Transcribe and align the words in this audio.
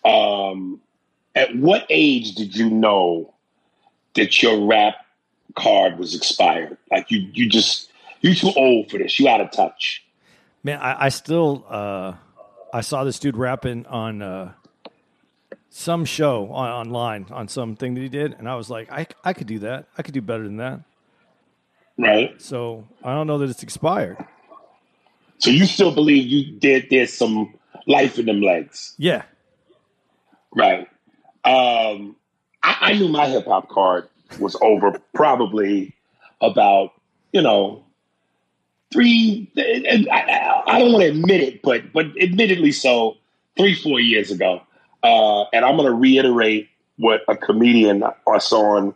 Um, 0.06 0.82
at 1.36 1.56
what 1.56 1.86
age 1.90 2.36
did 2.36 2.56
you 2.56 2.70
know 2.70 3.34
that 4.16 4.42
your 4.42 4.68
rap 4.68 5.06
card 5.56 5.98
was 5.98 6.16
expired? 6.16 6.78
Like 6.92 7.12
you, 7.12 7.30
you 7.34 7.50
just, 7.50 7.92
you 8.22 8.36
too 8.36 8.52
old 8.56 8.90
for 8.90 8.98
this. 8.98 9.20
You 9.20 9.28
out 9.30 9.42
of 9.42 9.52
touch. 9.52 10.04
Man, 10.64 10.80
I, 10.80 11.06
I 11.06 11.10
still 11.10 11.66
uh, 11.70 12.14
I 12.74 12.82
saw 12.82 13.04
this 13.04 13.20
dude 13.20 13.38
rapping 13.38 13.86
on 13.86 14.22
uh, 14.22 14.52
some 15.70 16.04
show 16.04 16.52
on, 16.52 16.70
online 16.70 17.28
on 17.32 17.48
something 17.48 17.94
that 17.94 18.02
he 18.02 18.10
did, 18.10 18.36
and 18.38 18.50
I 18.50 18.56
was 18.56 18.70
like, 18.70 18.92
I 18.92 19.08
I 19.24 19.34
could 19.34 19.48
do 19.48 19.60
that. 19.60 19.88
I 19.98 20.02
could 20.02 20.14
do 20.14 20.22
better 20.22 20.44
than 20.44 20.58
that. 20.58 20.82
Right. 22.00 22.42
So 22.42 22.88
I 23.04 23.14
don't 23.14 23.28
know 23.28 23.38
that 23.40 23.50
it's 23.50 23.62
expired. 23.62 24.18
So 25.38 25.50
you 25.50 25.66
still 25.66 25.94
believe 25.94 26.28
you 26.28 26.58
did 26.58 26.88
there's 26.90 27.14
some 27.14 27.54
life 27.88 28.18
in 28.18 28.26
them 28.26 28.42
legs. 28.42 28.96
Yeah. 28.98 29.24
Right. 30.56 30.88
Um, 31.44 32.16
I, 32.64 32.78
I 32.82 32.94
knew 32.94 33.10
my 33.10 33.28
hip 33.28 33.46
hop 33.46 33.68
card 33.68 34.08
was 34.40 34.56
over 34.62 35.00
probably 35.14 35.94
about, 36.40 36.94
you 37.34 37.42
know, 37.42 37.84
three, 38.92 39.52
I, 39.58 40.64
I 40.68 40.80
don't 40.80 40.94
want 40.94 41.04
to 41.04 41.10
admit 41.10 41.42
it, 41.42 41.62
but, 41.62 41.92
but 41.92 42.06
admittedly 42.22 42.72
so, 42.72 43.18
three, 43.58 43.76
four 43.76 44.00
years 44.00 44.32
ago. 44.32 44.62
Uh, 45.04 45.44
and 45.52 45.66
I'm 45.66 45.76
going 45.76 45.88
to 45.88 45.94
reiterate 45.94 46.70
what 46.98 47.22
a 47.28 47.36
comedian 47.36 48.04
I 48.28 48.38
saw 48.38 48.78
on 48.78 48.96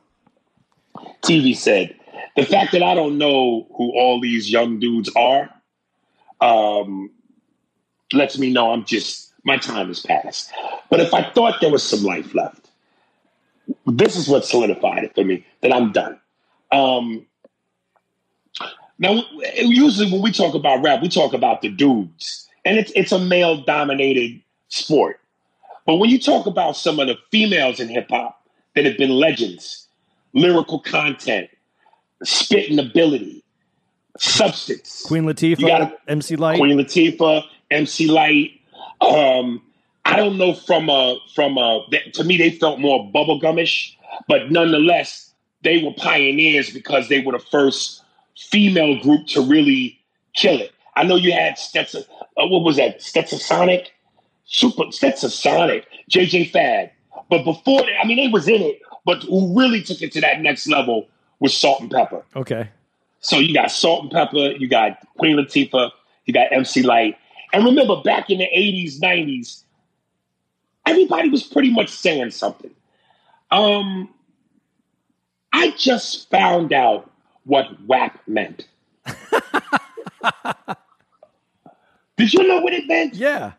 TV 1.21 1.55
said. 1.55 1.95
The 2.35 2.45
fact 2.45 2.71
that 2.71 2.83
I 2.83 2.95
don't 2.95 3.17
know 3.17 3.67
who 3.75 3.91
all 3.97 4.19
these 4.21 4.51
young 4.51 4.79
dudes 4.79 5.09
are 5.15 5.49
um, 6.41 7.11
lets 8.11 8.37
me 8.37 8.51
know 8.51 8.71
I'm 8.71 8.85
just, 8.85 9.33
my 9.43 9.57
time 9.57 9.87
has 9.87 9.99
passed. 9.99 10.51
But 10.89 10.99
if 10.99 11.13
I 11.13 11.29
thought 11.31 11.61
there 11.61 11.71
was 11.71 11.83
some 11.83 12.03
life 12.03 12.33
left, 12.33 12.69
this 13.85 14.15
is 14.15 14.27
what 14.27 14.45
solidified 14.45 15.03
it 15.03 15.15
for 15.15 15.23
me 15.23 15.45
that 15.61 15.73
I'm 15.73 15.91
done. 15.91 16.19
Um, 16.71 17.25
now, 18.99 19.23
usually 19.57 20.11
when 20.11 20.21
we 20.21 20.31
talk 20.31 20.55
about 20.55 20.83
rap, 20.83 21.01
we 21.01 21.09
talk 21.09 21.33
about 21.33 21.61
the 21.61 21.69
dudes, 21.69 22.47
and 22.63 22.77
it's 22.77 22.91
it's 22.95 23.11
a 23.11 23.19
male 23.19 23.61
dominated 23.63 24.41
sport. 24.69 25.19
But 25.85 25.95
when 25.95 26.09
you 26.09 26.19
talk 26.19 26.45
about 26.45 26.77
some 26.77 26.99
of 26.99 27.07
the 27.07 27.17
females 27.31 27.79
in 27.79 27.89
hip 27.89 28.07
hop 28.09 28.47
that 28.75 28.85
have 28.85 28.97
been 28.97 29.09
legends, 29.09 29.87
lyrical 30.33 30.79
content, 30.79 31.49
spitting 32.23 32.79
ability, 32.79 33.43
substance, 34.17 35.03
Queen 35.05 35.23
Latifah, 35.23 35.67
gotta- 35.67 35.97
MC 36.07 36.35
Lyte. 36.35 36.57
Queen 36.57 36.77
Latifah, 36.77 37.43
MC 37.71 38.07
Lyte. 38.07 38.59
Um, 39.01 39.61
I 40.05 40.15
don't 40.17 40.37
know 40.37 40.53
from 40.53 40.89
a 40.89 41.17
from 41.33 41.57
a 41.57 41.85
th- 41.91 42.13
to 42.15 42.23
me 42.23 42.37
they 42.37 42.51
felt 42.51 42.79
more 42.79 43.09
bubblegumish, 43.11 43.95
but 44.27 44.51
nonetheless 44.51 45.33
they 45.63 45.81
were 45.81 45.93
pioneers 45.93 46.69
because 46.69 47.07
they 47.09 47.21
were 47.21 47.31
the 47.33 47.39
first 47.39 48.03
female 48.37 48.99
group 49.01 49.27
to 49.27 49.41
really 49.41 49.99
kill 50.35 50.59
it. 50.59 50.71
I 50.95 51.03
know 51.03 51.15
you 51.15 51.31
had 51.31 51.57
Stetson. 51.57 52.03
Uh, 52.37 52.47
what 52.47 52.63
was 52.63 52.77
that? 52.77 52.99
Stetsasonic, 52.99 53.87
Super 54.45 54.83
Stetsasonic, 54.85 55.85
JJ 56.09 56.51
Fad. 56.51 56.91
But 57.29 57.43
before 57.43 57.81
that, 57.81 57.99
I 58.03 58.05
mean, 58.05 58.17
they 58.17 58.27
was 58.27 58.47
in 58.47 58.61
it. 58.61 58.81
But 59.05 59.23
who 59.23 59.57
really 59.57 59.81
took 59.81 60.01
it 60.01 60.11
to 60.13 60.21
that 60.21 60.41
next 60.41 60.67
level 60.67 61.07
was 61.39 61.55
Salt 61.55 61.81
and 61.81 61.91
Pepa. 61.91 62.23
Okay. 62.35 62.69
So 63.19 63.39
you 63.39 63.53
got 63.53 63.71
Salt 63.71 64.03
and 64.03 64.11
Pepa, 64.11 64.59
you 64.59 64.67
got 64.67 64.97
Queen 65.17 65.37
Latifah, 65.37 65.91
you 66.25 66.33
got 66.33 66.51
MC 66.51 66.83
Lyte. 66.83 67.17
And 67.53 67.65
remember, 67.65 68.01
back 68.01 68.29
in 68.29 68.39
the 68.39 68.47
80s, 68.55 68.99
90s, 68.99 69.63
everybody 70.85 71.29
was 71.29 71.43
pretty 71.43 71.71
much 71.71 71.89
saying 71.89 72.31
something. 72.31 72.71
Um, 73.51 74.09
I 75.53 75.71
just 75.77 76.29
found 76.29 76.73
out 76.73 77.11
what 77.45 77.67
WAP 77.85 78.19
meant. 78.27 78.67
Did 82.17 82.33
you 82.33 82.47
know 82.47 82.59
what 82.59 82.73
it 82.73 82.87
meant? 82.87 83.13
Yeah. 83.13 83.53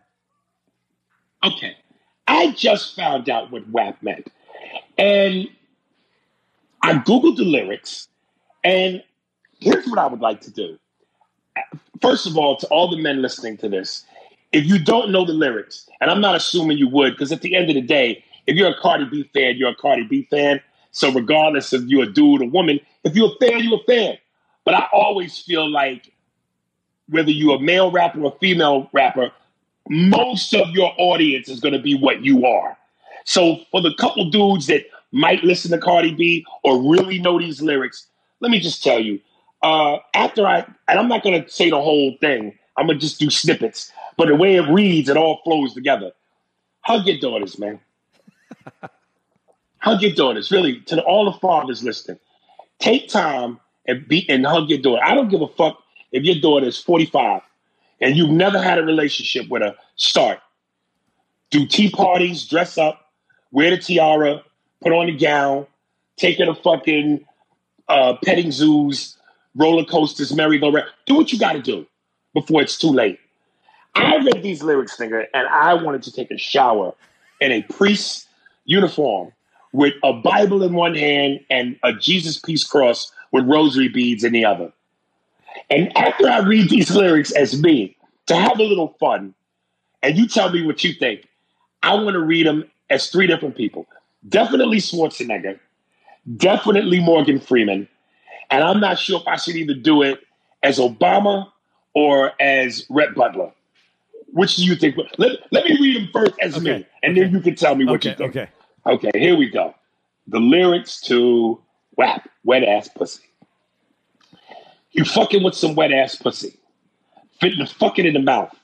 Okay. 1.44 1.76
I 2.26 2.50
just 2.52 2.96
found 2.96 3.28
out 3.28 3.52
what 3.52 3.68
WAP 3.68 4.02
meant. 4.02 4.32
And 4.98 5.48
I 6.84 6.92
Googled 6.98 7.36
the 7.36 7.44
lyrics, 7.44 8.08
and 8.62 9.02
here's 9.58 9.86
what 9.86 9.98
I 9.98 10.06
would 10.06 10.20
like 10.20 10.42
to 10.42 10.50
do. 10.50 10.78
First 12.02 12.26
of 12.26 12.36
all, 12.36 12.58
to 12.58 12.66
all 12.66 12.90
the 12.90 12.98
men 12.98 13.22
listening 13.22 13.56
to 13.58 13.70
this, 13.70 14.04
if 14.52 14.66
you 14.66 14.78
don't 14.78 15.10
know 15.10 15.24
the 15.24 15.32
lyrics, 15.32 15.88
and 16.02 16.10
I'm 16.10 16.20
not 16.20 16.34
assuming 16.34 16.76
you 16.76 16.86
would, 16.88 17.12
because 17.12 17.32
at 17.32 17.40
the 17.40 17.56
end 17.56 17.70
of 17.70 17.74
the 17.74 17.80
day, 17.80 18.22
if 18.46 18.54
you're 18.54 18.68
a 18.68 18.78
Cardi 18.78 19.06
B 19.06 19.30
fan, 19.32 19.56
you're 19.56 19.70
a 19.70 19.74
Cardi 19.74 20.04
B 20.04 20.28
fan. 20.30 20.60
So 20.90 21.10
regardless 21.10 21.72
if 21.72 21.84
you're 21.86 22.02
a 22.02 22.12
dude 22.12 22.42
or 22.42 22.50
woman, 22.50 22.78
if 23.02 23.16
you're 23.16 23.32
a 23.32 23.46
fan, 23.46 23.60
you're 23.64 23.80
a 23.80 23.84
fan. 23.84 24.18
But 24.66 24.74
I 24.74 24.86
always 24.92 25.38
feel 25.38 25.66
like 25.66 26.12
whether 27.08 27.30
you're 27.30 27.56
a 27.56 27.60
male 27.60 27.90
rapper 27.90 28.22
or 28.22 28.36
female 28.42 28.90
rapper, 28.92 29.32
most 29.88 30.52
of 30.52 30.68
your 30.72 30.92
audience 30.98 31.48
is 31.48 31.60
going 31.60 31.72
to 31.72 31.80
be 31.80 31.96
what 31.96 32.22
you 32.22 32.44
are. 32.44 32.76
So 33.24 33.60
for 33.70 33.80
the 33.80 33.94
couple 33.94 34.28
dudes 34.28 34.66
that 34.66 34.84
might 35.14 35.44
listen 35.44 35.70
to 35.70 35.78
Cardi 35.78 36.14
B 36.14 36.44
or 36.62 36.90
really 36.90 37.18
know 37.18 37.38
these 37.38 37.62
lyrics, 37.62 38.06
let 38.40 38.50
me 38.50 38.60
just 38.60 38.82
tell 38.82 39.00
you. 39.00 39.20
Uh, 39.62 39.98
after 40.12 40.46
I, 40.46 40.66
and 40.88 40.98
I'm 40.98 41.08
not 41.08 41.22
going 41.22 41.42
to 41.42 41.48
say 41.48 41.70
the 41.70 41.80
whole 41.80 42.16
thing. 42.20 42.58
I'm 42.76 42.86
going 42.86 42.98
to 42.98 43.06
just 43.06 43.20
do 43.20 43.30
snippets. 43.30 43.92
But 44.16 44.28
the 44.28 44.34
way 44.34 44.56
it 44.56 44.68
reads, 44.68 45.08
it 45.08 45.16
all 45.16 45.40
flows 45.44 45.72
together. 45.72 46.10
Hug 46.80 47.06
your 47.06 47.18
daughters, 47.18 47.58
man. 47.58 47.80
hug 49.78 50.02
your 50.02 50.12
daughters. 50.12 50.50
Really, 50.50 50.80
to 50.82 51.02
all 51.04 51.24
the 51.24 51.38
fathers 51.38 51.82
listening, 51.82 52.18
take 52.78 53.08
time 53.08 53.60
and 53.86 54.06
be 54.06 54.28
and 54.28 54.44
hug 54.44 54.68
your 54.68 54.80
daughter. 54.80 55.02
I 55.02 55.14
don't 55.14 55.30
give 55.30 55.40
a 55.40 55.48
fuck 55.48 55.78
if 56.12 56.24
your 56.24 56.36
daughter 56.40 56.66
is 56.66 56.78
45 56.78 57.42
and 58.00 58.16
you've 58.16 58.30
never 58.30 58.60
had 58.60 58.78
a 58.78 58.82
relationship 58.82 59.48
with 59.48 59.62
her. 59.62 59.74
Start. 59.96 60.40
Do 61.50 61.66
tea 61.66 61.90
parties, 61.90 62.46
dress 62.46 62.76
up, 62.76 63.12
wear 63.50 63.70
the 63.70 63.78
tiara, 63.78 64.42
put 64.84 64.92
on 64.92 65.08
a 65.08 65.12
gown, 65.12 65.66
take 66.16 66.38
her 66.38 66.44
to 66.44 66.54
fucking 66.54 67.24
uh, 67.88 68.14
petting 68.24 68.52
zoos, 68.52 69.16
roller 69.56 69.84
coasters, 69.84 70.34
merry-go-round. 70.34 70.86
Do 71.06 71.16
what 71.16 71.32
you 71.32 71.38
got 71.38 71.54
to 71.54 71.62
do 71.62 71.86
before 72.34 72.62
it's 72.62 72.78
too 72.78 72.90
late. 72.90 73.18
I 73.94 74.16
read 74.16 74.42
these 74.42 74.62
lyrics, 74.62 74.96
nigga, 74.98 75.26
and 75.32 75.48
I 75.48 75.74
wanted 75.74 76.02
to 76.02 76.12
take 76.12 76.30
a 76.30 76.38
shower 76.38 76.94
in 77.40 77.50
a 77.50 77.62
priest's 77.62 78.26
uniform 78.64 79.32
with 79.72 79.94
a 80.02 80.12
Bible 80.12 80.62
in 80.62 80.74
one 80.74 80.94
hand 80.94 81.40
and 81.50 81.76
a 81.82 81.92
Jesus 81.92 82.38
peace 82.38 82.64
cross 82.64 83.10
with 83.32 83.46
rosary 83.46 83.88
beads 83.88 84.22
in 84.22 84.32
the 84.32 84.44
other. 84.44 84.72
And 85.70 85.96
after 85.96 86.28
I 86.28 86.40
read 86.40 86.68
these 86.68 86.94
lyrics 86.94 87.32
as 87.32 87.60
me, 87.60 87.96
to 88.26 88.36
have 88.36 88.58
a 88.58 88.62
little 88.62 88.96
fun, 89.00 89.34
and 90.02 90.16
you 90.16 90.28
tell 90.28 90.50
me 90.50 90.64
what 90.64 90.82
you 90.84 90.92
think, 90.92 91.26
I 91.82 91.94
want 91.94 92.14
to 92.14 92.20
read 92.20 92.46
them 92.46 92.70
as 92.90 93.10
three 93.10 93.26
different 93.26 93.56
people. 93.56 93.86
Definitely 94.28 94.78
Schwarzenegger, 94.78 95.58
definitely 96.36 97.00
Morgan 97.00 97.38
Freeman, 97.40 97.88
and 98.50 98.64
I'm 98.64 98.80
not 98.80 98.98
sure 98.98 99.20
if 99.20 99.28
I 99.28 99.36
should 99.36 99.56
either 99.56 99.74
do 99.74 100.02
it 100.02 100.20
as 100.62 100.78
Obama 100.78 101.50
or 101.94 102.32
as 102.40 102.86
Rhett 102.90 103.14
Butler. 103.14 103.52
Which 104.32 104.56
do 104.56 104.64
you 104.64 104.74
think? 104.76 104.96
Let, 105.18 105.32
let 105.52 105.64
me 105.66 105.78
read 105.80 105.96
them 105.96 106.08
first 106.12 106.32
as 106.40 106.56
Okay, 106.56 106.64
me, 106.78 106.86
and 107.02 107.12
okay. 107.12 107.20
then 107.20 107.32
you 107.32 107.40
can 107.40 107.54
tell 107.54 107.74
me 107.74 107.84
what 107.84 107.96
Okay, 107.96 108.10
you 108.10 108.16
think. 108.16 108.30
okay. 108.36 108.48
Okay, 108.86 109.10
here 109.18 109.36
we 109.36 109.48
go. 109.50 109.74
The 110.26 110.40
lyrics 110.40 111.00
to 111.02 111.60
WAP, 111.96 112.28
Wet 112.44 112.64
Ass 112.64 112.88
Pussy. 112.88 113.22
You 114.92 115.04
fucking 115.04 115.42
with 115.42 115.54
some 115.54 115.74
wet 115.74 115.92
ass 115.92 116.14
pussy. 116.16 116.56
Fitting 117.40 117.58
the 117.58 117.66
fucking 117.66 118.06
in 118.06 118.14
the 118.14 118.20
mouth 118.20 118.54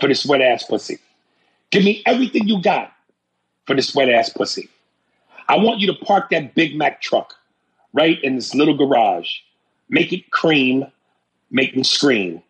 for 0.00 0.08
this 0.08 0.26
wet 0.26 0.40
ass 0.42 0.64
pussy. 0.64 0.98
Give 1.70 1.84
me 1.84 2.02
everything 2.06 2.48
you 2.48 2.60
got 2.60 2.92
for 3.66 3.76
this 3.76 3.94
wet 3.94 4.08
ass 4.08 4.28
pussy. 4.30 4.68
I 5.48 5.56
want 5.56 5.80
you 5.80 5.86
to 5.88 6.04
park 6.04 6.30
that 6.30 6.54
Big 6.54 6.76
Mac 6.76 7.00
truck 7.00 7.34
right 7.92 8.22
in 8.22 8.34
this 8.34 8.54
little 8.54 8.76
garage. 8.76 9.30
Make 9.88 10.12
it 10.12 10.30
cream, 10.30 10.86
make 11.50 11.76
me 11.76 11.84
scream. 11.84 12.42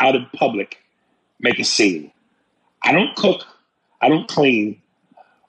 Out 0.00 0.16
in 0.16 0.26
public, 0.34 0.78
make 1.40 1.58
a 1.58 1.64
scene. 1.64 2.10
I 2.82 2.92
don't 2.92 3.14
cook, 3.16 3.44
I 4.00 4.08
don't 4.08 4.28
clean, 4.28 4.80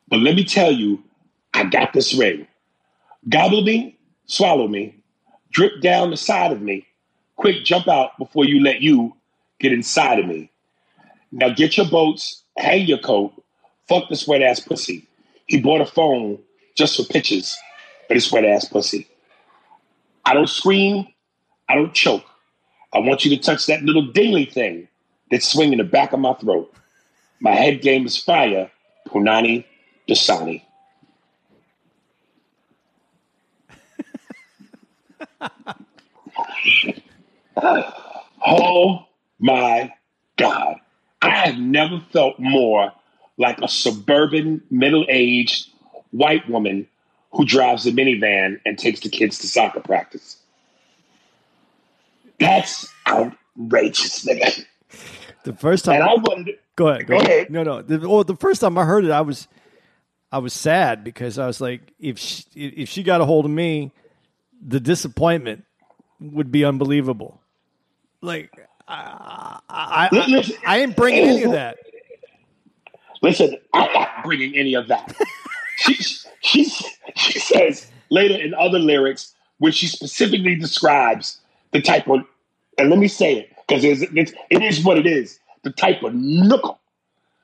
but 0.10 0.20
let 0.20 0.36
me 0.36 0.44
tell 0.44 0.72
you, 0.72 1.02
I 1.54 1.64
got 1.64 1.94
this 1.94 2.14
ring. 2.14 2.48
Gobble 3.30 3.64
me, 3.64 3.98
swallow 4.26 4.68
me, 4.68 4.96
drip 5.52 5.82
down 5.82 6.12
the 6.12 6.18
side 6.18 6.52
of 6.52 6.62
me. 6.62 6.86
Quick, 7.38 7.64
jump 7.64 7.88
out 7.88 8.18
before 8.18 8.46
you 8.46 8.62
let 8.62 8.82
you 8.82 9.16
get 9.60 9.72
inside 9.72 10.20
of 10.20 10.26
me. 10.26 10.52
Now 11.32 11.50
get 11.50 11.78
your 11.78 11.88
boats, 11.88 12.44
hang 12.58 12.88
your 12.88 12.98
coat, 12.98 13.32
fuck 13.88 14.10
this 14.10 14.28
wet 14.28 14.42
ass 14.42 14.60
pussy. 14.60 15.08
He 15.48 15.62
bought 15.62 15.82
a 15.82 15.86
phone 15.86 16.40
just 16.76 16.98
for 16.98 17.04
pictures 17.04 17.58
of 18.10 18.16
this 18.16 18.32
wet 18.32 18.46
ass 18.46 18.66
pussy. 18.66 19.08
I 20.26 20.34
don't 20.34 20.50
scream, 20.50 21.08
I 21.68 21.76
don't 21.76 21.94
choke. 21.94 22.26
I 22.94 23.00
want 23.00 23.24
you 23.24 23.36
to 23.36 23.42
touch 23.42 23.66
that 23.68 23.84
little 23.84 24.08
dingly 24.08 24.46
thing 24.46 24.88
that's 25.30 25.52
swinging 25.52 25.78
the 25.78 25.84
back 25.84 26.14
of 26.14 26.20
my 26.20 26.34
throat. 26.34 26.74
My 27.40 27.52
head 27.52 27.82
game 27.82 28.06
is 28.06 28.18
fire, 28.18 28.70
Punani 29.08 29.66
Dasani. 30.08 30.62
oh 38.46 39.06
my 39.40 39.94
God. 40.38 40.76
I 41.22 41.48
have 41.48 41.58
never 41.58 42.02
felt 42.12 42.40
more 42.40 42.92
like 43.38 43.60
a 43.62 43.68
suburban, 43.68 44.64
middle 44.70 45.06
aged 45.08 45.70
white 46.12 46.48
woman 46.50 46.88
who 47.32 47.46
drives 47.46 47.86
a 47.86 47.92
minivan 47.92 48.60
and 48.66 48.78
takes 48.78 49.00
the 49.02 49.10
kids 49.10 49.40
to 49.40 49.48
soccer 49.48 49.80
practice. 49.80 50.38
That's 52.40 52.88
outrageous, 53.08 54.26
nigga. 54.26 54.66
The 55.44 55.54
first 55.54 55.88
And 55.88 56.00
time, 56.02 56.10
I 56.10 56.14
wanted 56.16 56.56
go 56.76 56.88
ahead, 56.90 57.08
go, 57.08 57.16
Go 57.16 57.20
ahead. 57.20 57.30
ahead. 57.30 57.50
No, 57.52 57.64
no. 57.64 57.82
The, 57.82 58.08
well, 58.08 58.24
the 58.24 58.36
first 58.36 58.62
time 58.62 58.78
I 58.78 58.84
heard 58.86 59.06
it, 59.06 59.12
I 59.12 59.22
was, 59.22 59.48
I 60.32 60.40
was 60.40 60.54
sad 60.54 61.04
because 61.04 61.40
I 61.40 61.48
was 61.48 61.62
like, 61.62 61.94
if 62.00 62.18
she, 62.20 62.44
if 62.56 62.90
she 62.90 63.04
got 63.04 63.22
a 63.22 63.26
hold 63.26 63.46
of 63.46 63.52
me, 63.52 63.92
the 64.66 64.80
disappointment 64.80 65.66
would 66.20 66.52
be 66.52 66.66
unbelievable. 66.66 67.42
Like, 68.22 68.52
I, 68.88 69.60
I, 69.70 70.10
I, 70.12 70.16
Listen- 70.28 70.58
I 70.66 70.80
ain't 70.80 70.96
bringing 70.96 71.24
any 71.30 71.44
of 71.44 71.52
that. 71.54 71.78
Listen, 73.22 73.56
I'm 73.74 73.92
not 73.94 74.24
bringing 74.24 74.56
any 74.56 74.74
of 74.76 74.88
that. 74.90 75.16
she, 75.82 75.94
she, 76.42 76.64
she 77.16 77.40
says 77.40 77.92
later 78.10 78.36
in 78.36 78.54
other 78.54 78.80
lyrics 78.80 79.34
when 79.60 79.72
she 79.72 79.88
specifically 79.88 80.56
describes 80.56 81.40
the 81.72 81.82
type 81.82 82.08
of, 82.08 82.22
and 82.78 82.90
let 82.90 83.00
me 83.00 83.08
say 83.08 83.36
it 83.36 83.50
because 83.68 83.84
it 83.84 84.64
is 84.64 84.84
what 84.84 84.98
it 84.98 85.06
is, 85.06 85.40
the 85.64 85.72
type 85.72 86.04
of 86.04 86.14
knuckle 86.14 86.80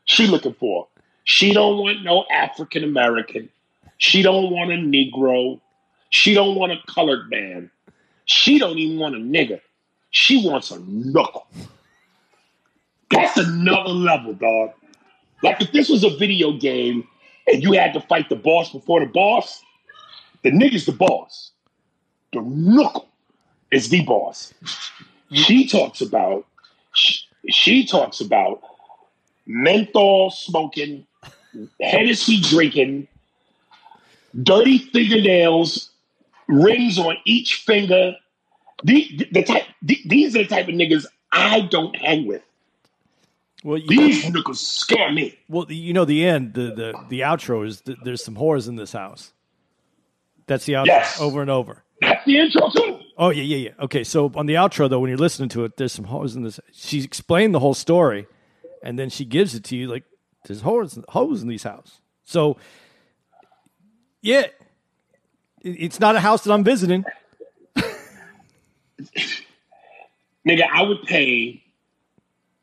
she 0.05 0.27
looking 0.27 0.53
for. 0.53 0.87
She 1.23 1.53
don't 1.53 1.77
want 1.77 2.03
no 2.03 2.25
African 2.31 2.83
American. 2.83 3.49
She 3.97 4.21
don't 4.21 4.51
want 4.51 4.71
a 4.71 4.75
Negro. 4.75 5.59
She 6.09 6.33
don't 6.33 6.55
want 6.55 6.71
a 6.71 6.77
colored 6.87 7.29
man. 7.29 7.69
She 8.25 8.59
don't 8.59 8.77
even 8.77 8.99
want 8.99 9.15
a 9.15 9.19
nigga. 9.19 9.59
She 10.11 10.47
wants 10.47 10.71
a 10.71 10.79
knuckle. 10.79 11.47
That's 13.11 13.37
another 13.37 13.89
level, 13.89 14.33
dog. 14.33 14.71
Like 15.43 15.61
if 15.61 15.71
this 15.71 15.89
was 15.89 16.03
a 16.03 16.09
video 16.17 16.53
game 16.53 17.07
and 17.47 17.63
you 17.63 17.73
had 17.73 17.93
to 17.93 18.01
fight 18.01 18.29
the 18.29 18.35
boss 18.35 18.71
before 18.71 18.99
the 19.01 19.05
boss, 19.07 19.63
the 20.43 20.51
nigga's 20.51 20.85
the 20.85 20.91
boss. 20.91 21.51
The 22.33 22.41
knuckle 22.41 23.07
is 23.71 23.89
the 23.89 24.03
boss. 24.03 24.53
She 25.31 25.67
talks 25.67 26.01
about 26.01 26.45
she, 26.93 27.19
she 27.49 27.85
talks 27.85 28.21
about 28.21 28.61
menthol 29.47 30.31
smoking, 30.31 31.05
Hennessy 31.81 32.41
drinking, 32.41 33.07
dirty 34.43 34.77
fingernails, 34.79 35.91
rings 36.47 36.99
on 36.99 37.17
each 37.25 37.55
finger. 37.65 38.15
The, 38.83 39.27
the 39.31 39.43
type, 39.43 39.63
the- 39.81 40.01
these 40.05 40.35
are 40.35 40.39
the 40.43 40.47
type 40.49 40.67
of 40.67 40.75
niggas 40.75 41.05
I 41.31 41.61
don't 41.61 41.95
hang 41.95 42.27
with. 42.27 42.43
Well, 43.67 43.77
you, 43.79 43.87
These 43.87 44.23
niggas 44.27 44.55
scare 44.55 45.11
me. 45.11 45.37
well, 45.49 45.65
you 45.69 45.91
know, 45.91 46.05
the 46.05 46.25
end, 46.25 46.53
the 46.53 46.73
the 46.73 46.93
the 47.09 47.19
outro 47.19 47.67
is 47.67 47.81
that 47.81 48.01
there's 48.01 48.23
some 48.23 48.35
whores 48.35 48.69
in 48.69 48.77
this 48.77 48.93
house. 48.93 49.33
That's 50.45 50.63
the 50.63 50.71
outro 50.73 50.85
Yes. 50.85 51.19
over 51.19 51.41
and 51.41 51.49
over. 51.49 51.83
That's 51.99 52.23
the 52.25 52.37
intro 52.39 52.69
too. 52.69 52.99
Oh 53.17 53.29
yeah, 53.29 53.43
yeah, 53.43 53.57
yeah. 53.57 53.83
Okay, 53.83 54.05
so 54.05 54.31
on 54.35 54.45
the 54.45 54.53
outro 54.53 54.89
though, 54.89 54.99
when 54.99 55.09
you're 55.09 55.17
listening 55.17 55.49
to 55.49 55.65
it, 55.65 55.75
there's 55.75 55.91
some 55.91 56.05
hoes 56.05 56.37
in 56.37 56.43
this. 56.43 56.61
She 56.71 57.03
explained 57.03 57.53
the 57.53 57.59
whole 57.59 57.73
story, 57.73 58.25
and 58.81 58.97
then 58.97 59.09
she 59.09 59.25
gives 59.25 59.53
it 59.53 59.65
to 59.65 59.75
you 59.75 59.89
like 59.89 60.05
there's 60.45 60.61
hoes, 60.61 60.97
hoes 61.09 61.41
in 61.41 61.49
these 61.49 61.63
house. 61.63 61.99
So 62.23 62.55
yeah, 64.21 64.43
it- 65.61 65.77
it's 65.77 65.99
not 65.99 66.15
a 66.15 66.21
house 66.21 66.45
that 66.45 66.53
I'm 66.53 66.63
visiting. 66.63 67.03
Nigga, 70.47 70.63
I 70.73 70.83
would 70.83 71.01
pay 71.03 71.63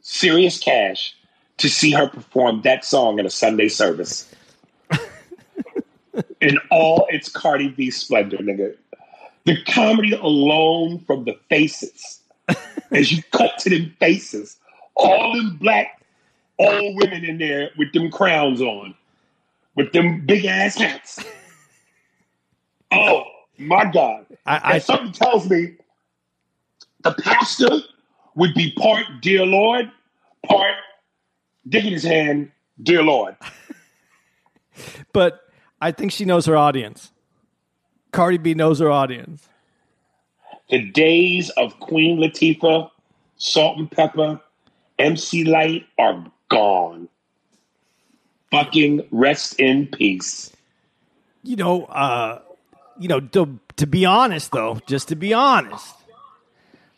serious 0.04 0.58
cash 0.60 1.16
to 1.56 1.68
see 1.68 1.90
her 1.90 2.06
perform 2.06 2.62
that 2.62 2.84
song 2.84 3.18
in 3.18 3.26
a 3.26 3.30
Sunday 3.30 3.68
service. 3.68 4.32
in 6.40 6.58
all 6.70 7.06
its 7.10 7.28
Cardi 7.28 7.68
B 7.68 7.90
splendor, 7.90 8.36
nigga. 8.38 8.76
The 9.44 9.62
comedy 9.64 10.12
alone 10.12 11.00
from 11.00 11.24
the 11.24 11.36
faces, 11.48 12.20
as 12.92 13.12
you 13.12 13.22
cut 13.32 13.58
to 13.58 13.70
them 13.70 13.94
faces, 13.98 14.56
all 14.94 15.34
them 15.34 15.56
black 15.56 16.02
old 16.58 16.96
women 16.96 17.24
in 17.24 17.38
there 17.38 17.70
with 17.76 17.92
them 17.92 18.10
crowns 18.10 18.60
on, 18.60 18.94
with 19.74 19.92
them 19.92 20.24
big 20.24 20.44
ass 20.44 20.76
hats. 20.76 21.24
Oh 22.96 23.24
my 23.58 23.90
God. 23.90 24.24
I, 24.46 24.56
I 24.56 24.72
And 24.74 24.82
something 24.84 25.10
tells 25.10 25.50
me 25.50 25.74
the 27.02 27.12
pastor 27.12 27.80
would 28.34 28.54
be 28.54 28.72
part 28.72 29.04
dear 29.20 29.46
Lord, 29.46 29.90
part 30.46 30.76
digging 31.68 31.92
his 31.92 32.04
hand, 32.04 32.50
dear 32.82 33.02
Lord. 33.02 33.36
but 35.12 35.40
I 35.80 35.92
think 35.92 36.12
she 36.12 36.24
knows 36.24 36.46
her 36.46 36.56
audience. 36.56 37.12
Cardi 38.12 38.38
B 38.38 38.54
knows 38.54 38.78
her 38.78 38.90
audience. 38.90 39.48
The 40.70 40.90
days 40.90 41.50
of 41.50 41.78
Queen 41.80 42.18
Latifah, 42.18 42.90
Salt 43.36 43.78
and 43.78 43.90
Pepa, 43.90 44.40
MC 44.98 45.44
Lyte 45.44 45.86
are 45.98 46.24
gone. 46.48 47.08
Fucking 48.50 49.06
rest 49.10 49.58
in 49.58 49.88
peace. 49.88 50.52
You 51.42 51.56
know, 51.56 51.84
uh, 51.86 52.40
you 52.98 53.08
know. 53.08 53.20
To, 53.20 53.58
to 53.76 53.86
be 53.86 54.04
honest, 54.04 54.52
though, 54.52 54.78
just 54.86 55.08
to 55.08 55.16
be 55.16 55.34
honest, 55.34 55.94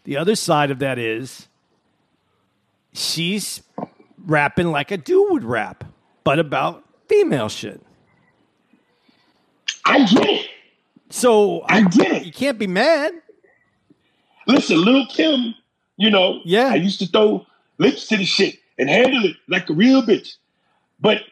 the 0.06 0.16
other 0.16 0.36
side 0.36 0.70
of 0.70 0.78
that 0.78 0.98
is 1.00 1.48
she's 2.92 3.60
rapping 4.24 4.70
like 4.70 4.92
a 4.92 4.96
dude 4.96 5.32
would 5.32 5.44
rap, 5.44 5.82
but 6.22 6.38
about 6.38 6.84
female 7.08 7.48
shit. 7.48 7.80
I 9.84 10.04
get 10.06 10.24
it. 10.28 10.46
So 11.10 11.64
I 11.68 11.82
get 11.82 12.12
it. 12.12 12.24
You 12.24 12.32
can't 12.32 12.56
be 12.58 12.68
mad. 12.68 13.14
Listen, 14.46 14.80
Lil' 14.84 15.06
Kim, 15.06 15.54
you 15.96 16.08
know, 16.08 16.40
Yeah. 16.44 16.68
I 16.68 16.76
used 16.76 17.00
to 17.00 17.06
throw 17.06 17.44
lips 17.78 18.06
to 18.06 18.16
the 18.16 18.24
shit 18.24 18.58
and 18.78 18.88
handle 18.88 19.24
it 19.24 19.36
like 19.48 19.68
a 19.68 19.72
real 19.72 20.02
bitch. 20.02 20.36
But 21.00 21.22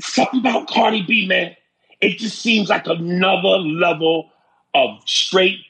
something 0.00 0.40
about 0.40 0.68
Cardi 0.68 1.02
B, 1.02 1.26
man, 1.26 1.54
it 2.00 2.16
just 2.16 2.38
seems 2.40 2.70
like 2.70 2.86
another 2.86 3.58
level 3.58 4.30
of 4.74 5.02
straight 5.04 5.60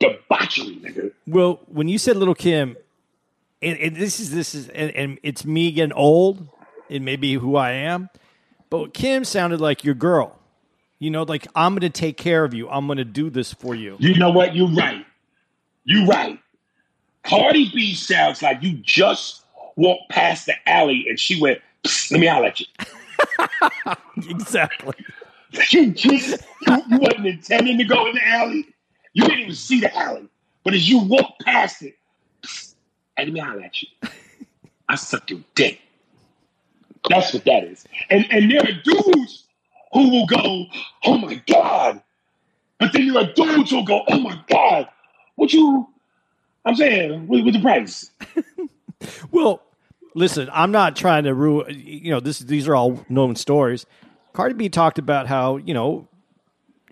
debauchery, 0.00 0.76
nigga. 0.76 1.12
Well, 1.26 1.60
when 1.66 1.88
you 1.88 1.98
said 1.98 2.16
Lil' 2.16 2.34
Kim, 2.34 2.76
and, 3.60 3.78
and 3.78 3.96
this 3.96 4.20
is 4.20 4.30
this 4.30 4.54
is 4.54 4.68
and, 4.68 4.90
and 4.92 5.18
it's 5.22 5.44
me 5.44 5.72
getting 5.72 5.92
old. 5.92 6.48
It 6.88 7.00
may 7.00 7.16
be 7.16 7.34
who 7.34 7.56
I 7.56 7.70
am, 7.72 8.10
but 8.68 8.92
Kim 8.92 9.24
sounded 9.24 9.60
like 9.60 9.84
your 9.84 9.94
girl. 9.94 10.38
You 10.98 11.10
know, 11.10 11.22
like 11.22 11.46
I'm 11.54 11.72
going 11.72 11.80
to 11.80 11.90
take 11.90 12.16
care 12.16 12.44
of 12.44 12.54
you. 12.54 12.68
I'm 12.68 12.86
going 12.86 12.98
to 12.98 13.04
do 13.04 13.30
this 13.30 13.52
for 13.52 13.74
you. 13.74 13.96
You 13.98 14.14
know 14.16 14.30
what? 14.30 14.54
You're 14.54 14.68
right. 14.68 15.04
You're 15.84 16.06
right. 16.06 16.38
Cardi 17.24 17.70
B 17.74 17.94
sounds 17.94 18.42
like 18.42 18.62
you 18.62 18.74
just 18.74 19.44
walked 19.76 20.10
past 20.10 20.46
the 20.46 20.54
alley 20.68 21.06
and 21.08 21.18
she 21.18 21.40
went, 21.40 21.60
let 22.10 22.20
me 22.20 22.26
holler 22.26 22.46
at 22.46 22.60
you. 22.60 22.66
Exactly. 24.28 24.94
You 25.70 25.90
just, 25.90 26.42
you, 26.66 26.82
you 26.88 26.98
wasn't 26.98 27.26
intending 27.26 27.76
to 27.76 27.84
go 27.84 28.06
in 28.06 28.14
the 28.14 28.26
alley. 28.26 28.71
You 29.14 29.24
didn't 29.24 29.40
even 29.40 29.54
see 29.54 29.80
the 29.80 29.94
alley. 29.96 30.28
But 30.64 30.74
as 30.74 30.88
you 30.88 30.98
walk 31.00 31.38
past 31.44 31.82
it, 31.82 31.96
"Psst, 32.42 32.74
let 33.18 33.28
me 33.28 33.40
holler 33.40 33.62
at 33.62 33.82
you. 33.82 33.88
I 34.88 34.94
suck 34.96 35.30
your 35.30 35.40
dick. 35.54 35.80
That's 37.08 37.34
what 37.34 37.44
that 37.44 37.64
is. 37.64 37.84
And 38.10 38.26
and 38.30 38.50
there 38.50 38.60
are 38.60 38.82
dudes 38.84 39.44
who 39.92 40.10
will 40.10 40.26
go, 40.26 40.66
oh 41.04 41.18
my 41.18 41.42
God. 41.46 42.02
But 42.78 42.92
then 42.92 43.16
are 43.16 43.32
dudes 43.32 43.70
who'll 43.70 43.84
go, 43.84 44.02
oh 44.08 44.20
my 44.20 44.40
God. 44.48 44.88
What 45.36 45.52
you, 45.52 45.88
I'm 46.64 46.74
saying, 46.74 47.28
with, 47.28 47.44
what's 47.44 47.56
the 47.56 47.62
price? 47.62 48.10
Well, 49.32 49.60
listen, 50.14 50.48
I'm 50.52 50.70
not 50.70 50.94
trying 50.94 51.24
to 51.24 51.34
ruin. 51.34 51.82
You 51.84 52.12
know, 52.12 52.20
this 52.20 52.38
these 52.38 52.68
are 52.68 52.76
all 52.76 53.04
known 53.08 53.34
stories. 53.34 53.84
Cardi 54.32 54.54
B 54.54 54.68
talked 54.68 55.00
about 55.00 55.26
how 55.26 55.56
you 55.56 55.74
know 55.74 56.06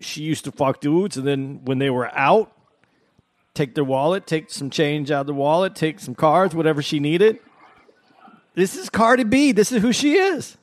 she 0.00 0.22
used 0.22 0.44
to 0.44 0.52
fuck 0.52 0.80
dudes, 0.80 1.16
and 1.16 1.26
then 1.26 1.60
when 1.64 1.78
they 1.78 1.90
were 1.90 2.10
out, 2.16 2.52
take 3.54 3.74
their 3.74 3.84
wallet, 3.84 4.26
take 4.26 4.50
some 4.50 4.70
change 4.70 5.10
out 5.10 5.22
of 5.22 5.26
the 5.26 5.34
wallet, 5.34 5.74
take 5.74 6.00
some 6.00 6.14
cards, 6.14 6.54
whatever 6.54 6.82
she 6.82 7.00
needed. 7.00 7.38
This 8.54 8.76
is 8.76 8.90
Cardi 8.90 9.24
B. 9.24 9.52
This 9.52 9.72
is 9.72 9.82
who 9.82 9.92
she 9.92 10.14
is. 10.14 10.56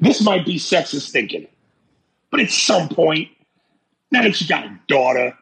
This 0.00 0.22
might 0.22 0.44
be 0.44 0.56
sexist 0.56 1.10
thinking. 1.10 1.46
But 2.30 2.40
at 2.40 2.50
some 2.50 2.88
point, 2.88 3.28
now 4.10 4.22
that 4.22 4.40
you 4.40 4.48
got 4.48 4.64
a 4.64 4.78
daughter, 4.88 5.36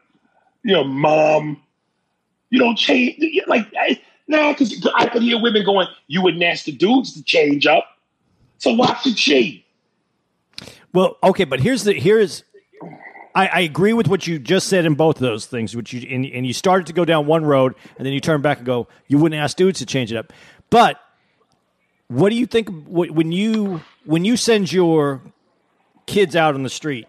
you 0.63 0.73
know, 0.73 0.83
mom, 0.83 1.61
you 2.49 2.59
don't 2.59 2.77
change. 2.77 3.21
Like, 3.47 3.67
I, 3.77 3.99
no, 4.27 4.53
because 4.53 4.87
I 4.95 5.07
could 5.07 5.23
hear 5.23 5.41
women 5.41 5.65
going, 5.65 5.87
you 6.07 6.21
would 6.21 6.41
ask 6.41 6.65
the 6.65 6.71
dudes 6.71 7.13
to 7.13 7.23
change 7.23 7.65
up. 7.65 7.85
So 8.59 8.73
why 8.73 8.97
should 9.03 9.17
she? 9.17 9.65
Well, 10.93 11.17
okay, 11.23 11.43
but 11.43 11.59
here's 11.59 11.83
the 11.83 11.93
here's. 11.93 12.43
I, 13.35 13.47
I 13.47 13.59
agree 13.61 13.93
with 13.93 14.07
what 14.07 14.27
you 14.27 14.37
just 14.39 14.67
said 14.67 14.85
in 14.85 14.93
both 14.95 15.15
of 15.17 15.21
those 15.21 15.45
things, 15.45 15.75
which 15.75 15.93
you 15.93 16.07
and, 16.09 16.25
and 16.25 16.45
you 16.45 16.53
started 16.53 16.87
to 16.87 16.93
go 16.93 17.05
down 17.05 17.25
one 17.25 17.45
road, 17.45 17.75
and 17.97 18.05
then 18.05 18.13
you 18.13 18.19
turn 18.19 18.41
back 18.41 18.57
and 18.57 18.65
go, 18.65 18.87
you 19.07 19.17
wouldn't 19.17 19.39
ask 19.39 19.57
dudes 19.57 19.79
to 19.79 19.85
change 19.85 20.11
it 20.11 20.17
up. 20.17 20.31
But 20.69 20.99
what 22.07 22.29
do 22.29 22.35
you 22.35 22.45
think 22.45 22.69
when 22.87 23.31
you 23.31 23.81
when 24.05 24.25
you 24.25 24.37
send 24.37 24.71
your 24.71 25.21
kids 26.05 26.35
out 26.35 26.53
on 26.53 26.63
the 26.63 26.69
street 26.69 27.07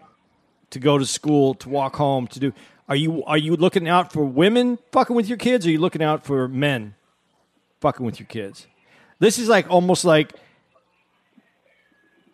to 0.71 0.79
go 0.79 0.97
to 0.97 1.05
school, 1.05 1.53
to 1.55 1.69
walk 1.69 1.95
home, 1.95 2.27
to 2.27 2.39
do? 2.39 2.53
Are 2.87 2.95
you 2.95 3.23
are 3.25 3.37
you 3.37 3.55
looking 3.55 3.87
out 3.87 4.11
for 4.11 4.23
women 4.23 4.79
fucking 4.91 5.15
with 5.15 5.27
your 5.27 5.37
kids? 5.37 5.65
Or 5.65 5.69
are 5.69 5.71
you 5.73 5.79
looking 5.79 6.03
out 6.03 6.25
for 6.25 6.47
men 6.47 6.95
fucking 7.81 8.05
with 8.05 8.19
your 8.19 8.27
kids? 8.27 8.67
This 9.19 9.39
is 9.39 9.47
like 9.47 9.69
almost 9.69 10.05
like 10.05 10.33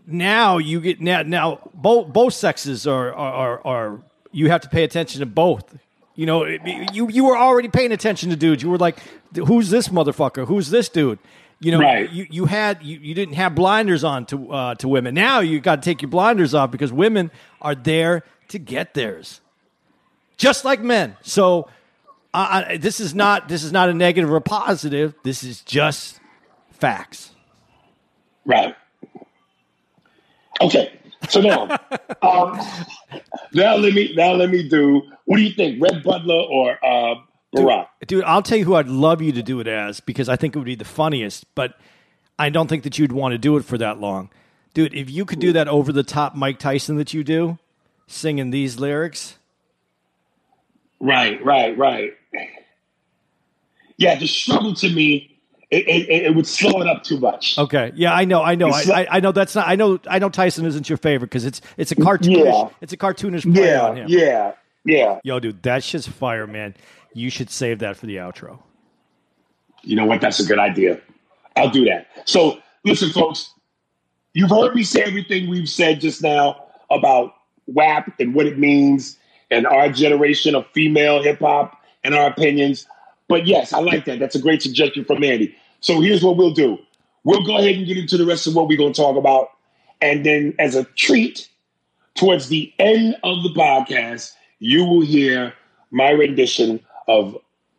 now 0.07 0.57
you 0.57 0.79
get 0.81 0.99
now 1.01 1.21
now 1.23 1.69
both 1.73 2.07
both 2.11 2.33
sexes 2.33 2.85
are 2.87 3.13
are, 3.13 3.33
are 3.33 3.67
are 3.67 4.01
you 4.31 4.49
have 4.49 4.61
to 4.61 4.69
pay 4.69 4.83
attention 4.83 5.19
to 5.19 5.25
both. 5.25 5.75
You 6.15 6.25
know, 6.25 6.43
it- 6.43 6.61
you 6.93 7.09
you 7.09 7.23
were 7.25 7.37
already 7.37 7.67
paying 7.69 7.91
attention 7.91 8.29
to 8.29 8.35
dudes. 8.35 8.63
You 8.63 8.69
were 8.69 8.77
like, 8.77 8.97
who's 9.35 9.69
this 9.69 9.87
motherfucker? 9.89 10.45
Who's 10.47 10.69
this 10.69 10.89
dude? 10.89 11.19
You 11.59 11.71
know, 11.73 11.79
Right. 11.79 12.09
you, 12.09 12.25
you 12.29 12.45
had 12.45 12.81
you, 12.83 12.97
you 12.99 13.13
didn't 13.13 13.35
have 13.35 13.53
blinders 13.53 14.03
on 14.03 14.25
to 14.27 14.51
uh, 14.51 14.75
to 14.75 14.87
women. 14.87 15.13
Now 15.13 15.39
you 15.41 15.59
got 15.59 15.81
to 15.81 15.85
take 15.89 16.01
your 16.01 16.09
blinders 16.09 16.53
off 16.55 16.71
because 16.71 16.91
women 16.91 17.29
are 17.61 17.75
there 17.75 18.23
to 18.49 18.57
get 18.59 18.93
theirs, 18.95 19.41
just 20.37 20.65
like 20.65 20.81
men. 20.81 21.15
So 21.21 21.69
uh, 22.33 22.63
I, 22.69 22.77
this 22.77 22.99
is 22.99 23.13
not 23.13 23.47
this 23.47 23.63
is 23.63 23.71
not 23.71 23.89
a 23.89 23.93
negative 23.93 24.31
or 24.31 24.37
a 24.37 24.41
positive. 24.41 25.13
This 25.23 25.43
is 25.43 25.61
just 25.61 26.19
facts. 26.71 27.31
Right. 28.43 28.75
Okay. 30.61 30.99
So 31.29 31.39
now, 31.41 31.63
um, 32.21 32.59
now 33.53 33.75
let 33.75 33.93
me 33.93 34.13
now 34.15 34.33
let 34.33 34.49
me 34.49 34.67
do. 34.67 35.03
What 35.25 35.37
do 35.37 35.43
you 35.43 35.53
think, 35.53 35.81
Rhett 35.81 36.03
Butler 36.03 36.41
or 36.49 36.77
uh, 36.83 37.15
Barack? 37.55 37.87
Dude, 38.07 38.23
I'll 38.23 38.41
tell 38.41 38.57
you 38.57 38.65
who 38.65 38.75
I'd 38.75 38.87
love 38.87 39.21
you 39.21 39.31
to 39.33 39.43
do 39.43 39.59
it 39.59 39.67
as 39.67 39.99
because 39.99 40.29
I 40.29 40.35
think 40.35 40.55
it 40.55 40.59
would 40.59 40.65
be 40.65 40.75
the 40.75 40.83
funniest, 40.85 41.45
but 41.53 41.75
I 42.39 42.49
don't 42.49 42.67
think 42.67 42.83
that 42.83 42.97
you'd 42.97 43.11
want 43.11 43.33
to 43.33 43.37
do 43.37 43.57
it 43.57 43.65
for 43.65 43.77
that 43.77 43.99
long. 43.99 44.29
Dude, 44.73 44.93
if 44.95 45.09
you 45.09 45.25
could 45.25 45.39
do 45.39 45.53
that 45.53 45.67
over 45.67 45.91
the 45.91 46.03
top 46.03 46.33
Mike 46.35 46.57
Tyson 46.57 46.95
that 46.95 47.13
you 47.13 47.23
do, 47.23 47.59
singing 48.07 48.49
these 48.49 48.79
lyrics, 48.79 49.37
Right, 51.01 51.43
right, 51.43 51.75
right. 51.77 52.13
Yeah, 53.97 54.19
the 54.19 54.27
struggle 54.27 54.75
to 54.75 54.89
me, 54.89 55.30
it, 55.71 55.87
it, 55.87 56.25
it 56.25 56.35
would 56.35 56.45
slow 56.45 56.81
it 56.81 56.87
up 56.87 57.03
too 57.03 57.17
much. 57.19 57.57
okay, 57.57 57.91
yeah, 57.95 58.13
I 58.13 58.25
know, 58.25 58.43
I 58.43 58.55
know, 58.55 58.69
I, 58.69 58.83
I, 58.93 59.07
I 59.17 59.19
know 59.21 59.31
that's 59.31 59.55
not, 59.55 59.67
I 59.67 59.75
know, 59.75 59.99
I 60.07 60.19
know 60.19 60.29
Tyson 60.29 60.65
isn't 60.65 60.89
your 60.89 60.97
favorite 60.97 61.29
because 61.29 61.45
it's 61.45 61.61
it's 61.77 61.91
a 61.91 61.95
cartoonish, 61.95 62.43
Yeah. 62.45 62.69
it's 62.81 62.93
a 62.93 62.97
cartoonish 62.97 63.43
play 63.53 63.75
on 63.77 63.95
Yeah, 63.97 64.03
him. 64.03 64.09
yeah, 64.09 64.51
yeah. 64.85 65.19
Yo, 65.23 65.39
dude, 65.39 65.63
that 65.63 65.83
shit's 65.83 66.07
fire, 66.07 66.45
man. 66.45 66.75
You 67.13 67.29
should 67.29 67.49
save 67.49 67.79
that 67.79 67.97
for 67.97 68.05
the 68.05 68.17
outro. 68.17 68.59
You 69.83 69.95
know 69.95 70.05
what? 70.05 70.21
That's 70.21 70.39
a 70.39 70.45
good 70.45 70.59
idea. 70.59 70.99
I'll 71.55 71.69
do 71.69 71.85
that. 71.85 72.07
So, 72.25 72.59
listen, 72.85 73.09
folks, 73.11 73.53
you've 74.33 74.49
heard 74.49 74.75
me 74.75 74.83
say 74.83 75.01
everything 75.03 75.49
we've 75.49 75.67
said 75.69 75.99
just 75.99 76.21
now 76.21 76.65
about 76.89 77.33
WAP 77.67 78.11
and 78.19 78.33
what 78.35 78.45
it 78.45 78.57
means 78.59 79.17
and 79.49 79.65
our 79.67 79.89
generation 79.89 80.55
of 80.55 80.65
female 80.73 81.21
hip 81.21 81.39
hop 81.39 81.81
and 82.03 82.13
our 82.15 82.27
opinions. 82.27 82.85
But 83.27 83.47
yes, 83.47 83.73
I 83.73 83.79
like 83.79 84.05
that. 84.05 84.19
That's 84.19 84.35
a 84.35 84.39
great 84.41 84.61
suggestion 84.61 85.03
from 85.05 85.23
Andy. 85.23 85.55
So, 85.81 86.01
here's 86.01 86.23
what 86.23 86.37
we'll 86.37 86.53
do 86.53 86.79
we'll 87.23 87.45
go 87.45 87.57
ahead 87.57 87.75
and 87.75 87.85
get 87.85 87.97
into 87.97 88.17
the 88.17 88.25
rest 88.25 88.47
of 88.47 88.55
what 88.55 88.67
we're 88.67 88.77
going 88.77 88.93
to 88.93 89.01
talk 89.01 89.17
about. 89.17 89.49
And 90.01 90.25
then, 90.25 90.55
as 90.57 90.75
a 90.75 90.85
treat, 90.85 91.47
towards 92.15 92.49
the 92.49 92.73
end 92.79 93.15
of 93.23 93.43
the 93.43 93.49
podcast, 93.49 94.33
you 94.59 94.85
will 94.85 95.01
hear 95.01 95.53
my 95.91 96.09
rendition 96.09 96.79
of 97.07 97.35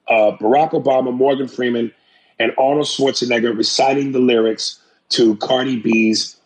uh, 0.09 0.37
Barack 0.41 0.73
Obama, 0.73 1.13
Morgan 1.13 1.49
Freeman, 1.49 1.93
and 2.39 2.53
Arnold 2.59 2.87
Schwarzenegger 2.87 3.57
reciting 3.57 4.13
the 4.13 4.19
lyrics 4.19 4.81
to 5.11 5.37
Cardi 5.37 5.77
B's 5.77 6.37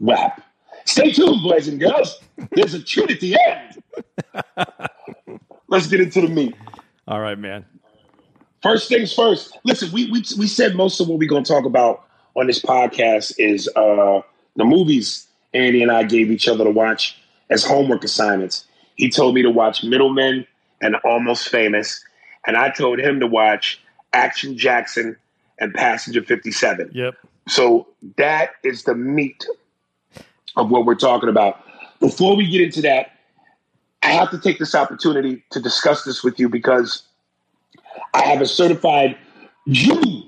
WAP. 0.00 0.42
Stay 0.84 1.12
tuned, 1.12 1.42
boys 1.42 1.66
and 1.68 1.80
girls. 1.80 2.18
There's 2.52 2.74
a 2.74 2.82
treat 2.82 3.10
at 3.10 3.20
the 3.20 3.36
end. 3.46 3.82
Let's 5.68 5.88
get 5.88 6.00
into 6.00 6.20
the 6.20 6.28
meat. 6.28 6.54
All 7.08 7.20
right, 7.20 7.38
man. 7.38 7.64
First 8.62 8.88
things 8.88 9.12
first. 9.12 9.56
Listen, 9.64 9.90
we 9.92 10.10
we 10.10 10.24
we 10.38 10.46
said 10.46 10.74
most 10.74 11.00
of 11.00 11.08
what 11.08 11.18
we're 11.18 11.28
going 11.28 11.44
to 11.44 11.52
talk 11.52 11.64
about 11.64 12.04
on 12.34 12.46
this 12.46 12.60
podcast 12.60 13.34
is 13.38 13.68
uh, 13.76 14.20
the 14.56 14.64
movies 14.64 15.26
Andy 15.54 15.82
and 15.82 15.90
I 15.90 16.02
gave 16.04 16.30
each 16.30 16.48
other 16.48 16.64
to 16.64 16.70
watch 16.70 17.16
as 17.50 17.64
homework 17.64 18.04
assignments. 18.04 18.64
He 18.96 19.10
told 19.10 19.34
me 19.34 19.42
to 19.42 19.50
watch 19.50 19.84
Middlemen 19.84 20.46
and 20.80 20.96
Almost 21.04 21.48
Famous, 21.48 22.02
and 22.46 22.56
I 22.56 22.70
told 22.70 22.98
him 22.98 23.20
to 23.20 23.26
watch 23.26 23.80
Action 24.12 24.56
Jackson 24.56 25.16
and 25.58 25.72
Passenger 25.74 26.22
57. 26.22 26.90
Yep. 26.92 27.14
So 27.48 27.86
that 28.16 28.52
is 28.64 28.84
the 28.84 28.94
meat 28.94 29.46
of 30.56 30.70
what 30.70 30.84
we're 30.84 30.94
talking 30.94 31.28
about. 31.28 31.60
Before 32.00 32.36
we 32.36 32.48
get 32.50 32.60
into 32.60 32.82
that, 32.82 33.12
I 34.02 34.08
have 34.08 34.30
to 34.30 34.38
take 34.38 34.58
this 34.58 34.74
opportunity 34.74 35.44
to 35.50 35.60
discuss 35.60 36.04
this 36.04 36.22
with 36.22 36.38
you 36.38 36.48
because 36.48 37.02
I 38.14 38.22
have 38.22 38.40
a 38.40 38.46
certified 38.46 39.16
Jew 39.68 40.22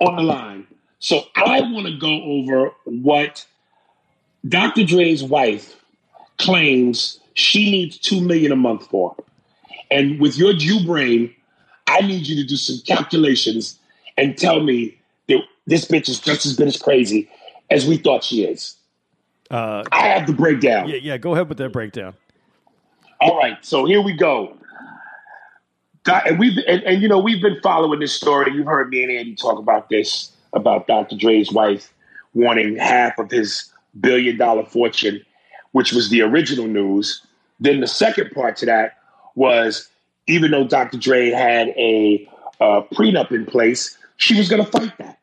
on 0.00 0.16
the 0.16 0.22
line. 0.22 0.66
So 0.98 1.22
I 1.36 1.60
want 1.60 1.86
to 1.86 1.96
go 1.98 2.22
over 2.22 2.72
what 2.84 3.46
Dr. 4.48 4.84
Dre's 4.84 5.22
wife 5.22 5.76
claims 6.38 7.20
she 7.34 7.70
needs 7.70 7.98
two 7.98 8.20
million 8.20 8.52
a 8.52 8.56
month 8.56 8.86
for. 8.86 9.14
And 9.90 10.20
with 10.20 10.36
your 10.36 10.52
Jew 10.54 10.84
brain, 10.84 11.34
I 11.86 12.00
need 12.00 12.26
you 12.26 12.36
to 12.36 12.44
do 12.44 12.56
some 12.56 12.78
calculations 12.86 13.78
and 14.16 14.36
tell 14.38 14.60
me 14.60 14.98
that 15.28 15.40
this 15.66 15.84
bitch 15.84 16.08
is 16.08 16.20
just 16.20 16.46
as 16.46 16.56
bit 16.56 16.68
as 16.68 16.80
crazy 16.80 17.28
as 17.70 17.86
we 17.86 17.96
thought 17.96 18.24
she 18.24 18.44
is. 18.44 18.76
Uh, 19.50 19.84
I 19.92 20.08
have 20.08 20.26
the 20.26 20.32
breakdown. 20.32 20.88
yeah, 20.88 20.96
yeah. 20.96 21.18
Go 21.18 21.34
ahead 21.34 21.48
with 21.48 21.58
that 21.58 21.70
breakdown. 21.70 22.14
All 23.20 23.36
right, 23.36 23.62
so 23.64 23.84
here 23.84 24.02
we 24.02 24.12
go. 24.12 24.56
And 26.06 26.38
we've 26.38 26.58
and, 26.66 26.82
and 26.82 27.02
you 27.02 27.08
know 27.08 27.18
we've 27.18 27.40
been 27.40 27.60
following 27.62 28.00
this 28.00 28.12
story. 28.12 28.52
You've 28.52 28.66
heard 28.66 28.90
me 28.90 29.02
and 29.02 29.12
Andy 29.12 29.34
talk 29.34 29.58
about 29.58 29.88
this 29.88 30.32
about 30.52 30.86
Dr. 30.86 31.16
Dre's 31.16 31.50
wife 31.50 31.92
wanting 32.34 32.76
half 32.76 33.18
of 33.18 33.30
his 33.30 33.70
billion 34.00 34.36
dollar 34.36 34.64
fortune, 34.64 35.24
which 35.72 35.92
was 35.92 36.10
the 36.10 36.22
original 36.22 36.66
news. 36.66 37.22
Then 37.60 37.80
the 37.80 37.86
second 37.86 38.30
part 38.32 38.56
to 38.58 38.66
that 38.66 38.98
was 39.34 39.88
even 40.26 40.50
though 40.50 40.66
Dr. 40.66 40.98
Dre 40.98 41.30
had 41.30 41.68
a 41.68 42.28
uh, 42.60 42.82
prenup 42.92 43.30
in 43.30 43.46
place, 43.46 43.96
she 44.16 44.36
was 44.36 44.48
going 44.48 44.64
to 44.64 44.70
fight 44.70 44.96
that. 44.98 45.18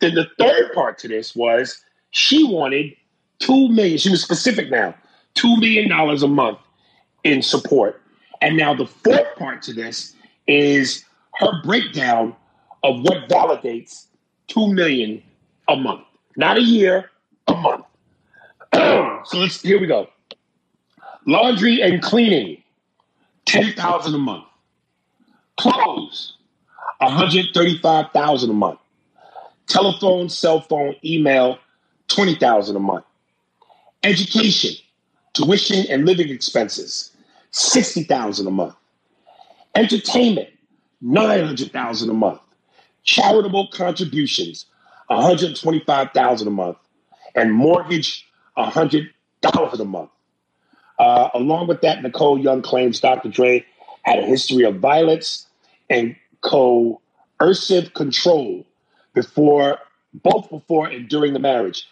Then 0.00 0.14
the 0.14 0.28
third 0.38 0.72
part 0.74 0.98
to 0.98 1.08
this 1.08 1.34
was 1.34 1.82
she 2.10 2.44
wanted 2.44 2.94
two 3.38 3.68
million. 3.68 3.98
She 3.98 4.10
was 4.10 4.22
specific 4.22 4.70
now, 4.70 4.94
two 5.34 5.56
million 5.56 5.88
dollars 5.88 6.22
a 6.22 6.28
month 6.28 6.58
in 7.24 7.42
support. 7.42 8.00
And 8.42 8.56
now 8.56 8.74
the 8.74 8.86
fourth 8.86 9.34
part 9.36 9.62
to 9.62 9.72
this 9.72 10.14
is 10.46 11.04
her 11.34 11.62
breakdown 11.62 12.34
of 12.82 13.00
what 13.02 13.28
validates 13.28 14.06
two 14.48 14.72
million 14.72 15.22
a 15.68 15.76
month, 15.76 16.02
not 16.36 16.56
a 16.56 16.62
year, 16.62 17.10
a 17.48 17.54
month. 17.54 17.84
so 18.74 19.38
let's 19.38 19.60
here 19.62 19.80
we 19.80 19.86
go. 19.86 20.08
Laundry 21.26 21.82
and 21.82 22.02
cleaning, 22.02 22.62
ten 23.44 23.72
thousand 23.72 24.14
a 24.14 24.18
month. 24.18 24.44
Clothes, 25.58 26.36
one 26.98 27.12
hundred 27.12 27.46
thirty-five 27.54 28.06
thousand 28.12 28.50
a 28.50 28.54
month. 28.54 28.78
Telephone, 29.66 30.28
cell 30.28 30.60
phone, 30.60 30.94
email, 31.04 31.58
twenty 32.08 32.36
thousand 32.36 32.76
a 32.76 32.80
month. 32.80 33.04
Education, 34.04 34.76
tuition 35.32 35.86
and 35.90 36.06
living 36.06 36.28
expenses, 36.28 37.10
sixty 37.50 38.04
thousand 38.04 38.46
a 38.46 38.50
month. 38.50 38.74
Entertainment, 39.76 40.50
nine 41.02 41.44
hundred 41.46 41.72
thousand 41.72 42.10
a 42.10 42.14
month. 42.14 42.40
Charitable 43.04 43.68
contributions, 43.72 44.66
one 45.08 45.22
hundred 45.22 45.56
twenty-five 45.56 46.12
thousand 46.14 46.48
a 46.48 46.52
month, 46.52 46.78
and 47.36 47.52
mortgage, 47.52 48.26
hundred 48.56 49.10
dollars 49.42 49.80
a 49.80 49.86
month. 49.86 50.10
Uh, 51.00 51.30
along 51.34 51.68
with 51.68 51.82
that, 51.82 52.02
Nicole 52.02 52.38
Young 52.38 52.62
claims 52.62 53.00
Dr. 53.00 53.30
Dre 53.30 53.66
had 54.04 54.20
a 54.20 54.24
history 54.26 54.64
of 54.64 54.76
violence 54.80 55.46
and 55.90 56.16
coercive 56.42 57.94
control 57.94 58.66
before, 59.14 59.80
both 60.14 60.50
before 60.50 60.88
and 60.88 61.08
during 61.08 61.34
the 61.34 61.40
marriage. 61.40 61.86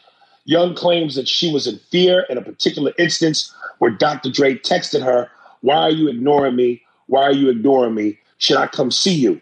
Young 0.46 0.74
claims 0.76 1.16
that 1.16 1.28
she 1.28 1.52
was 1.52 1.66
in 1.68 1.78
fear 1.90 2.26
in 2.30 2.38
a 2.38 2.42
particular 2.42 2.92
instance 2.98 3.54
where 3.80 3.92
Dr. 3.92 4.30
Dre 4.30 4.56
texted 4.58 5.04
her, 5.04 5.30
Why 5.62 5.78
are 5.78 5.90
you 5.92 6.08
ignoring 6.10 6.56
me? 6.56 6.83
Why 7.06 7.22
are 7.22 7.32
you 7.32 7.50
ignoring 7.50 7.94
me? 7.94 8.18
Should 8.38 8.56
I 8.56 8.66
come 8.66 8.90
see 8.90 9.14
you? 9.14 9.40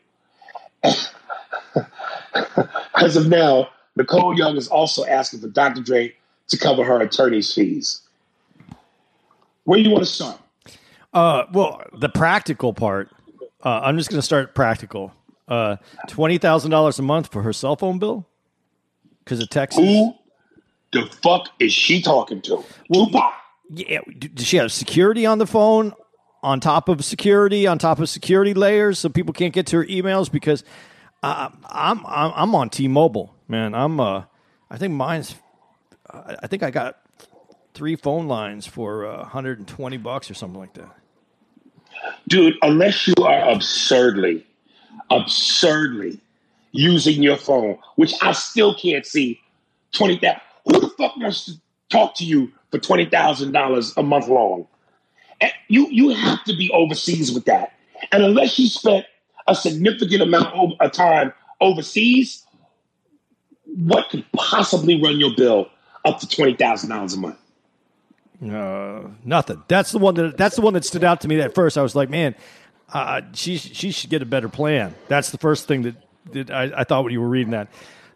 As 2.97 3.17
of 3.17 3.29
now, 3.29 3.69
Nicole 3.97 4.37
Young 4.37 4.57
is 4.57 4.69
also 4.69 5.05
asking 5.05 5.41
for 5.41 5.49
Dr. 5.49 5.83
Dre 5.83 6.15
to 6.49 6.59
cover 6.59 6.85
her 6.85 7.01
attorney's 7.01 7.53
fees. 7.53 8.03
Where 9.65 9.79
do 9.79 9.85
you 9.85 9.91
want 9.91 10.05
to 10.05 10.11
start? 10.11 10.39
Uh, 11.13 11.45
well, 11.53 11.83
the 11.93 12.09
practical 12.09 12.73
part. 12.73 13.11
Uh, 13.65 13.81
I'm 13.83 13.97
just 13.97 14.11
going 14.11 14.19
to 14.19 14.25
start 14.25 14.55
practical. 14.55 15.13
Uh, 15.47 15.77
twenty 16.09 16.39
thousand 16.39 16.71
dollars 16.71 16.99
a 16.99 17.03
month 17.03 17.31
for 17.31 17.43
her 17.43 17.53
cell 17.53 17.77
phone 17.77 17.99
bill 17.99 18.27
because 19.25 19.41
of 19.41 19.51
Texas. 19.51 19.81
Who 19.85 20.15
the 20.93 21.07
fuck 21.23 21.49
is 21.59 21.73
she 21.73 22.01
talking 22.01 22.41
to? 22.43 22.65
Tupac. 22.93 23.35
Yeah, 23.71 24.01
does 24.19 24.47
she 24.47 24.57
have 24.57 24.73
security 24.73 25.27
on 25.27 25.39
the 25.39 25.47
phone? 25.47 25.93
On 26.43 26.59
top 26.59 26.89
of 26.89 27.05
security, 27.05 27.67
on 27.69 27.79
top 27.79 28.01
of 28.01 28.09
security 28.09 28.53
layers, 28.53 28.99
so 28.99 29.09
people 29.09 29.33
can't 29.33 29.55
get 29.55 29.67
to 29.69 29.77
her 29.77 29.85
emails 29.85 30.31
because 30.31 30.65
uh, 31.23 31.51
I'm 31.67 32.05
I'm 32.05 32.33
I'm 32.35 32.55
on 32.55 32.69
T-Mobile, 32.69 33.33
man. 33.47 33.75
I'm 33.75 34.01
uh, 34.01 34.25
I 34.73 34.79
think 34.79 34.95
mine's, 34.95 35.35
I 36.11 36.47
think 36.47 36.63
I 36.63 36.71
got 36.71 36.99
three 37.75 37.95
phone 37.95 38.27
lines 38.27 38.67
for 38.67 39.07
uh, 39.07 39.19
120 39.19 39.97
bucks 39.99 40.31
or 40.31 40.35
something 40.35 40.59
like 40.59 40.73
that. 40.75 40.91
Dude, 42.29 42.55
unless 42.63 43.07
you 43.07 43.15
are 43.23 43.51
absurdly, 43.51 44.47
absurdly 45.11 46.19
using 46.73 47.23
your 47.23 47.37
phone, 47.37 47.79
which 47.97 48.15
I 48.23 48.33
still 48.33 48.75
can't 48.75 49.05
see, 49.05 49.41
20,000. 49.93 50.41
Who 50.65 50.81
the 50.81 50.89
fuck 50.89 51.17
wants 51.17 51.45
to 51.47 51.53
talk 51.91 52.15
to 52.17 52.25
you 52.25 52.51
for 52.71 52.79
$20,000 52.79 53.97
a 53.97 54.03
month 54.03 54.29
long? 54.29 54.67
You, 55.69 55.89
you 55.91 56.11
have 56.11 56.45
to 56.45 56.57
be 56.57 56.71
overseas 56.71 57.33
with 57.33 57.45
that. 57.47 57.73
And 58.11 58.23
unless 58.23 58.59
you 58.59 58.69
spent 58.69 59.07
a 59.47 59.55
significant 59.55 60.23
amount 60.23 60.55
of- 60.81 60.93
time 60.93 61.33
overseas, 61.61 62.45
what 63.65 64.11
could 64.11 64.25
possibly 64.33 65.01
run 65.01 65.19
your 65.19 65.35
bill 65.37 65.69
up 66.05 66.21
to 66.21 66.27
$20,000 66.27 67.15
a 67.15 67.17
month? 67.17 67.39
Uh, 68.43 69.09
nothing. 69.25 69.63
That's 69.69 69.93
the 69.93 69.99
one 69.99 70.15
that 70.17 70.37
that's 70.37 70.57
the 70.57 70.63
one 70.63 70.75
that 70.75 70.85
stood 70.85 71.05
out 71.05 71.21
to 71.21 71.29
me 71.29 71.41
at 71.41 71.55
first. 71.55 71.79
I 71.79 71.83
was 71.83 71.95
like, 71.95 72.11
man, 72.11 72.35
uh, 72.93 73.21
she 73.35 73.57
she 73.57 73.93
should 73.93 74.11
get 74.11 74.21
a 74.21 74.27
better 74.27 74.49
plan. 74.49 74.97
That's 75.07 75.31
the 75.31 75.39
first 75.39 75.69
thing 75.69 75.83
that, 75.83 75.95
that 76.33 76.51
I, 76.51 76.81
I 76.81 76.85
thought 76.85 77.05
when 77.05 77.13
you 77.13 77.21
were 77.21 77.29
reading 77.29 77.53
that. 77.53 77.69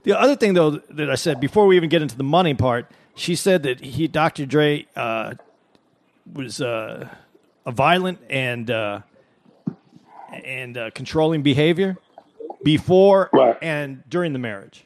The 0.02 0.18
other 0.18 0.34
thing 0.34 0.54
though 0.54 0.70
that 0.70 1.10
I 1.10 1.14
said 1.14 1.38
before 1.38 1.66
we 1.66 1.76
even 1.76 1.88
get 1.88 2.02
into 2.02 2.16
the 2.16 2.24
money 2.24 2.54
part, 2.54 2.90
she 3.14 3.36
said 3.36 3.62
that 3.62 3.80
he 3.80 4.08
Dr. 4.08 4.46
Dre 4.46 4.86
uh, 4.96 5.34
was 6.32 6.60
uh, 6.60 7.08
a 7.64 7.72
violent 7.72 8.18
and 8.30 8.70
uh, 8.70 9.00
and 10.44 10.76
uh, 10.76 10.90
controlling 10.90 11.42
behavior 11.42 11.96
before 12.62 13.30
Right. 13.32 13.56
and 13.62 14.02
during 14.08 14.32
the 14.32 14.38
marriage. 14.38 14.84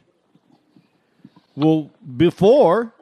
Well, 1.57 1.91
before 2.17 2.93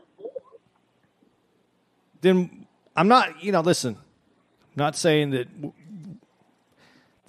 then 2.20 2.66
I'm 2.96 3.08
not, 3.08 3.42
you 3.42 3.52
know, 3.52 3.60
listen, 3.60 3.94
I'm 3.94 4.76
not 4.76 4.96
saying 4.96 5.30
that 5.30 5.48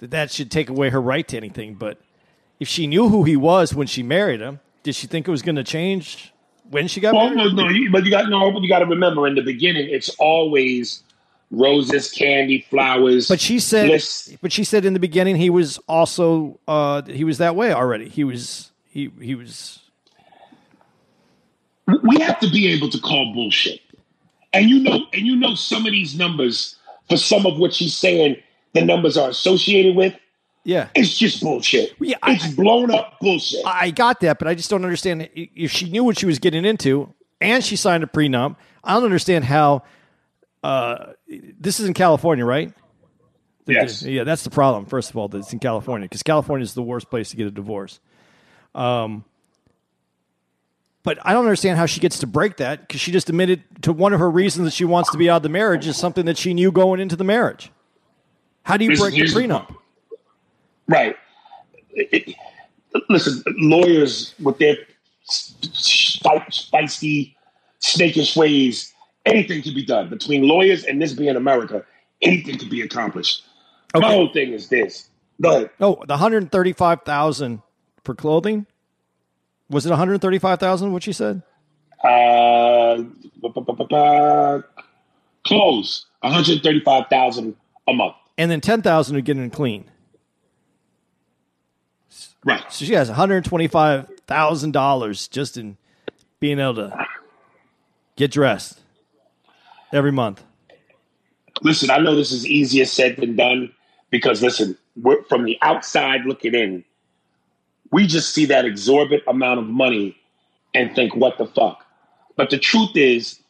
that 0.00 0.10
that 0.10 0.30
should 0.30 0.50
take 0.50 0.68
away 0.68 0.90
her 0.90 1.00
right 1.00 1.26
to 1.28 1.36
anything, 1.36 1.74
but 1.74 1.98
if 2.58 2.68
she 2.68 2.86
knew 2.86 3.08
who 3.08 3.24
he 3.24 3.36
was 3.36 3.74
when 3.74 3.86
she 3.86 4.02
married 4.02 4.40
him, 4.40 4.60
did 4.82 4.94
she 4.94 5.06
think 5.06 5.28
it 5.28 5.30
was 5.30 5.42
going 5.42 5.56
to 5.56 5.64
change 5.64 6.29
when 6.70 6.88
she 6.88 7.00
got 7.00 7.14
Well, 7.14 7.34
married? 7.34 7.54
no, 7.54 7.68
no, 7.68 7.90
but 7.90 8.04
you 8.04 8.10
got 8.10 8.28
no, 8.30 8.50
but 8.50 8.62
you 8.62 8.68
got 8.68 8.78
to 8.78 8.86
remember 8.86 9.26
in 9.26 9.34
the 9.34 9.42
beginning, 9.42 9.88
it's 9.90 10.08
always 10.18 11.02
roses, 11.50 12.10
candy, 12.10 12.64
flowers. 12.70 13.28
But 13.28 13.40
she 13.40 13.58
said, 13.58 13.88
bliss. 13.88 14.36
but 14.40 14.52
she 14.52 14.64
said 14.64 14.84
in 14.84 14.94
the 14.94 15.00
beginning 15.00 15.36
he 15.36 15.50
was 15.50 15.78
also 15.88 16.58
uh, 16.68 17.02
he 17.02 17.24
was 17.24 17.38
that 17.38 17.56
way 17.56 17.72
already. 17.72 18.08
He 18.08 18.24
was 18.24 18.70
he 18.88 19.10
he 19.20 19.34
was 19.34 19.80
we 22.04 22.20
have 22.20 22.38
to 22.40 22.50
be 22.50 22.68
able 22.68 22.88
to 22.90 23.00
call 23.00 23.32
bullshit. 23.34 23.80
And 24.52 24.68
you 24.68 24.80
know, 24.80 25.06
and 25.12 25.26
you 25.26 25.36
know, 25.36 25.54
some 25.54 25.86
of 25.86 25.92
these 25.92 26.16
numbers 26.16 26.76
for 27.08 27.16
some 27.16 27.46
of 27.46 27.58
what 27.58 27.74
she's 27.74 27.96
saying, 27.96 28.36
the 28.72 28.84
numbers 28.84 29.16
are 29.16 29.28
associated 29.30 29.96
with. 29.96 30.14
Yeah. 30.64 30.88
It's 30.94 31.16
just 31.16 31.42
bullshit. 31.42 31.94
Yeah, 32.00 32.16
I- 32.22 32.32
it's 32.34 32.48
blown 32.48 32.90
up 32.90 33.18
bullshit. 33.20 33.64
I 33.64 33.90
got 33.90 34.20
that, 34.20 34.38
but 34.38 34.48
I 34.48 34.54
just 34.54 34.70
don't 34.70 34.84
understand 34.84 35.28
if 35.34 35.70
she 35.70 35.88
knew 35.90 36.04
what 36.04 36.18
she 36.18 36.26
was 36.26 36.38
getting 36.38 36.64
into 36.64 37.12
and 37.40 37.64
she 37.64 37.76
signed 37.76 38.04
a 38.04 38.06
prenup. 38.06 38.56
I 38.84 38.94
don't 38.94 39.04
understand 39.04 39.44
how. 39.44 39.82
Uh, 40.62 41.12
this 41.28 41.80
is 41.80 41.86
in 41.86 41.94
California, 41.94 42.44
right? 42.44 42.72
yes. 43.66 44.02
Yeah, 44.02 44.24
that's 44.24 44.42
the 44.42 44.50
problem. 44.50 44.84
First 44.86 45.10
of 45.10 45.16
all, 45.16 45.28
that 45.28 45.38
it's 45.38 45.52
in 45.52 45.58
California 45.58 46.04
because 46.06 46.22
California 46.22 46.64
is 46.64 46.74
the 46.74 46.82
worst 46.82 47.08
place 47.08 47.30
to 47.30 47.36
get 47.36 47.46
a 47.46 47.50
divorce. 47.50 48.00
Um, 48.74 49.24
but 51.02 51.18
I 51.24 51.32
don't 51.32 51.44
understand 51.44 51.78
how 51.78 51.86
she 51.86 52.00
gets 52.00 52.18
to 52.18 52.26
break 52.26 52.58
that 52.58 52.80
because 52.80 53.00
she 53.00 53.10
just 53.10 53.28
admitted 53.30 53.62
to 53.82 53.92
one 53.92 54.12
of 54.12 54.20
her 54.20 54.30
reasons 54.30 54.66
that 54.66 54.72
she 54.74 54.84
wants 54.84 55.10
to 55.12 55.18
be 55.18 55.30
out 55.30 55.38
of 55.38 55.42
the 55.44 55.48
marriage 55.48 55.86
is 55.86 55.96
something 55.96 56.26
that 56.26 56.36
she 56.36 56.52
knew 56.52 56.70
going 56.70 57.00
into 57.00 57.16
the 57.16 57.24
marriage. 57.24 57.72
How 58.64 58.76
do 58.76 58.84
you 58.84 58.90
Listen, 58.90 59.10
break 59.10 59.14
the 59.14 59.40
prenup? 59.40 59.74
Right. 60.90 61.16
It- 61.92 62.08
it- 62.28 62.36
listen, 63.08 63.42
lawyers 63.58 64.34
with 64.42 64.58
their 64.58 64.76
spi- 65.24 66.46
spicy, 66.50 67.36
snakish 67.80 68.36
ways, 68.36 68.92
anything 69.24 69.62
can 69.62 69.74
be 69.74 69.84
done. 69.84 70.08
Between 70.08 70.46
lawyers 70.46 70.84
and 70.84 71.00
this 71.00 71.12
being 71.12 71.36
America, 71.36 71.84
anything 72.20 72.58
can 72.58 72.68
be 72.68 72.82
accomplished. 72.82 73.42
My 73.94 74.12
whole 74.12 74.32
thing 74.32 74.52
is 74.52 74.68
this. 74.68 75.08
Go 75.40 75.50
ahead. 75.56 75.70
Oh, 75.80 76.02
the 76.06 76.16
hundred 76.16 76.50
thirty-five 76.52 77.02
thousand 77.02 77.62
for 78.04 78.14
clothing. 78.14 78.66
Was 79.68 79.86
it 79.86 79.90
one 79.90 79.98
hundred 79.98 80.20
thirty-five 80.20 80.58
thousand? 80.60 80.92
What 80.92 81.02
she 81.04 81.12
said? 81.12 81.42
Uh, 82.04 83.04
thirty-five 86.62 87.06
thousand 87.08 87.56
a 87.88 87.92
month. 87.92 88.14
And 88.36 88.50
then 88.50 88.60
ten 88.60 88.82
thousand 88.82 89.16
to 89.16 89.22
get 89.22 89.36
in 89.36 89.50
clean. 89.50 89.90
Right. 92.44 92.62
So 92.70 92.84
she 92.84 92.94
has 92.94 93.08
one 93.08 93.16
hundred 93.16 93.44
twenty-five 93.44 94.08
thousand 94.26 94.72
dollars 94.72 95.28
just 95.28 95.56
in 95.56 95.76
being 96.40 96.58
able 96.58 96.74
to 96.74 97.06
get 98.16 98.30
dressed. 98.30 98.80
every 99.92 100.12
month. 100.12 100.42
Listen, 101.62 101.90
I 101.90 101.98
know 101.98 102.14
this 102.14 102.32
is 102.32 102.46
easier 102.46 102.84
said 102.84 103.16
than 103.16 103.36
done 103.36 103.72
because 104.10 104.42
listen, 104.42 104.76
we're, 104.96 105.22
from 105.24 105.44
the 105.44 105.58
outside 105.62 106.24
looking 106.24 106.54
in, 106.54 106.84
we 107.90 108.06
just 108.06 108.34
see 108.34 108.46
that 108.46 108.64
exorbitant 108.64 109.24
amount 109.26 109.60
of 109.60 109.66
money 109.66 110.16
and 110.74 110.94
think, 110.94 111.14
what 111.16 111.38
the 111.38 111.46
fuck? 111.46 111.84
But 112.36 112.50
the 112.50 112.58
truth 112.58 112.90
is, 112.94 113.40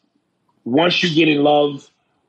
once 0.64 1.02
you 1.02 1.14
get 1.14 1.28
in 1.28 1.42
love, 1.42 1.88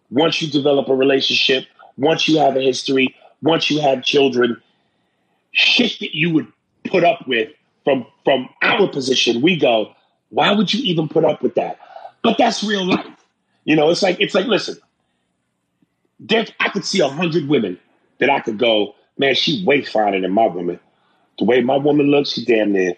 once 0.09 0.41
you 0.41 0.49
develop 0.49 0.89
a 0.89 0.95
relationship, 0.95 1.65
once 1.97 2.27
you 2.27 2.37
have 2.39 2.55
a 2.55 2.61
history, 2.61 3.15
once 3.41 3.69
you 3.69 3.81
have 3.81 4.03
children, 4.03 4.61
shit 5.51 5.99
that 5.99 6.15
you 6.15 6.33
would 6.33 6.47
put 6.85 7.03
up 7.03 7.27
with 7.27 7.49
from 7.83 8.05
from 8.23 8.49
our 8.61 8.87
position, 8.87 9.41
we 9.41 9.57
go, 9.57 9.93
why 10.29 10.51
would 10.51 10.73
you 10.73 10.81
even 10.83 11.07
put 11.07 11.25
up 11.25 11.41
with 11.41 11.55
that? 11.55 11.79
But 12.23 12.37
that's 12.37 12.63
real 12.63 12.85
life. 12.85 13.05
You 13.65 13.75
know, 13.75 13.89
it's 13.89 14.01
like 14.01 14.19
it's 14.19 14.35
like, 14.35 14.47
listen, 14.47 14.77
there, 16.19 16.45
I 16.59 16.69
could 16.69 16.85
see 16.85 16.99
a 16.99 17.07
hundred 17.07 17.47
women 17.47 17.79
that 18.19 18.29
I 18.29 18.39
could 18.39 18.57
go, 18.57 18.95
man, 19.17 19.35
she 19.35 19.63
way 19.65 19.83
finer 19.83 20.21
than 20.21 20.31
my 20.31 20.47
woman. 20.47 20.79
The 21.39 21.45
way 21.45 21.61
my 21.61 21.77
woman 21.77 22.07
looks, 22.07 22.31
she 22.31 22.45
damn 22.45 22.71
near, 22.71 22.93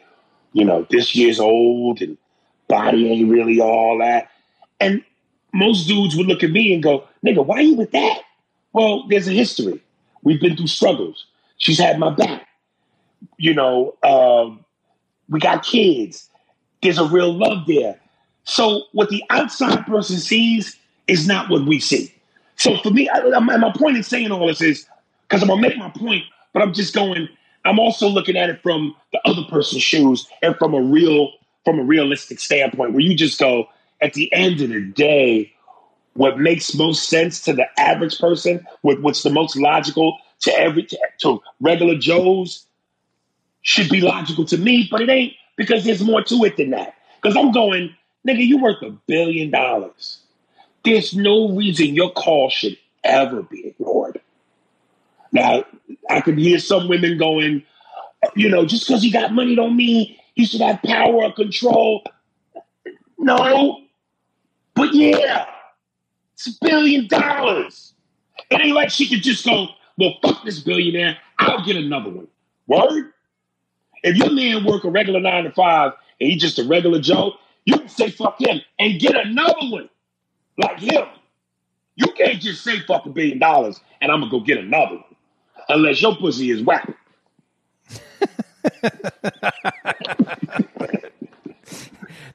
you 0.51 0.65
know, 0.65 0.85
this 0.89 1.15
year's 1.15 1.39
old 1.39 2.01
and 2.01 2.17
body 2.67 3.09
ain't 3.09 3.29
really 3.29 3.61
all 3.61 3.99
that. 3.99 4.29
And 4.79 5.03
most 5.53 5.87
dudes 5.87 6.15
would 6.15 6.27
look 6.27 6.43
at 6.43 6.51
me 6.51 6.73
and 6.73 6.83
go, 6.83 7.07
nigga, 7.25 7.45
why 7.45 7.61
you 7.61 7.75
with 7.75 7.91
that? 7.91 8.21
Well, 8.73 9.07
there's 9.07 9.27
a 9.27 9.31
history. 9.31 9.81
We've 10.23 10.41
been 10.41 10.57
through 10.57 10.67
struggles. 10.67 11.25
She's 11.57 11.79
had 11.79 11.99
my 11.99 12.09
back. 12.09 12.42
You 13.37 13.53
know, 13.53 13.95
um, 14.03 14.63
we 15.29 15.39
got 15.39 15.63
kids. 15.63 16.29
There's 16.81 16.97
a 16.97 17.05
real 17.05 17.33
love 17.33 17.65
there. 17.67 17.99
So 18.43 18.83
what 18.91 19.09
the 19.09 19.23
outside 19.29 19.85
person 19.85 20.17
sees 20.17 20.77
is 21.07 21.27
not 21.27 21.49
what 21.49 21.65
we 21.65 21.79
see. 21.79 22.13
So 22.55 22.77
for 22.77 22.91
me, 22.91 23.09
I, 23.09 23.19
I, 23.19 23.39
my 23.39 23.71
point 23.75 23.97
in 23.97 24.03
saying 24.03 24.31
all 24.31 24.47
this 24.47 24.61
is 24.61 24.87
because 25.27 25.41
I'm 25.41 25.47
gonna 25.49 25.61
make 25.61 25.77
my 25.77 25.89
point, 25.89 26.23
but 26.53 26.61
I'm 26.61 26.73
just 26.73 26.93
going. 26.93 27.27
I'm 27.65 27.79
also 27.79 28.07
looking 28.07 28.35
at 28.35 28.49
it 28.49 28.61
from 28.61 28.95
the 29.13 29.21
other 29.25 29.43
person's 29.49 29.83
shoes 29.83 30.27
and 30.41 30.55
from 30.57 30.73
a 30.73 30.81
real, 30.81 31.31
from 31.63 31.79
a 31.79 31.83
realistic 31.83 32.39
standpoint, 32.39 32.91
where 32.91 32.99
you 32.99 33.15
just 33.15 33.39
go. 33.39 33.67
At 34.01 34.13
the 34.15 34.31
end 34.33 34.59
of 34.59 34.67
the 34.67 34.81
day, 34.81 35.53
what 36.13 36.37
makes 36.37 36.75
most 36.75 37.09
sense 37.09 37.41
to 37.41 37.53
the 37.53 37.65
average 37.79 38.19
person, 38.19 38.65
what, 38.81 39.01
what's 39.01 39.23
the 39.23 39.29
most 39.29 39.55
logical 39.55 40.17
to 40.41 40.53
every 40.59 40.87
to 41.19 41.41
regular 41.61 41.97
Joes, 41.97 42.65
should 43.63 43.89
be 43.89 44.01
logical 44.01 44.45
to 44.45 44.57
me, 44.57 44.87
but 44.91 45.01
it 45.01 45.09
ain't 45.09 45.33
because 45.55 45.83
there's 45.83 46.03
more 46.03 46.21
to 46.21 46.43
it 46.43 46.57
than 46.57 46.69
that. 46.71 46.95
Because 47.21 47.35
I'm 47.35 47.51
going, 47.51 47.95
nigga, 48.27 48.45
you 48.45 48.61
worth 48.61 48.81
a 48.83 48.91
billion 49.07 49.49
dollars. 49.49 50.19
There's 50.83 51.15
no 51.15 51.49
reason 51.49 51.95
your 51.95 52.11
call 52.11 52.49
should 52.49 52.77
ever 53.03 53.41
be 53.41 53.67
ignored. 53.67 54.21
Now, 55.31 55.65
I 56.09 56.21
could 56.21 56.37
hear 56.37 56.59
some 56.59 56.87
women 56.87 57.17
going, 57.17 57.63
you 58.35 58.49
know, 58.49 58.65
just 58.65 58.87
because 58.87 59.01
he 59.01 59.09
got 59.09 59.33
money 59.33 59.55
don't 59.55 59.75
mean 59.75 60.15
he 60.35 60.45
should 60.45 60.61
have 60.61 60.81
power 60.83 61.23
or 61.23 61.33
control. 61.33 62.03
No, 63.17 63.81
but 64.75 64.93
yeah, 64.93 65.45
it's 66.33 66.47
a 66.47 66.51
billion 66.61 67.07
dollars. 67.07 67.93
It 68.49 68.61
ain't 68.61 68.75
like 68.75 68.89
she 68.89 69.07
could 69.07 69.23
just 69.23 69.45
go, 69.45 69.67
well, 69.97 70.15
fuck 70.21 70.43
this 70.43 70.59
billionaire. 70.59 71.17
I'll 71.39 71.65
get 71.65 71.77
another 71.77 72.09
one. 72.09 72.27
Word? 72.67 73.13
If 74.03 74.17
your 74.17 74.31
man 74.31 74.65
work 74.65 74.83
a 74.83 74.89
regular 74.89 75.19
nine 75.19 75.45
to 75.45 75.51
five 75.51 75.93
and 76.19 76.29
he 76.29 76.37
just 76.37 76.59
a 76.59 76.63
regular 76.63 76.99
Joe, 76.99 77.33
you 77.65 77.77
can 77.77 77.89
say 77.89 78.09
fuck 78.09 78.39
him 78.39 78.61
and 78.79 78.99
get 78.99 79.15
another 79.15 79.69
one 79.69 79.89
like 80.57 80.79
him. 80.79 81.05
You 81.95 82.07
can't 82.07 82.41
just 82.41 82.63
say 82.63 82.79
fuck 82.81 83.05
a 83.05 83.09
billion 83.09 83.39
dollars 83.39 83.79
and 84.01 84.11
I'm 84.11 84.19
gonna 84.19 84.31
go 84.31 84.39
get 84.41 84.57
another 84.57 84.95
one. 84.95 85.03
Unless 85.69 86.01
your 86.01 86.15
pussy 86.15 86.51
is 86.51 86.61
whack. 86.61 86.89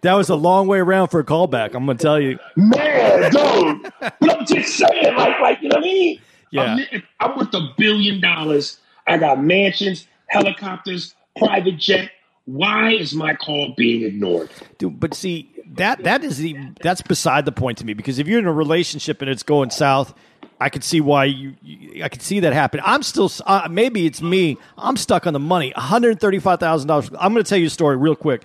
That 0.02 0.14
was 0.14 0.28
a 0.28 0.36
long 0.36 0.68
way 0.68 0.78
around 0.78 1.08
for 1.08 1.18
a 1.18 1.24
callback. 1.24 1.74
I'm 1.74 1.84
gonna 1.84 1.98
tell 1.98 2.20
you. 2.20 2.38
Man, 2.54 3.32
dude. 3.32 3.92
but 4.00 4.38
I'm 4.38 4.46
just 4.46 4.76
saying, 4.76 5.16
like, 5.16 5.40
like, 5.40 5.60
you 5.60 5.68
know 5.68 5.76
what 5.76 5.84
I 5.84 5.88
mean? 5.88 6.20
Yeah. 6.50 6.76
I'm, 6.92 7.02
I'm 7.18 7.38
worth 7.38 7.52
a 7.54 7.70
billion 7.76 8.20
dollars. 8.20 8.78
I 9.08 9.18
got 9.18 9.42
mansions, 9.42 10.06
helicopters, 10.26 11.14
private 11.38 11.78
jet. 11.78 12.10
Why 12.44 12.92
is 12.92 13.14
my 13.14 13.34
call 13.34 13.74
being 13.76 14.04
ignored? 14.04 14.50
Dude, 14.78 14.98
but 14.98 15.14
see 15.14 15.52
that 15.74 16.04
that 16.04 16.24
is 16.24 16.38
the 16.38 16.56
that's 16.80 17.02
beside 17.02 17.44
the 17.44 17.52
point 17.52 17.78
to 17.78 17.84
me 17.84 17.92
because 17.94 18.18
if 18.18 18.26
you're 18.26 18.38
in 18.38 18.46
a 18.46 18.52
relationship 18.52 19.20
and 19.20 19.30
it's 19.30 19.42
going 19.42 19.70
south, 19.70 20.14
I 20.60 20.70
could 20.70 20.82
see 20.82 21.00
why 21.00 21.26
you, 21.26 21.54
you 21.62 22.02
I 22.02 22.08
could 22.08 22.22
see 22.22 22.40
that 22.40 22.52
happen. 22.52 22.80
I'm 22.84 23.02
still 23.02 23.30
uh, 23.46 23.68
maybe 23.70 24.06
it's 24.06 24.22
me. 24.22 24.56
I'm 24.76 24.96
stuck 24.96 25.26
on 25.26 25.32
the 25.32 25.38
money. 25.38 25.72
One 25.76 25.84
hundred 25.84 26.20
thirty 26.20 26.38
five 26.38 26.58
thousand 26.58 26.88
dollars. 26.88 27.10
I'm 27.18 27.32
going 27.32 27.44
to 27.44 27.48
tell 27.48 27.58
you 27.58 27.66
a 27.66 27.70
story 27.70 27.96
real 27.96 28.16
quick. 28.16 28.44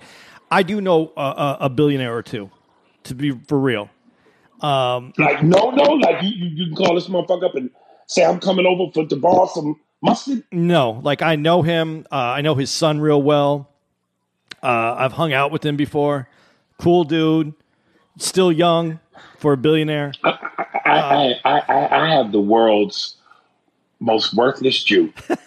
I 0.50 0.62
do 0.62 0.80
know 0.80 1.12
a, 1.16 1.56
a, 1.62 1.70
billionaire 1.70 2.14
or 2.14 2.22
two, 2.22 2.50
to 3.04 3.14
be 3.14 3.32
for 3.48 3.58
real. 3.58 3.90
Um, 4.60 5.12
Like, 5.18 5.42
no, 5.42 5.70
no, 5.70 5.82
like 5.82 6.22
you, 6.22 6.28
you, 6.28 6.46
you 6.46 6.66
can 6.66 6.76
call 6.76 6.94
this 6.94 7.08
motherfucker 7.08 7.44
up 7.44 7.54
and 7.56 7.70
say 8.06 8.24
I'm 8.24 8.38
coming 8.38 8.66
over 8.66 8.92
for 8.92 9.06
to 9.06 9.16
borrow 9.16 9.46
some 9.46 9.80
mustard. 10.04 10.44
No, 10.52 11.00
like 11.02 11.22
I 11.22 11.36
know 11.36 11.62
him. 11.62 12.06
Uh, 12.12 12.16
I 12.16 12.40
know 12.42 12.54
his 12.54 12.70
son 12.70 13.00
real 13.00 13.22
well. 13.22 13.70
Uh, 14.62 14.94
I've 14.98 15.12
hung 15.12 15.32
out 15.32 15.50
with 15.50 15.64
him 15.64 15.76
before. 15.76 16.28
Cool 16.78 17.04
dude. 17.04 17.54
Still 18.18 18.52
young 18.52 19.00
for 19.38 19.52
a 19.52 19.56
billionaire. 19.56 20.12
I, 20.22 20.38
I, 20.84 21.40
I, 21.44 21.58
I, 21.58 22.02
I 22.02 22.14
have 22.14 22.30
the 22.30 22.40
world's 22.40 23.16
most 24.00 24.34
worthless 24.34 24.82
Jew. 24.82 25.12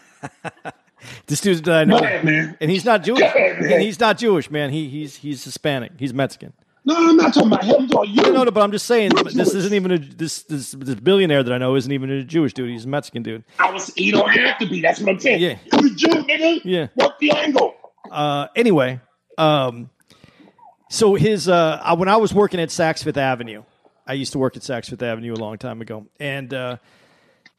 This 1.27 1.41
dude 1.41 1.63
that 1.65 1.81
I 1.81 1.83
know, 1.85 1.97
ahead, 1.99 2.57
and 2.59 2.71
he's 2.71 2.83
not 2.83 3.03
Jewish. 3.03 3.21
Ahead, 3.21 3.61
man. 3.61 3.73
and 3.73 3.81
he's 3.81 3.99
not 3.99 4.17
Jewish, 4.17 4.49
man. 4.49 4.71
He 4.71 4.89
he's 4.89 5.17
he's 5.17 5.43
Hispanic. 5.43 5.91
He's 5.97 6.13
Mexican. 6.13 6.53
No, 6.87 7.09
I'm 7.09 7.17
not 7.17 7.33
talking 7.33 7.51
about 7.51 7.65
him. 7.65 7.75
I'm 7.81 7.87
talking 7.89 8.13
you. 8.13 8.21
No, 8.31 8.45
no, 8.45 8.51
but 8.51 8.61
I'm 8.63 8.71
just 8.71 8.85
saying 8.85 9.11
What's 9.13 9.33
this 9.33 9.51
Jewish? 9.51 9.65
isn't 9.65 9.73
even 9.73 9.91
a 9.91 9.97
this 9.97 10.43
this 10.43 10.71
this 10.71 10.95
billionaire 10.95 11.43
that 11.43 11.51
I 11.51 11.57
know 11.57 11.75
isn't 11.75 11.91
even 11.91 12.09
a 12.09 12.23
Jewish 12.23 12.53
dude. 12.53 12.69
He's 12.69 12.85
a 12.85 12.87
Mexican 12.87 13.23
dude. 13.23 13.43
I 13.59 13.69
was. 13.73 13.91
You 13.97 14.13
don't 14.13 14.29
have 14.29 14.57
to 14.59 14.65
be. 14.65 14.79
That's 14.79 15.01
what 15.01 15.09
I'm 15.09 15.19
saying. 15.19 15.41
Yeah. 15.41 15.57
You 15.73 15.87
a 15.87 15.89
Jew, 15.93 16.07
nigga. 16.07 16.61
Yeah. 16.63 16.87
Work 16.95 17.19
the 17.19 17.31
angle. 17.31 17.75
Uh, 18.09 18.47
anyway, 18.55 19.01
um, 19.37 19.89
so 20.89 21.15
his 21.15 21.49
uh, 21.49 21.93
when 21.97 22.07
I 22.07 22.15
was 22.15 22.33
working 22.33 22.61
at 22.61 22.69
Saks 22.69 23.03
Fifth 23.03 23.17
Avenue, 23.17 23.63
I 24.05 24.13
used 24.13 24.31
to 24.31 24.39
work 24.39 24.55
at 24.55 24.63
Saks 24.63 24.89
Fifth 24.89 25.03
Avenue 25.03 25.33
a 25.33 25.35
long 25.35 25.57
time 25.57 25.81
ago, 25.81 26.07
and 26.21 26.53
uh, 26.53 26.77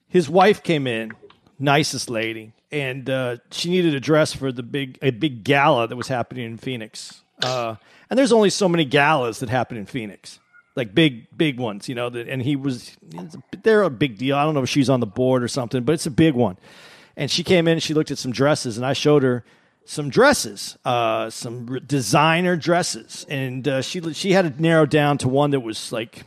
his 0.06 0.30
wife 0.30 0.62
came 0.62 0.86
in, 0.86 1.12
nicest 1.58 2.08
lady, 2.08 2.54
and 2.72 3.10
uh, 3.10 3.36
she 3.50 3.68
needed 3.68 3.94
a 3.94 4.00
dress 4.00 4.32
for 4.32 4.52
the 4.52 4.62
big 4.62 4.98
a 5.02 5.10
big 5.10 5.44
gala 5.44 5.86
that 5.86 5.96
was 5.96 6.08
happening 6.08 6.46
in 6.46 6.56
Phoenix. 6.56 7.22
Uh, 7.42 7.76
and 8.10 8.18
there's 8.18 8.32
only 8.32 8.50
so 8.50 8.68
many 8.68 8.84
galas 8.84 9.40
that 9.40 9.48
happen 9.48 9.76
in 9.76 9.86
Phoenix, 9.86 10.40
like 10.76 10.94
big 10.94 11.26
big 11.36 11.58
ones, 11.58 11.88
you 11.88 11.94
know. 11.94 12.08
That 12.10 12.28
and 12.28 12.42
he 12.42 12.56
was 12.56 12.96
they're 13.62 13.82
a 13.82 13.90
big 13.90 14.18
deal. 14.18 14.36
I 14.36 14.44
don't 14.44 14.54
know 14.54 14.62
if 14.62 14.68
she's 14.68 14.90
on 14.90 15.00
the 15.00 15.06
board 15.06 15.42
or 15.42 15.48
something, 15.48 15.82
but 15.84 15.92
it's 15.92 16.06
a 16.06 16.10
big 16.10 16.34
one. 16.34 16.56
And 17.16 17.30
she 17.30 17.42
came 17.42 17.66
in, 17.66 17.72
and 17.74 17.82
she 17.82 17.94
looked 17.94 18.10
at 18.10 18.18
some 18.18 18.32
dresses, 18.32 18.76
and 18.76 18.86
I 18.86 18.92
showed 18.92 19.22
her 19.22 19.44
some 19.84 20.10
dresses, 20.10 20.76
uh, 20.84 21.30
some 21.30 21.80
designer 21.86 22.56
dresses, 22.56 23.24
and 23.28 23.66
uh, 23.66 23.82
she 23.82 24.12
she 24.12 24.32
had 24.32 24.46
it 24.46 24.60
narrowed 24.60 24.90
down 24.90 25.18
to 25.18 25.28
one 25.28 25.50
that 25.50 25.60
was 25.60 25.92
like 25.92 26.24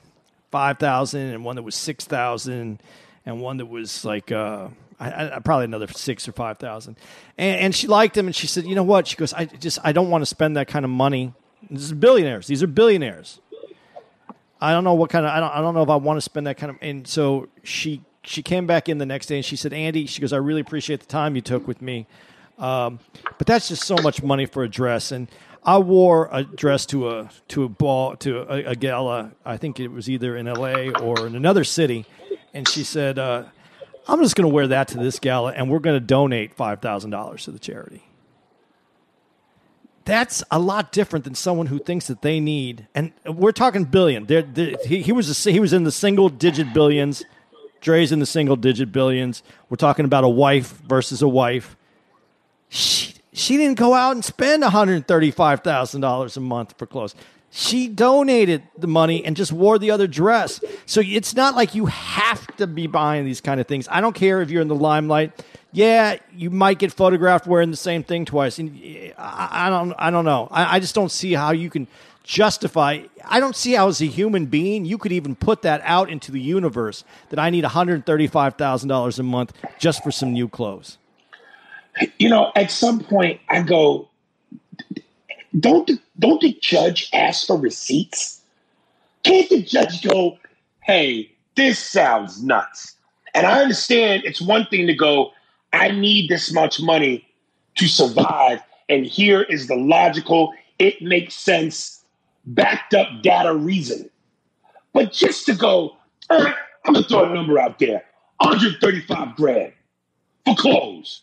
five 0.51 0.79
thousand, 0.79 1.29
and 1.29 1.45
one 1.45 1.55
that 1.55 1.63
was 1.63 1.75
six 1.75 2.05
thousand, 2.05 2.81
and 3.25 3.39
one 3.41 3.57
that 3.57 3.67
was 3.67 4.03
like 4.03 4.31
uh, 4.31 4.67
I, 5.01 5.35
I, 5.35 5.39
probably 5.39 5.65
another 5.65 5.87
six 5.87 6.27
or 6.27 6.31
five 6.31 6.59
thousand. 6.59 6.97
And, 7.37 7.59
and 7.59 7.75
she 7.75 7.87
liked 7.87 8.15
him, 8.15 8.27
and 8.27 8.35
she 8.35 8.47
said, 8.47 8.65
"You 8.65 8.75
know 8.75 8.83
what?" 8.83 9.07
She 9.07 9.15
goes, 9.15 9.33
"I 9.33 9.45
just 9.45 9.79
I 9.83 9.91
don't 9.91 10.09
want 10.09 10.21
to 10.21 10.27
spend 10.27 10.57
that 10.57 10.67
kind 10.67 10.85
of 10.85 10.91
money. 10.91 11.33
This 11.69 11.83
is 11.83 11.93
billionaires. 11.93 12.47
These 12.47 12.61
are 12.61 12.67
billionaires. 12.67 13.39
I 14.59 14.73
don't 14.73 14.83
know 14.83 14.93
what 14.93 15.09
kind 15.09 15.25
of 15.25 15.31
I 15.31 15.39
don't 15.39 15.51
I 15.51 15.61
don't 15.61 15.73
know 15.73 15.81
if 15.81 15.89
I 15.89 15.95
want 15.95 16.17
to 16.17 16.21
spend 16.21 16.45
that 16.47 16.57
kind 16.57 16.69
of." 16.69 16.77
And 16.81 17.07
so 17.07 17.49
she 17.63 18.03
she 18.23 18.43
came 18.43 18.67
back 18.67 18.89
in 18.89 18.99
the 18.99 19.05
next 19.05 19.25
day, 19.25 19.37
and 19.37 19.45
she 19.45 19.55
said, 19.55 19.73
"Andy," 19.73 20.05
she 20.05 20.21
goes, 20.21 20.33
"I 20.33 20.37
really 20.37 20.61
appreciate 20.61 20.99
the 20.99 21.07
time 21.07 21.35
you 21.35 21.41
took 21.41 21.67
with 21.67 21.81
me." 21.81 22.05
Um, 22.59 22.99
but 23.39 23.47
that's 23.47 23.69
just 23.69 23.83
so 23.85 23.95
much 24.03 24.21
money 24.21 24.45
for 24.45 24.63
a 24.63 24.69
dress. 24.69 25.11
And 25.11 25.27
I 25.63 25.79
wore 25.79 26.29
a 26.31 26.43
dress 26.43 26.85
to 26.87 27.09
a 27.09 27.29
to 27.49 27.63
a 27.63 27.69
ball 27.69 28.15
to 28.17 28.41
a, 28.41 28.71
a 28.71 28.75
gala. 28.75 29.31
I 29.43 29.57
think 29.57 29.79
it 29.79 29.87
was 29.87 30.09
either 30.09 30.37
in 30.37 30.47
L.A. 30.47 30.91
or 30.91 31.25
in 31.25 31.35
another 31.35 31.63
city. 31.63 32.05
And 32.53 32.67
she 32.67 32.83
said, 32.83 33.17
uh, 33.17 33.45
"I'm 34.07 34.21
just 34.21 34.35
going 34.35 34.49
to 34.49 34.53
wear 34.53 34.67
that 34.67 34.89
to 34.89 34.97
this 34.97 35.19
gala, 35.19 35.53
and 35.53 35.69
we're 35.69 35.79
going 35.79 35.95
to 35.95 36.05
donate 36.05 36.53
five 36.53 36.81
thousand 36.81 37.11
dollars 37.11 37.45
to 37.45 37.51
the 37.51 37.59
charity." 37.59 38.03
That's 40.03 40.43
a 40.49 40.57
lot 40.57 40.91
different 40.91 41.25
than 41.25 41.35
someone 41.35 41.67
who 41.67 41.77
thinks 41.77 42.07
that 42.07 42.21
they 42.21 42.39
need, 42.39 42.87
and 42.95 43.13
we're 43.25 43.51
talking 43.51 43.83
billion. 43.83 44.25
They're, 44.25 44.41
they 44.41 44.75
he, 44.85 45.01
he 45.01 45.11
was 45.11 45.45
a, 45.45 45.51
he 45.51 45.59
was 45.59 45.73
in 45.73 45.83
the 45.83 45.91
single 45.91 46.29
digit 46.29 46.73
billions. 46.73 47.23
Dre's 47.81 48.11
in 48.11 48.19
the 48.19 48.25
single 48.25 48.55
digit 48.55 48.91
billions. 48.91 49.43
We're 49.69 49.77
talking 49.77 50.05
about 50.05 50.23
a 50.23 50.29
wife 50.29 50.79
versus 50.87 51.21
a 51.21 51.27
wife 51.27 51.75
she 52.71 53.13
she 53.33 53.57
didn't 53.57 53.77
go 53.77 53.93
out 53.93 54.13
and 54.13 54.23
spend 54.23 54.63
one 54.63 54.71
hundred 54.71 55.07
thirty 55.07 55.29
five 55.29 55.59
thousand 55.61 56.01
dollars 56.01 56.37
a 56.37 56.39
month 56.39 56.73
for 56.77 56.87
clothes. 56.87 57.13
She 57.53 57.89
donated 57.89 58.63
the 58.77 58.87
money 58.87 59.25
and 59.25 59.35
just 59.35 59.51
wore 59.51 59.77
the 59.77 59.91
other 59.91 60.07
dress. 60.07 60.63
So 60.85 61.01
it's 61.03 61.35
not 61.35 61.53
like 61.53 61.75
you 61.75 61.87
have 61.87 62.47
to 62.55 62.65
be 62.65 62.87
buying 62.87 63.25
these 63.25 63.41
kind 63.41 63.59
of 63.59 63.67
things. 63.67 63.89
I 63.91 63.99
don't 63.99 64.15
care 64.15 64.41
if 64.41 64.49
you're 64.49 64.61
in 64.61 64.69
the 64.69 64.75
limelight. 64.75 65.43
Yeah, 65.73 66.15
you 66.33 66.49
might 66.49 66.79
get 66.79 66.93
photographed 66.93 67.47
wearing 67.47 67.69
the 67.69 67.77
same 67.77 68.03
thing 68.03 68.23
twice. 68.23 68.57
And 68.57 68.81
I, 69.17 69.67
I 69.67 69.69
don't, 69.69 69.93
I 69.99 70.11
don't 70.11 70.23
know. 70.23 70.47
I, 70.49 70.77
I 70.77 70.79
just 70.79 70.95
don't 70.95 71.11
see 71.11 71.33
how 71.33 71.51
you 71.51 71.69
can 71.69 71.87
justify. 72.23 73.01
I 73.25 73.41
don't 73.41 73.55
see 73.55 73.73
how, 73.73 73.89
as 73.89 74.01
a 74.01 74.05
human 74.05 74.45
being, 74.45 74.85
you 74.85 74.97
could 74.97 75.11
even 75.11 75.35
put 75.35 75.63
that 75.63 75.81
out 75.83 76.09
into 76.09 76.31
the 76.31 76.39
universe 76.39 77.03
that 77.29 77.39
I 77.39 77.49
need 77.49 77.63
one 77.63 77.71
hundred 77.71 78.05
thirty-five 78.05 78.55
thousand 78.55 78.87
dollars 78.87 79.19
a 79.19 79.23
month 79.23 79.53
just 79.77 80.03
for 80.03 80.11
some 80.11 80.31
new 80.31 80.47
clothes. 80.47 80.97
You 82.17 82.29
know, 82.29 82.53
at 82.55 82.71
some 82.71 83.01
point, 83.01 83.41
I 83.49 83.61
go, 83.61 84.07
don't 85.59 85.87
the, 85.87 85.99
don't 86.19 86.41
the 86.41 86.57
judge 86.61 87.09
ask 87.13 87.47
for 87.47 87.57
receipts? 87.57 88.41
Can't 89.23 89.49
the 89.49 89.61
judge 89.61 90.01
go, 90.01 90.37
hey, 90.81 91.31
this 91.55 91.79
sounds 91.79 92.43
nuts? 92.43 92.95
And 93.33 93.45
I 93.45 93.61
understand 93.61 94.23
it's 94.25 94.41
one 94.41 94.65
thing 94.67 94.87
to 94.87 94.93
go, 94.93 95.31
I 95.73 95.91
need 95.91 96.29
this 96.29 96.53
much 96.53 96.81
money 96.81 97.27
to 97.75 97.87
survive, 97.87 98.61
and 98.89 99.05
here 99.05 99.43
is 99.43 99.67
the 99.67 99.75
logical, 99.75 100.53
it 100.79 101.01
makes 101.01 101.35
sense, 101.35 102.03
backed 102.45 102.93
up 102.93 103.07
data 103.21 103.55
reason. 103.55 104.09
But 104.93 105.13
just 105.13 105.45
to 105.45 105.55
go, 105.55 105.95
I'm 106.29 106.53
gonna 106.85 107.03
throw 107.03 107.31
a 107.31 107.33
number 107.33 107.57
out 107.59 107.79
there, 107.79 108.03
135 108.39 109.35
grand 109.35 109.71
for 110.45 110.55
clothes. 110.55 111.21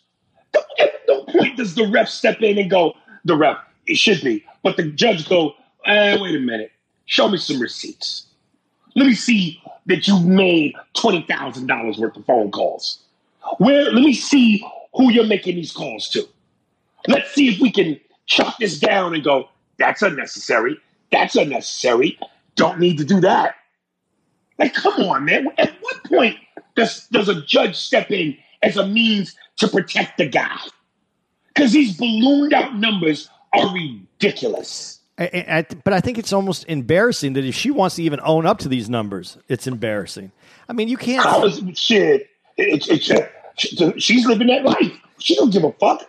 At 0.79 0.93
no 1.07 1.25
point 1.25 1.57
does 1.59 1.75
the 1.75 1.87
ref 1.89 2.09
step 2.09 2.41
in 2.41 2.59
and 2.59 2.71
go, 2.71 2.95
the 3.25 3.37
ref, 3.37 3.59
it 3.89 3.97
should 3.97 4.21
be. 4.23 4.45
But 4.63 4.77
the 4.77 4.85
judge 4.85 5.29
go, 5.29 5.55
eh, 5.87 6.17
wait 6.21 6.37
a 6.37 6.41
minute, 6.41 6.73
show 7.07 7.29
me 7.29 7.39
some 7.39 7.61
receipts. 7.61 8.27
Let 8.95 9.07
me 9.07 9.15
see 9.15 9.61
that 9.87 10.07
you 10.07 10.19
made 10.21 10.75
twenty 10.95 11.23
thousand 11.23 11.67
dollars 11.67 11.99
worth 11.99 12.17
of 12.17 12.25
phone 12.27 12.51
calls. 12.51 13.01
Where? 13.59 13.91
Let 13.93 14.03
me 14.03 14.13
see 14.15 14.65
who 14.95 15.11
you're 15.11 15.27
making 15.27 15.57
these 15.57 15.73
calls 15.73 16.09
to. 16.11 16.29
Let's 17.07 17.33
see 17.33 17.49
if 17.49 17.61
we 17.61 17.71
can 17.71 17.99
chop 18.27 18.59
this 18.59 18.79
down 18.79 19.15
and 19.15 19.25
go. 19.25 19.49
That's 19.79 20.03
unnecessary. 20.03 20.79
That's 21.13 21.37
unnecessary. 21.37 22.19
Don't 22.57 22.81
need 22.81 22.99
to 22.99 23.05
do 23.05 23.21
that. 23.21 23.55
Like, 24.59 24.75
come 24.75 24.95
on, 25.05 25.25
man. 25.25 25.49
At 25.59 25.75
what 25.81 26.05
point 26.05 26.37
does 26.77 27.07
does 27.09 27.29
a 27.29 27.41
judge 27.43 27.77
step 27.77 28.11
in 28.11 28.37
as 28.63 28.77
a 28.77 28.87
means 28.87 29.37
to 29.59 29.69
protect 29.69 30.19
the 30.19 30.29
guy? 30.29 30.59
Because 31.55 31.73
these 31.73 31.97
ballooned 31.97 32.53
out 32.53 32.77
numbers 32.77 33.31
are 33.53 33.73
ridiculous. 33.73 35.01
I, 35.19 35.45
I, 35.49 35.67
but 35.85 35.93
I 35.93 36.01
think 36.01 36.19
it's 36.19 36.33
almost 36.33 36.65
embarrassing 36.69 37.33
that 37.33 37.45
if 37.45 37.55
she 37.55 37.71
wants 37.71 37.97
to 37.97 38.03
even 38.03 38.21
own 38.23 38.47
up 38.47 38.59
to 38.61 38.69
these 38.69 38.89
numbers, 38.89 39.37
it's 39.49 39.67
embarrassing. 39.67 40.31
I 40.69 40.73
mean, 40.73 40.89
you 40.89 40.97
can't. 40.97 41.25
Was, 41.43 41.61
shit. 41.75 42.29
It, 42.57 42.89
it, 42.89 43.11
it, 43.11 43.81
uh, 43.81 43.93
she's 43.97 44.27
living 44.27 44.47
that 44.49 44.65
life. 44.65 44.93
She 45.19 45.35
don't 45.35 45.53
give 45.53 45.65
a 45.65 45.73
fuck. 45.73 46.09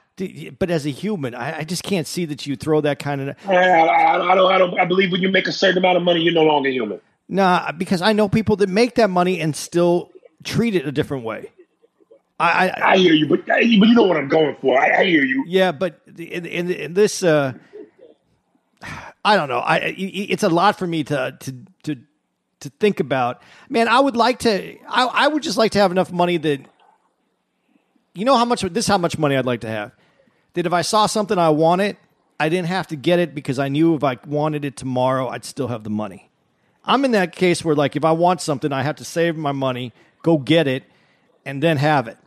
But 0.60 0.70
as 0.70 0.86
a 0.86 0.90
human, 0.92 1.34
I, 1.34 1.60
I 1.60 1.64
just 1.64 1.84
can't 1.84 2.06
see 2.06 2.26
that 2.26 2.46
you 2.46 2.56
throw 2.56 2.82
that 2.82 3.00
kind 3.00 3.22
of. 3.22 3.36
I, 3.48 3.56
I, 3.56 4.32
I, 4.32 4.36
don't. 4.36 4.52
I 4.52 4.58
don't. 4.58 4.80
I 4.80 4.86
believe 4.86 5.12
when 5.12 5.22
you 5.22 5.30
make 5.30 5.48
a 5.48 5.52
certain 5.52 5.78
amount 5.78 5.98
of 5.98 6.04
money, 6.04 6.22
you're 6.22 6.34
no 6.34 6.44
longer 6.44 6.70
human. 6.70 7.00
Nah, 7.30 7.72
because 7.72 8.02
I 8.02 8.14
know 8.14 8.28
people 8.28 8.58
that 8.58 8.70
make 8.70 8.96
that 8.96 9.10
money 9.10 9.40
and 9.40 9.56
still 9.56 10.12
treat 10.44 10.76
it 10.76 10.86
a 10.86 10.92
different 10.92 11.24
way. 11.24 11.52
I, 12.40 12.70
I, 12.70 12.92
I 12.92 12.98
hear 12.98 13.14
you, 13.14 13.28
but 13.28 13.46
but 13.46 13.66
you 13.66 13.94
know 13.94 14.04
what 14.04 14.16
I'm 14.16 14.30
going 14.30 14.56
for. 14.62 14.80
I, 14.80 15.02
I 15.02 15.04
hear 15.04 15.24
you. 15.24 15.44
Yeah, 15.46 15.74
but 15.74 16.00
in, 16.18 16.46
in, 16.46 16.72
in 16.72 16.94
this, 16.94 17.22
uh, 17.22 17.54
I 19.26 19.36
don't 19.36 19.50
know. 19.50 19.60
I 19.60 19.94
it's 19.98 20.44
a 20.44 20.50
lot 20.50 20.80
for 20.80 20.88
me 20.88 21.04
to 21.04 21.38
to 21.38 21.56
to 21.84 21.96
to 22.62 22.70
think 22.80 23.02
about. 23.02 23.42
Man, 23.68 23.90
I 23.90 24.00
would 24.00 24.16
like 24.16 24.40
to. 24.40 24.78
I 24.88 25.06
I 25.06 25.28
would 25.28 25.44
just 25.44 25.58
like 25.58 25.74
to 25.74 25.80
have 25.80 25.92
enough 25.92 26.12
money 26.14 26.38
that. 26.38 26.62
You 28.14 28.26
know 28.26 28.38
how 28.38 28.46
much 28.46 28.62
this? 28.62 28.86
Is 28.86 28.88
how 28.88 28.98
much 28.98 29.18
money 29.18 29.36
I'd 29.36 29.46
like 29.46 29.62
to 29.62 29.70
have? 29.70 29.92
That 30.54 30.66
if 30.66 30.72
I 30.74 30.82
saw 30.82 31.08
something 31.08 31.38
I 31.38 31.50
wanted, 31.50 31.98
I 32.40 32.48
didn't 32.48 32.68
have 32.68 32.88
to 32.88 32.96
get 32.96 33.20
it 33.20 33.36
because 33.36 33.60
I 33.60 33.68
knew 33.68 33.96
if 33.96 34.04
I 34.04 34.18
wanted 34.26 34.64
it 34.64 34.78
tomorrow, 34.78 35.28
I'd 35.28 35.46
still 35.46 35.68
have 35.68 35.84
the 35.84 35.90
money. 35.90 36.30
I'm 36.86 37.06
in 37.06 37.12
that 37.12 37.36
case 37.36 37.64
where, 37.64 37.76
like, 37.76 37.96
if 37.96 38.04
I 38.04 38.14
want 38.14 38.42
something, 38.42 38.74
I 38.74 38.82
have 38.82 38.96
to 38.96 39.06
save 39.06 39.38
my 39.38 39.52
money, 39.52 39.94
go 40.24 40.38
get 40.38 40.68
it, 40.68 40.84
and 41.46 41.62
then 41.62 41.78
have 41.78 42.08
it 42.08 42.18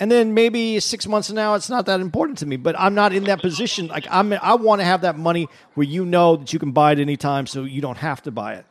and 0.00 0.10
then 0.10 0.34
maybe 0.34 0.78
six 0.80 1.06
months 1.06 1.28
from 1.28 1.36
now 1.36 1.54
it's 1.54 1.68
not 1.68 1.86
that 1.86 2.00
important 2.00 2.38
to 2.38 2.46
me 2.46 2.56
but 2.56 2.78
i'm 2.78 2.94
not 2.94 3.12
in 3.12 3.24
that 3.24 3.40
position. 3.40 3.88
Like 3.88 4.06
i'm 4.10 4.32
i 4.32 4.54
want 4.54 4.80
to 4.80 4.84
have 4.84 5.02
that 5.02 5.18
money 5.18 5.48
where 5.74 5.86
you 5.86 6.04
know 6.04 6.36
that 6.36 6.52
you 6.52 6.58
can 6.58 6.72
buy 6.72 6.92
it 6.92 6.98
anytime 6.98 7.46
so 7.46 7.64
you 7.64 7.80
don't 7.80 7.98
have 7.98 8.22
to 8.22 8.30
buy 8.30 8.54
it. 8.54 8.66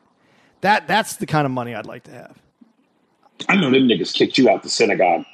That 0.61 0.87
that's 0.87 1.17
the 1.17 1.25
kind 1.25 1.45
of 1.45 1.51
money 1.51 1.75
i'd 1.75 1.85
like 1.85 2.03
to 2.03 2.11
have. 2.11 2.41
I 3.49 3.55
know 3.55 3.69
them 3.69 3.87
niggas 3.87 4.13
kicked 4.13 4.37
you 4.37 4.49
out 4.49 4.63
the 4.63 4.69
synagogue. 4.69 5.25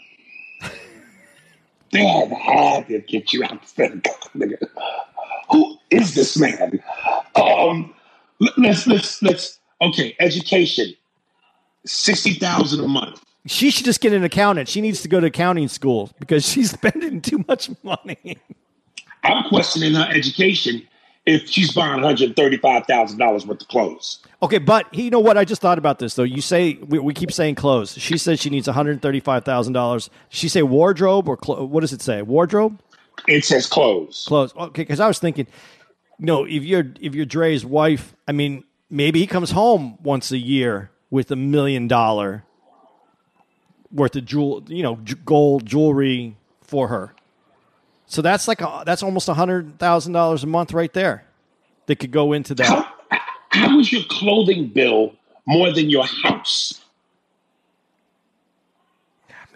They 1.91 2.03
had 2.03 2.87
to 2.87 3.01
kick 3.01 3.33
you 3.33 3.43
out 3.43 3.61
the 3.61 3.67
synagogue 3.67 4.31
nigga. 4.35 4.67
who 5.51 5.77
is 5.91 6.15
this 6.15 6.37
man? 6.37 6.83
Um 7.35 7.93
let's 8.57 8.87
let's 8.87 9.21
let's 9.21 9.59
okay 9.81 10.15
education. 10.19 10.95
60000 11.85 12.79
a 12.79 12.87
month 12.87 13.21
she 13.45 13.71
should 13.71 13.85
just 13.85 14.01
get 14.01 14.13
an 14.13 14.23
accountant. 14.23 14.69
She 14.69 14.81
needs 14.81 15.01
to 15.01 15.07
go 15.07 15.19
to 15.19 15.27
accounting 15.27 15.67
school 15.67 16.11
because 16.19 16.47
she's 16.47 16.71
spending 16.77 17.21
too 17.21 17.43
much 17.47 17.69
money. 17.83 18.37
I'm 19.23 19.47
questioning 19.49 19.93
her 19.93 20.07
education 20.09 20.87
if 21.25 21.47
she's 21.47 21.73
buying 21.73 22.01
$135,000 22.01 23.45
worth 23.45 23.61
of 23.61 23.67
clothes. 23.69 24.19
Okay, 24.41 24.57
but 24.57 24.93
you 24.93 25.09
know 25.09 25.19
what? 25.19 25.37
I 25.37 25.45
just 25.45 25.61
thought 25.61 25.77
about 25.77 25.99
this 25.99 26.15
though. 26.15 26.23
You 26.23 26.41
say 26.41 26.73
we, 26.75 26.99
we 26.99 27.13
keep 27.13 27.31
saying 27.31 27.55
clothes. 27.55 27.97
She 27.97 28.17
says 28.17 28.41
she 28.41 28.49
needs 28.49 28.67
$135,000. 28.67 30.09
She 30.29 30.49
say 30.49 30.63
wardrobe 30.63 31.29
or 31.29 31.37
clo- 31.37 31.63
what 31.63 31.81
does 31.81 31.93
it 31.93 32.01
say? 32.01 32.21
Wardrobe? 32.21 32.81
It 33.27 33.45
says 33.45 33.67
clothes. 33.67 34.25
Clothes. 34.27 34.53
Okay, 34.55 34.81
because 34.81 34.99
I 34.99 35.07
was 35.07 35.19
thinking, 35.19 35.47
you 36.19 36.25
know, 36.25 36.43
if 36.43 36.63
you're 36.63 36.91
if 36.99 37.15
you're 37.15 37.25
Dre's 37.25 37.65
wife, 37.65 38.15
I 38.27 38.33
mean, 38.33 38.65
maybe 38.89 39.19
he 39.19 39.27
comes 39.27 39.51
home 39.51 39.97
once 40.01 40.31
a 40.31 40.37
year 40.37 40.91
with 41.09 41.31
a 41.31 41.35
million 41.35 41.87
dollar 41.87 42.43
worth 43.93 44.15
of 44.15 44.25
jewel, 44.25 44.63
you 44.67 44.83
know, 44.83 44.95
gold 45.25 45.65
jewelry 45.65 46.35
for 46.61 46.87
her. 46.87 47.13
So 48.05 48.21
that's 48.21 48.47
like 48.47 48.61
a, 48.61 48.83
that's 48.85 49.03
almost 49.03 49.29
a 49.29 49.33
hundred 49.33 49.79
thousand 49.79 50.13
dollars 50.13 50.43
a 50.43 50.47
month 50.47 50.73
right 50.73 50.91
there. 50.93 51.25
That 51.85 51.97
could 51.97 52.11
go 52.11 52.33
into 52.33 52.55
that. 52.55 52.65
How, 52.65 52.87
how 53.49 53.79
is 53.79 53.91
your 53.91 54.03
clothing 54.09 54.67
bill 54.67 55.15
more 55.45 55.71
than 55.71 55.89
your 55.89 56.05
house? 56.05 56.81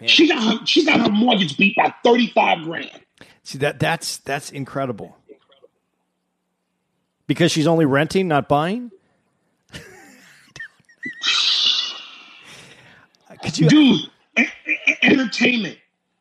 Man. 0.00 0.08
She 0.08 0.28
got 0.28 0.42
her, 0.42 0.66
she 0.66 0.84
got 0.84 1.00
her 1.00 1.10
mortgage 1.10 1.56
beat 1.56 1.74
by 1.76 1.92
thirty 2.04 2.28
five 2.28 2.62
grand. 2.64 2.90
See 3.42 3.58
that 3.58 3.80
that's 3.80 4.18
that's 4.18 4.50
incredible. 4.50 5.16
Because 7.26 7.50
she's 7.50 7.66
only 7.66 7.84
renting, 7.84 8.28
not 8.28 8.48
buying. 8.48 8.90
Could 13.42 13.58
you, 13.58 13.68
dude? 13.68 14.00
Entertainment, 15.02 15.78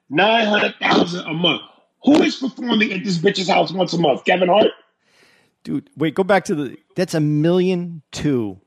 nine 0.10 0.48
hundred 0.48 0.76
thousand 0.80 1.26
a 1.28 1.34
month. 1.34 1.62
Who 2.04 2.22
is 2.22 2.36
performing 2.36 2.94
at 2.94 3.04
this 3.04 3.18
bitch's 3.18 3.50
house 3.50 3.72
once 3.72 3.94
a 3.94 3.98
month? 3.98 4.24
Kevin 4.26 4.50
Hart. 4.50 4.72
Dude, 5.64 5.90
wait, 5.98 6.16
go 6.16 6.24
back 6.24 6.46
to 6.46 6.56
the. 6.56 6.78
That's 6.96 7.14
a 7.14 7.20
million 7.20 8.02
two 8.12 8.60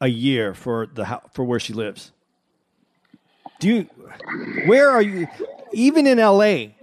a 0.00 0.08
year 0.08 0.54
for 0.54 0.86
the 0.86 1.20
for 1.32 1.44
where 1.44 1.60
she 1.60 1.72
lives. 1.72 2.12
Do 3.60 3.68
you? 3.68 3.82
Where 4.66 4.90
are 4.90 5.02
you? 5.02 5.28
Even 5.72 6.06
in 6.06 6.18
L.A. 6.18 6.76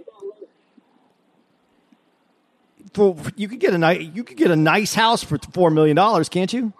For 2.94 3.16
you 3.36 3.48
could 3.48 3.60
get 3.60 3.72
a 3.74 3.78
nice 3.78 4.00
you 4.00 4.24
could 4.24 4.36
get 4.36 4.50
a 4.50 4.56
nice 4.56 4.94
house 4.94 5.22
for 5.22 5.38
four 5.38 5.70
million 5.70 5.96
dollars, 5.96 6.28
can't 6.28 6.52
you? 6.52 6.72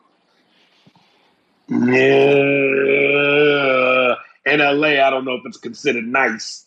Yeah 1.68 2.51
LA, 4.74 5.04
I 5.06 5.10
don't 5.10 5.24
know 5.24 5.34
if 5.34 5.42
it's 5.44 5.58
considered 5.58 6.06
nice. 6.06 6.66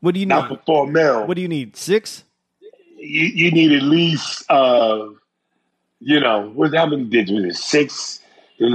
What 0.00 0.14
do 0.14 0.20
you 0.20 0.26
Not 0.26 0.50
need? 0.50 0.58
for 0.58 0.64
four 0.64 0.86
mil. 0.86 1.26
What 1.26 1.34
do 1.34 1.42
you 1.42 1.48
need? 1.48 1.76
Six? 1.76 2.24
You, 2.96 3.26
you 3.26 3.50
need 3.50 3.72
at 3.72 3.82
least, 3.82 4.44
uh, 4.50 5.08
you 6.00 6.20
know, 6.20 6.50
what? 6.50 6.74
How 6.74 6.86
many 6.86 7.04
digits? 7.04 7.32
Was 7.32 7.44
it 7.44 7.56
six? 7.56 8.20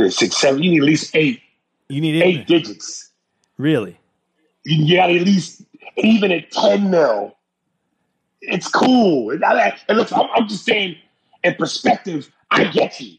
Six, 0.10 0.38
seven. 0.38 0.64
You 0.64 0.72
need 0.72 0.80
at 0.80 0.86
least 0.86 1.16
eight. 1.16 1.42
You 1.90 2.02
need 2.02 2.22
eight, 2.22 2.40
eight 2.40 2.48
digits. 2.48 3.10
Really? 3.58 3.98
You 4.66 4.98
got 4.98 5.10
at 5.10 5.22
least 5.22 5.64
even 5.98 6.32
at 6.32 6.52
ten 6.52 6.90
mil. 6.90 7.36
It's 8.42 8.68
cool. 8.68 9.32
And, 9.32 9.44
and 9.44 9.98
look, 9.98 10.12
I'm, 10.12 10.28
I'm 10.36 10.48
just 10.48 10.66
saying, 10.66 10.98
in 11.44 11.56
perspective, 11.56 12.30
I 12.52 12.66
get 12.66 13.00
you. 13.00 13.18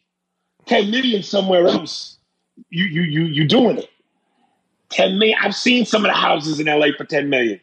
Ten 0.66 0.90
million 0.90 1.22
somewhere 1.22 1.66
else, 1.66 2.18
you 2.68 2.84
you 2.84 3.02
you 3.02 3.24
you 3.24 3.48
doing 3.48 3.78
it. 3.78 3.90
10 4.90 5.18
million. 5.18 5.38
I've 5.42 5.54
seen 5.54 5.84
some 5.84 6.04
of 6.04 6.10
the 6.10 6.16
houses 6.16 6.60
in 6.60 6.66
LA 6.66 6.88
for 6.96 7.04
10 7.04 7.28
million. 7.28 7.60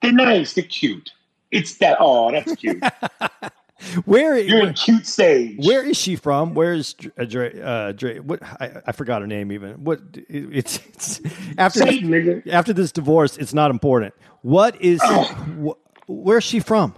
They're 0.00 0.12
nice, 0.12 0.54
they're 0.54 0.64
cute. 0.64 1.10
It's 1.50 1.76
that, 1.78 1.96
oh, 2.00 2.30
that's 2.32 2.54
cute. 2.56 2.82
Where 4.04 4.38
You're 4.38 4.68
in 4.68 4.74
cute 4.74 5.06
stage. 5.08 5.56
where 5.66 5.82
is 5.84 5.96
she 5.96 6.14
from? 6.14 6.54
Where 6.54 6.72
is 6.72 6.94
uh, 7.18 7.24
Dre? 7.24 7.60
Uh, 7.60 7.90
Dre 7.90 8.20
what 8.20 8.40
I, 8.40 8.80
I 8.86 8.92
forgot 8.92 9.22
her 9.22 9.26
name 9.26 9.50
even. 9.50 9.82
What 9.82 10.00
it- 10.14 10.24
it's, 10.28 10.76
it's 10.94 11.20
after 11.58 11.80
Say, 11.80 11.98
this, 12.00 12.02
nigga. 12.08 12.46
after 12.48 12.72
this 12.72 12.92
divorce, 12.92 13.36
it's 13.36 13.52
not 13.52 13.72
important. 13.72 14.14
What 14.42 14.80
is 14.80 15.02
wh- 15.02 15.72
where's 16.06 16.44
she 16.44 16.60
from? 16.60 16.94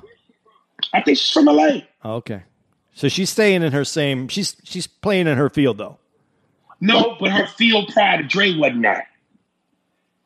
I 0.92 1.00
think 1.00 1.16
she's 1.16 1.30
from 1.30 1.46
LA. 1.46 1.78
Oh, 2.04 2.16
okay, 2.16 2.42
so 2.92 3.08
she's 3.08 3.30
staying 3.30 3.62
in 3.62 3.72
her 3.72 3.84
same. 3.86 4.28
She's 4.28 4.54
she's 4.64 4.86
playing 4.86 5.26
in 5.26 5.38
her 5.38 5.48
field 5.48 5.78
though. 5.78 5.96
No, 6.82 7.16
but 7.18 7.30
her 7.32 7.46
field 7.46 7.88
prior 7.94 8.18
to 8.18 8.24
Dre 8.24 8.54
wasn't 8.58 8.82
that. 8.82 9.06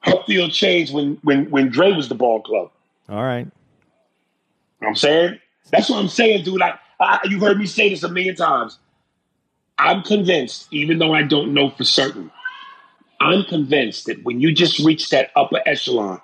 Her 0.00 0.22
field 0.26 0.52
changed 0.52 0.92
when 0.94 1.18
when 1.22 1.50
when 1.50 1.68
Dre 1.68 1.92
was 1.92 2.08
the 2.08 2.14
ball 2.14 2.40
club. 2.42 2.70
All 3.08 3.22
right. 3.22 3.40
You 3.40 3.44
know 3.44 3.50
what 4.80 4.88
I'm 4.88 4.96
saying? 4.96 5.40
That's 5.70 5.90
what 5.90 5.98
I'm 5.98 6.08
saying, 6.08 6.44
dude. 6.44 6.62
I, 6.62 6.78
I 7.00 7.20
you've 7.24 7.40
heard 7.40 7.58
me 7.58 7.66
say 7.66 7.88
this 7.88 8.02
a 8.02 8.08
million 8.08 8.36
times. 8.36 8.78
I'm 9.78 10.02
convinced, 10.02 10.68
even 10.72 10.98
though 10.98 11.14
I 11.14 11.22
don't 11.22 11.54
know 11.54 11.70
for 11.70 11.84
certain, 11.84 12.30
I'm 13.20 13.44
convinced 13.44 14.06
that 14.06 14.24
when 14.24 14.40
you 14.40 14.52
just 14.52 14.78
reach 14.80 15.10
that 15.10 15.30
upper 15.36 15.60
echelon 15.66 16.20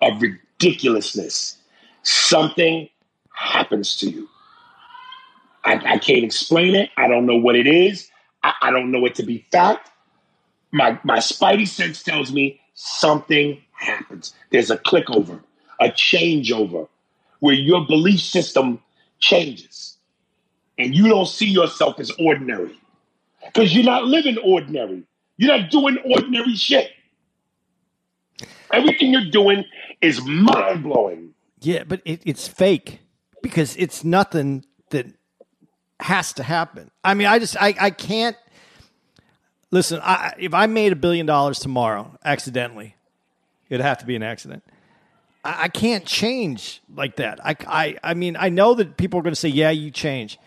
of 0.00 0.20
ridiculousness, 0.20 1.58
something 2.02 2.88
happens 3.34 3.96
to 3.96 4.10
you. 4.10 4.28
I, 5.64 5.74
I 5.74 5.98
can't 5.98 6.24
explain 6.24 6.74
it. 6.74 6.90
I 6.96 7.08
don't 7.08 7.26
know 7.26 7.36
what 7.36 7.56
it 7.56 7.66
is. 7.66 8.10
I, 8.42 8.54
I 8.62 8.70
don't 8.70 8.90
know 8.90 9.04
it 9.04 9.14
to 9.16 9.22
be 9.22 9.44
fact. 9.50 9.90
My 10.70 10.98
my 11.04 11.18
spidey 11.18 11.66
sense 11.66 12.02
tells 12.02 12.32
me 12.32 12.60
something 12.76 13.60
happens. 13.72 14.34
There's 14.50 14.70
a 14.70 14.76
clickover, 14.76 15.40
a 15.80 15.88
changeover, 15.88 16.88
where 17.40 17.54
your 17.54 17.84
belief 17.86 18.20
system 18.20 18.80
changes, 19.18 19.96
and 20.78 20.94
you 20.94 21.08
don't 21.08 21.26
see 21.26 21.46
yourself 21.46 21.98
as 21.98 22.10
ordinary 22.18 22.78
because 23.44 23.74
you're 23.74 23.84
not 23.84 24.04
living 24.04 24.38
ordinary. 24.38 25.02
You're 25.38 25.56
not 25.58 25.70
doing 25.70 25.98
ordinary 26.04 26.54
shit. 26.54 26.90
Everything 28.72 29.12
you're 29.12 29.30
doing 29.30 29.64
is 30.00 30.22
mind 30.24 30.82
blowing. 30.82 31.34
Yeah, 31.60 31.84
but 31.84 32.02
it, 32.04 32.20
it's 32.24 32.46
fake 32.46 33.00
because 33.42 33.76
it's 33.76 34.04
nothing 34.04 34.64
that 34.90 35.06
has 36.00 36.32
to 36.34 36.42
happen. 36.42 36.90
I 37.02 37.14
mean, 37.14 37.26
I 37.26 37.38
just 37.38 37.56
I, 37.60 37.74
I 37.80 37.90
can't 37.90 38.36
listen. 39.76 40.00
I, 40.02 40.32
if 40.38 40.54
I 40.54 40.66
made 40.66 40.92
a 40.92 40.96
billion 40.96 41.26
dollars 41.26 41.58
tomorrow 41.58 42.18
accidentally, 42.24 42.96
it'd 43.68 43.84
have 43.84 43.98
to 43.98 44.06
be 44.06 44.16
an 44.16 44.22
accident. 44.22 44.64
I, 45.44 45.64
I 45.64 45.68
can't 45.68 46.06
change 46.06 46.80
like 46.94 47.16
that. 47.16 47.44
I, 47.44 47.56
I 47.66 47.96
I 48.02 48.14
mean, 48.14 48.36
I 48.38 48.48
know 48.48 48.74
that 48.74 48.96
people 48.96 49.20
are 49.20 49.22
going 49.22 49.34
to 49.34 49.40
say, 49.40 49.50
"Yeah, 49.50 49.70
you 49.70 49.90
change." 49.90 50.38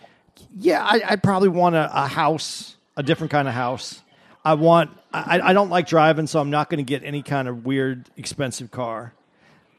Yeah, 0.57 0.83
I, 0.83 1.01
I 1.05 1.15
probably 1.17 1.49
want 1.49 1.75
a, 1.75 1.89
a 1.93 2.07
house, 2.07 2.75
a 2.97 3.03
different 3.03 3.29
kind 3.31 3.47
of 3.47 3.53
house. 3.53 4.01
I 4.43 4.55
want. 4.55 4.91
I, 5.13 5.39
I 5.41 5.53
don't 5.53 5.69
like 5.69 5.87
driving, 5.87 6.27
so 6.27 6.39
I'm 6.39 6.49
not 6.49 6.69
going 6.69 6.77
to 6.77 6.87
get 6.87 7.03
any 7.03 7.23
kind 7.23 7.47
of 7.47 7.65
weird, 7.65 8.09
expensive 8.17 8.71
car. 8.71 9.13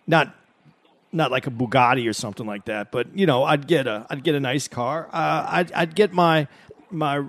Not 0.07 0.35
not 1.13 1.33
like 1.33 1.49
a 1.49 1.51
Bugatti 1.51 2.09
or 2.09 2.13
something 2.13 2.47
like 2.47 2.67
that, 2.67 2.93
but 2.93 3.17
you 3.17 3.27
know, 3.27 3.43
I'd 3.43 3.67
get 3.67 3.89
a 3.89 4.07
I'd 4.11 4.23
get 4.23 4.37
a 4.37 4.41
nice 4.41 4.69
car. 4.69 5.09
Uh, 5.13 5.47
I'd 5.49 5.73
I'd 5.73 5.95
get 5.97 6.13
my 6.13 6.47
my 6.91 7.25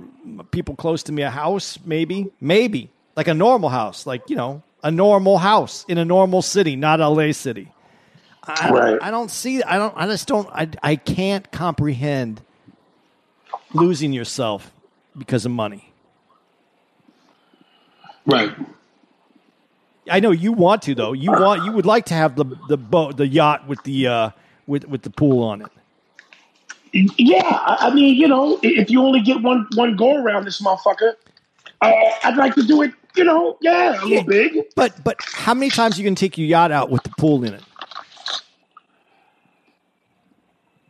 people 0.51 0.75
close 0.75 1.03
to 1.03 1.11
me 1.11 1.23
a 1.23 1.29
house, 1.29 1.79
maybe 1.85 2.31
maybe 2.39 2.89
like 3.15 3.27
a 3.27 3.33
normal 3.33 3.69
house, 3.69 4.05
like 4.05 4.29
you 4.29 4.35
know, 4.35 4.63
a 4.83 4.91
normal 4.91 5.37
house 5.37 5.85
in 5.87 5.97
a 5.97 6.05
normal 6.05 6.41
city, 6.41 6.75
not 6.75 6.99
LA 6.99 7.31
city. 7.31 7.71
I, 8.43 8.71
Right. 8.71 8.97
I 9.01 9.11
don't 9.11 9.29
see. 9.29 9.61
I 9.61 9.77
don't. 9.77 9.93
I 9.95 10.07
just 10.07 10.27
don't. 10.27 10.49
I 10.51 10.67
I 10.81 10.95
can't 10.95 11.51
comprehend 11.51 12.41
losing 13.73 14.13
yourself 14.13 14.71
because 15.17 15.45
of 15.45 15.51
money. 15.51 15.91
Right. 18.25 18.51
I 20.09 20.19
know 20.19 20.31
you 20.31 20.51
want 20.53 20.81
to 20.83 20.95
though. 20.95 21.13
You 21.13 21.31
want 21.31 21.63
you 21.65 21.71
would 21.71 21.85
like 21.85 22.05
to 22.05 22.13
have 22.13 22.35
the 22.35 22.45
the 22.67 22.77
boat 22.77 23.17
the 23.17 23.27
yacht 23.27 23.67
with 23.67 23.83
the 23.83 24.07
uh 24.07 24.29
with 24.65 24.85
with 24.85 25.03
the 25.03 25.09
pool 25.09 25.43
on 25.43 25.61
it. 25.61 25.71
Yeah, 26.93 27.41
I 27.43 27.87
I 27.87 27.93
mean, 27.93 28.15
you 28.15 28.27
know, 28.27 28.59
if 28.61 28.89
you 28.89 29.01
only 29.01 29.21
get 29.21 29.41
one 29.41 29.67
one 29.75 29.95
go 29.95 30.15
around 30.21 30.45
this 30.45 30.61
motherfucker, 30.61 31.13
uh, 31.81 31.93
I'd 32.23 32.37
like 32.37 32.55
to 32.55 32.63
do 32.63 32.81
it. 32.81 32.93
You 33.15 33.25
know, 33.25 33.57
yeah, 33.61 34.01
a 34.01 34.05
little 34.05 34.23
big. 34.23 34.57
But 34.75 35.03
but 35.03 35.17
how 35.33 35.53
many 35.53 35.69
times 35.69 35.97
are 35.97 36.01
you 36.01 36.07
can 36.07 36.15
take 36.15 36.37
your 36.37 36.47
yacht 36.47 36.71
out 36.71 36.89
with 36.89 37.03
the 37.03 37.09
pool 37.17 37.43
in 37.43 37.53
it? 37.53 37.63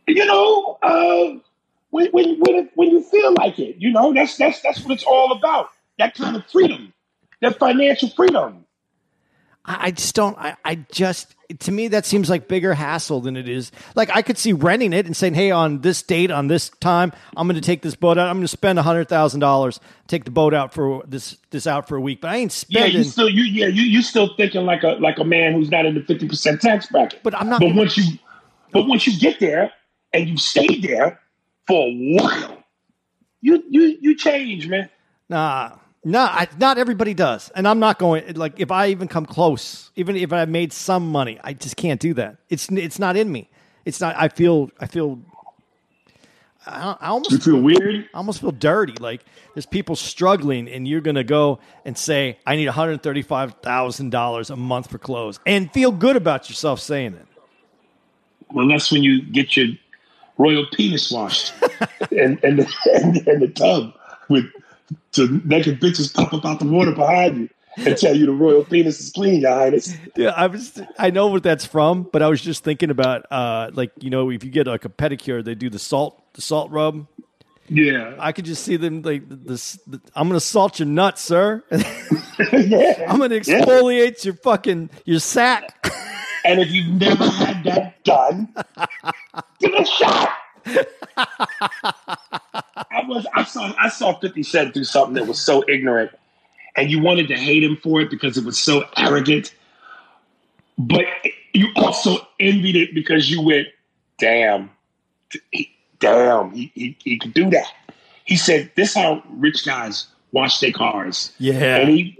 You 0.06 0.26
know, 0.26 0.78
uh, 0.82 1.38
when 1.90 2.06
when 2.10 2.38
when, 2.40 2.54
it, 2.56 2.70
when 2.74 2.90
you 2.90 3.02
feel 3.02 3.34
like 3.34 3.58
it, 3.58 3.76
you 3.78 3.92
know, 3.92 4.12
that's 4.12 4.36
that's 4.36 4.60
that's 4.62 4.82
what 4.84 4.92
it's 4.94 5.04
all 5.04 5.32
about. 5.32 5.70
That 5.98 6.14
kind 6.14 6.36
of 6.36 6.44
freedom, 6.46 6.92
that 7.40 7.58
financial 7.58 8.08
freedom. 8.10 8.64
I, 9.64 9.86
I 9.86 9.90
just 9.92 10.14
don't. 10.14 10.36
I, 10.38 10.56
I 10.64 10.74
just 10.90 11.34
to 11.60 11.70
me 11.70 11.88
that 11.88 12.04
seems 12.06 12.28
like 12.30 12.48
bigger 12.48 12.74
hassle 12.74 13.20
than 13.20 13.36
it 13.36 13.48
is. 13.48 13.70
Like 13.94 14.10
I 14.14 14.22
could 14.22 14.36
see 14.38 14.52
renting 14.52 14.92
it 14.92 15.06
and 15.06 15.16
saying, 15.16 15.34
"Hey, 15.34 15.50
on 15.50 15.82
this 15.82 16.02
date, 16.02 16.30
on 16.30 16.48
this 16.48 16.70
time, 16.80 17.12
I'm 17.36 17.46
going 17.46 17.60
to 17.60 17.64
take 17.66 17.82
this 17.82 17.94
boat 17.94 18.18
out. 18.18 18.28
I'm 18.28 18.36
going 18.36 18.42
to 18.44 18.48
spend 18.48 18.78
hundred 18.80 19.08
thousand 19.08 19.40
dollars, 19.40 19.78
take 20.08 20.24
the 20.24 20.30
boat 20.32 20.52
out 20.54 20.74
for 20.74 21.02
this 21.06 21.36
this 21.50 21.66
out 21.66 21.86
for 21.88 21.96
a 21.96 22.00
week." 22.00 22.20
But 22.20 22.30
I 22.30 22.36
ain't 22.36 22.50
spending. 22.52 22.92
Yeah, 22.92 22.98
you 22.98 23.04
still 23.04 23.28
you 23.28 23.42
yeah 23.44 23.66
you 23.68 23.82
you 23.82 24.02
still 24.02 24.34
thinking 24.36 24.64
like 24.66 24.82
a 24.82 24.96
like 25.00 25.18
a 25.18 25.24
man 25.24 25.52
who's 25.52 25.70
not 25.70 25.86
in 25.86 25.94
the 25.94 26.02
fifty 26.02 26.26
percent 26.26 26.60
tax 26.60 26.86
bracket. 26.86 27.20
But 27.22 27.34
I'm 27.40 27.48
not 27.48 27.60
But 27.60 27.68
gonna- 27.68 27.78
once 27.78 27.96
you 27.96 28.18
but 28.72 28.88
once 28.88 29.06
you 29.06 29.16
get 29.18 29.38
there 29.38 29.72
and 30.12 30.28
you 30.28 30.36
stay 30.38 30.80
there 30.80 31.20
for 31.68 31.86
a 31.86 31.92
while, 32.18 32.64
you 33.42 33.62
you 33.68 33.96
you 34.00 34.16
change, 34.16 34.66
man. 34.68 34.88
Nah, 35.28 35.76
nah, 36.04 36.26
I, 36.26 36.48
not 36.58 36.78
everybody 36.78 37.14
does, 37.14 37.50
and 37.54 37.66
I'm 37.68 37.78
not 37.78 37.98
going. 37.98 38.34
Like, 38.34 38.60
if 38.60 38.70
I 38.70 38.88
even 38.88 39.08
come 39.08 39.26
close, 39.26 39.90
even 39.96 40.16
if 40.16 40.32
I 40.32 40.44
made 40.46 40.72
some 40.72 41.10
money, 41.10 41.38
I 41.44 41.52
just 41.54 41.76
can't 41.76 42.00
do 42.00 42.14
that. 42.14 42.36
It's 42.48 42.68
it's 42.70 42.98
not 42.98 43.16
in 43.16 43.30
me. 43.32 43.48
It's 43.84 44.00
not. 44.00 44.16
I 44.18 44.28
feel. 44.28 44.70
I 44.80 44.86
feel. 44.86 45.20
I, 46.66 46.96
I 47.00 47.08
You 47.08 47.12
almost. 47.12 47.42
feel 47.42 47.60
weird. 47.60 48.08
I 48.14 48.18
almost 48.18 48.40
feel 48.40 48.52
dirty. 48.52 48.94
Like 49.00 49.24
there's 49.54 49.66
people 49.66 49.96
struggling, 49.96 50.68
and 50.68 50.86
you're 50.86 51.00
gonna 51.00 51.24
go 51.24 51.58
and 51.84 51.96
say, 51.98 52.38
"I 52.46 52.56
need 52.56 52.66
135 52.66 53.54
thousand 53.62 54.10
dollars 54.10 54.50
a 54.50 54.56
month 54.56 54.90
for 54.90 54.98
clothes," 54.98 55.40
and 55.46 55.72
feel 55.72 55.92
good 55.92 56.16
about 56.16 56.48
yourself 56.48 56.80
saying 56.80 57.14
it. 57.14 57.26
Well, 58.52 58.68
that's 58.68 58.92
when 58.92 59.02
you 59.02 59.22
get 59.22 59.56
your 59.56 59.68
royal 60.38 60.66
penis 60.72 61.10
washed 61.10 61.52
and 62.12 62.42
and 62.44 62.60
and, 62.94 63.28
and 63.28 63.42
the 63.42 63.48
tub 63.54 63.94
with 64.28 64.44
to 65.12 65.40
naked 65.44 65.80
bitches 65.80 66.12
pop 66.12 66.32
up 66.32 66.44
out 66.44 66.58
the 66.60 66.66
water 66.66 66.92
behind 66.92 67.36
you 67.36 67.48
and 67.78 67.96
tell 67.96 68.14
you 68.16 68.26
the 68.26 68.32
royal 68.32 68.64
penis 68.64 69.00
is 69.00 69.10
clean, 69.12 69.40
Your 69.40 69.50
Highness. 69.54 69.96
Yeah, 70.16 70.30
I 70.36 70.46
was. 70.46 70.80
I 70.98 71.10
know 71.10 71.28
what 71.28 71.42
that's 71.42 71.64
from, 71.64 72.02
but 72.12 72.20
I 72.22 72.28
was 72.28 72.40
just 72.42 72.64
thinking 72.64 72.90
about, 72.90 73.24
uh, 73.30 73.70
like 73.72 73.92
you 74.00 74.10
know, 74.10 74.30
if 74.30 74.44
you 74.44 74.50
get 74.50 74.66
like 74.66 74.84
a 74.84 74.90
pedicure, 74.90 75.42
they 75.44 75.54
do 75.54 75.70
the 75.70 75.78
salt, 75.78 76.22
the 76.34 76.42
salt 76.42 76.70
rub. 76.70 77.06
Yeah, 77.68 78.14
I 78.18 78.32
could 78.32 78.44
just 78.44 78.64
see 78.64 78.76
them 78.76 79.00
like 79.02 79.22
this. 79.28 79.78
The, 79.86 80.00
I'm 80.14 80.28
gonna 80.28 80.40
salt 80.40 80.78
your 80.80 80.88
nuts, 80.88 81.22
sir. 81.22 81.62
yeah. 81.70 83.06
I'm 83.08 83.18
gonna 83.18 83.36
Yeah. 83.36 83.40
exfoliate 83.40 84.24
your 84.24 84.34
fucking 84.34 84.90
your 85.06 85.20
sack. 85.20 85.88
And 86.44 86.60
if 86.60 86.70
you've 86.72 87.00
never 87.00 87.24
had 87.24 87.62
that 87.64 88.02
done, 88.04 88.52
give 89.60 89.72
it 89.72 89.80
a 89.80 89.84
shot. 89.86 90.28
I 90.66 90.84
was 93.06 93.26
I 93.34 93.44
saw 93.44 93.72
I 93.78 93.88
saw 93.88 94.18
50 94.18 94.42
Cent 94.42 94.74
do 94.74 94.84
something 94.84 95.14
that 95.14 95.26
was 95.26 95.40
so 95.40 95.64
ignorant, 95.68 96.10
and 96.76 96.90
you 96.90 97.00
wanted 97.00 97.28
to 97.28 97.36
hate 97.36 97.62
him 97.62 97.76
for 97.76 98.00
it 98.00 98.10
because 98.10 98.36
it 98.36 98.44
was 98.44 98.58
so 98.58 98.84
arrogant. 98.96 99.54
But 100.78 101.04
you 101.52 101.68
also 101.76 102.16
envied 102.40 102.76
it 102.76 102.94
because 102.94 103.30
you 103.30 103.42
went, 103.42 103.68
damn, 104.18 104.70
he, 105.50 105.70
damn, 105.98 106.52
he, 106.52 106.72
he, 106.74 106.96
he 107.02 107.18
could 107.18 107.34
do 107.34 107.50
that. 107.50 107.66
He 108.24 108.36
said, 108.36 108.70
This 108.74 108.94
how 108.94 109.22
rich 109.30 109.66
guys 109.66 110.06
wash 110.32 110.60
their 110.60 110.72
cars. 110.72 111.32
Yeah. 111.38 111.76
And 111.76 111.90
he 111.90 112.18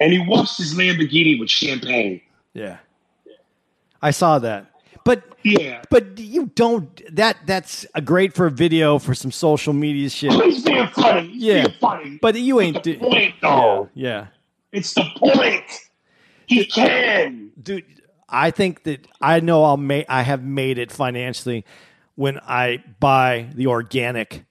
and 0.00 0.12
he 0.12 0.18
washed 0.18 0.58
his 0.58 0.74
Lamborghini 0.74 1.38
with 1.38 1.48
champagne. 1.48 2.20
yeah, 2.52 2.78
I 4.02 4.10
saw 4.10 4.38
that, 4.40 4.66
but 5.04 5.22
Yeah. 5.42 5.82
but 5.90 6.18
you 6.18 6.46
don't. 6.54 7.00
That 7.14 7.36
that's 7.46 7.86
a 7.94 8.00
great 8.00 8.32
for 8.34 8.46
a 8.46 8.50
video 8.50 8.98
for 8.98 9.14
some 9.14 9.30
social 9.30 9.72
media 9.72 10.08
shit. 10.08 10.32
He's 10.32 10.62
being 10.64 10.86
funny. 10.88 11.28
He's 11.28 11.42
Yeah. 11.42 11.66
being 11.66 11.78
funny. 11.80 12.18
But 12.20 12.34
you 12.36 12.60
ain't. 12.60 12.82
the 12.82 12.94
do- 12.94 12.98
point, 12.98 13.34
yeah, 13.42 13.50
though. 13.50 13.88
yeah, 13.94 14.26
It's 14.72 14.94
the 14.94 15.04
point. 15.16 15.64
He 16.46 16.64
can. 16.64 17.50
dude. 17.62 17.84
I 18.28 18.50
think 18.50 18.82
that 18.84 19.06
I 19.20 19.40
know 19.40 19.64
I'll 19.64 19.76
make. 19.76 20.06
I 20.08 20.22
have 20.22 20.42
made 20.42 20.78
it 20.78 20.90
financially 20.90 21.64
when 22.16 22.38
I 22.40 22.82
buy 23.00 23.48
the 23.54 23.66
organic 23.68 24.44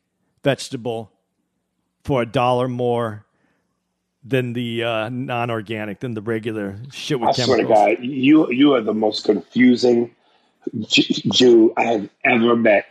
vegetable 0.43 1.11
for 2.03 2.21
a 2.21 2.25
dollar 2.25 2.67
more 2.67 3.25
than 4.23 4.53
the 4.53 4.83
uh, 4.83 5.09
non-organic 5.09 5.99
than 5.99 6.13
the 6.13 6.21
regular 6.21 6.77
shit 6.91 7.19
with 7.19 7.29
I 7.29 7.33
chemicals. 7.33 7.67
swear 7.67 7.87
to 7.89 7.95
God, 7.97 8.03
you 8.05 8.49
you 8.51 8.73
are 8.73 8.81
the 8.81 8.93
most 8.93 9.25
confusing 9.25 10.11
Jew- 11.31 11.73
I 11.77 11.83
have 11.83 12.09
ever 12.25 12.55
met. 12.55 12.85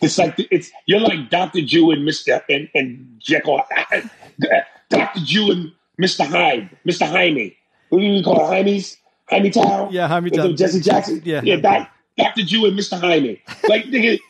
It's 0.00 0.16
like 0.16 0.34
it's 0.38 0.70
you're 0.86 1.00
like 1.00 1.28
Doctor 1.28 1.60
Jew 1.60 1.90
and 1.90 2.04
Mister 2.04 2.40
and, 2.48 2.68
and 2.74 3.16
Jekyll, 3.18 3.60
uh, 3.76 3.84
uh, 3.96 4.46
Doctor 4.88 5.20
Jew 5.20 5.50
and 5.50 5.72
Mister 5.98 6.24
Hyde, 6.24 6.70
Mister 6.84 7.04
Jaime. 7.04 7.56
Who 7.90 7.98
do 7.98 8.06
you 8.06 8.22
call 8.22 8.44
it? 8.44 8.64
Jaime's 8.64 8.96
Jaime 9.28 9.50
Town? 9.50 9.88
Yeah, 9.90 10.06
Jaime 10.06 10.30
Town. 10.30 10.56
Jesse 10.56 10.80
Jackson. 10.80 11.20
Yeah. 11.24 11.40
yeah. 11.42 11.56
Doc, 11.56 11.90
Doctor 12.16 12.42
Jew 12.42 12.66
and 12.66 12.76
Mister 12.76 12.96
Jaime. 12.96 13.42
Like 13.68 13.86
nigga, 13.86 14.20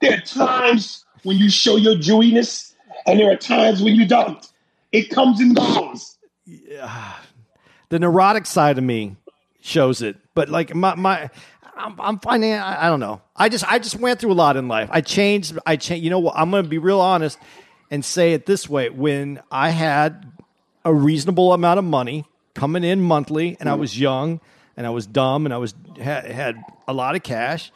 there 0.00 0.16
are 0.16 0.22
times 0.22 1.04
when 1.22 1.36
you 1.36 1.50
show 1.50 1.76
your 1.76 1.96
Jewiness, 1.96 2.72
and 3.06 3.20
there 3.20 3.30
are 3.30 3.36
times 3.36 3.82
when 3.82 3.94
you 3.94 4.06
don't. 4.06 4.46
It 4.92 5.10
comes 5.10 5.38
and 5.40 5.54
goes. 5.54 6.16
the 7.90 7.98
neurotic 7.98 8.46
side 8.46 8.78
of 8.78 8.84
me 8.84 9.16
shows 9.60 10.00
it, 10.00 10.16
but 10.34 10.48
like 10.48 10.74
my 10.74 10.94
my. 10.94 11.30
I'm, 11.80 12.00
I'm 12.00 12.18
finding 12.18 12.52
I, 12.52 12.86
I 12.86 12.88
don't 12.88 13.00
know. 13.00 13.22
I 13.34 13.48
just 13.48 13.70
I 13.70 13.78
just 13.78 13.96
went 13.96 14.20
through 14.20 14.32
a 14.32 14.34
lot 14.34 14.56
in 14.56 14.68
life. 14.68 14.88
I 14.92 15.00
changed. 15.00 15.58
I 15.66 15.76
changed. 15.76 16.04
You 16.04 16.10
know 16.10 16.18
what? 16.18 16.34
I'm 16.36 16.50
going 16.50 16.62
to 16.62 16.68
be 16.68 16.78
real 16.78 17.00
honest 17.00 17.38
and 17.90 18.04
say 18.04 18.32
it 18.32 18.46
this 18.46 18.68
way: 18.68 18.90
when 18.90 19.40
I 19.50 19.70
had 19.70 20.30
a 20.84 20.92
reasonable 20.92 21.52
amount 21.52 21.78
of 21.78 21.84
money 21.84 22.24
coming 22.54 22.84
in 22.84 23.00
monthly, 23.00 23.56
and 23.60 23.68
I 23.68 23.76
mm. 23.76 23.80
was 23.80 23.98
young, 23.98 24.40
and 24.76 24.86
I 24.86 24.90
was 24.90 25.06
dumb, 25.06 25.46
and 25.46 25.54
I 25.54 25.58
was 25.58 25.74
had, 26.00 26.26
had 26.26 26.62
a 26.86 26.92
lot 26.92 27.14
of 27.14 27.22
cash. 27.22 27.72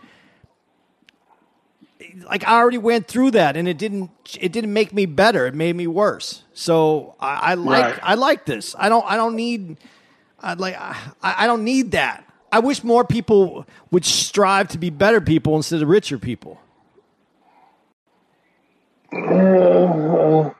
Like 2.28 2.46
I 2.46 2.58
already 2.58 2.78
went 2.78 3.08
through 3.08 3.32
that, 3.32 3.56
and 3.56 3.66
it 3.66 3.78
didn't. 3.78 4.10
It 4.40 4.52
didn't 4.52 4.72
make 4.72 4.92
me 4.92 5.06
better. 5.06 5.46
It 5.46 5.54
made 5.54 5.74
me 5.74 5.86
worse. 5.86 6.42
So 6.52 7.14
I, 7.18 7.52
I 7.52 7.54
like. 7.54 7.84
Right. 7.84 8.00
I 8.02 8.14
like 8.14 8.44
this. 8.44 8.74
I 8.78 8.88
don't. 8.88 9.04
I 9.06 9.16
don't 9.16 9.36
need. 9.36 9.78
I 10.40 10.54
like. 10.54 10.76
I, 10.78 10.96
I 11.22 11.46
don't 11.46 11.64
need 11.64 11.92
that. 11.92 12.24
I 12.54 12.60
wish 12.60 12.84
more 12.84 13.04
people 13.04 13.66
would 13.90 14.04
strive 14.04 14.68
to 14.68 14.78
be 14.78 14.88
better 14.88 15.20
people 15.20 15.56
instead 15.56 15.82
of 15.82 15.88
richer 15.88 16.20
people. 16.20 16.60
I 19.12 20.52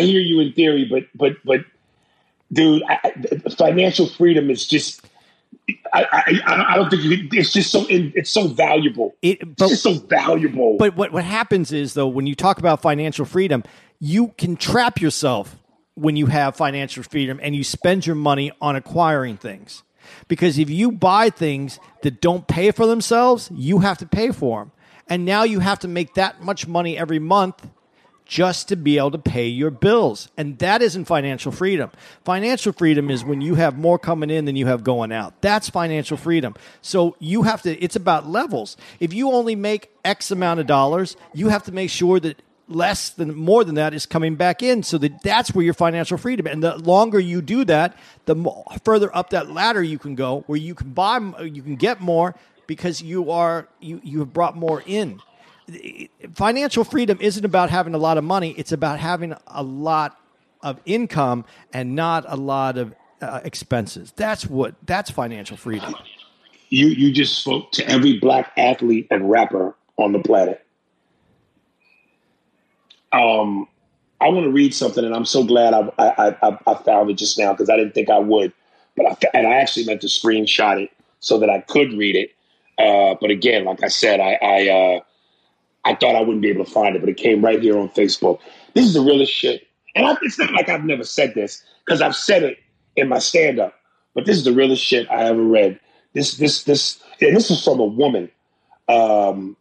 hear 0.00 0.22
you 0.22 0.40
in 0.40 0.54
theory, 0.54 0.86
but 0.90 1.04
but 1.14 1.34
but, 1.44 1.60
dude, 2.50 2.82
I, 2.88 3.12
financial 3.50 4.06
freedom 4.06 4.48
is 4.48 4.66
just. 4.66 5.06
I, 5.92 6.06
I, 6.10 6.72
I- 6.72 6.76
don't 6.76 6.88
think 6.88 7.02
you, 7.02 7.28
it's 7.32 7.52
just 7.52 7.70
so 7.70 7.84
it's 7.90 8.30
so 8.30 8.48
valuable. 8.48 9.14
It- 9.20 9.42
it's 9.42 9.68
just 9.68 9.82
so 9.82 9.92
valuable. 9.92 10.78
But 10.78 10.96
what, 10.96 11.12
what 11.12 11.24
happens 11.24 11.70
is, 11.70 11.92
though, 11.92 12.08
when 12.08 12.26
you 12.26 12.34
talk 12.34 12.58
about 12.58 12.80
financial 12.80 13.26
freedom, 13.26 13.62
you 14.00 14.28
can 14.38 14.56
trap 14.56 15.02
yourself 15.02 15.54
when 15.96 16.16
you 16.16 16.26
have 16.26 16.56
financial 16.56 17.02
freedom 17.02 17.38
and 17.42 17.54
you 17.54 17.62
spend 17.62 18.06
your 18.06 18.16
money 18.16 18.52
on 18.62 18.74
acquiring 18.74 19.36
things. 19.36 19.82
Because 20.28 20.58
if 20.58 20.70
you 20.70 20.92
buy 20.92 21.30
things 21.30 21.78
that 22.02 22.20
don't 22.20 22.46
pay 22.46 22.70
for 22.70 22.86
themselves, 22.86 23.50
you 23.54 23.80
have 23.80 23.98
to 23.98 24.06
pay 24.06 24.30
for 24.30 24.60
them. 24.60 24.72
And 25.08 25.24
now 25.24 25.44
you 25.44 25.60
have 25.60 25.78
to 25.80 25.88
make 25.88 26.14
that 26.14 26.42
much 26.42 26.66
money 26.66 26.98
every 26.98 27.18
month 27.18 27.68
just 28.26 28.68
to 28.68 28.76
be 28.76 28.98
able 28.98 29.12
to 29.12 29.18
pay 29.18 29.46
your 29.46 29.70
bills. 29.70 30.28
And 30.36 30.58
that 30.58 30.82
isn't 30.82 31.04
financial 31.04 31.52
freedom. 31.52 31.90
Financial 32.24 32.72
freedom 32.72 33.08
is 33.08 33.24
when 33.24 33.40
you 33.40 33.54
have 33.54 33.78
more 33.78 33.98
coming 33.98 34.30
in 34.30 34.44
than 34.44 34.56
you 34.56 34.66
have 34.66 34.82
going 34.82 35.12
out. 35.12 35.40
That's 35.40 35.70
financial 35.70 36.16
freedom. 36.16 36.56
So 36.82 37.16
you 37.20 37.44
have 37.44 37.62
to, 37.62 37.78
it's 37.82 37.96
about 37.96 38.28
levels. 38.28 38.76
If 38.98 39.14
you 39.14 39.30
only 39.30 39.54
make 39.54 39.90
X 40.04 40.32
amount 40.32 40.58
of 40.58 40.66
dollars, 40.66 41.16
you 41.32 41.48
have 41.48 41.62
to 41.64 41.72
make 41.72 41.88
sure 41.88 42.18
that 42.20 42.42
less 42.68 43.10
than 43.10 43.34
more 43.34 43.64
than 43.64 43.76
that 43.76 43.94
is 43.94 44.06
coming 44.06 44.34
back 44.34 44.62
in. 44.62 44.82
So 44.82 44.98
that 44.98 45.22
that's 45.22 45.54
where 45.54 45.64
your 45.64 45.74
financial 45.74 46.18
freedom 46.18 46.46
and 46.46 46.62
the 46.62 46.76
longer 46.76 47.18
you 47.18 47.42
do 47.42 47.64
that 47.64 47.96
the 48.24 48.34
mo- 48.34 48.64
further 48.84 49.14
up 49.16 49.30
that 49.30 49.50
ladder 49.50 49.82
you 49.82 49.98
can 49.98 50.14
go 50.14 50.42
where 50.46 50.58
you 50.58 50.74
can 50.74 50.90
buy 50.90 51.18
you 51.42 51.62
can 51.62 51.76
get 51.76 52.00
more 52.00 52.34
because 52.66 53.02
you 53.02 53.30
are 53.30 53.68
you 53.80 54.00
you 54.02 54.20
have 54.20 54.32
brought 54.32 54.56
more 54.56 54.82
in. 54.86 55.20
Financial 56.34 56.84
freedom 56.84 57.18
isn't 57.20 57.44
about 57.44 57.70
having 57.70 57.94
a 57.94 57.98
lot 57.98 58.18
of 58.18 58.24
money. 58.24 58.52
It's 58.56 58.72
about 58.72 59.00
having 59.00 59.34
a 59.46 59.62
lot 59.62 60.18
of 60.62 60.80
income 60.84 61.44
and 61.72 61.94
not 61.94 62.24
a 62.28 62.36
lot 62.36 62.78
of 62.78 62.94
uh, 63.20 63.40
expenses. 63.44 64.12
That's 64.16 64.46
what 64.46 64.74
that's 64.84 65.10
financial 65.10 65.56
freedom. 65.56 65.94
You 66.68 66.88
you 66.88 67.12
just 67.12 67.38
spoke 67.38 67.72
to 67.72 67.88
every 67.88 68.18
black 68.18 68.52
athlete 68.56 69.06
and 69.10 69.30
rapper 69.30 69.76
on 69.96 70.12
the 70.12 70.18
planet. 70.18 70.65
Um, 73.12 73.68
I 74.20 74.28
want 74.28 74.44
to 74.44 74.50
read 74.50 74.74
something, 74.74 75.04
and 75.04 75.14
I'm 75.14 75.24
so 75.24 75.44
glad 75.44 75.74
I 75.74 75.90
I, 75.98 76.36
I, 76.42 76.58
I 76.66 76.74
found 76.74 77.10
it 77.10 77.14
just 77.14 77.38
now 77.38 77.52
because 77.52 77.68
I 77.68 77.76
didn't 77.76 77.94
think 77.94 78.10
I 78.10 78.18
would, 78.18 78.52
but 78.96 79.06
I 79.06 79.16
and 79.36 79.46
I 79.46 79.54
actually 79.54 79.86
meant 79.86 80.00
to 80.02 80.06
screenshot 80.06 80.82
it 80.82 80.90
so 81.20 81.38
that 81.38 81.50
I 81.50 81.60
could 81.60 81.92
read 81.92 82.16
it. 82.16 82.30
Uh, 82.78 83.16
but 83.20 83.30
again, 83.30 83.64
like 83.64 83.82
I 83.82 83.88
said, 83.88 84.20
I 84.20 84.38
I, 84.42 84.68
uh, 84.68 85.00
I 85.84 85.94
thought 85.94 86.16
I 86.16 86.20
wouldn't 86.20 86.42
be 86.42 86.50
able 86.50 86.64
to 86.64 86.70
find 86.70 86.96
it, 86.96 87.00
but 87.00 87.08
it 87.08 87.16
came 87.16 87.44
right 87.44 87.60
here 87.60 87.78
on 87.78 87.88
Facebook. 87.90 88.40
This 88.74 88.86
is 88.86 88.94
the 88.94 89.00
realest 89.02 89.32
shit, 89.32 89.66
and 89.94 90.06
I, 90.06 90.16
it's 90.22 90.38
not 90.38 90.52
like 90.52 90.68
I've 90.68 90.84
never 90.84 91.04
said 91.04 91.34
this 91.34 91.62
because 91.84 92.00
I've 92.00 92.16
said 92.16 92.42
it 92.42 92.58
in 92.96 93.08
my 93.08 93.18
stand 93.18 93.58
up, 93.58 93.74
but 94.14 94.24
this 94.24 94.36
is 94.36 94.44
the 94.44 94.52
realest 94.52 94.82
shit 94.82 95.10
I 95.10 95.24
ever 95.24 95.42
read. 95.42 95.78
This 96.14 96.38
this 96.38 96.64
this 96.64 97.02
and 97.20 97.36
this 97.36 97.50
is 97.50 97.62
from 97.62 97.80
a 97.80 97.84
woman, 97.84 98.30
um, 98.88 99.56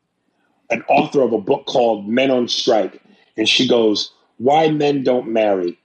an 0.70 0.84
author 0.88 1.22
of 1.22 1.34
a 1.34 1.38
book 1.38 1.66
called 1.66 2.08
Men 2.08 2.32
on 2.32 2.48
Strike, 2.48 3.02
and 3.38 3.48
she 3.48 3.68
goes, 3.68 4.12
"Why 4.38 4.70
men 4.70 5.04
don't 5.04 5.28
marry? 5.28 5.78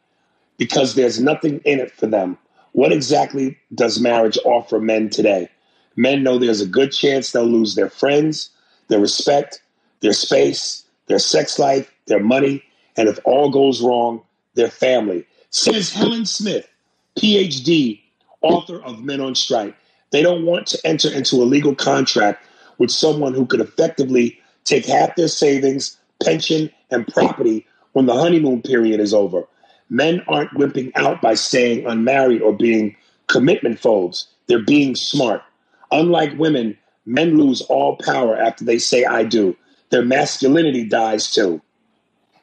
Because 0.57 0.95
there's 0.95 1.21
nothing 1.21 1.61
in 1.65 1.81
it 1.81 1.91
for 1.91 2.07
them. 2.07 2.39
What 2.73 2.93
exactly 2.93 3.59
does 3.75 4.01
marriage 4.01 4.39
offer 4.45 4.79
men 4.81 5.11
today? 5.11 5.49
Men 5.97 6.23
know 6.23 6.39
there's 6.39 6.61
a 6.61 6.67
good 6.67 6.93
chance 6.93 7.33
they'll 7.33 7.45
lose 7.45 7.75
their 7.75 7.91
friends, 7.91 8.51
their 8.89 9.01
respect, 9.01 9.63
their 10.01 10.13
space, 10.13 10.85
their 11.07 11.19
sex 11.19 11.59
life, 11.59 11.93
their 12.07 12.21
money, 12.21 12.63
and 12.97 13.09
if 13.09 13.19
all 13.25 13.51
goes 13.51 13.81
wrong, 13.81 14.23
their 14.55 14.71
family." 14.71 15.27
Says 15.51 15.93
Helen 15.93 16.27
Smith, 16.27 16.69
PhD, 17.17 18.01
author 18.41 18.81
of 18.83 19.03
Men 19.03 19.21
on 19.21 19.35
Strike. 19.35 19.75
They 20.11 20.23
don't 20.23 20.47
want 20.47 20.67
to 20.69 20.81
enter 20.85 21.11
into 21.11 21.37
a 21.37 21.45
legal 21.45 21.75
contract 21.75 22.45
with 22.79 22.91
someone 22.91 23.35
who 23.35 23.47
could 23.47 23.61
effectively 23.61 24.39
take 24.65 24.87
half 24.87 25.17
their 25.17 25.29
savings, 25.29 25.97
pension, 26.23 26.71
and 26.91 27.07
property 27.07 27.67
when 27.93 28.07
the 28.07 28.15
honeymoon 28.15 28.63
period 28.63 29.01
is 29.01 29.15
over. 29.15 29.45
Men 29.89 30.23
aren't 30.29 30.53
wimping 30.53 30.93
out 30.95 31.21
by 31.21 31.35
staying 31.35 31.87
unmarried 31.87 32.43
or 32.43 32.53
being 32.53 32.97
commitment 33.27 33.79
phobes. 33.79 34.29
They're 34.47 34.63
being 34.63 34.95
smart. 34.95 35.43
Unlike 35.91 36.39
women, 36.39 36.79
men 37.07 37.37
lose 37.37 37.63
all 37.63 37.97
power 37.97 38.37
after 38.37 38.65
they 38.65 38.79
say 38.79 39.05
I 39.05 39.25
do. 39.25 39.57
Their 39.91 40.05
masculinity 40.05 40.85
dies 40.85 41.33
too. 41.33 41.61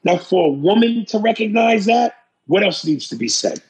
Now, 0.04 0.18
for 0.18 0.48
a 0.48 0.52
woman 0.52 1.06
to 1.08 1.20
recognize 1.20 1.86
that, 1.86 2.16
what 2.48 2.64
else 2.64 2.86
needs 2.86 3.10
to 3.10 3.16
be 3.16 3.28
said? 3.28 3.62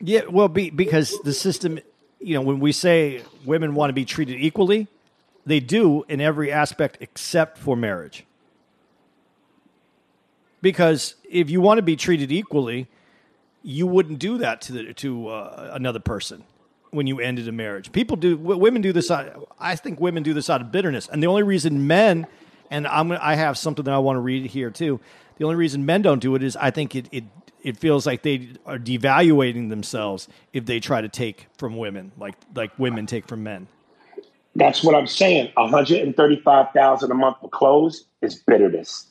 Yeah, 0.00 0.22
well, 0.28 0.48
be, 0.48 0.70
because 0.70 1.18
the 1.20 1.32
system, 1.32 1.78
you 2.20 2.34
know, 2.34 2.42
when 2.42 2.60
we 2.60 2.72
say 2.72 3.22
women 3.44 3.74
want 3.74 3.90
to 3.90 3.94
be 3.94 4.04
treated 4.04 4.40
equally, 4.40 4.88
they 5.46 5.60
do 5.60 6.04
in 6.08 6.20
every 6.20 6.50
aspect 6.50 6.98
except 7.00 7.58
for 7.58 7.76
marriage. 7.76 8.24
Because 10.62 11.16
if 11.28 11.50
you 11.50 11.60
want 11.60 11.78
to 11.78 11.82
be 11.82 11.96
treated 11.96 12.32
equally, 12.32 12.86
you 13.62 13.86
wouldn't 13.86 14.18
do 14.18 14.38
that 14.38 14.60
to 14.62 14.72
the, 14.72 14.94
to 14.94 15.28
uh, 15.28 15.70
another 15.74 16.00
person 16.00 16.44
when 16.90 17.06
you 17.06 17.20
ended 17.20 17.48
a 17.48 17.52
marriage. 17.52 17.90
People 17.92 18.16
do, 18.16 18.36
women 18.36 18.80
do 18.80 18.92
this. 18.92 19.10
Out, 19.10 19.48
I 19.58 19.76
think 19.76 20.00
women 20.00 20.22
do 20.22 20.32
this 20.34 20.48
out 20.48 20.60
of 20.60 20.70
bitterness, 20.72 21.08
and 21.08 21.22
the 21.22 21.26
only 21.26 21.42
reason 21.42 21.86
men, 21.86 22.26
and 22.70 22.86
I'm, 22.86 23.12
I 23.12 23.34
have 23.34 23.58
something 23.58 23.84
that 23.84 23.94
I 23.94 23.98
want 23.98 24.16
to 24.16 24.20
read 24.20 24.46
here 24.46 24.70
too. 24.70 25.00
The 25.38 25.44
only 25.44 25.56
reason 25.56 25.84
men 25.84 26.02
don't 26.02 26.20
do 26.20 26.34
it 26.34 26.42
is 26.42 26.56
I 26.56 26.70
think 26.70 26.94
it 26.94 27.08
it 27.10 27.24
it 27.62 27.76
feels 27.76 28.06
like 28.06 28.22
they 28.22 28.50
are 28.66 28.78
devaluating 28.78 29.70
themselves 29.70 30.28
if 30.52 30.66
they 30.66 30.80
try 30.80 31.00
to 31.00 31.08
take 31.08 31.46
from 31.56 31.76
women, 31.76 32.12
like 32.18 32.34
like 32.54 32.78
women 32.78 33.06
take 33.06 33.26
from 33.26 33.42
men. 33.42 33.66
That's 34.54 34.84
what 34.84 34.94
I'm 34.94 35.06
saying. 35.06 35.50
One 35.54 35.70
hundred 35.70 36.00
and 36.00 36.14
thirty-five 36.14 36.72
thousand 36.74 37.10
a 37.10 37.14
month 37.14 37.38
for 37.40 37.48
clothes 37.48 38.04
is 38.20 38.36
bitterness. 38.36 39.06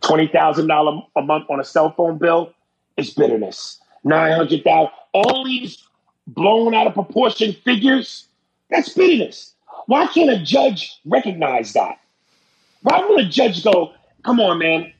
Twenty 0.00 0.26
thousand 0.28 0.66
dollar 0.68 1.02
a 1.16 1.22
month 1.22 1.46
on 1.48 1.60
a 1.60 1.64
cell 1.64 1.92
phone 1.92 2.18
bill 2.18 2.52
is 2.96 3.10
bitterness. 3.10 3.80
Nine 4.04 4.32
hundred 4.32 4.64
thousand. 4.64 4.92
All 5.12 5.44
these 5.44 5.82
blown 6.26 6.74
out 6.74 6.86
of 6.86 6.94
proportion 6.94 7.52
figures. 7.64 8.26
That's 8.70 8.88
bitterness. 8.90 9.54
Why 9.86 10.06
can't 10.06 10.30
a 10.30 10.38
judge 10.38 10.98
recognize 11.04 11.72
that? 11.74 11.98
Why 12.82 13.00
won't 13.00 13.20
a 13.20 13.28
judge 13.28 13.64
go, 13.64 13.92
"Come 14.22 14.40
on, 14.40 14.58
man, 14.58 14.92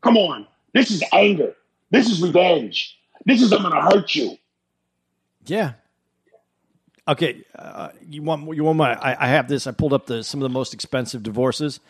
come 0.00 0.16
on. 0.16 0.46
This 0.74 0.90
is 0.90 1.02
anger. 1.12 1.54
This 1.90 2.08
is 2.08 2.22
revenge. 2.22 2.98
This 3.24 3.42
is 3.42 3.52
I'm 3.52 3.62
gonna 3.62 3.82
hurt 3.82 4.14
you." 4.14 4.36
Yeah. 5.46 5.72
Okay, 7.08 7.42
uh, 7.54 7.88
you 8.08 8.22
want 8.22 8.54
you 8.54 8.64
want 8.64 8.76
my? 8.76 8.94
I, 8.94 9.24
I 9.24 9.28
have 9.28 9.48
this. 9.48 9.66
I 9.66 9.72
pulled 9.72 9.94
up 9.94 10.06
the 10.06 10.22
some 10.22 10.40
of 10.40 10.42
the 10.42 10.52
most 10.52 10.74
expensive 10.74 11.22
divorces. 11.22 11.80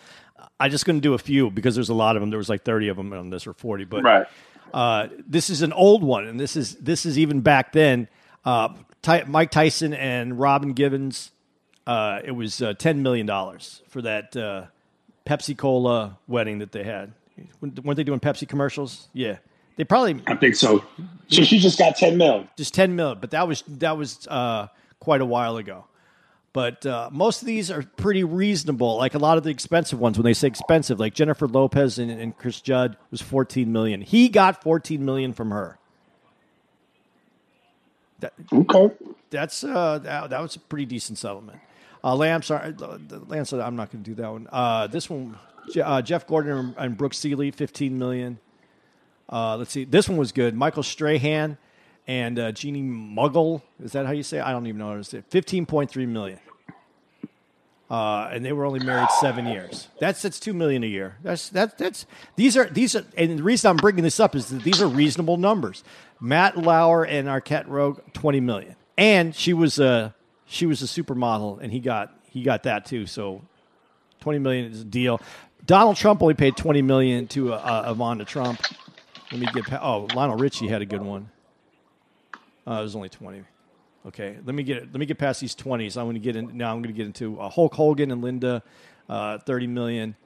I 0.61 0.69
just 0.69 0.87
going 0.87 0.97
to 0.97 1.01
do 1.03 1.15
a 1.15 1.19
few 1.19 1.51
because 1.51 1.75
there's 1.75 1.89
a 1.89 1.95
lot 1.95 2.15
of 2.17 2.23
them. 2.23 2.31
There 2.31 2.39
was 2.39 2.49
like 2.49 2.63
30 2.63 2.89
of 2.89 2.97
them 2.97 3.13
on 3.13 3.31
this 3.31 3.47
or 3.47 3.53
40, 3.53 3.85
but 3.85 4.29
uh, 4.73 5.09
this 5.27 5.51
is 5.51 5.63
an 5.63 5.73
old 5.73 6.03
one, 6.05 6.27
and 6.27 6.39
this 6.39 6.57
is 6.57 6.77
this 6.77 7.05
is 7.05 7.19
even 7.19 7.41
back 7.41 7.73
then. 7.73 8.09
Uh, 8.45 8.69
Ty- 9.03 9.25
Mike 9.27 9.51
Tyson 9.51 9.93
and 9.95 10.39
Robin 10.39 10.73
Givens. 10.73 11.33
Uh, 11.87 12.21
it 12.25 12.33
was 12.33 12.61
uh, 12.63 12.75
ten 12.75 13.03
million 13.03 13.27
dollars 13.27 13.83
for 13.89 14.03
that 14.03 14.37
uh, 14.37 14.67
Pepsi 15.27 15.57
Cola 15.57 16.19
wedding 16.29 16.59
that 16.59 16.71
they 16.73 16.85
had. 16.85 17.13
Weren't 17.61 17.97
they 17.97 18.05
doing 18.05 18.21
Pepsi 18.21 18.49
commercials? 18.49 19.09
Yeah, 19.13 19.39
they 19.77 19.85
probably 19.85 20.23
I 20.27 20.35
think 20.37 20.55
so. 20.55 20.85
So 21.29 21.43
she 21.43 21.59
just 21.59 21.79
got 21.79 21.97
ten 21.97 22.17
mil. 22.17 22.47
just 22.57 22.75
ten 22.75 22.95
mil, 22.95 23.15
but 23.15 23.31
that 23.31 23.49
was 23.49 23.63
that 23.69 23.97
was 23.97 24.27
uh, 24.29 24.69
quite 25.01 25.21
a 25.21 25.27
while 25.27 25.57
ago. 25.57 25.85
But 26.53 26.85
uh, 26.87 27.11
most 27.13 27.43
of 27.43 27.47
these 27.47 27.71
are 27.71 27.83
pretty 27.97 28.25
reasonable. 28.25 28.97
Like 28.97 29.15
a 29.15 29.19
lot 29.19 29.39
of 29.39 29.45
the 29.45 29.51
expensive 29.51 30.01
ones, 30.01 30.17
when 30.19 30.25
they 30.25 30.33
say 30.35 30.49
expensive, 30.49 30.99
like 30.99 31.15
Jennifer 31.15 31.47
Lopez 31.47 31.99
and, 31.99 32.11
and 32.11 32.37
Cris 32.37 32.61
Judd 32.61 32.97
was 33.11 33.21
fourteen 33.21 33.71
million. 33.71 34.01
He 34.01 34.29
got 34.29 34.63
fourteen 34.63 35.05
million 35.05 35.33
from 35.33 35.51
her. 35.51 35.79
Okay. 38.53 38.91
That's 39.31 39.63
uh, 39.63 39.99
that, 39.99 40.31
that 40.31 40.41
was 40.41 40.57
a 40.57 40.61
pretty 40.61 40.87
decent 40.87 41.19
settlement. 41.19 41.61
Uh, 42.03 42.15
Lamb, 42.15 42.43
sorry, 42.43 42.75
uh, 42.81 42.99
Lance 43.27 43.51
said 43.51 43.61
I'm 43.61 43.77
not 43.77 43.91
going 43.91 44.03
to 44.05 44.11
do 44.11 44.15
that 44.23 44.31
one. 44.31 44.49
Uh, 44.51 44.87
this 44.87 45.11
one, 45.11 45.37
uh, 45.83 46.01
Jeff 46.01 46.27
Gordon 46.27 46.53
and, 46.53 46.75
and 46.79 46.97
Brooke 46.97 47.13
Sealey, 47.13 47.55
15 47.55 47.99
million. 47.99 48.39
Uh, 49.29 49.57
let's 49.57 49.73
see, 49.73 49.85
this 49.85 50.09
one 50.09 50.17
was 50.17 50.33
good. 50.33 50.55
Michael 50.55 50.83
Strahan 50.83 51.59
and 52.09 52.39
uh, 52.39 52.53
Jeannie 52.53 52.83
Muggle, 52.83 53.61
is 53.85 53.93
that 53.93 54.07
how 54.07 54.13
you 54.13 54.23
say? 54.23 54.39
it? 54.39 54.45
I 54.45 54.51
don't 54.51 54.67
even 54.67 54.79
know 54.79 54.89
how 54.89 54.97
to 54.97 55.05
say. 55.05 55.23
Fifteen 55.29 55.67
point 55.67 55.91
three 55.91 56.07
million. 56.07 56.41
Uh, 57.91 58.29
and 58.33 58.45
they 58.45 58.53
were 58.53 58.67
only 58.67 58.81
married 58.81 59.09
seven 59.21 59.47
years. 59.47 59.89
That's 59.99 60.21
that's 60.21 60.41
two 60.41 60.53
million 60.53 60.83
a 60.83 60.87
year. 60.87 61.17
That's 61.23 61.51
that 61.51 61.79
that's 61.79 62.07
these 62.37 62.57
are 62.57 62.67
these 62.67 62.97
are 62.97 63.05
and 63.17 63.39
the 63.39 63.43
reason 63.43 63.71
I'm 63.71 63.77
bringing 63.77 64.05
this 64.05 64.21
up 64.21 64.35
is 64.35 64.49
that 64.49 64.63
these 64.63 64.83
are 64.83 64.89
reasonable 64.89 65.37
numbers. 65.37 65.85
Matt 66.21 66.59
Lauer 66.59 67.05
and 67.05 67.29
Annette 67.29 67.69
Roque 67.69 68.13
twenty 68.13 68.41
million, 68.41 68.77
and 68.97 69.35
she 69.35 69.55
was 69.55 69.79
a 69.79 70.15
she 70.47 70.67
was 70.67 70.83
a 70.83 70.87
supermodel, 70.87 71.61
and 71.63 71.73
he 71.73 71.81
got 71.81 72.15
he 72.31 72.43
got 72.43 72.65
that 72.65 72.85
too. 72.85 73.07
So 73.07 73.43
twenty 74.21 74.39
million 74.39 74.71
is 74.71 74.83
a 74.83 74.85
deal. 74.85 75.21
Donald 75.65 75.97
Trump 75.97 76.21
only 76.23 76.35
paid 76.35 76.59
twenty 76.59 76.83
million 76.83 77.27
to 77.29 77.55
uh, 77.55 77.95
Ivana 77.95 78.27
Trump. 78.27 78.61
Let 79.33 79.41
me 79.41 79.47
get 79.55 79.73
oh 79.83 80.09
Lionel 80.15 80.37
Richie 80.37 80.69
had 80.69 80.83
a 80.83 80.87
good 80.87 81.03
one. 81.03 81.31
Uh, 82.69 82.81
it 82.81 82.83
was 82.83 82.95
only 82.95 83.09
twenty. 83.09 83.43
Okay, 84.07 84.37
let 84.45 84.55
me 84.55 84.63
get 84.63 84.83
let 84.93 84.97
me 84.97 85.07
get 85.07 85.19
past 85.19 85.41
these 85.41 85.55
twenties. 85.55 85.97
I'm 85.97 86.05
going 86.05 86.15
to 86.15 86.21
get 86.21 86.37
in 86.37 86.57
now. 86.57 86.73
I'm 86.73 86.83
going 86.83 86.95
to 86.95 86.97
get 86.97 87.07
into 87.07 87.41
uh, 87.41 87.49
Hulk 87.49 87.75
Hogan 87.75 88.11
and 88.11 88.23
Linda, 88.23 88.63
uh, 89.09 89.39
thirty 89.39 89.67
million. 89.67 90.17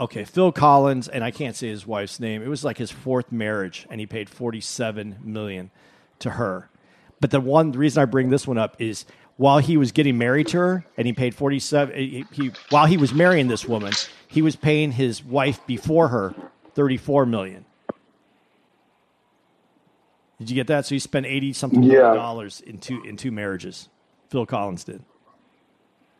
Okay, 0.00 0.24
Phil 0.24 0.52
Collins, 0.52 1.08
and 1.08 1.24
I 1.24 1.32
can't 1.32 1.56
say 1.56 1.68
his 1.68 1.86
wife's 1.86 2.20
name. 2.20 2.42
It 2.42 2.48
was 2.48 2.62
like 2.62 2.78
his 2.78 2.90
fourth 2.90 3.32
marriage, 3.32 3.86
and 3.90 4.00
he 4.00 4.06
paid 4.06 4.28
forty-seven 4.28 5.16
million 5.24 5.70
to 6.20 6.30
her. 6.30 6.68
But 7.20 7.30
the 7.30 7.40
one 7.40 7.72
the 7.72 7.78
reason 7.78 8.02
I 8.02 8.04
bring 8.04 8.30
this 8.30 8.46
one 8.46 8.58
up 8.58 8.76
is 8.80 9.06
while 9.38 9.58
he 9.58 9.76
was 9.76 9.92
getting 9.92 10.18
married 10.18 10.48
to 10.48 10.58
her, 10.58 10.86
and 10.96 11.06
he 11.06 11.12
paid 11.12 11.34
forty-seven. 11.34 11.96
He, 11.96 12.24
he 12.32 12.52
while 12.70 12.86
he 12.86 12.96
was 12.96 13.14
marrying 13.14 13.48
this 13.48 13.66
woman, 13.66 13.92
he 14.28 14.42
was 14.42 14.56
paying 14.56 14.92
his 14.92 15.24
wife 15.24 15.66
before 15.66 16.08
her 16.08 16.34
thirty-four 16.74 17.26
million. 17.26 17.64
Did 20.38 20.50
you 20.50 20.54
get 20.54 20.66
that? 20.68 20.86
So 20.86 20.94
he 20.94 20.98
spent 20.98 21.26
eighty 21.26 21.52
something 21.52 21.82
Yeah. 21.82 21.92
million 21.98 22.14
dollars 22.16 22.60
in 22.60 22.78
two 22.78 23.02
in 23.02 23.16
two 23.16 23.30
marriages. 23.32 23.88
Phil 24.30 24.46
Collins 24.46 24.84
did. 24.84 25.02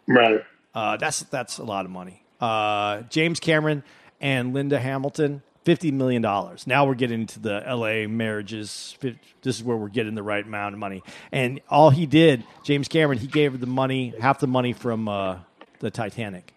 Right. 0.06 0.42
Uh, 0.74 0.96
that's 0.96 1.20
that's 1.24 1.58
a 1.58 1.64
lot 1.64 1.84
of 1.84 1.90
money. 1.90 2.22
Uh, 2.40 3.02
James 3.02 3.40
Cameron 3.40 3.82
and 4.20 4.52
Linda 4.54 4.78
Hamilton, 4.78 5.42
fifty 5.64 5.90
million 5.90 6.22
dollars. 6.22 6.66
Now 6.66 6.86
we're 6.86 6.94
getting 6.94 7.20
into 7.22 7.38
the 7.40 7.62
L.A. 7.66 8.06
marriages. 8.06 8.96
This 9.00 9.56
is 9.56 9.62
where 9.62 9.76
we're 9.76 9.88
getting 9.88 10.14
the 10.14 10.22
right 10.22 10.44
amount 10.44 10.74
of 10.74 10.78
money. 10.78 11.02
And 11.32 11.60
all 11.68 11.90
he 11.90 12.06
did, 12.06 12.44
James 12.64 12.88
Cameron, 12.88 13.18
he 13.18 13.26
gave 13.26 13.52
her 13.52 13.58
the 13.58 13.66
money, 13.66 14.14
half 14.20 14.40
the 14.40 14.46
money 14.46 14.72
from 14.72 15.08
uh, 15.08 15.38
the 15.80 15.90
Titanic. 15.90 16.52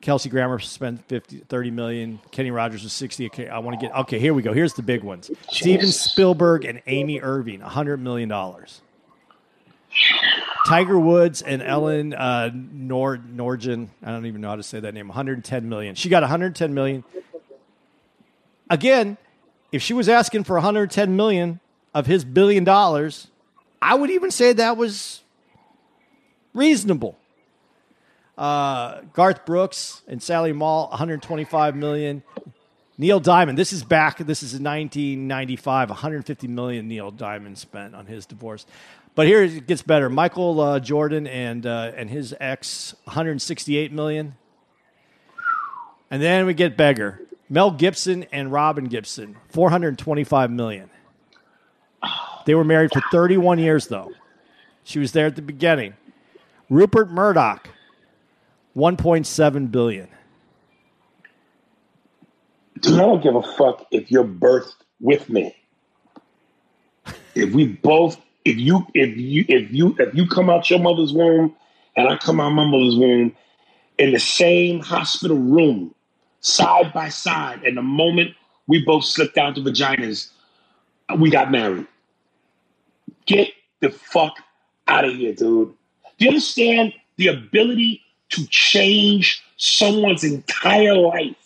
Kelsey 0.00 0.28
Grammer 0.28 0.58
spent 0.58 1.06
50, 1.08 1.38
30 1.48 1.70
million. 1.70 2.20
Kenny 2.30 2.50
Rogers 2.50 2.82
was 2.82 2.92
60. 2.92 3.26
Okay, 3.26 3.48
I 3.48 3.58
want 3.58 3.80
to 3.80 3.86
get, 3.86 3.96
okay, 3.96 4.18
here 4.18 4.34
we 4.34 4.42
go. 4.42 4.52
Here's 4.52 4.74
the 4.74 4.82
big 4.82 5.02
ones. 5.02 5.30
Steven 5.50 5.90
Spielberg 5.90 6.64
and 6.64 6.82
Amy 6.86 7.20
Irving, 7.20 7.60
$100 7.60 7.98
million. 8.00 8.32
Tiger 10.66 10.98
Woods 10.98 11.42
and 11.42 11.62
Elin 11.62 12.12
uh, 12.12 12.50
Nor 12.52 13.18
Norgen, 13.18 13.88
I 14.02 14.10
don't 14.10 14.26
even 14.26 14.40
know 14.40 14.48
how 14.48 14.56
to 14.56 14.62
say 14.62 14.80
that 14.80 14.94
name, 14.94 15.08
110 15.08 15.68
million. 15.68 15.94
She 15.94 16.08
got 16.08 16.22
110 16.22 16.74
million. 16.74 17.04
Again, 18.68 19.16
if 19.72 19.82
she 19.82 19.94
was 19.94 20.08
asking 20.08 20.44
for 20.44 20.54
110 20.54 21.16
million 21.16 21.60
of 21.94 22.06
his 22.06 22.24
billion 22.24 22.64
dollars, 22.64 23.28
I 23.80 23.94
would 23.94 24.10
even 24.10 24.30
say 24.30 24.52
that 24.54 24.76
was 24.76 25.22
reasonable. 26.52 27.16
Uh, 28.36 29.00
Garth 29.12 29.46
Brooks 29.46 30.02
and 30.06 30.22
Sally 30.22 30.52
Mahl, 30.52 30.88
125 30.88 31.76
million. 31.76 32.22
Neil 32.98 33.20
Diamond, 33.20 33.58
this 33.58 33.72
is 33.72 33.84
back. 33.84 34.18
This 34.18 34.42
is 34.42 34.54
in 34.54 34.64
1995. 34.64 35.90
150 35.90 36.48
million 36.48 36.88
Neil 36.88 37.10
Diamond 37.10 37.58
spent 37.58 37.94
on 37.94 38.06
his 38.06 38.24
divorce. 38.24 38.66
But 39.14 39.26
here 39.26 39.42
it 39.42 39.66
gets 39.66 39.82
better. 39.82 40.08
Michael 40.08 40.60
uh, 40.60 40.80
Jordan 40.80 41.26
and 41.26 41.66
uh, 41.66 41.92
and 41.96 42.10
his 42.10 42.34
ex, 42.38 42.94
168 43.04 43.92
million. 43.92 44.34
And 46.10 46.22
then 46.22 46.46
we 46.46 46.54
get 46.54 46.76
beggar. 46.76 47.20
Mel 47.48 47.70
Gibson 47.70 48.24
and 48.32 48.50
Robyn 48.50 48.86
Gibson, 48.86 49.36
425 49.50 50.50
million. 50.50 50.90
They 52.44 52.54
were 52.54 52.64
married 52.64 52.92
for 52.92 53.02
31 53.10 53.58
years, 53.58 53.88
though. 53.88 54.12
She 54.84 54.98
was 54.98 55.12
there 55.12 55.26
at 55.26 55.36
the 55.36 55.42
beginning. 55.42 55.94
Rupert 56.70 57.10
Murdoch, 57.10 57.68
1.7 58.76 59.70
billion. 59.70 60.08
Dude, 62.80 62.94
I 62.94 62.98
don't 62.98 63.22
give 63.22 63.34
a 63.34 63.42
fuck 63.42 63.86
if 63.90 64.10
you're 64.10 64.24
birthed 64.24 64.74
with 65.00 65.30
me. 65.30 65.56
If 67.34 67.54
we 67.54 67.68
both, 67.68 68.20
if 68.44 68.58
you, 68.58 68.86
if 68.92 69.16
you, 69.16 69.44
if 69.48 69.72
you, 69.72 69.96
if 69.98 70.14
you 70.14 70.26
come 70.26 70.50
out 70.50 70.68
your 70.68 70.78
mother's 70.78 71.12
womb 71.12 71.54
and 71.96 72.06
I 72.06 72.18
come 72.18 72.38
out 72.38 72.50
my 72.50 72.64
mother's 72.66 72.96
womb 72.96 73.34
in 73.98 74.12
the 74.12 74.18
same 74.18 74.80
hospital 74.80 75.38
room, 75.38 75.94
side 76.40 76.92
by 76.92 77.08
side, 77.08 77.62
and 77.64 77.78
the 77.78 77.82
moment 77.82 78.34
we 78.66 78.84
both 78.84 79.04
slipped 79.04 79.38
out 79.38 79.54
the 79.54 79.62
vaginas, 79.62 80.30
we 81.18 81.30
got 81.30 81.50
married. 81.50 81.86
Get 83.24 83.48
the 83.80 83.90
fuck 83.90 84.34
out 84.86 85.06
of 85.06 85.14
here, 85.14 85.32
dude. 85.32 85.72
Do 86.18 86.24
you 86.24 86.28
understand 86.28 86.92
the 87.16 87.28
ability 87.28 88.02
to 88.30 88.46
change 88.48 89.44
someone's 89.56 90.24
entire 90.24 90.96
life? 90.96 91.36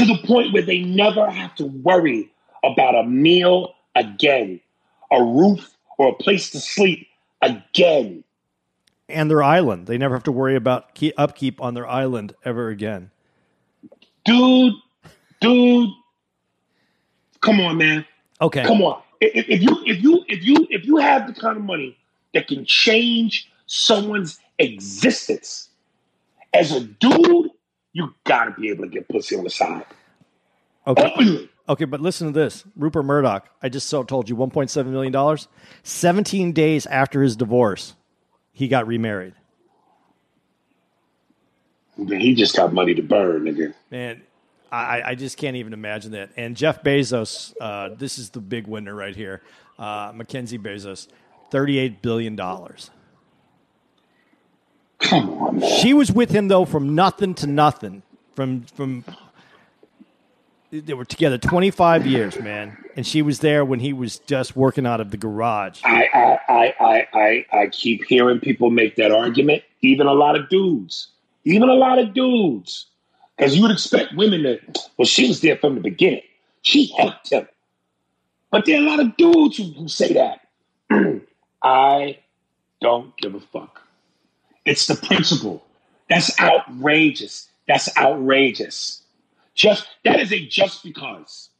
to 0.00 0.06
the 0.06 0.18
point 0.26 0.52
where 0.52 0.62
they 0.62 0.80
never 0.80 1.30
have 1.30 1.54
to 1.56 1.66
worry 1.66 2.30
about 2.64 2.94
a 2.94 3.04
meal 3.04 3.74
again, 3.94 4.60
a 5.10 5.22
roof 5.22 5.76
or 5.98 6.08
a 6.08 6.14
place 6.14 6.50
to 6.50 6.60
sleep 6.60 7.06
again. 7.42 8.24
And 9.08 9.30
their 9.30 9.42
island. 9.42 9.86
They 9.86 9.98
never 9.98 10.14
have 10.14 10.22
to 10.24 10.32
worry 10.32 10.56
about 10.56 10.94
key- 10.94 11.12
upkeep 11.18 11.60
on 11.60 11.74
their 11.74 11.86
island 11.86 12.34
ever 12.44 12.68
again. 12.68 13.10
Dude, 14.24 14.74
dude, 15.40 15.90
come 17.40 17.60
on, 17.60 17.76
man. 17.76 18.06
Okay. 18.40 18.64
Come 18.64 18.82
on. 18.82 19.02
If, 19.20 19.48
if 19.48 19.60
you 19.60 19.82
if 19.84 20.02
you 20.02 20.24
if 20.28 20.44
you 20.44 20.66
if 20.70 20.86
you 20.86 20.96
have 20.96 21.26
the 21.26 21.38
kind 21.38 21.58
of 21.58 21.64
money 21.64 21.98
that 22.32 22.46
can 22.46 22.64
change 22.64 23.50
someone's 23.66 24.38
existence 24.60 25.70
as 26.52 26.72
a 26.72 26.80
dude, 26.80 27.50
you 27.92 28.14
gotta 28.24 28.52
be 28.52 28.70
able 28.70 28.84
to 28.84 28.90
get 28.90 29.08
pussy 29.08 29.36
on 29.36 29.44
the 29.44 29.50
side. 29.50 29.84
Okay. 30.86 31.48
Okay, 31.68 31.84
but 31.84 32.00
listen 32.00 32.26
to 32.26 32.32
this. 32.32 32.64
Rupert 32.74 33.04
Murdoch, 33.04 33.48
I 33.62 33.68
just 33.68 33.88
so 33.88 34.02
told 34.02 34.28
you 34.28 34.34
$1.7 34.34 34.86
million. 34.86 35.38
17 35.84 36.52
days 36.52 36.84
after 36.86 37.22
his 37.22 37.36
divorce, 37.36 37.94
he 38.50 38.66
got 38.66 38.88
remarried. 38.88 39.34
He 41.96 42.34
just 42.34 42.56
got 42.56 42.72
money 42.72 42.94
to 42.94 43.02
burn, 43.02 43.44
nigga. 43.44 43.72
Man, 43.88 44.20
I, 44.72 45.02
I 45.10 45.14
just 45.14 45.36
can't 45.36 45.54
even 45.54 45.72
imagine 45.72 46.10
that. 46.12 46.30
And 46.36 46.56
Jeff 46.56 46.82
Bezos, 46.82 47.54
uh, 47.60 47.90
this 47.96 48.18
is 48.18 48.30
the 48.30 48.40
big 48.40 48.66
winner 48.66 48.94
right 48.94 49.14
here. 49.14 49.40
Uh, 49.78 50.10
Mackenzie 50.12 50.58
Bezos, 50.58 51.06
$38 51.52 52.02
billion. 52.02 52.36
Come 55.00 55.30
on, 55.30 55.58
man. 55.58 55.70
She 55.80 55.94
was 55.94 56.12
with 56.12 56.30
him 56.30 56.48
though 56.48 56.64
from 56.64 56.94
nothing 56.94 57.34
to 57.34 57.46
nothing. 57.46 58.02
From 58.34 58.62
from 58.62 59.04
they 60.70 60.94
were 60.94 61.04
together 61.04 61.36
25 61.36 62.06
years, 62.06 62.38
man. 62.38 62.76
And 62.96 63.04
she 63.04 63.22
was 63.22 63.40
there 63.40 63.64
when 63.64 63.80
he 63.80 63.92
was 63.92 64.20
just 64.20 64.54
working 64.54 64.86
out 64.86 65.00
of 65.00 65.10
the 65.10 65.16
garage. 65.16 65.80
I, 65.84 66.06
I, 66.14 66.38
I, 66.48 66.74
I, 66.80 67.08
I, 67.12 67.46
I 67.62 67.66
keep 67.68 68.04
hearing 68.04 68.38
people 68.38 68.70
make 68.70 68.94
that 68.96 69.10
argument. 69.10 69.64
Even 69.82 70.06
a 70.06 70.12
lot 70.12 70.38
of 70.38 70.48
dudes. 70.48 71.08
Even 71.44 71.68
a 71.68 71.74
lot 71.74 71.98
of 71.98 72.14
dudes. 72.14 72.86
Because 73.36 73.56
you 73.56 73.62
would 73.62 73.72
expect 73.72 74.14
women 74.14 74.42
to, 74.44 74.60
well, 74.96 75.06
she 75.06 75.26
was 75.26 75.40
there 75.40 75.56
from 75.56 75.74
the 75.74 75.80
beginning. 75.80 76.22
She 76.62 76.92
helped 76.96 77.32
him. 77.32 77.48
But 78.52 78.66
there 78.66 78.76
are 78.78 78.84
a 78.84 78.86
lot 78.86 79.00
of 79.00 79.16
dudes 79.16 79.56
who, 79.56 79.64
who 79.72 79.88
say 79.88 80.12
that. 80.12 80.40
I 81.62 82.18
don't 82.80 83.16
give 83.16 83.34
a 83.34 83.40
fuck. 83.40 83.82
It's 84.64 84.86
the 84.86 84.94
principle. 84.94 85.64
That's 86.08 86.38
outrageous. 86.40 87.48
That's 87.66 87.96
outrageous. 87.96 89.02
Just 89.54 89.86
that 90.04 90.20
is 90.20 90.32
a 90.32 90.46
just 90.46 90.82
because. 90.82 91.50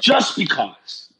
Just 0.00 0.36
because. 0.36 1.12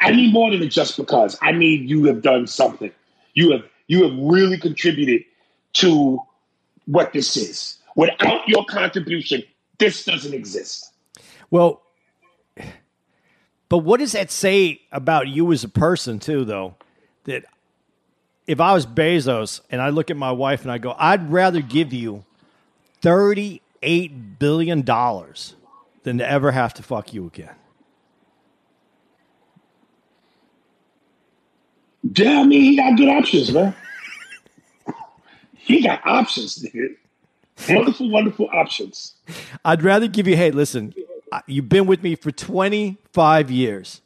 I 0.00 0.10
need 0.12 0.32
more 0.32 0.50
than 0.50 0.62
a 0.62 0.66
just 0.66 0.96
because. 0.96 1.38
I 1.42 1.52
need 1.52 1.88
you 1.88 2.04
have 2.04 2.22
done 2.22 2.46
something. 2.46 2.92
You 3.34 3.52
have 3.52 3.64
you 3.86 4.02
have 4.04 4.16
really 4.18 4.58
contributed 4.58 5.24
to 5.74 6.20
what 6.86 7.12
this 7.12 7.36
is. 7.36 7.78
Without 7.94 8.46
your 8.46 8.64
contribution, 8.66 9.42
this 9.78 10.04
doesn't 10.04 10.34
exist. 10.34 10.92
Well, 11.50 11.82
but 13.68 13.78
what 13.78 14.00
does 14.00 14.12
that 14.12 14.30
say 14.30 14.82
about 14.92 15.28
you 15.28 15.50
as 15.52 15.64
a 15.64 15.68
person, 15.68 16.18
too, 16.18 16.44
though? 16.44 16.76
That 17.24 17.44
if 18.46 18.60
I 18.60 18.72
was 18.72 18.86
Bezos 18.86 19.60
and 19.70 19.80
I 19.80 19.90
look 19.90 20.10
at 20.10 20.16
my 20.16 20.32
wife 20.32 20.62
and 20.62 20.70
I 20.70 20.78
go, 20.78 20.94
I'd 20.98 21.30
rather 21.30 21.60
give 21.60 21.92
you 21.92 22.24
$38 23.02 23.60
billion 24.38 24.84
than 24.84 26.18
to 26.18 26.28
ever 26.28 26.52
have 26.52 26.74
to 26.74 26.82
fuck 26.82 27.12
you 27.12 27.26
again. 27.26 27.54
Yeah, 32.14 32.40
I 32.40 32.44
mean, 32.44 32.60
he 32.60 32.76
got 32.76 32.96
good 32.96 33.08
options, 33.08 33.52
man. 33.52 33.74
he 35.54 35.82
got 35.82 36.06
options, 36.06 36.56
dude. 36.56 36.96
Wonderful, 37.68 38.10
wonderful 38.10 38.48
options. 38.52 39.14
I'd 39.64 39.82
rather 39.82 40.06
give 40.06 40.28
you, 40.28 40.36
hey, 40.36 40.52
listen, 40.52 40.94
you've 41.46 41.68
been 41.68 41.86
with 41.86 42.02
me 42.02 42.14
for 42.14 42.30
25 42.30 43.50
years. 43.50 44.02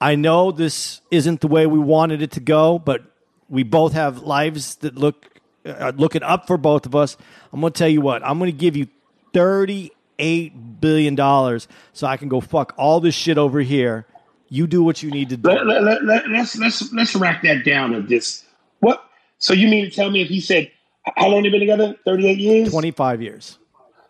I 0.00 0.16
know 0.16 0.50
this 0.50 1.00
isn't 1.10 1.40
the 1.40 1.46
way 1.46 1.66
we 1.66 1.78
wanted 1.78 2.20
it 2.20 2.32
to 2.32 2.40
go, 2.40 2.78
but 2.78 3.13
we 3.48 3.62
both 3.62 3.92
have 3.92 4.22
lives 4.22 4.76
that 4.76 4.96
look 4.96 5.40
uh, 5.64 5.92
looking 5.96 6.22
up 6.22 6.46
for 6.46 6.56
both 6.56 6.86
of 6.86 6.94
us. 6.94 7.16
I'm 7.52 7.60
going 7.60 7.72
to 7.72 7.78
tell 7.78 7.88
you 7.88 8.00
what. 8.00 8.24
I'm 8.24 8.38
going 8.38 8.50
to 8.50 8.56
give 8.56 8.76
you 8.76 8.88
38 9.32 10.80
billion 10.80 11.14
dollars 11.14 11.68
so 11.92 12.06
I 12.06 12.16
can 12.16 12.28
go 12.28 12.40
fuck 12.40 12.74
all 12.76 13.00
this 13.00 13.14
shit 13.14 13.38
over 13.38 13.60
here. 13.60 14.06
You 14.48 14.66
do 14.66 14.82
what 14.82 15.02
you 15.02 15.10
need 15.10 15.30
to 15.30 15.36
do. 15.36 15.48
Let, 15.48 15.66
let, 15.66 15.82
let, 15.82 16.04
let, 16.04 16.28
let's 16.28 16.56
let's 16.56 16.92
let's 16.92 17.14
rack 17.16 17.42
that 17.42 17.64
down 17.64 17.94
of 17.94 18.08
this. 18.08 18.44
What? 18.80 19.04
So 19.38 19.52
you 19.52 19.68
mean 19.68 19.84
to 19.84 19.90
tell 19.90 20.10
me 20.10 20.22
if 20.22 20.28
he 20.28 20.40
said 20.40 20.70
how 21.16 21.28
long 21.28 21.42
they 21.42 21.50
been 21.50 21.60
together? 21.60 21.96
38 22.04 22.38
years? 22.38 22.70
25 22.70 23.22
years. 23.22 23.58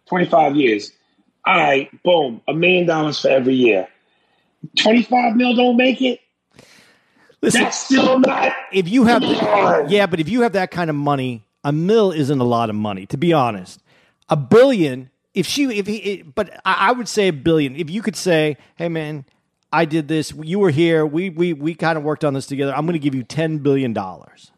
25 0.07 0.57
years. 0.57 0.93
All 1.47 1.57
right, 1.57 2.03
boom, 2.03 2.41
a 2.49 2.55
million 2.55 2.87
dollars 2.87 3.21
for 3.21 3.29
every 3.29 3.55
year. 3.55 3.89
25 4.79 5.37
mil 5.37 5.55
don't 5.55 5.77
make 5.77 6.01
it. 6.01 6.21
Listen, 7.45 7.63
That's 7.65 7.79
still 7.79 8.19
not. 8.21 8.53
if 8.73 8.89
you 8.89 9.05
have, 9.05 9.23
yeah, 9.91 10.07
but 10.07 10.19
if 10.19 10.31
you 10.31 10.41
have 10.43 10.55
that 10.55 10.71
kind 10.71 10.89
of 10.89 10.97
money, 10.97 11.45
a 11.63 11.73
mill 11.73 12.11
isn't 12.11 12.41
a 12.41 12.45
lot 12.45 12.71
of 12.71 12.77
money, 12.77 13.05
to 13.07 13.19
be 13.19 13.35
honest. 13.35 13.83
A 14.31 14.37
billion, 14.37 15.11
if 15.35 15.47
she, 15.47 15.65
if 15.79 15.87
he, 15.87 16.23
but 16.23 16.49
I, 16.65 16.89
I 16.89 16.93
would 16.93 17.07
say 17.07 17.29
a 17.29 17.33
billion. 17.35 17.77
If 17.77 17.91
you 17.91 18.01
could 18.01 18.17
say, 18.17 18.57
hey 18.77 18.89
man, 18.89 19.27
I 19.71 19.85
did 19.85 20.09
this, 20.09 20.33
you 20.41 20.59
were 20.59 20.71
here, 20.71 21.05
we 21.05 21.29
we 21.29 21.53
we 21.53 21.75
kind 21.75 21.99
of 21.99 22.05
worked 22.05 22.25
on 22.25 22.33
this 22.33 22.47
together. 22.47 22.75
I'm 22.75 22.87
going 22.87 22.95
to 22.95 22.99
give 22.99 23.15
you 23.15 23.25
ten 23.25 23.59
billion 23.59 23.93
dollars. 23.93 24.51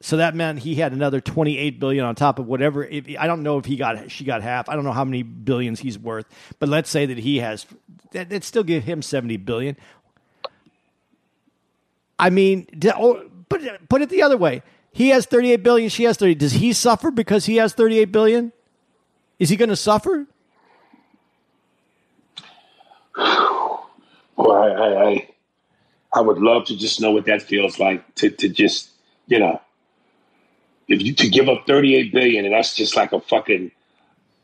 So 0.00 0.18
that 0.18 0.36
meant 0.36 0.60
he 0.60 0.76
had 0.76 0.92
another 0.92 1.20
28 1.20 1.80
billion 1.80 2.04
on 2.04 2.14
top 2.14 2.38
of 2.38 2.46
whatever. 2.46 2.84
If, 2.84 3.06
I 3.18 3.26
don't 3.26 3.42
know 3.42 3.58
if 3.58 3.64
he 3.64 3.74
got 3.76 4.10
she 4.12 4.24
got 4.24 4.42
half. 4.42 4.68
I 4.68 4.76
don't 4.76 4.84
know 4.84 4.92
how 4.92 5.04
many 5.04 5.24
billions 5.24 5.80
he's 5.80 5.98
worth, 5.98 6.26
but 6.60 6.68
let's 6.68 6.88
say 6.88 7.06
that 7.06 7.18
he 7.18 7.38
has. 7.38 7.66
That 8.12 8.30
that 8.30 8.44
still 8.44 8.64
give 8.64 8.84
him 8.84 9.02
70 9.02 9.36
billion. 9.38 9.76
I 12.18 12.30
mean, 12.30 12.66
oh, 12.96 13.28
put 13.48 13.62
it, 13.62 13.88
put 13.88 14.02
it 14.02 14.08
the 14.08 14.22
other 14.22 14.36
way. 14.36 14.62
He 14.92 15.10
has 15.10 15.26
38 15.26 15.62
billion. 15.62 15.88
She 15.88 16.04
has 16.04 16.16
30. 16.16 16.34
Does 16.34 16.52
he 16.52 16.72
suffer 16.72 17.10
because 17.10 17.46
he 17.46 17.56
has 17.56 17.74
38 17.74 18.06
billion? 18.06 18.52
Is 19.38 19.48
he 19.50 19.56
going 19.56 19.68
to 19.68 19.76
suffer? 19.76 20.26
Well, 24.36 24.52
I, 24.52 24.68
I, 24.68 25.08
I, 25.08 25.28
I 26.14 26.20
would 26.20 26.38
love 26.38 26.66
to 26.66 26.76
just 26.76 27.00
know 27.00 27.10
what 27.10 27.26
that 27.26 27.42
feels 27.42 27.78
like 27.78 28.14
to, 28.16 28.30
to 28.30 28.48
just, 28.48 28.90
you 29.26 29.38
know, 29.38 29.60
if 30.88 31.02
you 31.02 31.14
to 31.14 31.28
give 31.28 31.48
up 31.48 31.66
38 31.66 32.12
billion 32.12 32.44
and 32.44 32.54
that's 32.54 32.74
just 32.74 32.96
like 32.96 33.12
a 33.12 33.20
fucking 33.20 33.70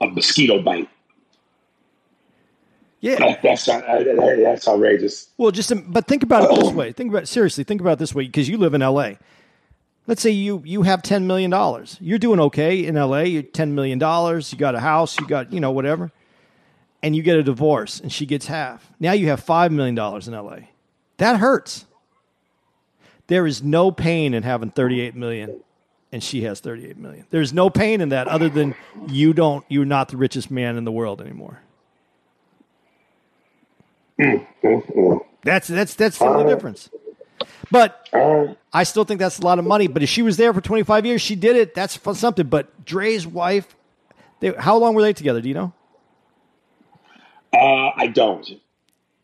a 0.00 0.06
mosquito 0.08 0.60
bite. 0.62 0.88
Yeah. 3.05 3.16
That, 3.18 3.42
that's 3.42 3.68
uh, 3.68 3.80
that- 3.80 4.40
that's 4.42 4.66
outrageous. 4.66 5.28
Well, 5.36 5.50
just 5.50 5.70
but 5.92 6.07
think 6.07 6.22
about 6.22 6.50
it 6.50 6.59
this 6.59 6.72
way. 6.72 6.90
Think 6.92 7.11
about 7.11 7.28
seriously. 7.28 7.62
Think 7.62 7.82
about 7.82 7.92
it 7.94 7.98
this 7.98 8.14
way 8.14 8.24
because 8.24 8.48
you 8.48 8.57
live 8.57 8.72
in 8.72 8.80
L.A. 8.80 9.18
Let's 10.07 10.22
say 10.22 10.30
you 10.30 10.62
you 10.64 10.82
have 10.84 11.02
ten 11.02 11.26
million 11.26 11.50
dollars. 11.50 11.98
You're 12.00 12.18
doing 12.18 12.40
okay 12.40 12.86
in 12.86 12.96
L.A. 12.96 13.26
You're 13.26 13.42
ten 13.42 13.74
million 13.74 13.98
dollars. 13.98 14.52
You 14.52 14.59
got 14.59 14.74
a 14.74 14.80
house. 14.80 15.20
You 15.20 15.26
got 15.26 15.52
you 15.52 15.61
know 15.61 15.70
whatever, 15.70 16.12
and 17.02 17.14
you 17.14 17.22
get 17.22 17.36
a 17.36 17.42
divorce, 17.42 18.00
and 18.00 18.11
she 18.11 18.24
gets 18.24 18.46
half. 18.46 18.90
Now 18.98 19.12
you 19.12 19.28
have 19.28 19.40
five 19.40 19.70
million 19.70 19.94
dollars 19.94 20.26
in 20.26 20.32
L.A. 20.32 20.70
That 21.18 21.36
hurts. 21.40 21.84
There 23.26 23.46
is 23.46 23.62
no 23.62 23.90
pain 23.90 24.32
in 24.32 24.44
having 24.44 24.70
thirty-eight 24.70 25.14
million, 25.14 25.61
and 26.11 26.22
she 26.22 26.44
has 26.44 26.61
thirty-eight 26.61 26.96
million. 26.96 27.26
There's 27.28 27.52
no 27.52 27.68
pain 27.68 28.00
in 28.00 28.09
that 28.11 28.28
other 28.28 28.48
than 28.48 28.74
you 29.09 29.34
don't. 29.34 29.62
You're 29.68 29.84
not 29.84 30.09
the 30.09 30.16
richest 30.16 30.50
man 30.50 30.78
in 30.78 30.84
the 30.84 30.92
world 30.92 31.20
anymore. 31.20 31.61
Mm-hmm. 34.20 35.16
That's 35.42 35.68
that's 35.68 35.94
that's 35.94 36.18
the 36.18 36.24
only 36.24 36.44
uh-huh. 36.44 36.54
difference. 36.54 36.90
But 37.70 38.08
uh-huh. 38.12 38.54
I 38.72 38.84
still 38.84 39.04
think 39.04 39.20
that's 39.20 39.38
a 39.38 39.42
lot 39.42 39.58
of 39.58 39.64
money. 39.64 39.88
But 39.88 40.02
if 40.02 40.08
she 40.08 40.22
was 40.22 40.36
there 40.36 40.52
for 40.52 40.60
25 40.60 41.06
years, 41.06 41.20
she 41.20 41.34
did 41.34 41.56
it. 41.56 41.74
That's 41.74 41.96
for 41.96 42.14
something. 42.14 42.46
But 42.46 42.84
Dre's 42.84 43.26
wife, 43.26 43.74
they, 44.40 44.52
how 44.52 44.76
long 44.76 44.94
were 44.94 45.02
they 45.02 45.12
together? 45.12 45.40
Do 45.40 45.48
you 45.48 45.54
know? 45.54 45.72
Uh, 47.52 47.90
I 47.96 48.08
don't. 48.08 48.48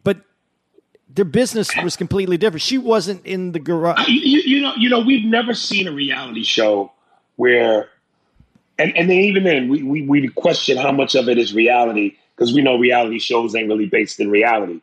But 0.05 0.22
their 1.09 1.24
business 1.24 1.70
was 1.82 1.97
completely 1.97 2.36
different. 2.36 2.62
She 2.62 2.78
wasn't 2.78 3.24
in 3.26 3.53
the 3.53 3.59
garage. 3.59 4.09
You, 4.09 4.20
you, 4.20 4.57
you 4.57 4.62
know, 4.62 4.74
you 4.76 4.88
know, 4.88 5.01
we've 5.01 5.24
never 5.24 5.55
seen 5.55 5.88
a 5.88 5.93
reality 5.93 6.45
show 6.45 6.93
where, 7.36 7.88
and, 8.78 8.97
and 8.97 9.11
then 9.11 9.18
even 9.18 9.45
then, 9.45 9.68
we, 9.68 9.82
we, 9.82 10.03
we 10.03 10.28
question 10.28 10.76
how 10.76 10.93
much 10.93 11.14
of 11.14 11.28
it 11.28 11.38
is 11.38 11.53
reality 11.53 12.16
because 12.41 12.55
we 12.55 12.62
know 12.62 12.76
reality 12.78 13.18
shows 13.18 13.55
ain't 13.55 13.68
really 13.68 13.84
based 13.86 14.18
in 14.18 14.30
reality. 14.30 14.80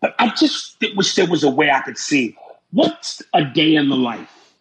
But 0.00 0.14
I 0.20 0.28
just 0.36 0.76
wish 0.94 1.16
there 1.16 1.26
was 1.28 1.42
a 1.42 1.50
way 1.50 1.68
I 1.68 1.80
could 1.80 1.98
see 1.98 2.36
what's 2.70 3.20
a 3.34 3.44
day 3.44 3.74
in 3.74 3.88
the 3.88 3.96
life 3.96 4.54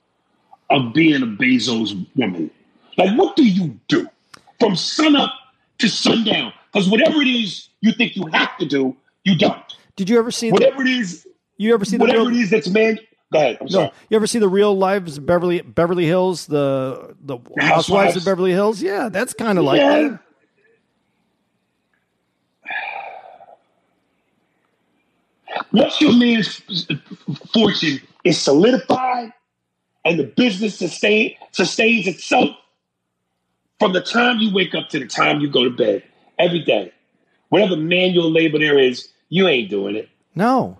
of 0.71 0.91
being 0.91 1.21
a 1.21 1.27
Bezos 1.27 2.05
woman. 2.15 2.49
Like, 2.97 3.15
what 3.17 3.35
do 3.35 3.45
you 3.45 3.79
do 3.87 4.07
from 4.59 4.75
sun 4.75 5.15
up 5.15 5.31
to 5.77 5.87
sundown? 5.87 6.51
Because 6.73 6.89
whatever 6.89 7.21
it 7.21 7.27
is 7.27 7.69
you 7.81 7.91
think 7.91 8.15
you 8.15 8.25
have 8.33 8.57
to 8.57 8.65
do, 8.65 8.97
you 9.23 9.37
don't. 9.37 9.61
Did 9.95 10.09
you 10.09 10.17
ever 10.17 10.31
see? 10.31 10.49
The, 10.49 10.53
Whatever 10.53 10.81
it 10.81 10.87
is, 10.89 11.27
you 11.57 11.73
ever 11.75 11.85
see 11.85 11.97
the 11.97 12.01
whatever 12.05 12.25
real? 12.25 12.35
it 12.37 12.41
is 12.41 12.49
that's 12.49 12.67
man. 12.69 12.97
Go 13.31 13.37
ahead. 13.39 13.59
I'm 13.61 13.69
sorry. 13.69 13.91
You 14.09 14.15
ever 14.15 14.25
see 14.25 14.39
the 14.39 14.49
Real 14.49 14.75
Lives 14.75 15.19
of 15.19 15.25
Beverly 15.27 15.61
Beverly 15.61 16.05
Hills? 16.05 16.47
The 16.47 17.15
the 17.21 17.37
Housewives 17.37 17.61
Housewives. 17.61 18.15
of 18.17 18.25
Beverly 18.25 18.51
Hills. 18.51 18.81
Yeah, 18.81 19.09
that's 19.09 19.33
kind 19.35 19.59
of 19.59 19.65
like 19.65 19.79
Yeah. 19.79 20.01
that. 20.01 20.19
Once 25.71 26.01
your 26.01 26.13
man's 26.13 26.61
fortune 27.53 28.01
is 28.23 28.39
solidified 28.39 29.31
and 30.05 30.19
the 30.19 30.23
business 30.23 30.79
sustain, 30.79 31.35
sustains 31.51 32.07
itself 32.07 32.49
from 33.79 33.93
the 33.93 34.01
time 34.01 34.39
you 34.39 34.53
wake 34.53 34.75
up 34.75 34.89
to 34.89 34.99
the 34.99 35.07
time 35.07 35.39
you 35.39 35.49
go 35.49 35.63
to 35.63 35.69
bed 35.69 36.03
every 36.37 36.59
day, 36.59 36.91
whatever 37.49 37.75
manual 37.75 38.31
labor 38.31 38.59
there 38.59 38.77
is, 38.79 39.09
you 39.29 39.47
ain't 39.47 39.69
doing 39.69 39.95
it. 39.95 40.09
No. 40.35 40.77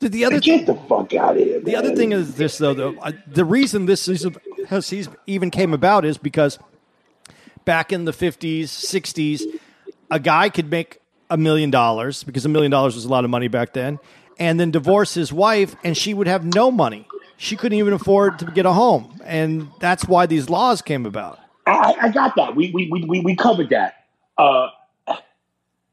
The, 0.00 0.08
the 0.08 0.24
other 0.24 0.40
Get 0.40 0.66
the 0.66 0.74
fuck 0.74 1.14
out 1.14 1.36
of 1.36 1.44
here. 1.44 1.60
The 1.60 1.76
other 1.76 1.94
thing 1.94 2.10
is 2.12 2.34
this, 2.34 2.58
though. 2.58 2.74
though 2.74 2.98
I, 3.00 3.12
the 3.26 3.44
reason 3.44 3.86
this 3.86 4.08
is, 4.08 4.26
has 4.66 4.92
even 5.26 5.50
came 5.50 5.72
about 5.72 6.04
is 6.04 6.18
because 6.18 6.58
back 7.64 7.92
in 7.92 8.04
the 8.04 8.12
fifties, 8.12 8.72
sixties, 8.72 9.46
a 10.10 10.18
guy 10.18 10.48
could 10.48 10.70
make 10.70 10.98
a 11.32 11.36
million 11.36 11.70
dollars 11.70 12.22
because 12.22 12.44
a 12.44 12.48
million 12.48 12.70
dollars 12.70 12.94
was 12.94 13.04
a 13.04 13.08
lot 13.08 13.24
of 13.24 13.30
money 13.30 13.48
back 13.48 13.72
then, 13.72 13.98
and 14.38 14.60
then 14.60 14.70
divorce 14.70 15.14
his 15.14 15.32
wife, 15.32 15.74
and 15.82 15.96
she 15.96 16.14
would 16.14 16.26
have 16.26 16.44
no 16.44 16.70
money. 16.70 17.06
She 17.38 17.56
couldn't 17.56 17.78
even 17.78 17.92
afford 17.92 18.38
to 18.40 18.44
get 18.46 18.66
a 18.66 18.72
home, 18.72 19.20
and 19.24 19.68
that's 19.80 20.04
why 20.06 20.26
these 20.26 20.48
laws 20.50 20.82
came 20.82 21.06
about. 21.06 21.38
I, 21.66 21.94
I 22.02 22.08
got 22.10 22.36
that. 22.36 22.54
We, 22.54 22.70
we, 22.72 22.90
we, 22.90 23.20
we, 23.20 23.36
covered 23.36 23.70
that. 23.70 24.04
Uh, 24.36 24.68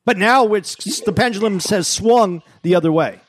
But 0.05 0.17
now 0.17 0.53
it's 0.55 1.01
the 1.01 1.13
pendulum 1.13 1.59
has 1.59 1.87
swung 1.87 2.41
the 2.63 2.75
other 2.75 2.91
way. 2.91 3.19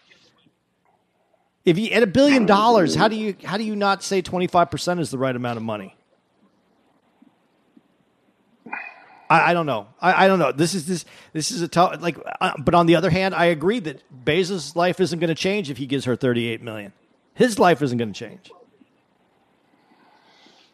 If 1.65 1.79
you 1.79 1.91
at 1.91 2.03
a 2.03 2.07
billion 2.07 2.47
dollars, 2.47 2.95
how 2.95 3.09
do 3.09 3.17
you 3.17 3.37
how 3.45 3.59
do 3.59 3.65
you 3.65 3.77
not 3.77 4.03
say 4.03 4.23
twenty 4.23 4.47
five 4.47 4.71
percent 4.71 4.99
is 4.99 5.11
the 5.11 5.19
right 5.19 5.37
amount 5.37 5.59
of 5.59 5.63
money? 5.63 5.95
I, 9.31 9.51
I 9.51 9.55
don't 9.55 9.67
know. 9.67 9.87
I, 10.01 10.25
I 10.25 10.29
don't 10.29 10.41
know. 10.41 10.53
This 10.53 10.75
is 10.75 10.87
this 10.87 11.05
this 11.33 11.53
is 11.53 11.63
a 11.63 11.69
tough 11.69 12.03
like. 12.03 12.19
Uh, 12.41 12.53
but 12.59 12.75
on 12.75 12.87
the 12.87 12.97
other 12.97 13.11
hand, 13.11 13.35
I 13.35 13.47
agree 13.47 13.79
that 13.81 14.03
Bezos' 14.25 14.75
life 14.75 15.01
isn't 15.01 15.21
going 15.21 15.29
to 15.29 15.35
change 15.35 15.71
if 15.71 15.79
he 15.79 15.87
gives 15.87 16.05
her 16.05 16.17
thirty 16.17 16.49
eight 16.49 16.61
million. 16.61 16.93
His 17.35 17.59
life 17.59 17.81
isn't 17.81 17.97
going 17.97 18.13
to 18.13 18.19
change. 18.19 18.51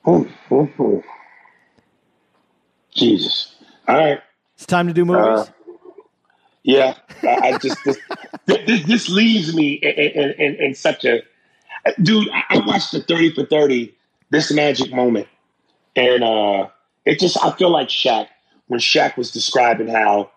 Oh, 0.07 0.27
oh, 0.51 0.69
oh. 0.79 1.03
Jesus. 2.95 3.55
All 3.87 3.97
right. 3.97 4.21
It's 4.55 4.67
time 4.67 4.89
to 4.89 4.95
do 4.95 5.05
movies. 5.05 5.23
Uh, 5.23 5.47
Yeah, 6.63 6.95
I, 7.23 7.59
just 7.59 7.79
this, 7.85 7.99
this, 8.47 8.87
this 8.87 9.09
leaves 9.09 9.55
me 9.55 9.75
in, 9.75 10.33
in, 10.33 10.55
in, 10.57 10.75
such 10.75 11.05
a 11.05 11.23
dude. 12.03 12.29
I 12.31 12.43
I 12.51 12.59
watched 12.67 12.91
the 12.91 13.03
thirty 13.03 13.33
for 13.33 13.47
thirty, 13.47 13.95
this 14.31 14.51
magic 14.53 14.93
moment, 14.93 15.29
and 15.95 16.25
uh, 16.25 16.69
it 17.05 17.21
just 17.21 17.37
I 17.45 17.53
feel 17.53 17.71
like 17.71 17.87
Shaq 17.89 18.27
when 18.69 18.81
Shaq 18.81 19.17
was 19.17 19.31
describing 19.31 19.89
how 19.89 20.31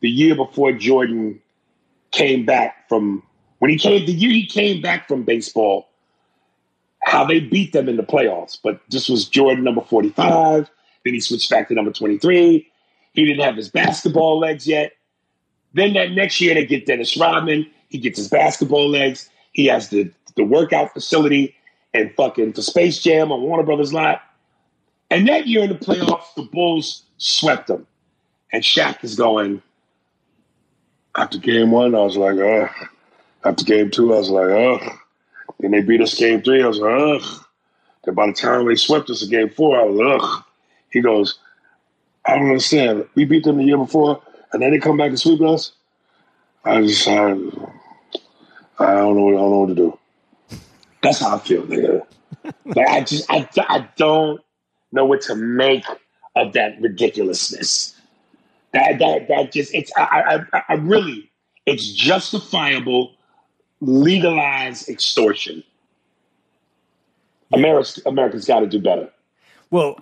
the 0.00 0.08
year 0.08 0.34
before 0.34 0.72
Jordan 0.72 1.40
came 2.10 2.44
back 2.44 2.88
from 2.88 3.22
when 3.58 3.70
he 3.70 3.78
came 3.78 4.04
the 4.06 4.12
year 4.12 4.30
he 4.30 4.46
came 4.46 4.82
back 4.82 5.08
from 5.08 5.22
baseball, 5.22 5.88
how 7.02 7.24
they 7.24 7.40
beat 7.40 7.72
them 7.72 7.88
in 7.88 7.96
the 7.96 8.02
playoffs. 8.02 8.58
But 8.62 8.80
this 8.90 9.08
was 9.08 9.28
Jordan 9.28 9.64
number 9.64 9.80
forty 9.80 10.10
five. 10.10 10.70
Then 11.04 11.14
he 11.14 11.20
switched 11.20 11.50
back 11.50 11.68
to 11.68 11.74
number 11.74 11.92
twenty 11.92 12.18
three. 12.18 12.70
He 13.12 13.24
didn't 13.24 13.44
have 13.44 13.56
his 13.56 13.70
basketball 13.70 14.38
legs 14.38 14.66
yet. 14.66 14.92
Then 15.72 15.94
that 15.94 16.12
next 16.12 16.40
year 16.40 16.54
they 16.54 16.66
get 16.66 16.86
Dennis 16.86 17.16
Rodman. 17.16 17.70
He 17.88 17.98
gets 17.98 18.18
his 18.18 18.28
basketball 18.28 18.88
legs. 18.88 19.30
He 19.52 19.66
has 19.66 19.88
the 19.88 20.10
the 20.36 20.44
workout 20.44 20.92
facility 20.92 21.54
and 21.94 22.14
fucking 22.14 22.52
the 22.52 22.62
Space 22.62 23.02
Jam 23.02 23.32
on 23.32 23.40
Warner 23.40 23.62
Brothers 23.62 23.92
lot. 23.92 24.20
And 25.10 25.26
that 25.28 25.46
year 25.46 25.64
in 25.64 25.70
the 25.70 25.76
playoffs, 25.76 26.34
the 26.34 26.42
Bulls 26.42 27.02
swept 27.18 27.68
them. 27.68 27.86
And 28.52 28.62
Shaq 28.62 29.02
is 29.04 29.16
going. 29.16 29.62
After 31.16 31.38
game 31.38 31.70
one, 31.70 31.94
I 31.94 32.00
was 32.00 32.16
like, 32.16 32.38
ugh. 32.38 32.88
After 33.44 33.64
game 33.64 33.90
two, 33.90 34.14
I 34.14 34.18
was 34.18 34.30
like, 34.30 34.50
ugh. 34.50 34.98
Then 35.60 35.70
they 35.70 35.80
beat 35.80 36.00
us 36.00 36.14
game 36.14 36.42
three. 36.42 36.62
I 36.62 36.68
was 36.68 36.78
like, 36.78 36.92
ugh. 36.92 37.44
Then 38.04 38.14
by 38.14 38.26
the 38.26 38.32
time 38.32 38.66
they 38.66 38.76
swept 38.76 39.10
us 39.10 39.22
in 39.22 39.30
game 39.30 39.50
four, 39.50 39.78
I 39.78 39.84
was 39.84 39.96
like, 39.96 40.20
ugh. 40.20 40.44
He 40.90 41.00
goes, 41.00 41.38
I 42.26 42.36
don't 42.36 42.48
understand. 42.48 43.06
We 43.14 43.24
beat 43.24 43.44
them 43.44 43.58
the 43.58 43.64
year 43.64 43.78
before, 43.78 44.22
and 44.52 44.60
then 44.60 44.72
they 44.72 44.78
come 44.78 44.96
back 44.96 45.08
and 45.08 45.18
sweep 45.18 45.40
us. 45.40 45.72
I 46.64 46.82
just, 46.82 47.06
I, 47.06 47.30
I 47.30 47.34
don't 47.34 47.50
know. 48.78 48.78
I 48.78 48.92
don't 48.92 49.16
know 49.16 49.58
what 49.60 49.68
to 49.68 49.74
do. 49.74 49.98
That's 51.02 51.20
how 51.20 51.36
I 51.36 51.38
feel, 51.38 51.62
nigga. 51.62 52.02
like 52.64 52.88
I 52.88 53.00
just, 53.02 53.30
I, 53.30 53.48
I 53.68 53.88
don't 53.96 54.40
know 54.92 55.04
what 55.04 55.20
to 55.22 55.36
make 55.36 55.84
of 56.36 56.52
that 56.52 56.80
ridiculousness. 56.80 57.94
That, 58.72 58.98
that, 58.98 59.28
that 59.28 59.52
just, 59.52 59.74
it's, 59.74 59.90
I, 59.96 60.44
I, 60.52 60.62
I 60.68 60.74
really, 60.74 61.30
it's 61.64 61.90
justifiable, 61.92 63.14
legalized 63.80 64.88
extortion. 64.88 65.64
America's, 67.52 68.00
America's 68.06 68.44
got 68.44 68.60
to 68.60 68.66
do 68.66 68.80
better. 68.80 69.10
Well, 69.70 69.98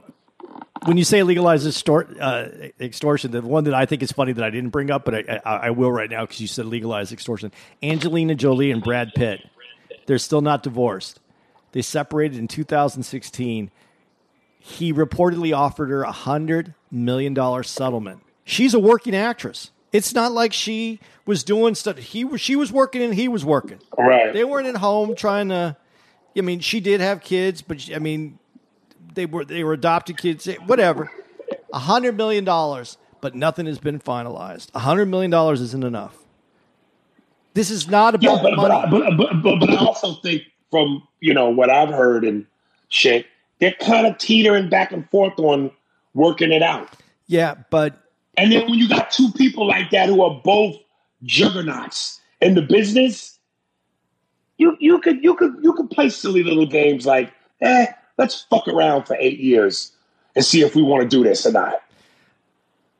when 0.85 0.97
you 0.97 1.05
say 1.05 1.23
legalized 1.23 1.67
extor- 1.67 2.09
uh, 2.21 2.49
extortion, 2.81 3.31
the 3.31 3.43
one 3.43 3.65
that 3.65 3.75
I 3.75 3.87
think 3.87 4.03
is 4.03 4.13
funny 4.13 4.33
that 4.33 4.45
I 4.45 4.51
didn't 4.51 4.71
bring 4.71 4.91
up, 4.91 5.05
but 5.05 5.15
I, 5.15 5.41
I, 5.45 5.57
I 5.57 5.71
will 5.71 5.93
right 5.93 6.11
now 6.11 6.23
because 6.23 6.41
you 6.41 6.47
said 6.47 6.67
legalized 6.67 7.13
extortion. 7.13 7.53
Angelina 7.83 8.35
Jolie 8.35 8.71
and 8.71 8.83
Brad 8.83 9.13
Pitt, 9.15 9.47
they're 10.07 10.19
still 10.19 10.43
not 10.43 10.63
divorced. 10.63 11.21
They 11.73 11.83
separated 11.83 12.39
in 12.39 12.49
2016. 12.49 13.71
He 14.67 14.95
reportedly 14.95 15.55
offered 15.55 15.91
her 15.91 16.05
a 16.05 16.11
hundred 16.11 16.73
million 16.91 17.35
dollar 17.35 17.63
settlement. 17.63 18.23
She's 18.45 18.73
a 18.73 18.79
working 18.81 19.15
actress. 19.15 19.71
It's 19.93 20.15
not 20.15 20.33
like 20.33 20.55
she 20.55 21.01
was 21.27 21.45
doing 21.45 21.75
stuff. 21.75 21.99
He 21.99 22.25
was 22.25 22.41
she 22.41 22.57
was 22.57 22.73
working 22.73 23.03
and 23.03 23.15
he 23.15 23.29
was 23.29 23.45
working. 23.45 23.79
Right. 23.99 24.33
They 24.33 24.43
weren't 24.43 24.67
at 24.67 24.77
home 24.77 25.15
trying 25.17 25.51
to. 25.51 25.77
I 26.37 26.41
mean, 26.41 26.61
she 26.61 26.81
did 26.81 27.03
have 27.03 27.21
kids, 27.21 27.61
but 27.61 27.79
she- 27.83 27.95
I 27.95 27.99
mean, 27.99 28.39
they 29.13 29.27
were 29.27 29.45
they 29.45 29.63
were 29.65 29.75
adopted 29.75 30.17
kids. 30.17 30.47
Whatever. 30.65 31.11
A 31.75 31.79
hundred 31.81 32.17
million 32.17 32.45
dollars, 32.45 32.97
but 33.21 33.35
nothing 33.35 33.67
has 33.67 33.79
been 33.79 34.01
finalized. 34.01 34.71
A 34.75 34.79
hundred 34.81 35.07
million 35.07 35.31
dollars 35.31 35.61
isn't 35.61 35.85
enough. 35.85 36.17
This 37.53 37.71
is 37.71 37.87
not 37.87 38.15
about 38.15 38.43
but 38.43 38.57
but, 38.57 38.57
money. 38.57 38.75
I- 38.75 38.91
but 38.91 39.17
but 39.19 39.43
but 39.43 39.61
but 39.61 39.71
I 39.71 39.77
also 39.77 40.15
think 40.23 40.45
from 40.71 41.07
you 41.21 41.35
know 41.35 41.51
what 41.51 41.69
I've 41.69 41.91
heard 41.91 42.25
and 42.25 42.47
shit, 42.89 43.27
they're 43.65 43.73
kind 43.81 44.07
of 44.07 44.19
teetering 44.19 44.69
back 44.69 44.93
and 44.93 45.09
forth 45.09 45.39
on 45.39 45.71
working 46.13 46.53
it 46.53 46.63
out. 46.63 46.91
yeah, 47.29 47.55
but 47.71 47.97
And 48.37 48.53
then 48.53 48.69
when 48.69 48.79
you 48.79 48.89
got 48.91 49.11
two 49.11 49.31
people 49.33 49.67
like 49.67 49.91
that 49.91 50.11
who 50.11 50.21
are 50.23 50.39
both 50.45 50.77
juggernauts 51.23 52.21
in 52.43 52.55
the 52.55 52.61
business, 52.61 53.39
you 54.59 54.77
you 54.81 55.01
could 55.01 55.25
you 55.25 55.35
could 55.35 55.55
you 55.63 55.73
could 55.73 55.91
play 55.91 56.11
silly 56.11 56.43
little 56.43 56.67
games 56.67 57.07
like, 57.07 57.33
eh, 57.63 57.87
let's 58.19 58.43
fuck 58.51 58.69
around 58.69 59.05
for 59.07 59.17
eight 59.19 59.41
years 59.41 59.93
and 60.37 60.45
see 60.45 60.61
if 60.61 60.77
we 60.77 60.83
want 60.83 61.03
to 61.03 61.09
do 61.09 61.25
this 61.25 61.47
or 61.47 61.53
not. 61.53 61.83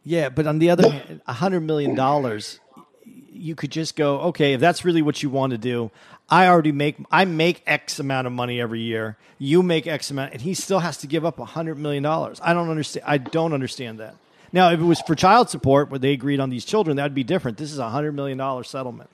Yeah, 0.03 0.31
but 0.31 0.47
on 0.47 0.61
the 0.61 0.71
other 0.71 0.91
hand, 0.91 1.21
a 1.27 1.35
hundred 1.35 1.61
million 1.61 1.95
dollars, 1.95 2.59
you 3.05 3.55
could 3.55 3.71
just 3.71 3.97
go, 3.97 4.19
okay, 4.21 4.55
if 4.55 4.61
that's 4.61 4.83
really 4.83 5.03
what 5.03 5.23
you 5.23 5.29
want 5.29 5.51
to 5.51 5.59
do, 5.59 5.91
I 6.29 6.49
already 6.49 6.73
make 6.73 6.97
I 7.11 7.25
make 7.25 7.63
X 7.67 7.99
amount 7.99 8.27
of 8.27 8.33
money 8.33 8.61
every 8.61 8.81
year. 8.81 9.17
You 9.39 9.63
make 9.63 9.87
X 9.87 10.11
amount, 10.11 10.33
and 10.33 10.41
he 10.41 10.55
still 10.55 10.79
has 10.81 10.97
to 10.99 11.07
give 11.07 11.25
up 11.25 11.39
a 11.39 11.45
hundred 11.45 11.77
million 11.77 12.03
dollars. 12.03 12.41
I 12.43 12.55
don't 12.55 12.71
understand. 12.71 13.05
I 13.07 13.19
don't 13.19 13.53
understand 13.53 14.01
that. 14.01 14.17
Now, 14.53 14.71
if 14.71 14.81
it 14.81 14.85
was 14.85 15.01
for 15.01 15.15
child 15.15 15.51
support, 15.51 15.91
where 15.91 15.99
they 15.99 16.13
agreed 16.13 16.41
on 16.41 16.49
these 16.49 16.65
children, 16.65 16.97
that'd 16.97 17.15
be 17.15 17.25
different. 17.25 17.59
This 17.59 17.73
is 17.73 17.79
a 17.79 17.91
hundred 17.91 18.13
million 18.13 18.39
dollar 18.39 18.65
settlement. 18.65 19.11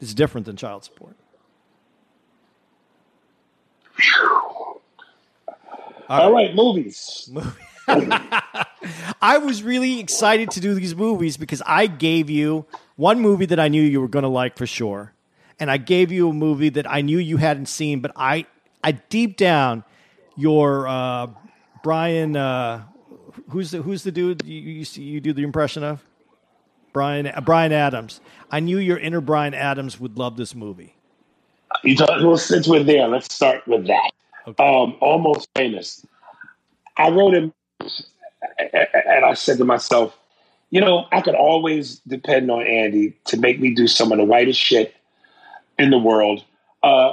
It's 0.00 0.14
different 0.14 0.46
than 0.46 0.56
child 0.56 0.84
support. 0.84 1.16
All 6.08 6.32
right, 6.32 6.54
movies. 6.54 7.28
I 7.88 9.38
was 9.38 9.62
really 9.62 9.98
excited 9.98 10.50
to 10.52 10.60
do 10.60 10.74
these 10.74 10.94
movies 10.94 11.36
because 11.36 11.62
I 11.66 11.86
gave 11.86 12.30
you 12.30 12.66
one 12.96 13.20
movie 13.20 13.46
that 13.46 13.58
I 13.58 13.68
knew 13.68 13.82
you 13.82 14.00
were 14.00 14.08
going 14.08 14.22
to 14.22 14.28
like 14.28 14.56
for 14.56 14.66
sure, 14.66 15.12
and 15.58 15.70
I 15.70 15.76
gave 15.76 16.12
you 16.12 16.28
a 16.28 16.32
movie 16.32 16.68
that 16.70 16.90
I 16.90 17.00
knew 17.00 17.18
you 17.18 17.36
hadn't 17.38 17.66
seen, 17.66 18.00
but 18.00 18.12
I, 18.16 18.46
I 18.84 18.92
deep 18.92 19.36
down, 19.36 19.84
your 20.36 20.86
uh, 20.86 21.28
Bryan, 21.82 22.36
uh, 22.36 22.84
who's 23.50 23.70
the 23.70 23.82
who's 23.82 24.02
the 24.02 24.12
dude 24.12 24.44
you 24.44 24.60
you, 24.60 24.84
see- 24.84 25.02
you 25.02 25.20
do 25.20 25.32
the 25.32 25.42
impression 25.42 25.82
of? 25.82 26.04
Bryan 26.92 27.26
uh, 27.26 27.40
Bryan 27.40 27.72
Adams. 27.72 28.20
I 28.50 28.60
knew 28.60 28.78
your 28.78 28.98
inner 28.98 29.20
Bryan 29.20 29.54
Adams 29.54 30.00
would 30.00 30.18
love 30.18 30.36
this 30.36 30.54
movie. 30.54 30.94
You 31.84 31.96
talk, 31.96 32.08
well, 32.22 32.38
since 32.38 32.66
we're 32.66 32.82
there, 32.84 33.06
let's 33.06 33.32
start 33.34 33.66
with 33.68 33.86
that. 33.86 34.10
Um, 34.58 34.96
almost 35.00 35.48
famous. 35.54 36.06
I 36.96 37.10
wrote 37.10 37.34
him, 37.34 37.52
and 38.72 39.24
I 39.24 39.34
said 39.34 39.58
to 39.58 39.64
myself, 39.64 40.16
you 40.70 40.80
know, 40.80 41.06
I 41.12 41.20
could 41.20 41.34
always 41.34 42.00
depend 42.00 42.50
on 42.50 42.62
Andy 42.66 43.16
to 43.26 43.36
make 43.36 43.60
me 43.60 43.74
do 43.74 43.86
some 43.86 44.10
of 44.10 44.18
the 44.18 44.24
whitest 44.24 44.60
shit 44.60 44.95
in 45.78 45.90
the 45.90 45.98
world. 45.98 46.44
Uh, 46.82 47.12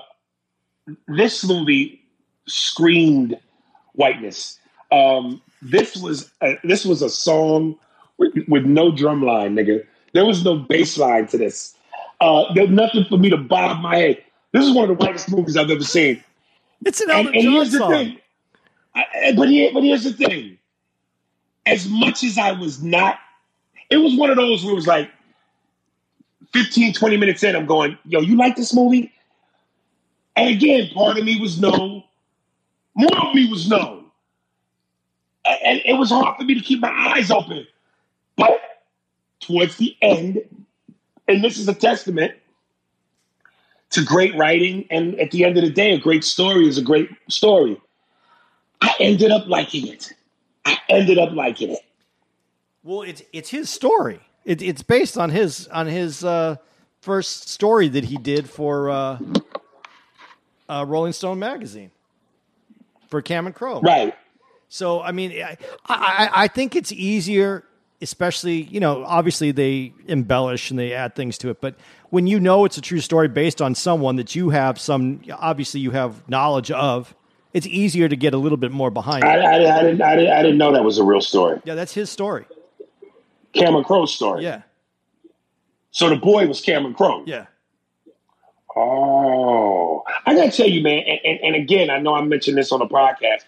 this 1.08 1.44
movie 1.48 2.02
screamed 2.48 3.38
whiteness. 3.94 4.60
Um, 4.92 5.42
this 5.62 5.96
was 5.96 6.32
a, 6.42 6.58
this 6.64 6.86
was 6.86 7.02
a 7.02 7.10
song 7.10 7.78
with, 8.18 8.34
with 8.48 8.66
no 8.66 8.92
drum 8.92 9.24
line, 9.24 9.56
nigga. 9.56 9.86
There 10.14 10.26
was 10.26 10.44
no 10.44 10.58
bass 10.58 10.98
line 10.98 11.28
to 11.28 11.38
this. 11.38 11.76
Uh, 12.22 12.54
there's 12.54 12.70
nothing 12.70 13.06
for 13.10 13.18
me 13.18 13.30
to 13.30 13.38
bob 13.38 13.82
my 13.82 13.98
head. 13.98 14.24
This 14.52 14.64
is 14.66 14.74
one 14.76 14.90
of 14.90 14.98
the 14.98 15.04
whitest 15.06 15.32
movies 15.32 15.58
I've 15.58 15.70
ever 15.72 15.84
seen. 15.84 16.24
It's 16.86 17.02
an 17.02 17.10
And, 17.10 17.28
Elton 17.28 17.34
and 17.34 17.44
John 17.44 17.52
here's 17.54 17.72
the 17.72 17.78
song. 17.80 17.92
thing. 17.92 18.18
I, 18.96 19.06
I- 19.28 19.34
but, 19.36 19.50
here, 19.50 19.72
but 19.74 19.84
here's 19.84 20.04
the 20.04 20.14
thing. 20.14 20.58
As 21.66 21.88
much 21.88 22.24
as 22.24 22.38
I 22.38 22.52
was 22.52 22.84
not, 22.84 23.18
it 23.90 23.98
was 23.98 24.16
one 24.16 24.30
of 24.30 24.36
those 24.36 24.64
where 24.64 24.74
it 24.74 24.76
was 24.76 24.86
like 24.88 25.10
15, 26.54 26.94
20 26.94 27.18
minutes 27.18 27.44
in, 27.44 27.56
I'm 27.56 27.66
going, 27.66 27.98
yo, 28.06 28.22
you 28.22 28.38
like 28.38 28.56
this 28.56 28.74
movie? 28.74 29.12
And 30.36 30.50
again, 30.50 30.90
part 30.94 31.18
of 31.18 31.24
me 31.24 31.40
was 31.40 31.60
no. 31.60 32.04
More 32.96 33.28
of 33.28 33.36
me 33.36 33.50
was 33.50 33.68
no. 33.68 34.06
And 35.46 35.82
it 35.86 35.98
was 35.98 36.10
hard 36.10 36.38
for 36.38 36.44
me 36.44 36.54
to 36.56 36.62
keep 36.62 36.80
my 36.80 37.14
eyes 37.16 37.30
open. 37.30 37.68
But 38.38 38.60
towards 39.40 39.78
the 39.78 39.96
end, 40.02 40.42
and 41.28 41.44
this 41.44 41.58
is 41.58 41.68
a 41.68 41.74
testament 41.74 42.34
to 43.92 44.04
great 44.04 44.36
writing, 44.36 44.88
and 44.90 45.20
at 45.20 45.32
the 45.32 45.46
end 45.46 45.58
of 45.58 45.64
the 45.64 45.70
day, 45.70 45.94
a 45.94 46.00
great 46.00 46.24
story 46.24 46.68
is 46.68 46.78
a 46.78 46.82
great 46.82 47.10
story. 47.30 47.80
I 48.82 48.96
ended 49.00 49.32
up 49.32 49.48
liking 49.48 49.88
it. 49.88 50.14
I 50.66 50.78
ended 50.90 51.20
up 51.20 51.32
liking 51.32 51.72
it. 51.72 51.82
Well, 52.84 53.04
it's 53.04 53.22
it's 53.32 53.50
his 53.50 53.70
story. 53.70 54.20
It, 54.46 54.62
it's 54.62 54.84
based 54.84 55.18
on 55.18 55.30
his 55.30 55.68
on 55.70 55.88
his 55.88 56.24
uh, 56.24 56.58
first 57.02 57.50
story 57.50 57.88
that 57.90 58.06
he 58.06 58.18
did 58.18 58.50
for 58.50 58.90
uh, 58.90 59.20
uh, 60.68 60.86
Rolling 60.88 61.14
Stone 61.14 61.40
magazine 61.40 61.92
for 63.08 63.22
Cameron 63.22 63.54
Crowe. 63.54 63.82
Right. 63.82 64.14
So 64.70 65.02
I 65.02 65.12
mean, 65.12 65.32
I, 65.32 65.58
I 65.88 66.30
I 66.34 66.48
think 66.48 66.76
it's 66.76 66.92
easier, 66.92 67.64
especially 68.02 68.64
you 68.64 68.80
know, 68.80 69.04
obviously 69.06 69.52
they 69.52 69.94
embellish 70.08 70.72
and 70.72 70.80
they 70.80 70.94
add 70.94 71.16
things 71.16 71.38
to 71.40 71.50
it, 71.50 71.62
but 71.62 71.76
when 72.10 72.28
you 72.28 72.40
know 72.40 72.66
it's 72.66 72.78
a 72.78 72.82
true 72.82 73.00
story 73.00 73.28
based 73.28 73.62
on 73.62 73.76
someone 73.76 74.18
that 74.18 74.36
you 74.36 74.50
have 74.50 74.80
some 74.80 75.22
obviously 75.40 75.80
you 75.80 75.92
have 75.92 76.28
knowledge 76.28 76.70
of, 76.72 77.16
it's 77.54 77.68
easier 77.68 78.10
to 78.10 78.16
get 78.16 78.34
a 78.34 78.38
little 78.38 78.58
bit 78.58 78.72
more 78.72 78.92
behind. 78.92 79.24
I, 79.24 79.38
it. 79.38 79.44
I, 79.44 79.80
I 79.80 79.84
didn't, 79.84 80.02
I 80.02 80.16
didn't, 80.16 80.32
I 80.32 80.42
didn't 80.42 80.58
know 80.58 80.74
that 80.74 80.84
was 80.84 80.98
a 80.98 81.04
real 81.04 81.22
story. 81.22 81.62
Yeah, 81.64 81.76
that's 81.76 81.94
his 81.94 82.10
story. 82.10 82.46
Cameron 83.54 83.84
Crowe's 83.84 84.14
story. 84.14 84.44
Yeah, 84.44 84.62
So 85.92 86.10
the 86.10 86.16
boy 86.16 86.48
was 86.48 86.62
Cameron 86.62 86.94
Crowe. 86.94 87.24
yeah. 87.26 87.46
Oh, 88.76 90.04
I 90.26 90.34
gotta 90.34 90.52
tell 90.52 90.68
you, 90.68 90.82
man. 90.82 91.04
And, 91.06 91.20
and, 91.24 91.40
and 91.42 91.56
again, 91.56 91.90
I 91.92 92.00
know 92.00 92.16
I 92.16 92.22
mentioned 92.24 92.58
this 92.58 92.72
on 92.72 92.80
the 92.80 92.88
podcast. 92.88 93.42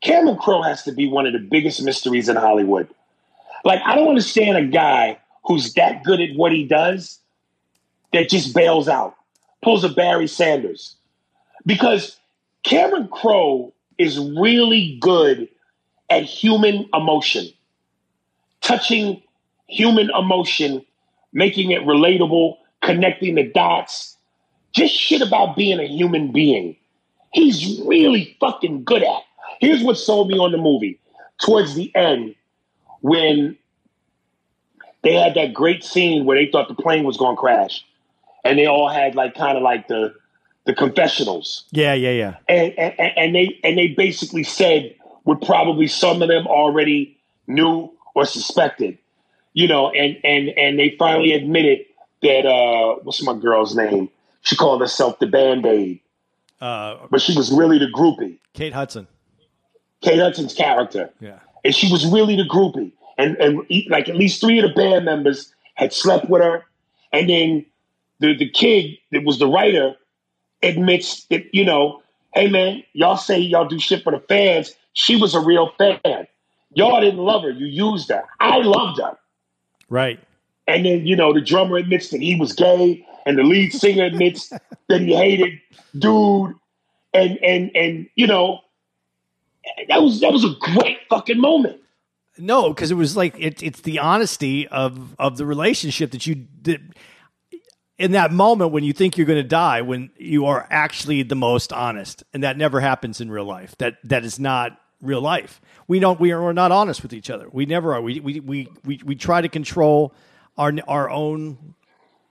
Cameron 0.00 0.38
Crowe 0.38 0.62
has 0.62 0.82
to 0.84 0.92
be 0.92 1.06
one 1.08 1.26
of 1.26 1.34
the 1.34 1.38
biggest 1.38 1.82
mysteries 1.82 2.28
in 2.28 2.36
Hollywood. 2.36 2.88
Like, 3.64 3.80
I 3.84 3.94
don't 3.94 4.08
understand 4.08 4.56
a 4.56 4.64
guy 4.64 5.18
who's 5.44 5.74
that 5.74 6.02
good 6.04 6.20
at 6.20 6.34
what 6.34 6.52
he 6.52 6.64
does 6.64 7.18
that 8.12 8.30
just 8.30 8.54
bails 8.54 8.88
out, 8.88 9.16
pulls 9.62 9.84
a 9.84 9.88
Barry 9.90 10.28
Sanders, 10.28 10.96
because 11.66 12.16
Cameron 12.62 13.08
Crowe 13.08 13.72
is 13.98 14.18
really 14.18 14.96
good 15.00 15.48
at 16.08 16.22
human 16.22 16.88
emotion, 16.94 17.48
touching 18.60 19.22
human 19.66 20.10
emotion, 20.10 20.84
making 21.32 21.70
it 21.70 21.82
relatable, 21.82 22.56
connecting 22.82 23.34
the 23.34 23.44
dots 23.44 24.16
just 24.72 24.94
shit 24.94 25.22
about 25.22 25.56
being 25.56 25.80
a 25.80 25.86
human 25.86 26.32
being. 26.32 26.76
He's 27.32 27.80
really 27.84 28.36
fucking 28.40 28.84
good 28.84 29.02
at. 29.02 29.22
Here's 29.60 29.82
what 29.82 29.98
sold 29.98 30.28
me 30.28 30.38
on 30.38 30.52
the 30.52 30.58
movie. 30.58 31.00
Towards 31.40 31.74
the 31.74 31.94
end, 31.94 32.34
when 33.00 33.56
they 35.02 35.14
had 35.14 35.34
that 35.34 35.54
great 35.54 35.84
scene 35.84 36.24
where 36.24 36.36
they 36.36 36.50
thought 36.50 36.68
the 36.68 36.74
plane 36.74 37.04
was 37.04 37.16
going 37.16 37.36
to 37.36 37.40
crash, 37.40 37.84
and 38.44 38.58
they 38.58 38.66
all 38.66 38.88
had 38.88 39.14
like 39.14 39.34
kind 39.34 39.56
of 39.56 39.62
like 39.62 39.88
the 39.88 40.14
the 40.64 40.74
confessionals, 40.74 41.64
Yeah, 41.70 41.94
yeah, 41.94 42.10
yeah. 42.10 42.36
and, 42.46 42.78
and 42.78 43.12
and 43.16 43.34
they 43.34 43.58
and 43.64 43.78
they 43.78 43.88
basically 43.88 44.44
said 44.44 44.94
what 45.22 45.40
probably 45.40 45.86
some 45.86 46.20
of 46.20 46.28
them 46.28 46.46
already 46.46 47.18
knew 47.46 47.90
or 48.18 48.24
suspected, 48.24 48.98
you 49.52 49.68
know, 49.68 49.90
and 49.90 50.18
and 50.24 50.48
and 50.50 50.76
they 50.78 50.96
finally 50.98 51.32
admitted 51.32 51.86
that 52.22 52.44
uh 52.46 52.96
what's 53.04 53.22
my 53.22 53.34
girl's 53.38 53.76
name? 53.76 54.08
She 54.42 54.56
called 54.56 54.80
herself 54.80 55.20
the 55.20 55.26
Band 55.26 55.64
Aid, 55.66 56.00
Uh, 56.60 56.96
but 57.10 57.20
she 57.20 57.36
was 57.36 57.52
really 57.52 57.78
the 57.78 57.86
groupie. 57.86 58.38
Kate 58.54 58.72
Hudson. 58.72 59.06
Kate 60.00 60.18
Hudson's 60.18 60.52
character, 60.54 61.10
Yeah. 61.20 61.38
and 61.64 61.72
she 61.74 61.90
was 61.92 62.04
really 62.06 62.34
the 62.34 62.42
groupie. 62.54 62.90
And 63.18 63.36
and 63.36 63.62
like 63.88 64.08
at 64.08 64.16
least 64.16 64.40
three 64.40 64.58
of 64.58 64.68
the 64.68 64.74
band 64.74 65.04
members 65.04 65.52
had 65.74 65.92
slept 65.92 66.28
with 66.28 66.42
her, 66.42 66.64
and 67.12 67.30
then 67.30 67.64
the 68.18 68.34
the 68.36 68.48
kid 68.50 68.98
that 69.12 69.22
was 69.24 69.38
the 69.38 69.46
writer 69.46 69.94
admits 70.62 71.24
that 71.26 71.44
you 71.54 71.64
know, 71.64 72.02
hey 72.34 72.48
man, 72.48 72.82
y'all 72.94 73.16
say 73.16 73.38
y'all 73.38 73.68
do 73.68 73.78
shit 73.78 74.02
for 74.02 74.10
the 74.12 74.20
fans. 74.28 74.74
She 74.94 75.14
was 75.14 75.34
a 75.36 75.40
real 75.40 75.70
fan. 75.78 76.26
Y'all 76.74 77.00
didn't 77.00 77.20
love 77.20 77.42
her. 77.42 77.50
You 77.50 77.66
used 77.66 78.10
her. 78.10 78.24
I 78.40 78.58
loved 78.58 79.00
her. 79.00 79.16
Right. 79.88 80.20
And 80.66 80.84
then, 80.84 81.06
you 81.06 81.16
know, 81.16 81.32
the 81.32 81.40
drummer 81.40 81.76
admits 81.76 82.10
that 82.10 82.20
he 82.20 82.36
was 82.36 82.52
gay, 82.52 83.06
and 83.24 83.38
the 83.38 83.42
lead 83.42 83.72
singer 83.72 84.04
admits 84.04 84.48
that 84.88 85.00
he 85.00 85.14
hated 85.14 85.58
dude. 85.98 86.54
And 87.14 87.38
and 87.42 87.74
and 87.74 88.08
you 88.16 88.26
know, 88.26 88.60
that 89.88 90.02
was 90.02 90.20
that 90.20 90.32
was 90.32 90.44
a 90.44 90.54
great 90.60 90.98
fucking 91.08 91.40
moment. 91.40 91.80
No, 92.36 92.68
because 92.68 92.90
it 92.90 92.94
was 92.94 93.16
like 93.16 93.34
it, 93.38 93.62
it's 93.62 93.80
the 93.80 93.98
honesty 93.98 94.68
of 94.68 95.16
of 95.18 95.38
the 95.38 95.46
relationship 95.46 96.10
that 96.10 96.26
you 96.26 96.34
did 96.34 96.94
in 97.98 98.12
that 98.12 98.30
moment 98.30 98.72
when 98.72 98.84
you 98.84 98.92
think 98.92 99.16
you're 99.16 99.26
going 99.26 99.42
to 99.42 99.48
die, 99.48 99.82
when 99.82 100.10
you 100.16 100.46
are 100.46 100.66
actually 100.70 101.22
the 101.22 101.34
most 101.34 101.72
honest, 101.72 102.22
and 102.32 102.42
that 102.42 102.56
never 102.56 102.80
happens 102.80 103.20
in 103.20 103.30
real 103.30 103.44
life. 103.44 103.74
That 103.78 103.96
that 104.04 104.24
is 104.24 104.38
not 104.38 104.78
real 105.00 105.20
life. 105.20 105.60
We 105.86 105.98
don't. 106.00 106.18
We 106.20 106.32
are 106.32 106.42
we're 106.42 106.52
not 106.52 106.72
honest 106.72 107.02
with 107.02 107.12
each 107.12 107.30
other. 107.30 107.48
We 107.50 107.66
never 107.66 107.94
are. 107.94 108.00
We 108.00 108.20
we 108.20 108.40
we 108.40 108.68
we, 108.84 109.00
we 109.04 109.14
try 109.14 109.40
to 109.40 109.48
control 109.48 110.12
our 110.56 110.72
our 110.86 111.10
own 111.10 111.74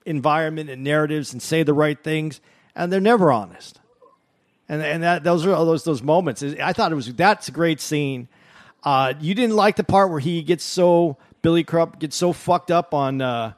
environment 0.05 0.69
and 0.69 0.83
narratives 0.83 1.33
and 1.33 1.41
say 1.41 1.63
the 1.63 1.73
right 1.73 2.01
things, 2.01 2.41
and 2.75 2.91
they're 2.91 2.99
never 2.99 3.31
honest. 3.31 3.79
And 4.69 4.81
and 4.81 5.03
that 5.03 5.23
those 5.23 5.45
are 5.45 5.53
all 5.53 5.65
those 5.65 5.83
those 5.83 6.03
moments. 6.03 6.43
I 6.43 6.73
thought 6.73 6.91
it 6.91 6.95
was 6.95 7.13
that's 7.13 7.47
a 7.47 7.51
great 7.51 7.79
scene. 7.79 8.27
Uh, 8.83 9.13
you 9.19 9.33
didn't 9.33 9.55
like 9.55 9.75
the 9.75 9.83
part 9.83 10.11
where 10.11 10.19
he 10.19 10.43
gets 10.43 10.63
so 10.63 11.17
Billy 11.41 11.63
Crudup 11.63 11.99
gets 11.99 12.15
so 12.15 12.33
fucked 12.33 12.71
up 12.71 12.93
on 12.93 13.21
uh, 13.21 13.53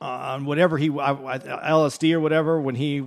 on 0.00 0.44
whatever 0.44 0.78
he 0.78 0.90
I, 0.90 1.12
I, 1.12 1.38
LSD 1.38 2.12
or 2.12 2.20
whatever 2.20 2.60
when 2.60 2.74
he 2.74 3.04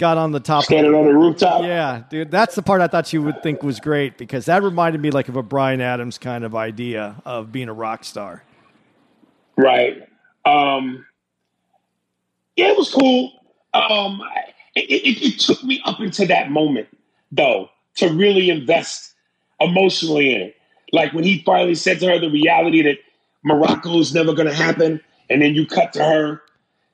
got 0.00 0.16
on 0.18 0.32
the 0.32 0.40
top. 0.40 0.64
Standing 0.64 0.94
on 0.94 1.04
the 1.04 1.14
rooftop. 1.14 1.62
Yeah, 1.62 2.02
dude, 2.08 2.30
that's 2.30 2.56
the 2.56 2.62
part 2.62 2.80
I 2.80 2.88
thought 2.88 3.12
you 3.12 3.22
would 3.22 3.42
think 3.42 3.62
was 3.62 3.78
great 3.78 4.18
because 4.18 4.46
that 4.46 4.62
reminded 4.62 5.00
me 5.00 5.10
like 5.10 5.28
of 5.28 5.36
a 5.36 5.42
Bryan 5.42 5.80
Adams 5.80 6.18
kind 6.18 6.42
of 6.42 6.56
idea 6.56 7.22
of 7.24 7.52
being 7.52 7.68
a 7.68 7.72
rock 7.72 8.02
star. 8.02 8.42
Right. 9.56 10.08
Um, 10.44 11.04
yeah, 12.56 12.68
it 12.68 12.76
was 12.76 12.92
cool. 12.92 13.30
Um, 13.74 14.22
it, 14.74 14.90
it, 14.90 15.22
it 15.22 15.38
took 15.38 15.62
me 15.62 15.82
up 15.84 16.00
into 16.00 16.26
that 16.26 16.50
moment, 16.50 16.88
though, 17.30 17.68
to 17.96 18.08
really 18.08 18.50
invest 18.50 19.14
emotionally 19.60 20.34
in 20.34 20.40
it. 20.40 20.56
Like 20.92 21.12
when 21.12 21.24
he 21.24 21.42
finally 21.44 21.74
said 21.74 22.00
to 22.00 22.06
her 22.06 22.18
the 22.18 22.30
reality 22.30 22.82
that 22.82 22.96
Morocco 23.44 23.98
is 23.98 24.14
never 24.14 24.32
going 24.32 24.48
to 24.48 24.54
happen, 24.54 25.00
and 25.28 25.42
then 25.42 25.54
you 25.54 25.66
cut 25.66 25.92
to 25.92 26.02
her 26.02 26.42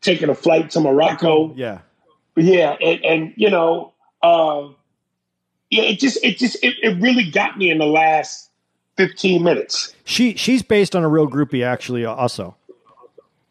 taking 0.01 0.29
a 0.29 0.35
flight 0.35 0.71
to 0.71 0.81
Morocco. 0.81 1.55
Yeah, 1.55 1.81
Yeah, 2.37 2.77
and, 2.81 3.05
and 3.05 3.33
you 3.37 3.51
know, 3.51 3.93
uh, 4.23 4.69
yeah, 5.71 5.85
it 5.85 5.99
just, 5.99 6.23
it 6.23 6.39
just, 6.39 6.63
it, 6.63 6.75
it 6.83 7.01
really 7.01 7.31
got 7.31 7.57
me 7.59 7.71
in 7.71 7.79
the 7.79 7.87
last 7.87 8.51
fifteen 8.97 9.43
minutes. 9.43 9.95
she 10.05 10.35
she's 10.37 10.63
based 10.63 10.95
on 10.95 11.03
a 11.03 11.09
real 11.09 11.29
groupie 11.29 11.65
actually. 11.65 12.05
Also, 12.05 12.55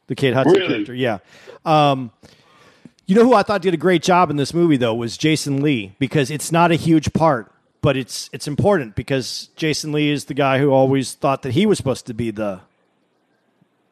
the 0.08 0.16
Kate 0.16 0.34
Hudson 0.34 0.54
Really? 0.54 0.68
character. 0.68 0.94
Yeah. 0.94 1.18
Um, 1.66 2.12
you 3.08 3.16
know 3.16 3.24
who 3.24 3.34
I 3.34 3.44
thought 3.44 3.62
did 3.62 3.74
a 3.74 3.78
great 3.78 4.02
job 4.04 4.30
in 4.30 4.36
this 4.38 4.54
movie 4.54 4.78
though 4.78 4.94
was 4.96 5.18
Jason 5.18 5.62
Lee 5.62 5.96
because 6.00 6.32
it's 6.32 6.52
not 6.52 6.72
a 6.72 6.76
huge 6.76 7.12
part, 7.14 7.52
but 7.82 7.98
it's 7.98 8.30
it's 8.34 8.48
important 8.48 8.96
because 8.96 9.50
Jason 9.56 9.92
Lee 9.92 10.10
is 10.12 10.26
the 10.26 10.34
guy 10.34 10.60
who 10.60 10.72
always 10.72 11.14
thought 11.14 11.42
that 11.44 11.54
he 11.54 11.66
was 11.66 11.78
supposed 11.78 12.06
to 12.08 12.14
be 12.14 12.32
the, 12.32 12.62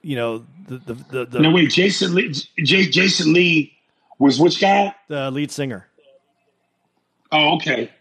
you 0.01 0.15
know, 0.15 0.45
the 0.67 0.77
the 0.77 0.93
the, 0.93 1.25
the, 1.25 1.39
No, 1.39 1.51
wait, 1.51 1.69
Jason 1.71 2.15
Lee, 2.15 2.33
J, 2.63 2.85
Jason 2.89 3.33
Lee 3.33 3.72
was 4.23 4.39
which 4.39 4.59
guy? 4.61 4.93
the 5.07 5.29
lead 5.31 5.51
singer. 5.51 5.87
Oh, 7.31 7.55
okay. 7.55 7.91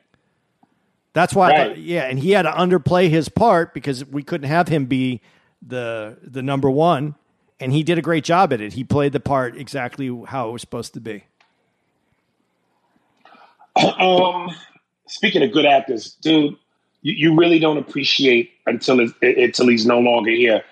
That's 1.14 1.34
why, 1.34 1.46
I 1.46 1.50
Right. 1.50 1.68
thought, 1.68 1.78
yeah, 1.78 2.04
and 2.04 2.18
he 2.18 2.30
had 2.30 2.42
to 2.42 2.50
underplay 2.50 3.08
his 3.10 3.28
part 3.28 3.74
because 3.74 4.04
we 4.04 4.22
couldn't 4.22 4.48
have 4.48 4.68
him 4.68 4.86
be 4.86 5.20
the 5.66 6.18
the 6.22 6.42
number 6.42 6.70
one, 6.70 7.14
and 7.60 7.72
he 7.72 7.82
did 7.82 7.98
a 7.98 8.02
great 8.02 8.24
job 8.24 8.52
at 8.52 8.60
it. 8.60 8.72
He 8.72 8.82
played 8.84 9.12
the 9.12 9.20
part 9.20 9.56
exactly 9.56 10.08
how 10.26 10.48
it 10.48 10.52
was 10.52 10.60
supposed 10.62 10.94
to 10.94 11.00
be. 11.00 11.24
Um, 13.98 14.50
speaking 15.06 15.42
of 15.42 15.50
good 15.52 15.64
actors, 15.64 16.14
dude, 16.20 16.56
you, 17.00 17.12
you 17.30 17.34
really 17.38 17.58
don't 17.58 17.78
appreciate 17.78 18.50
until 18.66 19.00
it, 19.00 19.10
until 19.22 19.68
he's 19.68 19.86
no 19.86 19.98
longer 19.98 20.30
here. 20.30 20.62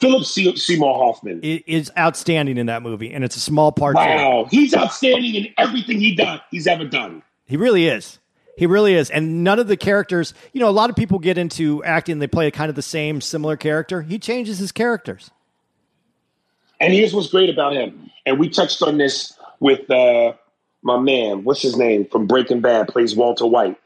Philip 0.00 0.24
Se- 0.24 0.56
Seymour 0.56 0.94
Hoffman. 0.94 1.40
is 1.42 1.90
outstanding 1.98 2.56
in 2.56 2.66
that 2.66 2.82
movie, 2.82 3.12
and 3.12 3.24
it's 3.24 3.36
a 3.36 3.40
small 3.40 3.72
part. 3.72 3.96
Wow, 3.96 4.46
he's 4.50 4.74
outstanding 4.74 5.34
in 5.34 5.48
everything 5.58 5.98
he 5.98 6.14
done 6.14 6.40
he's 6.50 6.66
ever 6.66 6.84
done. 6.84 7.22
He 7.46 7.56
really 7.56 7.88
is. 7.88 8.18
He 8.56 8.66
really 8.66 8.94
is. 8.94 9.10
And 9.10 9.44
none 9.44 9.58
of 9.58 9.68
the 9.68 9.76
characters, 9.76 10.34
you 10.52 10.60
know, 10.60 10.68
a 10.68 10.70
lot 10.70 10.90
of 10.90 10.96
people 10.96 11.18
get 11.18 11.38
into 11.38 11.82
acting, 11.84 12.18
they 12.18 12.26
play 12.26 12.50
kind 12.50 12.68
of 12.68 12.74
the 12.74 12.82
same, 12.82 13.20
similar 13.20 13.56
character. 13.56 14.02
He 14.02 14.18
changes 14.18 14.58
his 14.58 14.72
characters. 14.72 15.30
And 16.80 16.92
here's 16.92 17.14
what's 17.14 17.28
great 17.28 17.50
about 17.50 17.74
him. 17.74 18.10
And 18.26 18.38
we 18.38 18.48
touched 18.48 18.82
on 18.82 18.98
this 18.98 19.38
with 19.60 19.88
uh, 19.90 20.32
my 20.82 20.98
man. 20.98 21.44
What's 21.44 21.62
his 21.62 21.76
name 21.76 22.06
from 22.06 22.26
Breaking 22.26 22.60
Bad? 22.60 22.88
Plays 22.88 23.14
Walter 23.16 23.46
White. 23.46 23.76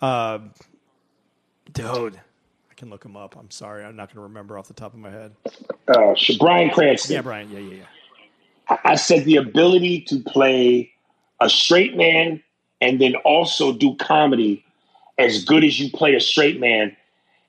Uh, 0.00 0.38
dude, 1.72 2.20
can 2.80 2.90
look 2.90 3.04
him 3.04 3.16
up. 3.16 3.36
I'm 3.38 3.50
sorry. 3.50 3.84
I'm 3.84 3.94
not 3.94 4.08
going 4.08 4.16
to 4.16 4.22
remember 4.22 4.58
off 4.58 4.66
the 4.66 4.74
top 4.74 4.94
of 4.94 4.98
my 4.98 5.10
head. 5.10 5.36
Uh, 5.86 6.14
Bryan 6.38 6.70
Cranston. 6.70 7.14
Yeah, 7.14 7.20
Bryan. 7.20 7.50
Yeah, 7.52 7.58
yeah, 7.58 7.74
yeah. 7.74 8.76
I 8.84 8.94
said 8.96 9.24
the 9.26 9.36
ability 9.36 10.00
to 10.08 10.20
play 10.20 10.90
a 11.40 11.50
straight 11.50 11.94
man 11.94 12.42
and 12.80 13.00
then 13.00 13.16
also 13.16 13.72
do 13.72 13.96
comedy 13.96 14.64
as 15.18 15.44
good 15.44 15.62
as 15.62 15.78
you 15.78 15.90
play 15.90 16.14
a 16.14 16.20
straight 16.20 16.58
man. 16.58 16.96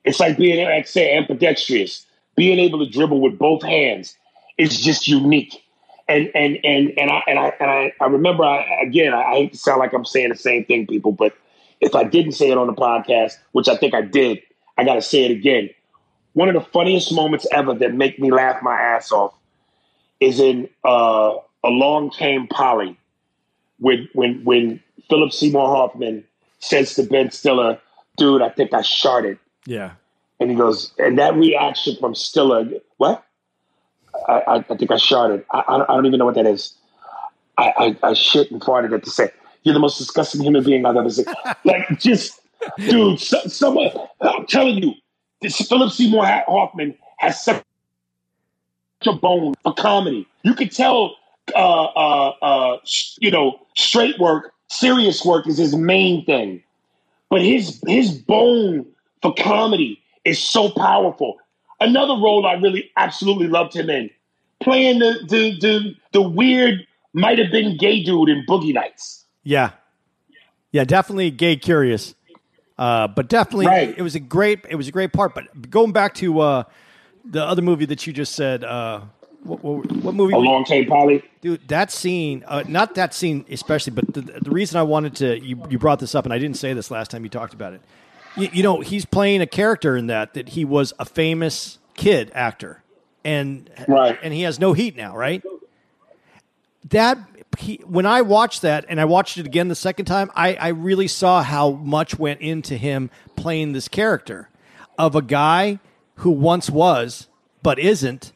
It's 0.04 0.20
like 0.20 0.36
being, 0.36 0.64
like 0.64 0.86
say, 0.86 1.16
ambidextrous, 1.16 2.04
being 2.36 2.58
able 2.58 2.84
to 2.84 2.90
dribble 2.90 3.20
with 3.20 3.38
both 3.38 3.62
hands. 3.62 4.16
is 4.58 4.80
just 4.80 5.08
unique. 5.08 5.62
And 6.08 6.30
and 6.34 6.58
and 6.62 6.92
and 6.98 7.10
I 7.10 7.22
and 7.26 7.38
I 7.38 7.52
and 7.58 7.70
I, 7.70 7.92
I 8.00 8.06
remember 8.06 8.44
I, 8.44 8.82
again. 8.82 9.14
I, 9.14 9.22
I 9.22 9.34
hate 9.36 9.52
to 9.52 9.58
sound 9.58 9.78
like 9.78 9.94
I'm 9.94 10.04
saying 10.04 10.28
the 10.28 10.36
same 10.36 10.64
thing, 10.66 10.86
people, 10.86 11.12
but 11.12 11.34
if 11.80 11.94
I 11.94 12.04
didn't 12.04 12.32
say 12.32 12.50
it 12.50 12.58
on 12.58 12.66
the 12.66 12.74
podcast, 12.74 13.38
which 13.52 13.68
I 13.68 13.76
think 13.76 13.94
I 13.94 14.02
did, 14.02 14.42
I 14.82 14.84
got 14.84 14.94
to 14.96 15.02
say 15.02 15.24
it 15.24 15.30
again. 15.30 15.70
One 16.32 16.48
of 16.48 16.54
the 16.54 16.68
funniest 16.70 17.12
moments 17.12 17.46
ever 17.52 17.74
that 17.74 17.94
make 17.94 18.18
me 18.18 18.30
laugh 18.30 18.62
my 18.62 18.74
ass 18.80 19.12
off 19.12 19.34
is 20.20 20.40
in 20.40 20.68
uh, 20.84 21.34
Along 21.62 22.10
Came 22.10 22.46
Polly, 22.48 22.96
when 23.78 24.08
when 24.14 24.42
when 24.44 24.80
Philip 25.08 25.32
Seymour 25.32 25.68
Hoffman 25.68 26.24
says 26.58 26.94
to 26.94 27.02
Ben 27.02 27.30
Stiller, 27.30 27.78
"Dude, 28.16 28.42
I 28.42 28.48
think 28.48 28.72
I 28.72 28.82
sharted," 28.82 29.38
Yeah. 29.66 29.92
and 30.40 30.50
he 30.50 30.56
goes, 30.56 30.92
and 30.98 31.18
that 31.18 31.34
reaction 31.34 31.96
from 32.00 32.14
Stiller, 32.14 32.68
what? 32.96 33.24
I, 34.28 34.32
I, 34.32 34.56
I 34.56 34.76
think 34.76 34.90
I 34.90 34.96
sharted. 34.96 35.44
I, 35.52 35.64
I, 35.68 35.78
don't, 35.78 35.90
I 35.90 35.94
don't 35.94 36.06
even 36.06 36.18
know 36.18 36.26
what 36.26 36.34
that 36.34 36.46
is. 36.46 36.74
I, 37.58 37.96
I, 38.02 38.12
shit 38.14 38.50
and 38.50 38.60
farted 38.60 38.94
at 38.94 39.04
the 39.04 39.10
set. 39.10 39.34
You're 39.62 39.74
the 39.74 39.80
most 39.80 39.98
disgusting 39.98 40.40
human 40.42 40.64
being 40.64 40.84
I've 40.84 40.96
ever 40.96 41.10
seen. 41.10 41.26
like, 41.64 41.86
just, 41.98 42.40
dude, 42.78 43.20
so, 43.20 43.38
someone, 43.46 43.90
telling 44.52 44.82
you, 44.82 44.94
this 45.40 45.56
Philip 45.56 45.90
Seymour 45.90 46.24
Hoffman 46.24 46.94
has 47.18 47.42
such 47.42 47.64
a 49.06 49.12
bone 49.12 49.54
for 49.62 49.74
comedy. 49.74 50.28
You 50.44 50.54
could 50.54 50.70
tell, 50.70 51.16
uh, 51.54 51.84
uh, 51.84 52.28
uh, 52.42 52.78
you 53.18 53.30
know, 53.30 53.58
straight 53.76 54.18
work, 54.18 54.52
serious 54.68 55.24
work 55.24 55.46
is 55.48 55.58
his 55.58 55.74
main 55.74 56.24
thing. 56.24 56.62
But 57.30 57.42
his 57.42 57.82
his 57.86 58.12
bone 58.12 58.86
for 59.22 59.34
comedy 59.34 60.00
is 60.24 60.38
so 60.38 60.68
powerful. 60.70 61.38
Another 61.80 62.14
role 62.14 62.46
I 62.46 62.52
really 62.54 62.90
absolutely 62.96 63.48
loved 63.48 63.74
him 63.74 63.88
in, 63.88 64.10
playing 64.60 64.98
the 64.98 65.18
the 65.28 65.58
the, 65.58 65.94
the 66.12 66.22
weird 66.22 66.86
might 67.14 67.38
have 67.38 67.50
been 67.50 67.76
gay 67.76 68.02
dude 68.02 68.28
in 68.28 68.44
Boogie 68.46 68.74
Nights. 68.74 69.24
Yeah. 69.42 69.70
Yeah, 70.72 70.84
definitely 70.84 71.30
gay 71.30 71.56
curious. 71.56 72.14
Uh, 72.78 73.06
but 73.08 73.28
definitely 73.28 73.66
Right. 73.66 73.94
it 73.96 74.02
was 74.02 74.14
a 74.14 74.20
great 74.20 74.64
it 74.68 74.74
was 74.76 74.88
a 74.88 74.92
great 74.92 75.12
part. 75.12 75.34
But 75.34 75.70
going 75.70 75.92
back 75.92 76.14
to 76.14 76.40
uh, 76.40 76.64
the 77.24 77.44
other 77.44 77.62
movie 77.62 77.84
that 77.86 78.06
you 78.06 78.12
just 78.12 78.34
said, 78.34 78.64
uh, 78.64 79.02
what, 79.44 79.62
what, 79.62 79.92
what 79.92 80.14
movie? 80.14 80.34
A 80.34 80.38
were 80.38 80.44
you- 80.44 80.50
long 80.50 80.64
tape, 80.64 80.88
Polly. 80.88 81.22
Dude, 81.40 81.66
that 81.68 81.90
scene, 81.90 82.44
uh, 82.46 82.62
not 82.68 82.94
that 82.94 83.12
scene 83.14 83.44
especially, 83.50 83.92
but 83.92 84.12
the, 84.14 84.20
the 84.22 84.50
reason 84.50 84.78
I 84.78 84.84
wanted 84.84 85.16
to, 85.16 85.40
you, 85.40 85.60
you 85.68 85.78
brought 85.78 85.98
this 85.98 86.14
up, 86.14 86.24
and 86.24 86.32
I 86.32 86.38
didn't 86.38 86.56
say 86.56 86.72
this 86.72 86.90
last 86.90 87.10
time 87.10 87.24
you 87.24 87.28
talked 87.30 87.52
about 87.52 87.72
it. 87.72 87.80
You, 88.36 88.48
you 88.52 88.62
know, 88.62 88.80
he's 88.80 89.04
playing 89.04 89.40
a 89.42 89.46
character 89.46 89.96
in 89.96 90.06
that, 90.06 90.34
that 90.34 90.50
he 90.50 90.64
was 90.64 90.92
a 91.00 91.04
famous 91.04 91.78
kid 91.94 92.30
actor. 92.34 92.82
And, 93.24 93.68
Right. 93.88 94.16
and 94.22 94.32
he 94.32 94.42
has 94.42 94.58
no 94.60 94.72
heat 94.72 94.96
now, 94.96 95.16
right? 95.16 95.42
That, 96.90 97.18
he, 97.58 97.76
when 97.86 98.06
I 98.06 98.22
watched 98.22 98.62
that 98.62 98.84
and 98.88 99.00
I 99.00 99.04
watched 99.04 99.38
it 99.38 99.46
again 99.46 99.68
the 99.68 99.74
second 99.74 100.06
time, 100.06 100.30
I, 100.34 100.54
I 100.54 100.68
really 100.68 101.08
saw 101.08 101.42
how 101.42 101.72
much 101.72 102.18
went 102.18 102.40
into 102.40 102.76
him 102.76 103.10
playing 103.36 103.72
this 103.72 103.88
character 103.88 104.48
of 104.98 105.14
a 105.14 105.22
guy 105.22 105.78
who 106.16 106.30
once 106.30 106.70
was, 106.70 107.28
but 107.62 107.78
isn't, 107.78 108.32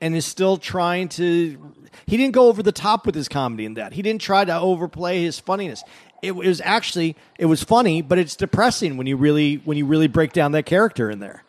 and 0.00 0.14
is 0.14 0.24
still 0.26 0.56
trying 0.56 1.08
to 1.10 1.74
he 2.06 2.16
didn't 2.16 2.32
go 2.34 2.46
over 2.48 2.62
the 2.62 2.70
top 2.72 3.04
with 3.06 3.14
his 3.14 3.28
comedy 3.28 3.64
in 3.64 3.74
that. 3.74 3.92
He 3.92 4.02
didn't 4.02 4.20
try 4.20 4.44
to 4.44 4.56
overplay 4.58 5.22
his 5.22 5.38
funniness. 5.40 5.82
It 6.22 6.36
was 6.36 6.60
actually 6.60 7.16
it 7.38 7.46
was 7.46 7.62
funny 7.64 8.02
but 8.02 8.18
it's 8.18 8.36
depressing 8.36 8.96
when 8.96 9.06
you 9.08 9.16
really 9.16 9.56
when 9.64 9.76
you 9.76 9.86
really 9.86 10.06
break 10.06 10.32
down 10.32 10.52
that 10.52 10.66
character 10.66 11.10
in 11.10 11.18
there. 11.18 11.42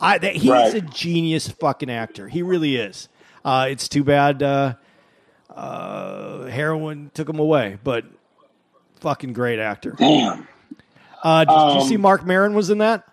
I 0.00 0.18
that, 0.18 0.34
he's 0.36 0.50
Right. 0.50 0.74
a 0.74 0.80
genius 0.80 1.48
fucking 1.48 1.90
actor. 1.90 2.28
He 2.28 2.42
really 2.42 2.76
is. 2.76 3.08
Uh, 3.44 3.66
it's 3.70 3.88
too 3.88 4.02
bad 4.02 4.42
uh, 4.42 4.74
uh, 5.54 6.44
heroin 6.46 7.10
took 7.14 7.28
him 7.28 7.38
away 7.38 7.78
but 7.84 8.04
fucking 9.00 9.32
great 9.32 9.58
actor 9.58 9.94
Damn. 9.98 10.46
uh, 11.22 11.44
did, 11.44 11.50
did 11.50 11.74
you 11.74 11.80
Um, 11.82 11.88
see 11.88 11.96
Marc 11.96 12.24
Maron 12.26 12.54
was 12.54 12.70
in 12.70 12.78
that 12.78 13.04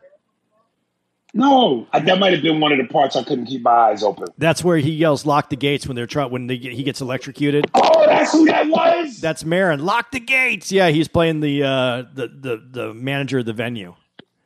No, 1.34 1.88
I, 1.94 2.00
that 2.00 2.20
might 2.20 2.34
have 2.34 2.42
been 2.42 2.60
one 2.60 2.72
of 2.72 2.78
the 2.78 2.86
parts 2.92 3.16
I 3.16 3.24
couldn't 3.24 3.46
keep 3.46 3.62
my 3.62 3.72
eyes 3.72 4.04
open. 4.04 4.28
that's 4.38 4.64
where 4.64 4.78
he 4.78 4.92
yells 4.92 5.26
lock 5.26 5.50
the 5.50 5.56
gates 5.56 5.88
when 5.88 5.96
they're 5.96 6.08
trying 6.08 6.32
when 6.32 6.48
they 6.48 6.58
he 6.58 6.84
gets 6.84 7.00
electrocuted 7.02 7.66
Oh, 7.74 8.06
that's 8.06 8.32
who 8.34 8.46
that 8.46 8.68
was. 8.68 9.20
That's 9.22 9.46
Maron. 9.46 9.86
Lock 9.86 10.12
the 10.12 10.20
gates. 10.20 10.72
Yeah, 10.72 10.90
he's 10.90 11.08
playing 11.08 11.40
the 11.40 11.64
uh, 11.64 12.04
the, 12.14 12.28
the 12.28 12.64
the 12.72 12.94
manager 12.94 13.40
of 13.40 13.46
the 13.46 13.54
venue. 13.54 13.96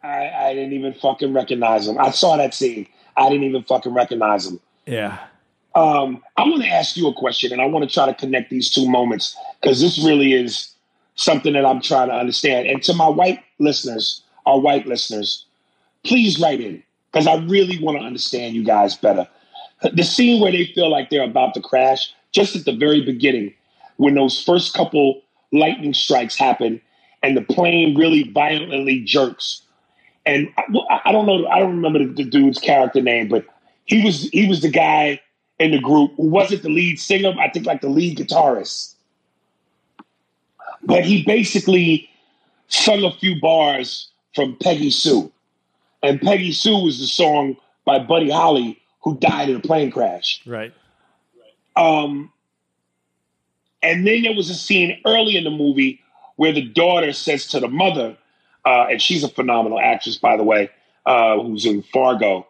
I, 0.04 0.30
I 0.30 0.54
didn't 0.54 0.74
even 0.74 0.93
fucking 0.93 1.34
recognize 1.34 1.88
him. 1.88 1.98
I 1.98 2.12
saw 2.12 2.38
that 2.38 2.54
scene. 2.54 2.88
I 3.18 3.30
didn't 3.30 3.46
even 3.46 3.64
fucking 3.64 3.93
recognize 3.93 4.46
him. 4.46 4.60
Yeah. 4.86 5.18
Um, 5.76 6.23
I 6.38 6.43
want 6.43 6.63
to 6.63 6.69
ask 6.69 6.95
you 6.95 7.07
a 7.07 7.13
question, 7.13 7.51
and 7.51 7.61
I 7.61 7.65
want 7.65 7.88
to 7.88 7.93
try 7.93 8.05
to 8.05 8.13
connect 8.13 8.49
these 8.49 8.69
two 8.69 8.89
moments 8.89 9.36
because 9.61 9.82
this 9.82 10.03
really 10.03 10.34
is 10.34 10.69
something 11.15 11.53
that 11.53 11.65
I'm 11.65 11.82
trying 11.82 12.07
to 12.07 12.15
understand. 12.15 12.67
And 12.67 12.82
to 12.84 12.93
my 12.93 13.07
white 13.07 13.43
listeners, 13.59 14.21
our 14.45 14.59
white 14.59 14.88
listeners, 14.88 15.45
please 16.03 16.39
write 16.39 16.61
in 16.61 16.82
because 17.11 17.28
I 17.28 17.36
really 17.45 17.78
want 17.84 17.97
to 17.99 18.03
understand 18.05 18.55
you 18.55 18.63
guys 18.63 18.95
better. 18.95 19.28
The 19.93 20.03
scene 20.03 20.41
where 20.41 20.51
they 20.51 20.65
feel 20.65 20.89
like 20.89 21.09
they're 21.09 21.23
about 21.23 21.53
to 21.55 21.61
crash, 21.61 22.13
just 22.32 22.55
at 22.55 22.65
the 22.65 22.76
very 22.76 23.01
beginning, 23.01 23.53
when 23.97 24.15
those 24.15 24.41
first 24.41 24.73
couple 24.73 25.21
lightning 25.51 25.93
strikes 25.93 26.38
happen 26.38 26.82
and 27.21 27.36
the 27.36 27.41
plane 27.41 27.97
really 27.97 28.23
violently 28.32 29.01
jerks. 29.01 29.61
And 30.26 30.49
I, 30.57 31.01
I 31.05 31.11
don't 31.11 31.26
know, 31.26 31.47
I 31.47 31.59
don't 31.59 31.76
remember 31.76 31.99
the, 31.99 32.05
the 32.05 32.23
dude's 32.23 32.59
character 32.59 33.01
name, 33.01 33.28
but 33.28 33.45
he 33.86 34.03
was 34.03 34.30
he 34.30 34.47
was 34.47 34.61
the 34.61 34.69
guy 34.69 35.19
in 35.60 35.72
the 35.72 35.80
group 35.80 36.14
who 36.18 36.28
wasn't 36.28 36.64
the 36.64 36.70
lead 36.70 36.99
singer, 36.99 37.34
I 37.39 37.49
think 37.49 37.66
like 37.66 37.82
the 37.82 37.89
lead 37.89 38.18
guitarist. 38.18 38.93
But 40.84 41.06
he 41.06 41.24
basically 41.24 42.10
sung 42.68 43.03
a 43.03 43.12
few 43.12 43.39
bars 43.39 44.10
from 44.34 44.58
Peggy 44.62 44.91
Sue. 44.91 45.32
And 46.03 46.22
Peggy 46.22 46.51
Sue 46.51 46.84
was 46.84 46.99
the 46.99 47.08
song 47.08 47.58
by 47.86 47.99
Buddy 47.99 48.30
Holly 48.30 48.82
who 49.01 49.18
died 49.18 49.49
in 49.49 49.56
a 49.56 49.60
plane 49.60 49.91
crash. 49.91 50.41
Right. 50.45 50.74
Um, 51.76 52.32
and 53.82 54.06
then 54.06 54.24
there 54.24 54.34
was 54.34 54.49
a 54.49 54.56
scene 54.56 54.99
early 55.06 55.38
in 55.38 55.43
the 55.43 55.51
movie 55.51 56.01
where 56.36 56.51
the 56.51 56.64
daughter 56.64 57.14
says 57.14 57.47
to 57.47 57.60
the 57.60 57.68
mother, 57.68 58.18
uh, 58.66 58.88
and 58.89 59.01
she's 59.01 59.24
a 59.24 59.30
phenomenal 59.30 59.80
actress, 59.80 60.18
by 60.18 60.36
the 60.36 60.43
way, 60.43 60.70
uh, 61.06 61.39
who's 61.39 61.66
in 61.66 61.84
Fargo, 61.84 62.47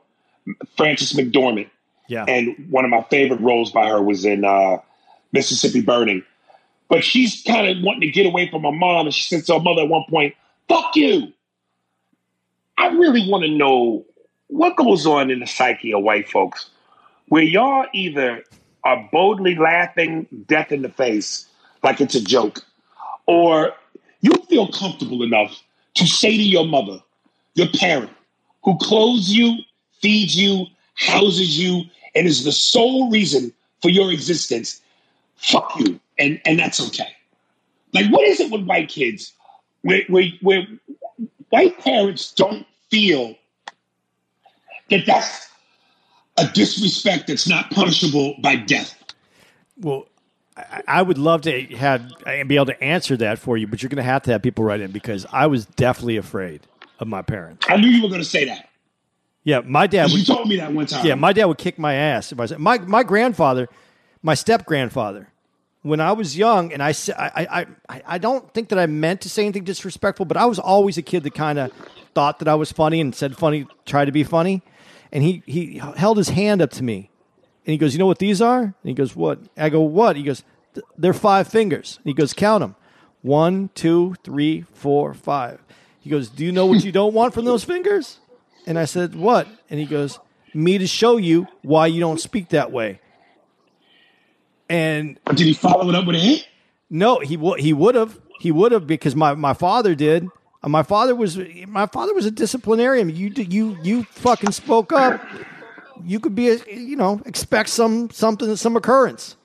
Frances 0.78 1.14
McDormand. 1.14 1.70
Yeah. 2.08 2.26
And 2.28 2.68
one 2.70 2.86
of 2.86 2.92
my 2.92 3.04
favorite 3.10 3.42
roles 3.42 3.72
by 3.72 3.88
her 3.88 4.02
was 4.02 4.26
in 4.26 4.46
uh, 4.46 4.78
Mississippi 5.32 5.82
Burning. 5.82 6.24
But 6.88 7.04
she's 7.04 7.42
kind 7.44 7.68
of 7.68 7.84
wanting 7.84 8.02
to 8.02 8.12
get 8.12 8.26
away 8.26 8.50
from 8.50 8.64
her 8.64 8.72
mom, 8.72 9.08
and 9.08 9.14
she 9.14 9.24
said 9.24 9.46
to 9.46 9.54
her 9.56 9.60
mother 9.60 9.84
at 9.84 9.90
one 9.90 10.04
point, 10.10 10.36
"Fuck 10.70 10.96
you." 10.96 11.34
I 12.78 12.88
really 12.90 13.28
want 13.30 13.44
to 13.44 13.50
know 13.50 14.06
what 14.48 14.76
goes 14.76 15.08
on 15.08 15.32
in 15.32 15.40
the 15.40 15.48
psyche 15.48 15.94
of 15.94 16.04
white 16.04 16.30
folks, 16.30 16.70
where 17.30 17.42
y'all 17.42 17.88
either 17.94 18.44
are 18.84 19.10
boldly 19.12 19.56
laughing 19.56 20.28
death 20.48 20.72
in 20.72 20.84
the 20.84 20.90
face 20.90 21.48
like 21.84 22.02
it's 22.02 22.14
a 22.14 22.22
joke, 22.22 22.64
or 23.26 23.74
you 24.22 24.32
feel 24.48 24.68
comfortable 24.72 25.24
enough 25.24 25.64
to 25.96 26.06
say 26.06 26.38
to 26.38 26.44
your 26.44 26.66
mother, 26.66 27.00
your 27.56 27.68
parent, 27.70 28.12
who 28.64 28.78
clothes 28.78 29.30
you, 29.30 29.58
feeds 30.02 30.36
you, 30.36 30.66
houses 30.96 31.60
you, 31.60 31.84
and 32.16 32.28
is 32.28 32.44
the 32.44 32.52
sole 32.52 33.10
reason 33.12 33.54
for 33.82 33.90
your 33.90 34.12
existence, 34.12 34.82
fuck 35.36 35.74
you. 35.80 36.00
And 36.18 36.42
and 36.46 36.58
that's 36.58 36.80
okay. 36.88 37.16
Like 37.94 38.10
what 38.12 38.26
is 38.28 38.40
it 38.40 38.52
with 38.52 38.66
white 38.66 38.90
kids 38.90 39.34
where 39.82 40.02
where, 40.08 40.26
where 40.42 40.68
white 41.50 41.78
parents 41.80 42.34
don't 42.34 42.66
feel 42.90 43.36
that 44.90 45.06
that's 45.06 45.50
a 46.38 46.48
disrespect 46.48 47.28
that's 47.28 47.48
not 47.48 47.70
punishable 47.72 48.36
by 48.42 48.56
death? 48.56 48.98
Well, 49.78 50.08
I, 50.58 50.84
I 50.88 51.02
would 51.02 51.18
love 51.18 51.42
to 51.42 51.62
have 51.76 52.12
and 52.26 52.48
be 52.48 52.56
able 52.56 52.68
to 52.68 52.84
answer 52.84 53.18
that 53.18 53.40
for 53.40 53.58
you, 53.58 53.68
but 53.68 53.82
you're 53.82 53.90
going 53.90 53.98
to 53.98 54.04
have 54.04 54.24
to 54.24 54.32
have 54.32 54.42
people 54.42 54.64
write 54.64 54.82
in 54.82 54.92
because 54.92 55.26
I 55.32 55.48
was 55.48 55.66
definitely 55.66 56.18
afraid 56.18 56.62
of 57.00 57.08
my 57.08 57.22
parents. 57.22 57.66
I 57.70 57.78
knew 57.78 57.88
you 57.88 58.04
were 58.04 58.10
going 58.10 58.22
to 58.22 58.28
say 58.28 58.46
that. 58.46 58.70
Yeah, 59.46 59.62
my 59.64 59.88
dad 59.88 60.10
You 60.10 60.18
would. 60.18 60.26
told 60.26 60.50
me 60.50 60.58
that 60.58 60.74
one 60.74 60.88
time. 60.88 61.06
Yeah, 61.06 61.16
my 61.16 61.32
dad 61.32 61.46
would 61.46 61.58
kick 61.60 61.80
my 61.80 61.94
ass 61.94 62.32
if 62.34 62.40
I 62.40 62.48
said 62.48 62.60
my 62.60 62.80
my 62.80 63.04
grandfather, 63.04 63.70
my 64.22 64.34
step 64.34 64.66
grandfather. 64.66 65.30
When 65.84 66.00
I 66.02 66.14
was 66.14 66.36
young, 66.36 66.74
and 66.74 66.82
I, 66.82 66.96
I, 67.16 67.68
I, 67.88 68.02
I 68.08 68.18
don't 68.18 68.52
think 68.56 68.70
that 68.70 68.80
I 68.80 68.88
meant 68.88 69.22
to 69.22 69.30
say 69.30 69.44
anything 69.44 69.64
disrespectful, 69.66 70.26
but 70.26 70.36
I 70.36 70.46
was 70.48 70.58
always 70.58 70.98
a 70.98 71.04
kid 71.04 71.22
that 71.22 71.36
kind 71.36 71.60
of 71.60 71.72
thought 72.16 72.40
that 72.40 72.48
I 72.48 72.56
was 72.56 72.72
funny 72.72 73.00
and 73.00 73.14
said 73.14 73.38
funny, 73.38 73.68
tried 73.86 74.06
to 74.06 74.12
be 74.12 74.24
funny. 74.24 74.64
And 75.12 75.24
he, 75.24 75.44
he 75.46 75.78
held 75.78 76.18
his 76.18 76.30
hand 76.30 76.64
up 76.64 76.72
to 76.72 76.84
me, 76.84 77.12
and 77.68 77.72
he 77.72 77.78
goes, 77.78 77.94
"You 77.94 78.00
know 78.00 78.08
what 78.08 78.18
these 78.18 78.42
are?" 78.42 78.64
And 78.64 78.74
he 78.82 78.96
goes, 78.96 79.16
"What?" 79.16 79.38
I 79.56 79.70
go, 79.70 79.80
"What?" 79.82 80.16
He 80.16 80.24
goes, 80.24 80.44
"They're 80.98 81.14
five 81.14 81.48
fingers." 81.48 81.98
And 82.04 82.10
he 82.10 82.14
goes, 82.16 82.34
"Count 82.34 82.62
them: 82.62 82.76
one, 83.22 83.70
two, 83.76 84.16
three, 84.24 84.66
four, 84.74 85.14
five." 85.14 85.60
He 86.00 86.10
goes, 86.10 86.30
"Do 86.30 86.44
you 86.44 86.52
know 86.52 86.66
what 86.66 86.84
you 86.84 86.92
don't 86.92 87.14
want 87.14 87.36
from 87.36 87.46
those 87.46 87.64
fingers?" 87.64 88.20
And 88.66 88.78
I 88.80 88.86
said, 88.86 89.16
What? 89.16 89.48
And 89.70 89.80
he 89.80 89.86
goes, 89.86 90.20
Me 90.54 90.78
to 90.78 90.88
show 90.88 91.18
you 91.18 91.48
why 91.62 91.88
you 91.88 92.00
don't 92.00 92.20
speak 92.20 92.50
that 92.50 92.72
way. 92.72 93.00
And 94.70 95.20
did 95.30 95.40
he 95.46 95.54
follow 95.54 95.88
it 95.90 95.96
up 95.96 96.06
with 96.08 96.16
a 96.16 96.20
hit? 96.20 96.48
no, 96.90 97.20
he 97.20 97.38
would 97.38 97.60
he 97.60 97.74
would 97.74 97.96
have. 97.96 98.20
He 98.40 98.52
would 98.52 98.72
have 98.74 98.86
because 98.86 99.16
my, 99.16 99.34
my 99.34 99.54
father 99.54 99.96
did. 99.96 100.28
Uh, 100.62 100.70
My 100.70 100.84
father 100.84 101.16
was 101.16 101.38
my 101.68 101.86
father 101.88 102.14
was 102.14 102.26
a 102.26 102.32
disciplinarian. 102.32 103.10
You 103.10 103.30
you 103.36 103.78
you 103.82 104.04
fucking 104.04 104.52
spoke 104.52 104.92
up. 104.92 105.22
You 106.04 106.20
could 106.20 106.36
be 106.36 106.50
a, 106.50 106.58
you 106.68 106.96
know 106.96 107.22
expect 107.26 107.70
some 107.70 108.10
something 108.10 108.56
some 108.56 108.76
occurrence. 108.76 109.38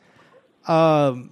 Um, 0.66 1.30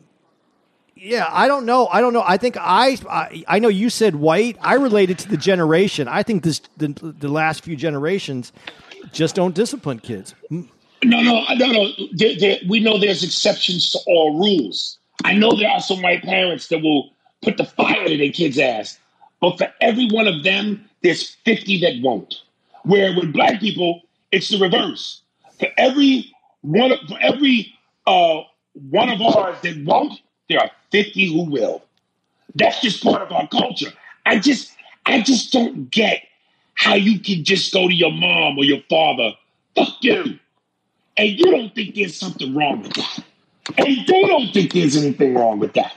yeah, 1.00 1.28
I 1.30 1.46
don't 1.46 1.64
know. 1.64 1.86
I 1.86 2.00
don't 2.00 2.12
know. 2.12 2.24
I 2.26 2.36
think 2.36 2.56
I, 2.58 2.96
I 3.08 3.44
I 3.46 3.58
know 3.58 3.68
you 3.68 3.90
said 3.90 4.16
white. 4.16 4.56
I 4.60 4.74
related 4.74 5.18
to 5.20 5.28
the 5.28 5.36
generation. 5.36 6.08
I 6.08 6.22
think 6.22 6.42
this 6.42 6.60
the, 6.76 6.88
the 7.18 7.28
last 7.28 7.62
few 7.64 7.76
generations 7.76 8.52
just 9.12 9.34
don't 9.34 9.54
discipline 9.54 10.00
kids. 10.00 10.34
No, 10.50 10.64
no, 11.02 11.44
no, 11.54 11.66
no. 11.72 11.88
There, 12.12 12.58
we 12.68 12.80
know 12.80 12.98
there's 12.98 13.22
exceptions 13.22 13.90
to 13.92 13.98
all 14.06 14.38
rules. 14.38 14.98
I 15.24 15.34
know 15.34 15.52
there 15.56 15.70
are 15.70 15.80
some 15.80 16.02
white 16.02 16.22
parents 16.22 16.68
that 16.68 16.82
will 16.82 17.10
put 17.42 17.56
the 17.56 17.64
fire 17.64 18.04
in 18.04 18.18
their 18.18 18.32
kid's 18.32 18.58
ass, 18.58 18.98
but 19.40 19.58
for 19.58 19.72
every 19.80 20.08
one 20.10 20.26
of 20.26 20.42
them, 20.42 20.88
there's 21.02 21.36
50 21.44 21.80
that 21.80 22.00
won't. 22.02 22.42
Where 22.84 23.14
with 23.14 23.32
black 23.32 23.60
people, 23.60 24.02
it's 24.32 24.48
the 24.48 24.58
reverse. 24.58 25.22
For 25.58 25.68
every 25.76 26.32
one, 26.62 26.92
for 27.08 27.18
every 27.20 27.72
uh, 28.06 28.40
one 28.90 29.08
of 29.08 29.20
ours 29.20 29.56
that 29.62 29.84
won't, 29.84 30.20
there 30.48 30.60
are 30.60 30.70
50 30.92 31.32
who 31.32 31.42
will. 31.50 31.82
That's 32.54 32.80
just 32.80 33.02
part 33.02 33.22
of 33.22 33.32
our 33.32 33.46
culture. 33.48 33.92
I 34.26 34.38
just, 34.38 34.72
I 35.06 35.20
just 35.20 35.52
don't 35.52 35.90
get 35.90 36.22
how 36.74 36.94
you 36.94 37.18
can 37.20 37.44
just 37.44 37.72
go 37.72 37.88
to 37.88 37.94
your 37.94 38.12
mom 38.12 38.56
or 38.58 38.64
your 38.64 38.80
father, 38.88 39.32
fuck 39.74 39.88
you. 40.00 40.38
And 41.16 41.28
you 41.30 41.50
don't 41.50 41.74
think 41.74 41.94
there's 41.94 42.16
something 42.16 42.54
wrong 42.54 42.82
with 42.82 42.94
that. 42.94 43.18
And 43.76 44.06
they 44.06 44.22
don't 44.22 44.52
think 44.52 44.72
there's 44.72 44.96
anything 44.96 45.34
wrong 45.34 45.58
with 45.58 45.74
that. 45.74 45.92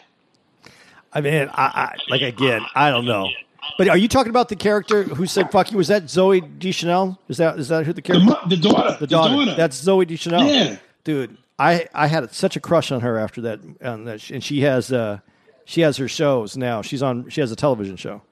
I 1.13 1.21
mean, 1.21 1.49
I, 1.53 1.63
I 1.65 1.95
like 2.09 2.21
again, 2.21 2.61
I 2.73 2.89
don't 2.89 3.05
know. 3.05 3.29
But 3.77 3.89
are 3.89 3.97
you 3.97 4.07
talking 4.07 4.29
about 4.31 4.49
the 4.49 4.55
character 4.55 5.03
who 5.03 5.25
said 5.27 5.51
"fuck 5.51 5.71
you"? 5.71 5.77
Was 5.77 5.87
that 5.89 6.05
Zooey 6.05 6.57
Deschanel? 6.59 7.19
Is 7.29 7.37
that 7.37 7.59
is 7.59 7.67
that 7.67 7.85
who 7.85 7.93
the 7.93 7.97
The, 7.97 8.01
character? 8.01 8.25
mo- 8.25 8.39
the 8.47 8.57
daughter. 8.57 8.97
The 8.99 9.07
daughter. 9.07 9.55
That's 9.55 9.81
Zooey 9.83 10.07
Deschanel. 10.07 10.43
Yeah. 10.47 10.77
dude. 11.03 11.37
I 11.61 11.87
I 11.93 12.07
had 12.07 12.33
such 12.33 12.55
a 12.55 12.59
crush 12.59 12.91
on 12.91 13.01
her 13.01 13.19
after 13.19 13.41
that, 13.41 13.59
on 13.83 14.05
that 14.05 14.29
and 14.31 14.43
she 14.43 14.61
has 14.61 14.91
uh 14.91 15.19
she 15.65 15.81
has 15.81 15.97
her 15.97 16.07
shows 16.07 16.57
now. 16.57 16.81
She's 16.81 17.03
on. 17.03 17.29
She 17.29 17.39
has 17.39 17.51
a 17.51 17.55
television 17.55 17.95
show. 17.97 18.23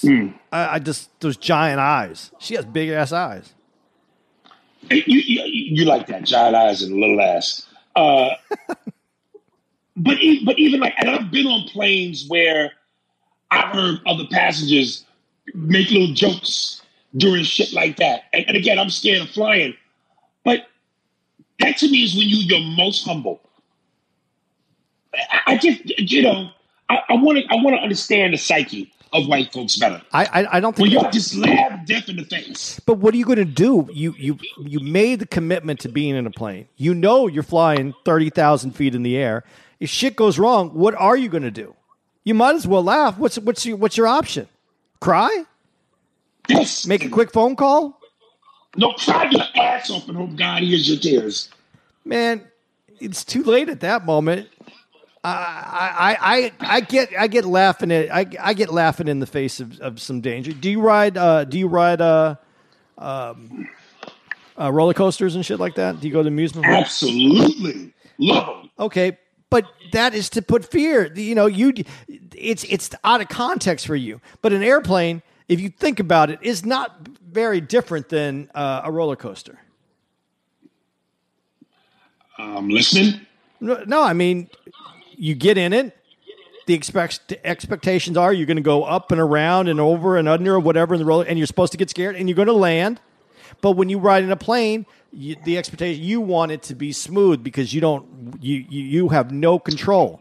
Hmm. 0.00 0.28
I, 0.52 0.74
I 0.74 0.78
just 0.78 1.08
those 1.20 1.36
giant 1.36 1.80
eyes. 1.80 2.30
She 2.38 2.54
has 2.54 2.64
big 2.64 2.90
ass 2.90 3.12
eyes. 3.12 3.54
You, 4.90 5.02
you, 5.06 5.42
you 5.44 5.84
like 5.84 6.06
that 6.06 6.24
giant 6.24 6.54
eyes 6.54 6.82
and 6.82 6.94
little 6.94 7.20
ass. 7.20 7.66
Uh, 7.96 8.30
but 9.96 10.22
e- 10.22 10.44
but 10.44 10.58
even 10.58 10.80
like, 10.80 10.94
and 10.98 11.10
I've 11.10 11.30
been 11.30 11.46
on 11.46 11.68
planes 11.68 12.26
where 12.28 12.72
I've 13.50 13.74
heard 13.74 14.00
other 14.06 14.24
passengers 14.30 15.04
make 15.54 15.90
little 15.90 16.14
jokes 16.14 16.82
during 17.16 17.42
shit 17.42 17.72
like 17.72 17.96
that. 17.96 18.24
And, 18.32 18.44
and 18.48 18.56
again, 18.56 18.78
I'm 18.78 18.90
scared 18.90 19.22
of 19.22 19.30
flying, 19.30 19.74
that 21.60 21.76
to 21.78 21.90
me 21.90 22.04
is 22.04 22.16
when 22.16 22.28
you 22.28 22.38
you're 22.38 22.76
most 22.76 23.04
humble. 23.04 23.40
I, 25.14 25.52
I 25.54 25.56
just 25.58 25.82
you 25.98 26.22
know 26.22 26.50
I 26.88 27.14
want 27.14 27.38
to 27.38 27.44
I 27.50 27.56
want 27.62 27.76
to 27.76 27.82
understand 27.82 28.34
the 28.34 28.38
psyche 28.38 28.92
of 29.12 29.26
white 29.26 29.52
folks 29.52 29.76
better. 29.76 30.02
I 30.12 30.24
I, 30.26 30.56
I 30.56 30.60
don't 30.60 30.78
When 30.78 30.90
think. 30.90 31.02
y'all 31.02 31.10
just 31.10 31.34
laugh 31.36 31.84
death 31.86 32.08
in 32.08 32.16
the 32.16 32.24
face. 32.24 32.80
But 32.86 32.94
what 32.94 33.14
are 33.14 33.16
you 33.16 33.24
going 33.24 33.38
to 33.38 33.44
do? 33.44 33.88
You 33.92 34.14
you 34.18 34.38
you 34.58 34.80
made 34.80 35.20
the 35.20 35.26
commitment 35.26 35.80
to 35.80 35.88
being 35.88 36.14
in 36.16 36.26
a 36.26 36.30
plane. 36.30 36.68
You 36.76 36.94
know 36.94 37.26
you're 37.26 37.42
flying 37.42 37.94
thirty 38.04 38.30
thousand 38.30 38.72
feet 38.72 38.94
in 38.94 39.02
the 39.02 39.16
air. 39.16 39.44
If 39.80 39.90
shit 39.90 40.16
goes 40.16 40.38
wrong, 40.38 40.70
what 40.70 40.94
are 40.94 41.16
you 41.16 41.28
going 41.28 41.44
to 41.44 41.50
do? 41.50 41.74
You 42.24 42.34
might 42.34 42.54
as 42.56 42.66
well 42.66 42.82
laugh. 42.84 43.18
What's 43.18 43.38
what's 43.38 43.64
your 43.66 43.76
what's 43.76 43.96
your 43.96 44.06
option? 44.06 44.48
Cry? 45.00 45.44
Yes. 46.48 46.86
Make 46.86 47.04
a 47.04 47.08
quick 47.08 47.32
phone 47.32 47.56
call? 47.56 47.97
No, 48.76 48.92
cry 48.92 49.28
your 49.30 49.42
ass 49.56 49.90
off 49.90 50.08
and 50.08 50.16
hope 50.16 50.36
God 50.36 50.62
hears 50.62 50.88
your 50.88 50.98
tears. 50.98 51.50
Man, 52.04 52.46
it's 53.00 53.24
too 53.24 53.42
late 53.42 53.68
at 53.68 53.80
that 53.80 54.04
moment. 54.04 54.48
I 55.24 56.16
I 56.20 56.36
I, 56.36 56.76
I 56.76 56.80
get 56.80 57.10
I 57.18 57.26
get 57.26 57.44
laughing 57.44 57.90
at 57.90 58.14
I, 58.14 58.26
I 58.40 58.54
get 58.54 58.70
laughing 58.70 59.08
in 59.08 59.18
the 59.18 59.26
face 59.26 59.60
of, 59.60 59.80
of 59.80 60.00
some 60.00 60.20
danger. 60.20 60.52
Do 60.52 60.70
you 60.70 60.80
ride 60.80 61.16
uh 61.16 61.44
do 61.44 61.58
you 61.58 61.66
ride 61.66 62.00
uh 62.00 62.36
um 62.96 63.68
uh, 64.58 64.72
roller 64.72 64.94
coasters 64.94 65.34
and 65.34 65.44
shit 65.44 65.60
like 65.60 65.74
that? 65.76 66.00
Do 66.00 66.06
you 66.06 66.12
go 66.12 66.22
to 66.22 66.28
amusement 66.28 66.66
parks? 66.66 67.02
Absolutely. 67.02 67.92
Love 68.18 68.46
them. 68.46 68.70
Okay, 68.78 69.18
but 69.50 69.64
that 69.92 70.14
is 70.14 70.30
to 70.30 70.42
put 70.42 70.64
fear. 70.64 71.12
You 71.14 71.34
know, 71.34 71.46
you 71.46 71.72
it's 72.34 72.64
it's 72.64 72.90
out 73.04 73.20
of 73.20 73.28
context 73.28 73.86
for 73.86 73.96
you. 73.96 74.20
But 74.42 74.52
an 74.52 74.62
airplane, 74.62 75.22
if 75.48 75.60
you 75.60 75.68
think 75.68 76.00
about 76.00 76.30
it, 76.30 76.38
is 76.42 76.64
not 76.64 77.08
very 77.38 77.60
different 77.60 78.08
than 78.08 78.50
uh, 78.52 78.80
a 78.82 78.90
roller 78.90 79.14
coaster. 79.14 79.60
I'm 82.36 82.68
listening. 82.68 83.20
No, 83.60 83.84
no, 83.86 84.02
I 84.02 84.12
mean, 84.12 84.50
you 85.16 85.36
get 85.36 85.56
in 85.56 85.72
it. 85.72 85.96
The 86.66 86.74
expect 86.74 87.32
expectations 87.44 88.16
are 88.16 88.32
you're 88.32 88.46
going 88.46 88.56
to 88.56 88.70
go 88.74 88.82
up 88.82 89.12
and 89.12 89.20
around 89.20 89.68
and 89.68 89.78
over 89.78 90.16
and 90.16 90.28
under 90.28 90.56
or 90.56 90.60
whatever 90.60 90.94
in 90.94 90.98
the 90.98 91.06
roller, 91.06 91.24
and 91.24 91.38
you're 91.38 91.46
supposed 91.46 91.70
to 91.72 91.78
get 91.78 91.88
scared, 91.90 92.16
and 92.16 92.28
you're 92.28 92.34
going 92.34 92.48
to 92.48 92.52
land. 92.70 93.00
But 93.60 93.72
when 93.72 93.88
you 93.88 93.98
ride 94.00 94.24
in 94.24 94.32
a 94.32 94.36
plane, 94.36 94.84
you, 95.12 95.36
the 95.44 95.56
expectation 95.58 96.02
you 96.02 96.20
want 96.20 96.50
it 96.50 96.62
to 96.64 96.74
be 96.74 96.90
smooth 96.90 97.44
because 97.44 97.72
you 97.72 97.80
don't 97.80 98.04
you 98.40 98.66
you, 98.68 98.82
you 98.82 99.08
have 99.10 99.30
no 99.30 99.60
control. 99.60 100.20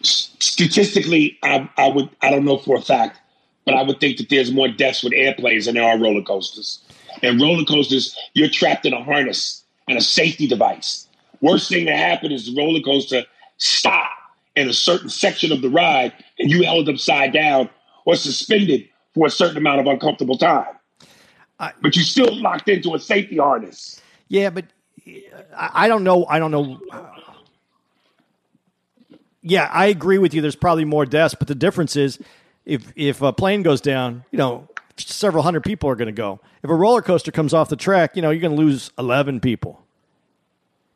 Statistically, 0.00 1.38
I, 1.42 1.68
I 1.76 1.88
would 1.88 2.08
I 2.22 2.30
don't 2.30 2.46
know 2.46 2.56
for 2.56 2.76
a 2.76 2.82
fact, 2.82 3.20
but 3.64 3.74
I 3.74 3.82
would 3.82 4.00
think 4.00 4.18
that 4.18 4.28
there's 4.28 4.52
more 4.52 4.68
deaths 4.68 5.02
with 5.02 5.12
airplanes 5.12 5.66
than 5.66 5.74
there 5.74 5.84
are 5.84 5.98
roller 5.98 6.22
coasters. 6.22 6.80
And 7.22 7.40
roller 7.40 7.64
coasters, 7.64 8.16
you're 8.34 8.48
trapped 8.48 8.86
in 8.86 8.92
a 8.92 9.02
harness 9.02 9.62
and 9.88 9.98
a 9.98 10.00
safety 10.00 10.46
device. 10.46 11.06
Worst 11.40 11.68
thing 11.68 11.86
that 11.86 11.96
happened 11.96 12.32
is 12.32 12.46
the 12.46 12.60
roller 12.60 12.80
coaster 12.80 13.24
stop 13.58 14.10
in 14.56 14.68
a 14.68 14.72
certain 14.72 15.08
section 15.08 15.52
of 15.52 15.62
the 15.62 15.70
ride 15.70 16.12
and 16.38 16.50
you 16.50 16.64
held 16.64 16.88
upside 16.88 17.32
down 17.32 17.68
or 18.04 18.16
suspended 18.16 18.88
for 19.14 19.26
a 19.26 19.30
certain 19.30 19.56
amount 19.56 19.80
of 19.80 19.86
uncomfortable 19.86 20.36
time. 20.36 20.66
but 21.58 21.94
you're 21.96 22.04
still 22.04 22.34
locked 22.40 22.68
into 22.68 22.94
a 22.94 22.98
safety 22.98 23.36
harness. 23.36 24.00
Yeah, 24.28 24.50
but 24.50 24.64
uh, 25.06 25.10
I 25.56 25.84
I 25.84 25.88
don't 25.88 26.04
know. 26.04 26.24
I 26.26 26.38
don't 26.38 26.50
know. 26.50 26.80
Yeah, 29.42 29.68
I 29.72 29.86
agree 29.86 30.18
with 30.18 30.34
you. 30.34 30.40
There's 30.40 30.56
probably 30.56 30.84
more 30.84 31.04
deaths, 31.04 31.34
but 31.34 31.48
the 31.48 31.54
difference 31.54 31.96
is 31.96 32.18
if 32.64 32.92
if 32.96 33.22
a 33.22 33.32
plane 33.32 33.62
goes 33.62 33.80
down, 33.80 34.24
you 34.30 34.38
know, 34.38 34.68
several 34.96 35.42
hundred 35.42 35.64
people 35.64 35.90
are 35.90 35.96
going 35.96 36.06
to 36.06 36.12
go. 36.12 36.40
If 36.62 36.70
a 36.70 36.74
roller 36.74 37.02
coaster 37.02 37.32
comes 37.32 37.54
off 37.54 37.68
the 37.68 37.76
track, 37.76 38.16
you 38.16 38.22
know, 38.22 38.30
you're 38.30 38.40
going 38.40 38.56
to 38.56 38.62
lose 38.62 38.92
11 38.98 39.40
people. 39.40 39.82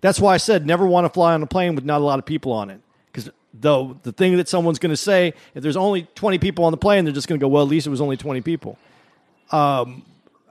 That's 0.00 0.20
why 0.20 0.34
I 0.34 0.36
said 0.36 0.66
never 0.66 0.86
want 0.86 1.06
to 1.06 1.08
fly 1.08 1.34
on 1.34 1.42
a 1.42 1.46
plane 1.46 1.74
with 1.74 1.84
not 1.84 2.00
a 2.00 2.04
lot 2.04 2.18
of 2.18 2.26
people 2.26 2.52
on 2.52 2.70
it. 2.70 2.80
Because 3.12 3.30
though 3.54 3.98
the 4.02 4.12
thing 4.12 4.36
that 4.36 4.48
someone's 4.48 4.78
going 4.78 4.92
to 4.92 4.96
say, 4.96 5.34
if 5.54 5.62
there's 5.62 5.76
only 5.76 6.02
20 6.14 6.38
people 6.38 6.64
on 6.64 6.70
the 6.70 6.76
plane, 6.76 7.04
they're 7.04 7.14
just 7.14 7.28
going 7.28 7.40
to 7.40 7.44
go, 7.44 7.48
well, 7.48 7.62
at 7.62 7.68
least 7.68 7.86
it 7.86 7.90
was 7.90 8.00
only 8.00 8.16
20 8.16 8.42
people. 8.42 8.78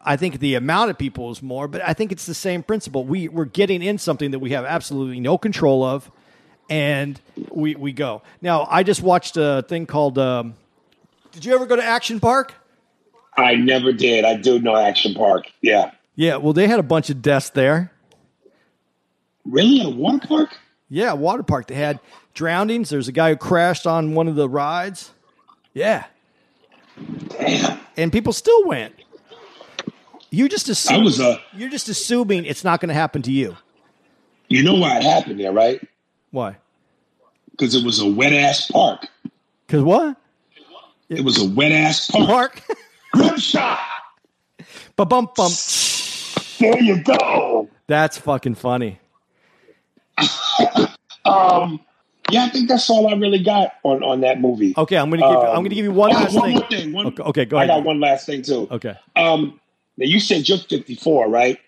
I 0.05 0.17
think 0.17 0.39
the 0.39 0.55
amount 0.55 0.91
of 0.91 0.97
people 0.97 1.31
is 1.31 1.41
more, 1.41 1.67
but 1.67 1.81
I 1.87 1.93
think 1.93 2.11
it's 2.11 2.25
the 2.25 2.33
same 2.33 2.63
principle. 2.63 3.05
We 3.05 3.27
we're 3.27 3.45
getting 3.45 3.81
in 3.81 3.97
something 3.97 4.31
that 4.31 4.39
we 4.39 4.51
have 4.51 4.65
absolutely 4.65 5.19
no 5.19 5.37
control 5.37 5.83
of, 5.83 6.11
and 6.69 7.19
we 7.49 7.75
we 7.75 7.91
go. 7.93 8.21
Now, 8.41 8.67
I 8.69 8.83
just 8.83 9.01
watched 9.01 9.37
a 9.37 9.63
thing 9.67 9.85
called. 9.85 10.17
Um, 10.19 10.55
did 11.35 11.45
you 11.45 11.53
ever 11.53 11.65
go 11.67 11.75
to 11.75 11.83
Action 11.83 12.19
Park? 12.19 12.53
I 13.37 13.55
never 13.55 13.91
did. 13.91 14.25
I 14.25 14.35
do 14.35 14.57
know 14.59 14.75
Action 14.75 15.13
Park. 15.13 15.51
Yeah. 15.61 15.91
Yeah, 16.15 16.37
well, 16.37 16.53
they 16.53 16.67
had 16.67 16.79
a 16.79 16.83
bunch 16.83 17.09
of 17.09 17.21
deaths 17.21 17.49
there. 17.49 17.91
Really? 19.45 19.81
A 19.83 19.89
water 19.89 20.25
park? 20.25 20.57
Yeah, 20.89 21.13
water 21.13 21.43
park. 21.43 21.67
They 21.67 21.75
had 21.75 21.99
drownings. 22.33 22.89
There's 22.89 23.07
a 23.09 23.11
guy 23.11 23.31
who 23.31 23.35
crashed 23.35 23.85
on 23.85 24.15
one 24.15 24.27
of 24.29 24.35
the 24.35 24.47
rides. 24.47 25.11
Yeah, 25.73 26.05
Damn. 27.27 27.79
and 27.97 28.11
people 28.13 28.31
still 28.31 28.65
went. 28.65 28.95
You 30.29 30.47
just 30.47 30.69
assume 30.69 31.01
I 31.01 31.03
was 31.03 31.19
uh 31.19 31.37
you're 31.53 31.69
just 31.69 31.89
assuming 31.89 32.45
it's 32.45 32.63
not 32.63 32.79
going 32.79 32.87
to 32.89 32.95
happen 32.95 33.21
to 33.23 33.31
you. 33.31 33.57
you 34.47 34.63
know 34.63 34.75
why 34.75 34.97
it 34.97 35.03
happened 35.03 35.39
there, 35.39 35.51
right? 35.51 35.85
Why? 36.31 36.55
Because 37.51 37.75
it 37.75 37.83
was 37.85 37.99
a 37.99 38.07
wet 38.07 38.31
ass 38.33 38.71
park. 38.71 39.07
Because 39.67 39.83
what? 39.83 40.15
It 41.09 41.21
was 41.23 41.41
a 41.41 41.45
wet 41.49 41.71
ass 41.71 42.09
park. 42.09 42.27
Park. 42.27 42.61
Grimshot. 43.15 43.77
Ba 44.95 45.05
bump 45.05 45.35
bump. 45.35 45.53
There 46.59 46.81
you 46.81 47.01
go. 47.03 47.69
That's 47.87 48.17
fucking 48.17 48.55
funny. 48.55 48.99
Um, 51.25 51.79
yeah, 52.31 52.45
I 52.45 52.49
think 52.49 52.69
that's 52.69 52.89
all 52.89 53.07
I 53.07 53.13
really 53.17 53.43
got 53.43 53.73
on 53.83 54.03
on 54.03 54.21
that 54.21 54.39
movie. 54.41 54.73
Okay, 54.77 54.97
I'm 54.97 55.09
gonna 55.09 55.21
give. 55.21 55.37
I'm 55.39 55.55
gonna 55.57 55.69
give 55.69 55.85
you 55.85 55.91
one 55.91 56.11
Oh, 56.11 56.19
last 56.19 56.33
one 56.33 56.43
thing. 56.49 56.53
more 56.59 56.67
thing. 56.69 56.93
One, 56.93 57.05
Okay, 57.07 57.23
okay, 57.23 57.45
go 57.45 57.57
I 57.57 57.67
got 57.67 57.83
one 57.83 57.99
last 57.99 58.25
thing 58.25 58.41
too. 58.41 58.67
Okay. 58.71 58.95
Um, 59.15 59.59
now 59.97 60.05
you 60.05 60.19
said 60.19 60.47
you're 60.49 60.57
54, 60.57 61.29
right? 61.29 61.59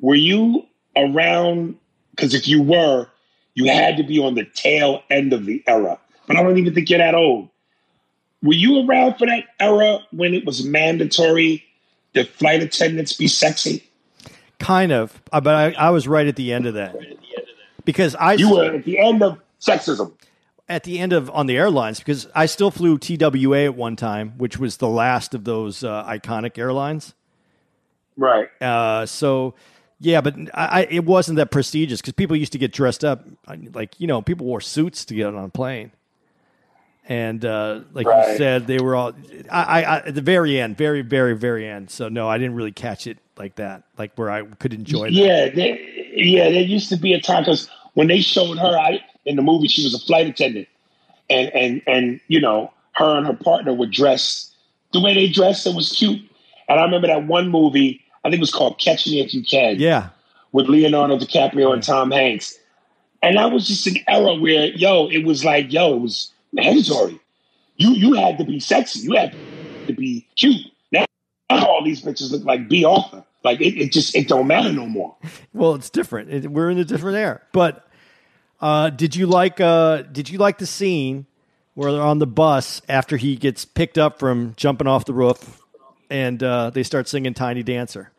Were 0.00 0.14
you 0.14 0.66
around? 0.96 1.76
Because 2.10 2.34
if 2.34 2.48
you 2.48 2.62
were, 2.62 3.06
you 3.54 3.66
had 3.66 3.96
to 3.96 4.02
be 4.02 4.18
on 4.18 4.34
the 4.34 4.44
tail 4.44 5.02
end 5.10 5.32
of 5.32 5.44
the 5.46 5.62
era. 5.66 5.98
But 6.26 6.36
I 6.36 6.42
don't 6.42 6.58
even 6.58 6.74
think 6.74 6.90
you're 6.90 6.98
that 6.98 7.14
old. 7.14 7.48
Were 8.42 8.54
you 8.54 8.86
around 8.86 9.14
for 9.18 9.26
that 9.26 9.44
era 9.58 10.00
when 10.12 10.34
it 10.34 10.44
was 10.44 10.64
mandatory 10.64 11.64
that 12.14 12.28
flight 12.28 12.62
attendants 12.62 13.12
be 13.12 13.26
sexy? 13.28 13.82
Kind 14.58 14.92
of, 14.92 15.20
uh, 15.32 15.40
but 15.40 15.54
I, 15.54 15.86
I 15.86 15.90
was 15.90 16.08
right 16.08 16.26
at 16.26 16.36
the 16.36 16.52
end 16.52 16.66
of 16.66 16.74
that 16.74 16.96
because 17.84 18.14
I 18.16 18.34
You 18.34 18.52
were 18.52 18.74
at 18.74 18.84
the 18.84 18.98
end 18.98 19.22
of 19.22 19.38
sexism. 19.60 20.12
at 20.68 20.84
the 20.84 20.98
end 20.98 21.12
of 21.12 21.30
on 21.30 21.46
the 21.46 21.56
airlines 21.56 21.98
because 21.98 22.26
I 22.34 22.46
still 22.46 22.70
flew 22.70 22.98
TWA 22.98 23.64
at 23.64 23.74
one 23.74 23.96
time, 23.96 24.34
which 24.36 24.58
was 24.58 24.76
the 24.78 24.88
last 24.88 25.34
of 25.34 25.44
those 25.44 25.82
uh, 25.84 26.04
iconic 26.04 26.58
airlines. 26.58 27.14
Right. 28.16 28.48
Uh, 28.60 29.06
so 29.06 29.54
yeah, 30.00 30.20
but 30.20 30.34
I, 30.54 30.66
I, 30.80 30.86
it 30.90 31.04
wasn't 31.04 31.36
that 31.36 31.50
prestigious 31.50 32.00
because 32.00 32.14
people 32.14 32.36
used 32.36 32.52
to 32.52 32.58
get 32.58 32.72
dressed 32.72 33.04
up, 33.04 33.24
like 33.72 33.98
you 34.00 34.06
know, 34.06 34.22
people 34.22 34.46
wore 34.46 34.60
suits 34.60 35.04
to 35.06 35.14
get 35.14 35.26
on 35.26 35.36
a 35.36 35.48
plane. 35.48 35.92
And 37.10 37.42
uh, 37.44 37.80
like 37.94 38.06
Right. 38.06 38.32
you 38.32 38.36
said, 38.36 38.66
they 38.66 38.78
were 38.78 38.94
all. 38.94 39.14
I, 39.50 39.62
I, 39.62 39.80
I 39.80 39.96
at 40.08 40.14
the 40.14 40.20
very 40.20 40.60
end, 40.60 40.76
very, 40.76 41.00
very, 41.00 41.34
very 41.34 41.66
end. 41.66 41.90
So 41.90 42.08
no, 42.10 42.28
I 42.28 42.36
didn't 42.36 42.54
really 42.54 42.72
catch 42.72 43.06
it 43.06 43.16
like 43.38 43.54
that, 43.56 43.84
like 43.96 44.12
where 44.16 44.30
I 44.30 44.42
could 44.42 44.74
enjoy. 44.74 45.04
that. 45.06 45.12
Yeah, 45.12 45.48
there, 45.48 45.78
yeah. 46.14 46.50
There 46.50 46.60
used 46.62 46.90
to 46.90 46.96
be 46.96 47.14
a 47.14 47.20
time 47.20 47.44
because 47.44 47.70
when 47.94 48.08
they 48.08 48.20
showed 48.20 48.58
her 48.58 48.78
I, 48.78 49.02
in 49.24 49.36
the 49.36 49.42
movie, 49.42 49.68
she 49.68 49.82
was 49.84 49.94
a 49.94 49.98
flight 49.98 50.26
attendant, 50.26 50.68
and 51.30 51.48
and 51.54 51.82
and 51.86 52.20
you 52.28 52.42
know, 52.42 52.72
her 52.92 53.16
and 53.16 53.26
her 53.26 53.32
partner 53.32 53.72
were 53.72 53.86
dressed 53.86 54.54
the 54.92 55.00
way 55.00 55.14
they 55.14 55.28
dressed. 55.28 55.66
It 55.66 55.74
was 55.74 55.90
cute. 55.92 56.20
And 56.68 56.78
I 56.78 56.84
remember 56.84 57.06
that 57.06 57.26
one 57.26 57.48
movie. 57.48 58.02
I 58.22 58.28
think 58.28 58.40
it 58.40 58.40
was 58.40 58.52
called 58.52 58.78
Catch 58.78 59.06
Me 59.06 59.20
If 59.20 59.32
You 59.32 59.42
Can. 59.42 59.76
yeah, 59.80 60.10
with 60.52 60.66
Leonardo 60.68 61.16
DiCaprio 61.18 61.72
and 61.72 61.82
Tom 61.82 62.10
Hanks. 62.10 62.58
And 63.22 63.36
that 63.38 63.50
was 63.50 63.66
just 63.66 63.86
an 63.86 63.96
era 64.06 64.34
where, 64.34 64.66
yo, 64.66 65.08
it 65.08 65.24
was 65.24 65.44
like, 65.44 65.72
yo, 65.72 65.94
it 65.96 66.00
was 66.00 66.30
mandatory. 66.52 67.20
You 67.76 67.90
you 67.90 68.14
had 68.14 68.38
to 68.38 68.44
be 68.44 68.60
sexy. 68.60 69.00
You 69.00 69.14
had 69.14 69.34
to 69.86 69.92
be 69.92 70.26
cute. 70.36 70.66
Now, 70.90 71.04
now 71.50 71.66
all 71.66 71.84
these 71.84 72.02
bitches 72.02 72.30
look 72.30 72.44
like 72.44 72.68
Bea 72.68 72.84
Arthur. 72.84 73.24
Like 73.44 73.60
it, 73.60 73.78
it 73.80 73.92
just 73.92 74.14
it 74.16 74.28
don't 74.28 74.46
matter 74.46 74.72
no 74.72 74.86
more. 74.86 75.16
Well, 75.52 75.74
it's 75.74 75.90
different. 75.90 76.30
It, 76.30 76.50
we're 76.50 76.70
in 76.70 76.78
a 76.78 76.84
different 76.84 77.16
era. 77.16 77.40
But 77.52 77.88
uh, 78.60 78.90
did 78.90 79.14
you 79.14 79.26
like? 79.26 79.60
Uh, 79.60 80.02
did 80.02 80.28
you 80.28 80.38
like 80.38 80.58
the 80.58 80.66
scene 80.66 81.26
where 81.74 81.92
they're 81.92 82.02
on 82.02 82.18
the 82.18 82.26
bus 82.26 82.82
after 82.88 83.16
he 83.16 83.36
gets 83.36 83.64
picked 83.64 83.98
up 83.98 84.18
from 84.18 84.54
jumping 84.56 84.88
off 84.88 85.04
the 85.04 85.14
roof, 85.14 85.62
and 86.10 86.42
uh, 86.42 86.70
they 86.70 86.82
start 86.82 87.06
singing 87.08 87.34
"Tiny 87.34 87.62
Dancer"? 87.62 88.10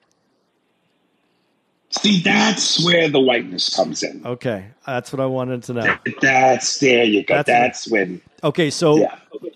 See, 1.91 2.21
that's 2.21 2.83
where 2.85 3.09
the 3.09 3.19
whiteness 3.19 3.75
comes 3.75 4.03
in. 4.03 4.21
Okay, 4.25 4.65
that's 4.85 5.11
what 5.11 5.19
I 5.19 5.25
wanted 5.25 5.63
to 5.63 5.73
know. 5.73 5.97
That's 6.21 6.77
there 6.79 7.03
you 7.03 7.23
go. 7.23 7.35
That's- 7.35 7.47
That's, 7.85 7.87
when 7.89 8.21
Okay, 8.43 8.69
so 8.69 8.97
Yeah. 8.97 9.15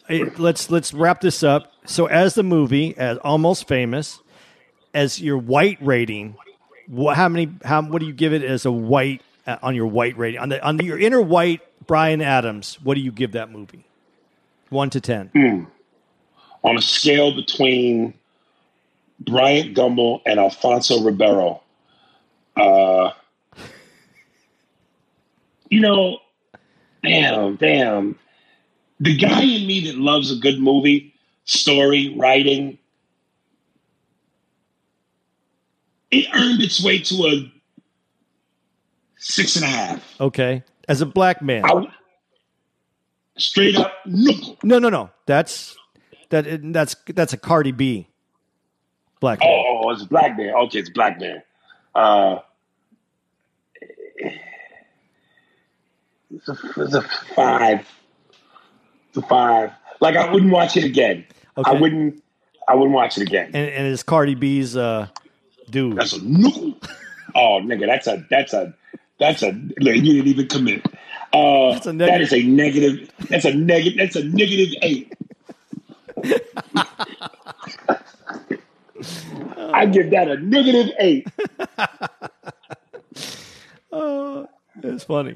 eh, 0.10 0.26
let's 0.38 0.70
let's 0.72 0.94
wrap 0.94 1.22
this 1.22 1.44
up. 1.44 1.72
So, 1.86 2.08
as 2.08 2.34
the 2.36 2.44
movie, 2.44 2.96
as 2.98 3.18
almost 3.20 3.68
famous, 3.68 4.20
as 4.94 5.22
your 5.22 5.38
white 5.38 5.78
rating, 5.80 6.36
what, 6.88 7.16
how 7.16 7.30
many? 7.30 7.50
How 7.64 7.82
what 7.84 8.00
do 8.00 8.06
you 8.08 8.14
give 8.14 8.34
it 8.34 8.44
as 8.44 8.66
a 8.66 8.72
white 8.72 9.22
uh, 9.48 9.58
on 9.62 9.76
your 9.76 9.88
white 9.88 10.18
rating 10.18 10.40
on 10.40 10.50
the 10.50 10.62
on 10.66 10.78
your 10.80 10.98
inner 11.00 11.22
white 11.22 11.62
Bryan 11.86 12.22
Adams? 12.22 12.78
What 12.84 12.96
do 12.96 13.02
you 13.02 13.12
give 13.12 13.34
that 13.34 13.52
movie? 13.52 13.86
One 14.70 14.90
to 14.90 15.00
ten. 15.00 15.30
on 16.64 16.78
a 16.78 16.82
scale 16.82 17.34
between 17.36 18.14
Bryant 19.20 19.78
Gumbel 19.78 20.22
and 20.26 20.40
Alfonso 20.40 21.02
Ribeiro, 21.04 21.62
uh, 22.56 23.12
you 25.70 25.80
know, 25.80 26.20
damn, 27.04 27.56
damn. 27.56 28.20
The 29.00 29.18
guy 29.18 29.42
in 29.42 29.68
me 29.68 29.88
that 29.88 29.98
loves 29.98 30.32
a 30.32 30.36
good 30.36 30.60
movie, 30.60 31.14
story, 31.46 32.16
writing, 32.18 32.78
it 36.12 36.28
earned 36.34 36.62
its 36.62 36.84
way 36.84 37.00
to 37.00 37.16
a 37.26 37.52
six 39.18 39.56
and 39.56 39.66
a 39.66 39.68
half. 39.68 40.22
Okay, 40.22 40.64
as 40.88 41.02
a 41.02 41.06
black 41.06 41.42
man. 41.42 41.66
I, 41.66 41.88
straight 43.38 43.76
up, 43.76 43.94
no. 44.06 44.58
No, 44.64 44.80
no, 44.80 44.90
no. 44.90 45.10
That's 45.26 45.76
that. 46.30 46.46
That's 46.72 46.96
that's 47.08 47.34
a 47.34 47.38
Cardi 47.38 47.72
B. 47.72 48.08
Black. 49.20 49.40
man. 49.40 49.50
Oh, 49.50 49.82
oh, 49.86 49.90
it's 49.92 50.04
Black 50.04 50.38
Man. 50.38 50.54
Okay, 50.54 50.80
it's 50.80 50.90
Black 50.90 51.20
Man. 51.20 51.42
Uh, 51.96 52.40
it's, 56.32 56.50
a, 56.50 56.58
it's 56.78 56.94
a 56.96 57.02
five. 57.36 57.88
It's 59.10 59.18
a 59.18 59.22
five. 59.22 59.72
Like 60.02 60.16
I 60.16 60.32
wouldn't 60.32 60.52
watch 60.52 60.76
it 60.78 60.84
again. 60.84 61.26
Okay. 61.58 61.72
I 61.72 61.80
wouldn't. 61.80 62.24
I 62.68 62.76
wouldn't 62.76 62.94
watch 62.96 63.18
it 63.18 63.22
again. 63.24 63.48
And 63.48 63.70
and 63.70 63.88
it's 63.88 64.04
Cardi 64.04 64.36
B's 64.36 64.76
uh, 64.76 65.08
dude. 65.70 65.98
That's 65.98 66.14
a 66.14 66.24
no. 66.24 66.76
Oh, 67.36 67.60
nigga, 67.64 67.86
that's 67.88 68.08
a 68.08 68.26
that's 68.30 68.54
a 68.54 68.74
that's 69.20 69.42
a. 69.44 69.52
Look, 69.52 69.96
you 69.96 70.02
didn't 70.02 70.28
even 70.28 70.48
commit. 70.48 70.86
Uh, 71.34 71.72
That's 71.74 71.88
a 71.88 71.92
that 71.94 71.98
negative- 71.98 72.22
is 72.22 72.34
a 72.34 72.44
negative. 72.44 73.12
That's 73.30 73.46
a 73.46 73.54
negative. 73.56 73.98
That's 73.98 74.16
a 74.16 74.24
negative 74.24 74.76
eight. 74.84 75.14
I 79.58 79.86
give 79.86 80.12
that 80.12 80.28
a 80.28 80.38
negative 80.38 80.92
eight. 81.00 81.28
It's 84.82 85.04
funny. 85.04 85.36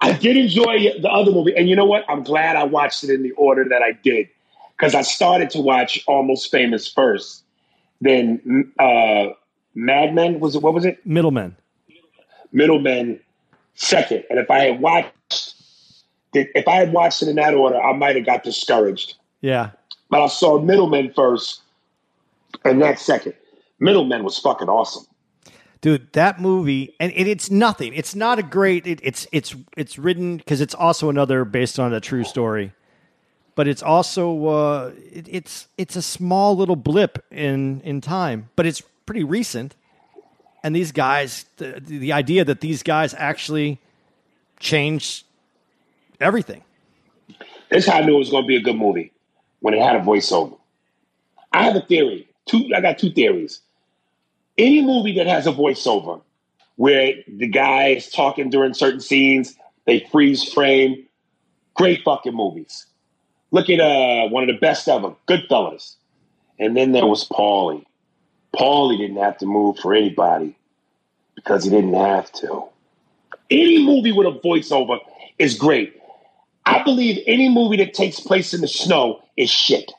I 0.00 0.12
did 0.12 0.36
enjoy 0.36 1.00
the 1.00 1.08
other 1.08 1.30
movie, 1.32 1.54
and 1.56 1.68
you 1.68 1.76
know 1.76 1.84
what? 1.84 2.04
I'm 2.08 2.22
glad 2.22 2.56
I 2.56 2.64
watched 2.64 3.04
it 3.04 3.10
in 3.10 3.22
the 3.22 3.32
order 3.32 3.64
that 3.68 3.82
I 3.82 3.92
did 3.92 4.28
because 4.76 4.94
I 4.94 5.02
started 5.02 5.50
to 5.50 5.60
watch 5.60 6.02
Almost 6.06 6.50
Famous 6.50 6.90
first, 6.90 7.44
then 8.00 8.72
uh, 8.78 9.26
Mad 9.74 10.14
Men 10.14 10.40
was 10.40 10.54
it? 10.54 10.62
What 10.62 10.74
was 10.74 10.84
it? 10.84 11.04
Middlemen. 11.04 11.56
Middlemen 12.52 13.20
second. 13.74 14.24
And 14.30 14.38
if 14.38 14.50
I 14.50 14.60
had 14.60 14.80
watched, 14.80 15.54
if 16.32 16.68
I 16.68 16.76
had 16.76 16.92
watched 16.92 17.22
it 17.22 17.28
in 17.28 17.36
that 17.36 17.54
order, 17.54 17.80
I 17.80 17.92
might 17.92 18.16
have 18.16 18.24
got 18.24 18.44
discouraged. 18.44 19.14
Yeah. 19.40 19.70
But 20.10 20.22
I 20.22 20.28
saw 20.28 20.60
Middlemen 20.60 21.12
first, 21.12 21.62
and 22.64 22.82
that 22.82 22.98
second. 23.00 23.34
Middlemen 23.80 24.24
was 24.24 24.38
fucking 24.38 24.68
awesome. 24.68 25.06
dude 25.80 26.12
that 26.14 26.40
movie 26.40 26.94
and 27.00 27.12
it, 27.12 27.28
it's 27.28 27.50
nothing 27.50 27.94
it's 27.94 28.14
not 28.14 28.38
a 28.38 28.42
great 28.42 28.86
it, 28.86 29.00
it's 29.02 29.26
it's 29.32 29.54
it's 29.76 29.98
written 29.98 30.36
because 30.38 30.60
it's 30.60 30.74
also 30.74 31.08
another 31.10 31.44
based 31.44 31.78
on 31.78 31.94
a 31.94 32.00
true 32.00 32.24
story 32.24 32.72
but 33.56 33.68
it's 33.68 33.82
also 33.82 34.46
uh 34.46 34.92
it, 35.12 35.26
it's 35.30 35.68
it's 35.78 35.96
a 35.96 36.02
small 36.02 36.56
little 36.56 36.76
blip 36.76 37.24
in 37.30 37.80
in 37.82 38.00
time 38.00 38.50
but 38.56 38.66
it's 38.66 38.82
pretty 39.06 39.24
recent 39.24 39.76
and 40.64 40.76
these 40.76 40.92
guys 40.92 41.46
the, 41.58 41.80
the 41.80 42.12
idea 42.12 42.44
that 42.44 42.60
these 42.60 42.82
guys 42.82 43.14
actually 43.14 43.80
changed 44.60 45.24
everything 46.20 46.62
This 47.70 47.84
is 47.86 47.90
how 47.90 47.98
I 47.98 48.02
knew 48.06 48.16
it 48.16 48.18
was 48.20 48.30
going 48.30 48.44
to 48.44 48.48
be 48.48 48.56
a 48.56 48.62
good 48.62 48.76
movie 48.76 49.12
when 49.60 49.74
it 49.74 49.82
had 49.82 49.96
a 49.96 50.00
voiceover. 50.00 50.58
I 51.52 51.64
have 51.64 51.76
a 51.76 51.80
theory. 51.82 52.27
Two. 52.48 52.68
I 52.74 52.80
got 52.80 52.98
two 52.98 53.10
theories. 53.10 53.60
Any 54.56 54.82
movie 54.82 55.14
that 55.16 55.26
has 55.26 55.46
a 55.46 55.52
voiceover, 55.52 56.20
where 56.76 57.12
the 57.28 57.46
guy 57.46 57.88
is 57.88 58.08
talking 58.10 58.50
during 58.50 58.74
certain 58.74 59.00
scenes, 59.00 59.54
they 59.86 60.06
freeze 60.10 60.42
frame. 60.52 61.06
Great 61.74 62.02
fucking 62.04 62.34
movies. 62.34 62.86
Look 63.50 63.70
at 63.70 63.80
uh, 63.80 64.28
one 64.28 64.42
of 64.42 64.48
the 64.48 64.58
best 64.60 64.88
ever, 64.88 65.14
Goodfellas. 65.28 65.94
And 66.58 66.76
then 66.76 66.92
there 66.92 67.06
was 67.06 67.26
Paulie. 67.28 67.84
Paulie 68.54 68.98
didn't 68.98 69.22
have 69.22 69.38
to 69.38 69.46
move 69.46 69.78
for 69.78 69.94
anybody 69.94 70.56
because 71.36 71.64
he 71.64 71.70
didn't 71.70 71.94
have 71.94 72.32
to. 72.32 72.64
Any 73.50 73.84
movie 73.84 74.12
with 74.12 74.26
a 74.26 74.38
voiceover 74.40 74.98
is 75.38 75.56
great. 75.56 76.00
I 76.66 76.82
believe 76.82 77.22
any 77.26 77.48
movie 77.48 77.76
that 77.78 77.94
takes 77.94 78.20
place 78.20 78.52
in 78.52 78.60
the 78.60 78.68
snow 78.68 79.22
is 79.36 79.48
shit. 79.48 79.92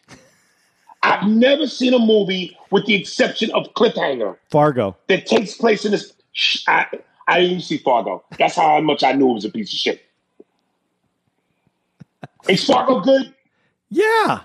I've 1.01 1.27
never 1.27 1.65
seen 1.67 1.93
a 1.93 1.99
movie, 1.99 2.57
with 2.71 2.85
the 2.85 2.95
exception 2.95 3.51
of 3.51 3.73
Cliffhanger, 3.73 4.35
fargo 4.51 4.97
that 5.07 5.26
takes 5.26 5.55
place 5.55 5.85
in 5.85 5.91
this. 5.91 6.13
Sh- 6.34 6.63
I, 6.67 6.85
I 7.27 7.39
didn't 7.39 7.51
even 7.51 7.61
see 7.61 7.77
Fargo. 7.77 8.23
That's 8.38 8.55
how 8.55 8.80
much 8.81 9.03
I 9.03 9.13
knew 9.13 9.30
it 9.31 9.34
was 9.34 9.45
a 9.45 9.49
piece 9.49 9.71
of 9.71 9.77
shit. 9.77 10.01
Is 12.49 12.65
Fargo 12.65 13.01
good? 13.01 13.34
yeah 13.91 14.41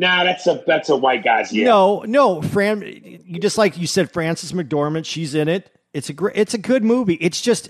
Nah, 0.00 0.24
that's 0.24 0.46
a 0.46 0.62
that's 0.66 0.88
a 0.88 0.96
white 0.96 1.22
guy's 1.22 1.52
yeah. 1.52 1.66
No, 1.66 2.04
no, 2.06 2.40
Fran. 2.40 2.80
You 2.82 3.38
just 3.38 3.58
like 3.58 3.76
you 3.76 3.86
said, 3.86 4.10
Frances 4.10 4.52
McDormand. 4.52 5.04
She's 5.04 5.34
in 5.34 5.46
it. 5.46 5.70
It's 5.92 6.08
a 6.08 6.14
great. 6.14 6.36
It's 6.36 6.54
a 6.54 6.58
good 6.58 6.82
movie. 6.82 7.14
It's 7.16 7.42
just, 7.42 7.68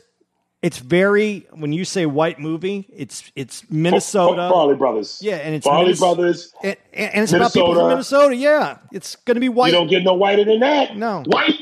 it's 0.62 0.78
very. 0.78 1.46
When 1.52 1.72
you 1.72 1.84
say 1.84 2.06
white 2.06 2.38
movie, 2.38 2.86
it's 2.94 3.30
it's 3.34 3.68
Minnesota. 3.70 4.42
Farrelly 4.52 4.76
Brothers. 4.76 5.18
Yeah, 5.22 5.36
and 5.36 5.54
it's 5.54 5.66
Farrelly 5.66 5.84
Minnes- 5.84 6.00
Brothers. 6.00 6.54
and, 6.62 6.76
and 6.92 7.22
it's 7.22 7.32
about 7.32 7.52
people 7.52 7.68
Minnesota. 7.68 7.80
from 7.80 7.88
Minnesota. 7.88 8.36
Yeah, 8.36 8.78
it's 8.92 9.16
going 9.16 9.36
to 9.36 9.40
be 9.40 9.48
white. 9.48 9.68
You 9.68 9.78
don't 9.78 9.88
get 9.88 10.02
no 10.04 10.14
whiter 10.14 10.44
than 10.44 10.60
that. 10.60 10.96
No. 10.96 11.22
White 11.26 11.54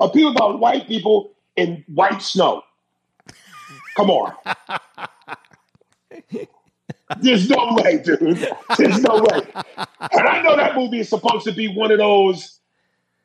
a 0.00 0.08
people 0.08 0.30
about 0.30 0.60
white 0.60 0.86
people 0.86 1.32
in 1.56 1.84
white 1.88 2.22
snow. 2.22 2.62
Come 3.96 4.10
on. 4.10 4.32
There's 7.20 7.50
no 7.50 7.70
way, 7.72 7.98
dude. 7.98 8.48
There's 8.78 9.00
no 9.02 9.16
way. 9.16 9.42
And 10.12 10.28
I 10.28 10.42
know 10.42 10.56
that 10.56 10.76
movie 10.76 11.00
is 11.00 11.08
supposed 11.08 11.44
to 11.44 11.52
be 11.52 11.66
one 11.66 11.90
of 11.90 11.98
those. 11.98 12.60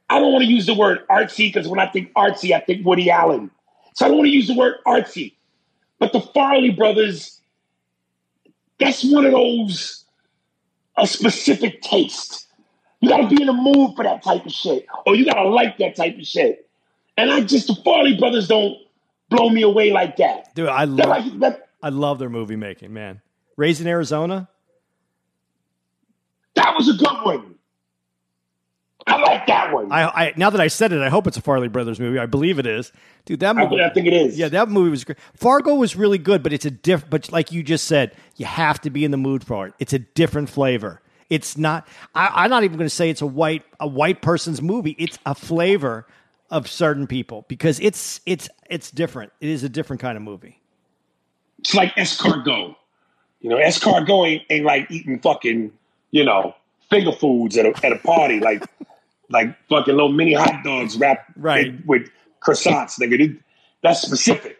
I 0.09 0.19
don't 0.19 0.31
want 0.33 0.43
to 0.43 0.49
use 0.49 0.65
the 0.65 0.73
word 0.73 1.07
artsy 1.07 1.53
because 1.53 1.67
when 1.67 1.79
I 1.79 1.87
think 1.87 2.11
artsy, 2.13 2.51
I 2.51 2.59
think 2.59 2.85
Woody 2.85 3.09
Allen. 3.11 3.51
So 3.95 4.05
I 4.05 4.09
don't 4.09 4.17
want 4.17 4.27
to 4.27 4.33
use 4.33 4.47
the 4.47 4.55
word 4.55 4.75
artsy. 4.85 5.33
But 5.99 6.13
the 6.13 6.19
Farrelly 6.19 6.75
brothers, 6.75 7.41
that's 8.79 9.03
one 9.03 9.25
of 9.25 9.31
those 9.31 10.03
a 10.97 11.07
specific 11.07 11.81
taste. 11.81 12.47
You 12.99 13.09
got 13.09 13.17
to 13.17 13.27
be 13.27 13.41
in 13.41 13.47
the 13.47 13.53
mood 13.53 13.95
for 13.95 14.03
that 14.03 14.23
type 14.23 14.45
of 14.45 14.51
shit, 14.51 14.85
or 15.05 15.15
you 15.15 15.25
got 15.25 15.35
to 15.35 15.47
like 15.47 15.77
that 15.79 15.95
type 15.95 16.17
of 16.17 16.25
shit. 16.25 16.69
And 17.17 17.31
I 17.31 17.41
just 17.41 17.67
the 17.67 17.73
Farrelly 17.73 18.17
brothers 18.19 18.47
don't 18.47 18.77
blow 19.29 19.49
me 19.49 19.61
away 19.61 19.91
like 19.91 20.17
that. 20.17 20.53
Dude, 20.55 20.69
I 20.69 20.83
love 20.83 21.07
like 21.07 21.39
that. 21.39 21.69
I 21.81 21.89
love 21.89 22.19
their 22.19 22.29
movie 22.29 22.55
making, 22.55 22.93
man. 22.93 23.21
Raised 23.57 23.79
in 23.79 23.87
Arizona? 23.87 24.49
That 26.55 26.75
was 26.75 26.89
a 26.89 26.93
good 26.93 27.23
one. 27.23 27.54
I 29.07 29.17
like 29.17 29.45
that 29.47 29.71
one. 29.71 29.91
I, 29.91 30.03
I, 30.03 30.23
I 30.25 30.33
now 30.35 30.49
that 30.49 30.59
I 30.59 30.67
said 30.67 30.91
it, 30.91 31.01
I 31.01 31.09
hope 31.09 31.27
it's 31.27 31.37
a 31.37 31.41
Farrelly 31.41 31.71
Brothers 31.71 31.99
movie. 31.99 32.17
I 32.17 32.25
believe 32.25 32.57
it 32.57 32.65
is. 32.65 32.91
Dude, 33.25 33.39
that 33.41 33.55
movie 33.55 33.81
I 33.81 33.89
think 33.89 34.07
it 34.07 34.13
is. 34.13 34.37
Yeah, 34.37 34.49
that 34.49 34.69
movie 34.69 34.89
was 34.89 35.03
great. 35.03 35.19
Fargo 35.35 35.75
was 35.75 35.95
really 35.95 36.17
good, 36.17 36.41
but 36.41 36.53
it's 36.53 36.65
a 36.65 36.71
different. 36.71 37.11
But 37.11 37.31
like 37.31 37.51
you 37.51 37.61
just 37.61 37.85
said, 37.85 38.15
you 38.37 38.45
have 38.45 38.81
to 38.81 38.89
be 38.89 39.05
in 39.05 39.11
the 39.11 39.17
mood 39.17 39.43
for 39.43 39.67
it. 39.67 39.73
It's 39.79 39.93
a 39.93 39.99
different 39.99 40.49
flavor. 40.49 41.01
It's 41.29 41.57
not. 41.57 41.87
I, 42.13 42.31
I'm 42.33 42.49
not 42.49 42.63
even 42.63 42.77
going 42.77 42.87
to 42.87 42.95
say 42.95 43.09
it's 43.09 43.21
a 43.21 43.27
white 43.27 43.63
a 43.79 43.87
white 43.87 44.21
person's 44.21 44.61
movie. 44.61 44.95
It's 44.97 45.19
a 45.25 45.35
flavor 45.35 46.07
of 46.49 46.67
certain 46.67 47.05
people 47.05 47.45
because 47.47 47.79
it's 47.79 48.21
it's 48.25 48.49
it's 48.69 48.89
different. 48.91 49.31
It 49.39 49.49
is 49.49 49.63
a 49.63 49.69
different 49.69 50.01
kind 50.01 50.17
of 50.17 50.23
movie. 50.23 50.61
It's 51.59 51.73
like 51.73 51.93
escargot. 51.95 52.75
You 53.41 53.49
know, 53.49 53.57
escargot 53.57 54.27
ain't, 54.27 54.43
ain't 54.49 54.65
like 54.65 54.89
eating 54.89 55.19
fucking, 55.19 55.71
you 56.11 56.23
know, 56.23 56.55
finger 56.89 57.11
foods 57.11 57.57
at 57.57 57.65
a, 57.65 57.85
at 57.85 57.91
a 57.91 57.97
party, 57.97 58.39
like 58.39 58.63
like 59.29 59.55
fucking 59.69 59.93
little 59.93 60.11
mini 60.11 60.33
hot 60.33 60.63
dogs 60.63 60.97
wrapped 60.97 61.31
Right. 61.37 61.67
in- 61.67 61.83
with 61.85 62.09
croissants, 62.45 62.99
nigga. 62.99 63.37
That's 63.83 64.01
specific. 64.01 64.57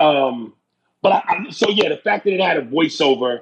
Um, 0.00 0.52
but 1.02 1.12
I, 1.12 1.22
I, 1.46 1.50
so 1.50 1.68
yeah, 1.70 1.88
the 1.88 1.96
fact 1.98 2.24
that 2.24 2.32
it 2.32 2.40
had 2.40 2.56
a 2.56 2.62
voiceover, 2.62 3.40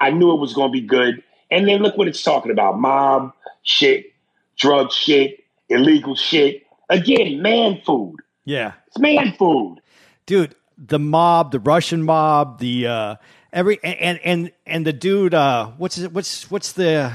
I 0.00 0.10
knew 0.10 0.32
it 0.32 0.40
was 0.40 0.52
going 0.54 0.68
to 0.68 0.72
be 0.72 0.80
good. 0.86 1.22
And 1.50 1.66
then 1.68 1.82
look 1.82 1.96
what 1.98 2.08
it's 2.08 2.22
talking 2.22 2.52
about: 2.52 2.78
mob 2.78 3.32
shit, 3.62 4.12
drug 4.56 4.92
shit, 4.92 5.42
illegal 5.68 6.14
shit. 6.14 6.62
Again, 6.88 7.42
man 7.42 7.80
food. 7.84 8.16
Yeah, 8.44 8.72
It's 8.88 8.98
man 8.98 9.34
food. 9.38 9.78
dude, 10.26 10.54
the 10.78 10.98
mob, 10.98 11.52
the 11.52 11.58
Russian 11.60 12.02
mob, 12.02 12.58
the 12.58 12.86
uh, 12.86 13.14
every 13.52 13.78
and 13.84 14.18
and 14.24 14.52
and 14.66 14.86
the 14.86 14.92
dude. 14.92 15.34
Uh, 15.34 15.66
what's 15.76 15.98
it? 15.98 16.12
What's 16.12 16.50
what's 16.50 16.72
the 16.72 17.12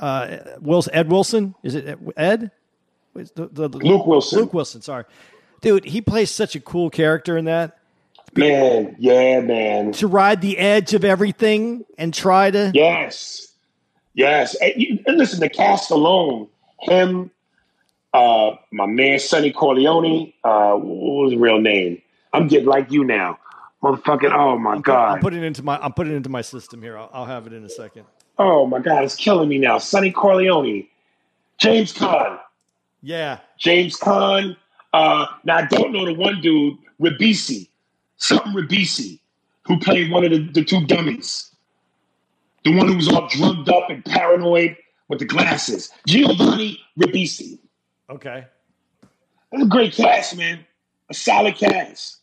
uh, 0.00 0.36
Wilson? 0.60 0.94
Ed 0.94 1.10
Wilson? 1.10 1.54
Is 1.62 1.74
it 1.74 1.98
Ed? 2.16 2.50
The, 3.14 3.48
the, 3.50 3.68
the- 3.68 3.78
Luke 3.78 4.06
Wilson. 4.06 4.40
Luke 4.40 4.52
Wilson. 4.54 4.82
Sorry, 4.82 5.04
dude. 5.62 5.84
He 5.84 6.00
plays 6.02 6.30
such 6.30 6.54
a 6.54 6.60
cool 6.60 6.90
character 6.90 7.36
in 7.38 7.46
that. 7.46 7.78
Man, 8.34 8.96
yeah, 8.98 9.40
man. 9.40 9.92
To 9.92 10.06
ride 10.06 10.42
the 10.42 10.58
edge 10.58 10.92
of 10.92 11.04
everything 11.04 11.86
and 11.96 12.12
try 12.12 12.50
to. 12.50 12.70
Yes, 12.74 13.54
yes. 14.12 14.54
And, 14.56 14.72
you, 14.76 14.98
and 15.06 15.16
listen, 15.16 15.40
the 15.40 15.48
cast 15.48 15.90
alone, 15.90 16.48
him, 16.80 17.30
uh, 18.12 18.50
my 18.70 18.84
man 18.84 19.18
Sonny 19.18 19.52
Corleone. 19.52 20.34
Uh, 20.44 20.74
what 20.74 21.22
was 21.22 21.32
his 21.32 21.40
real 21.40 21.60
name? 21.60 22.02
I'm 22.34 22.48
getting 22.48 22.66
like 22.68 22.90
you 22.92 23.04
now, 23.04 23.38
motherfucking. 23.82 24.30
Oh 24.30 24.58
my 24.58 24.72
I'm 24.74 24.82
god. 24.82 25.22
putting 25.22 25.42
it 25.42 25.46
into 25.46 25.62
my. 25.62 25.78
I'm 25.78 25.94
putting 25.94 26.12
it 26.12 26.16
into 26.16 26.28
my 26.28 26.42
system 26.42 26.82
here. 26.82 26.98
I'll, 26.98 27.08
I'll 27.14 27.24
have 27.26 27.46
it 27.46 27.54
in 27.54 27.64
a 27.64 27.70
second. 27.70 28.04
Oh 28.38 28.66
my 28.66 28.78
god, 28.78 29.04
it's 29.04 29.16
killing 29.16 29.48
me 29.48 29.58
now. 29.58 29.78
Sonny 29.78 30.10
Corleone, 30.10 30.86
James 31.58 31.92
Caan, 31.92 32.38
Yeah, 33.02 33.38
James 33.58 33.98
Caan. 33.98 34.56
Uh, 34.92 35.26
now 35.44 35.56
I 35.56 35.66
don't 35.66 35.92
know 35.92 36.06
the 36.06 36.14
one 36.14 36.40
dude, 36.40 36.78
Ribisi, 37.00 37.68
something 38.16 38.52
Ribisi, 38.52 39.18
who 39.66 39.78
played 39.78 40.10
one 40.10 40.24
of 40.24 40.30
the, 40.30 40.38
the 40.52 40.64
two 40.64 40.84
dummies. 40.86 41.50
The 42.64 42.74
one 42.76 42.88
who 42.88 42.96
was 42.96 43.08
all 43.08 43.28
drugged 43.28 43.68
up 43.68 43.90
and 43.90 44.04
paranoid 44.04 44.76
with 45.08 45.20
the 45.20 45.24
glasses. 45.24 45.90
Giovanni 46.06 46.80
Ribisi. 46.98 47.58
okay. 48.10 48.46
That's 49.52 49.62
a 49.62 49.66
great 49.68 49.92
cast, 49.92 50.36
man. 50.36 50.66
A 51.08 51.14
solid 51.14 51.54
cast. 51.56 52.18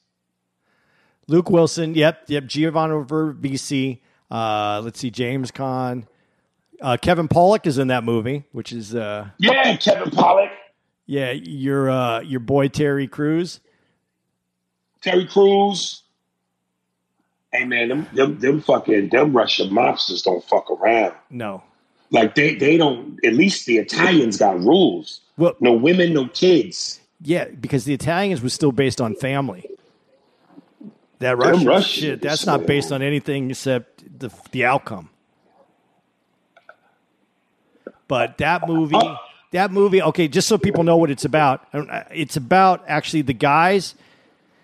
Luke 1.27 1.49
Wilson. 1.49 1.95
Yep, 1.95 2.23
yep. 2.27 2.45
Giovanni 2.48 2.95
Verbisi. 3.06 3.99
Uh, 4.34 4.81
let's 4.84 4.99
see, 4.99 5.11
James 5.11 5.51
Caan. 5.51 6.05
Uh, 6.81 6.97
Kevin 6.99 7.27
Pollak 7.27 7.68
is 7.68 7.77
in 7.77 7.88
that 7.89 8.03
movie, 8.03 8.43
which 8.51 8.73
is 8.73 8.95
uh, 8.95 9.30
Yeah, 9.38 9.76
Kevin 9.77 10.10
Pollak, 10.10 10.49
yeah, 11.05 11.31
your 11.31 11.89
uh, 11.89 12.19
your 12.22 12.39
boy 12.39 12.68
Terry 12.68 13.07
Crews. 13.07 13.60
Terry 15.01 15.26
Crews. 15.27 16.01
Hey 17.51 17.65
man, 17.65 17.89
them, 17.89 18.07
them 18.14 18.39
them 18.39 18.61
fucking 18.61 19.10
them 19.10 19.31
Russian 19.38 19.69
mobsters 19.69 20.23
don't 20.23 20.43
fuck 20.43 20.72
around. 20.72 21.14
No, 21.30 21.64
Like 22.10 22.34
they 22.35 22.55
they 22.55 22.77
don't. 22.77 23.19
At 23.23 23.34
least 23.34 23.68
the 23.68 23.77
Italians 23.77 24.38
got 24.38 24.57
rules. 24.60 25.22
well, 25.38 25.55
No 25.60 25.73
women, 25.73 26.14
no 26.14 26.27
kids. 26.30 26.99
yeah, 27.22 27.45
because 27.45 27.85
the 27.85 27.93
Italians 27.93 28.41
was 28.41 28.53
still 28.53 28.72
based 28.72 28.99
on 28.99 29.14
family. 29.15 29.69
That 31.24 31.38
Russian 31.38 31.66
Russians 31.66 31.86
shit, 31.94 32.22
that's 32.22 32.45
not 32.45 32.66
based 32.66 32.91
on 32.91 33.02
anything 33.02 33.50
except 33.50 34.20
the 34.20 34.30
the 34.52 34.66
outcome. 34.66 35.10
But 38.10 38.38
that 38.40 38.68
movie, 38.68 38.98
that 39.52 39.72
movie, 39.72 40.02
okay, 40.02 40.28
just 40.28 40.50
so 40.50 40.58
people 40.58 40.84
know 40.84 40.98
what 40.98 41.10
it's 41.10 41.24
about, 41.24 41.66
uh, 41.74 42.04
it's 42.12 42.36
about 42.36 42.84
actually 42.88 43.22
the 43.22 43.34
guys 43.34 43.95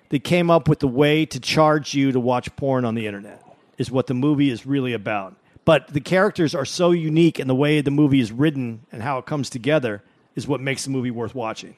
that 0.09 0.25
came 0.25 0.51
up 0.51 0.67
with 0.67 0.79
the 0.79 0.87
way 0.87 1.25
to 1.27 1.39
charge 1.39 1.93
you 1.93 2.11
to 2.11 2.19
watch 2.19 2.53
porn 2.57 2.83
on 2.83 2.93
the 2.93 3.07
internet, 3.07 3.41
is 3.77 3.89
what 3.89 4.07
the 4.07 4.13
movie 4.13 4.49
is 4.49 4.65
really 4.65 4.91
about. 4.91 5.35
But 5.63 5.87
the 5.87 6.01
characters 6.01 6.53
are 6.53 6.65
so 6.65 6.91
unique, 6.91 7.39
and 7.39 7.49
the 7.49 7.55
way 7.55 7.79
the 7.79 7.89
movie 7.91 8.19
is 8.19 8.33
written 8.33 8.81
and 8.91 9.01
how 9.01 9.17
it 9.17 9.25
comes 9.25 9.49
together 9.49 10.03
is 10.35 10.45
what 10.45 10.59
makes 10.59 10.83
the 10.83 10.89
movie 10.89 11.11
worth 11.11 11.33
watching. 11.33 11.75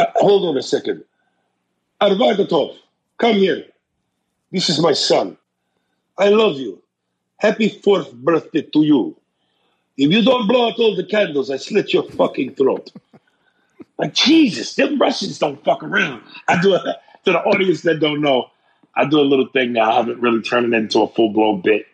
Uh, 0.00 0.06
hold 0.16 0.44
on 0.48 0.56
a 0.56 0.62
second. 0.62 1.04
Arvagatov, 2.02 2.76
come 3.18 3.36
here. 3.36 3.66
This 4.52 4.70
is 4.70 4.80
my 4.80 4.92
son. 4.94 5.38
I 6.18 6.30
love 6.30 6.56
you. 6.56 6.82
Happy 7.38 7.68
fourth 7.68 8.12
birthday 8.14 8.62
to 8.62 8.82
you. 8.84 9.16
If 9.98 10.12
you 10.12 10.22
don't 10.22 10.48
blow 10.48 10.68
out 10.68 10.78
all 10.80 10.96
the 10.96 11.04
candles, 11.06 11.50
I 11.50 11.58
slit 11.58 11.92
your 11.94 12.04
fucking 12.04 12.56
throat. 12.56 12.90
like 13.98 14.14
Jesus, 14.14 14.74
them 14.76 14.98
Russians 15.00 15.38
don't 15.38 15.62
fuck 15.64 15.82
around. 15.82 16.22
I 16.48 16.60
do 16.60 16.74
a, 16.74 16.80
to 17.26 17.32
the 17.32 17.40
audience 17.40 17.82
that 17.82 18.00
don't 18.00 18.22
know. 18.22 18.50
I 18.96 19.06
do 19.06 19.20
a 19.20 19.22
little 19.22 19.48
thing 19.48 19.72
now. 19.74 19.92
I 19.92 19.96
haven't 19.96 20.20
really 20.20 20.42
turned 20.42 20.72
it 20.72 20.76
into 20.76 21.02
a 21.02 21.08
full 21.08 21.30
blown 21.32 21.62
bit, 21.62 21.86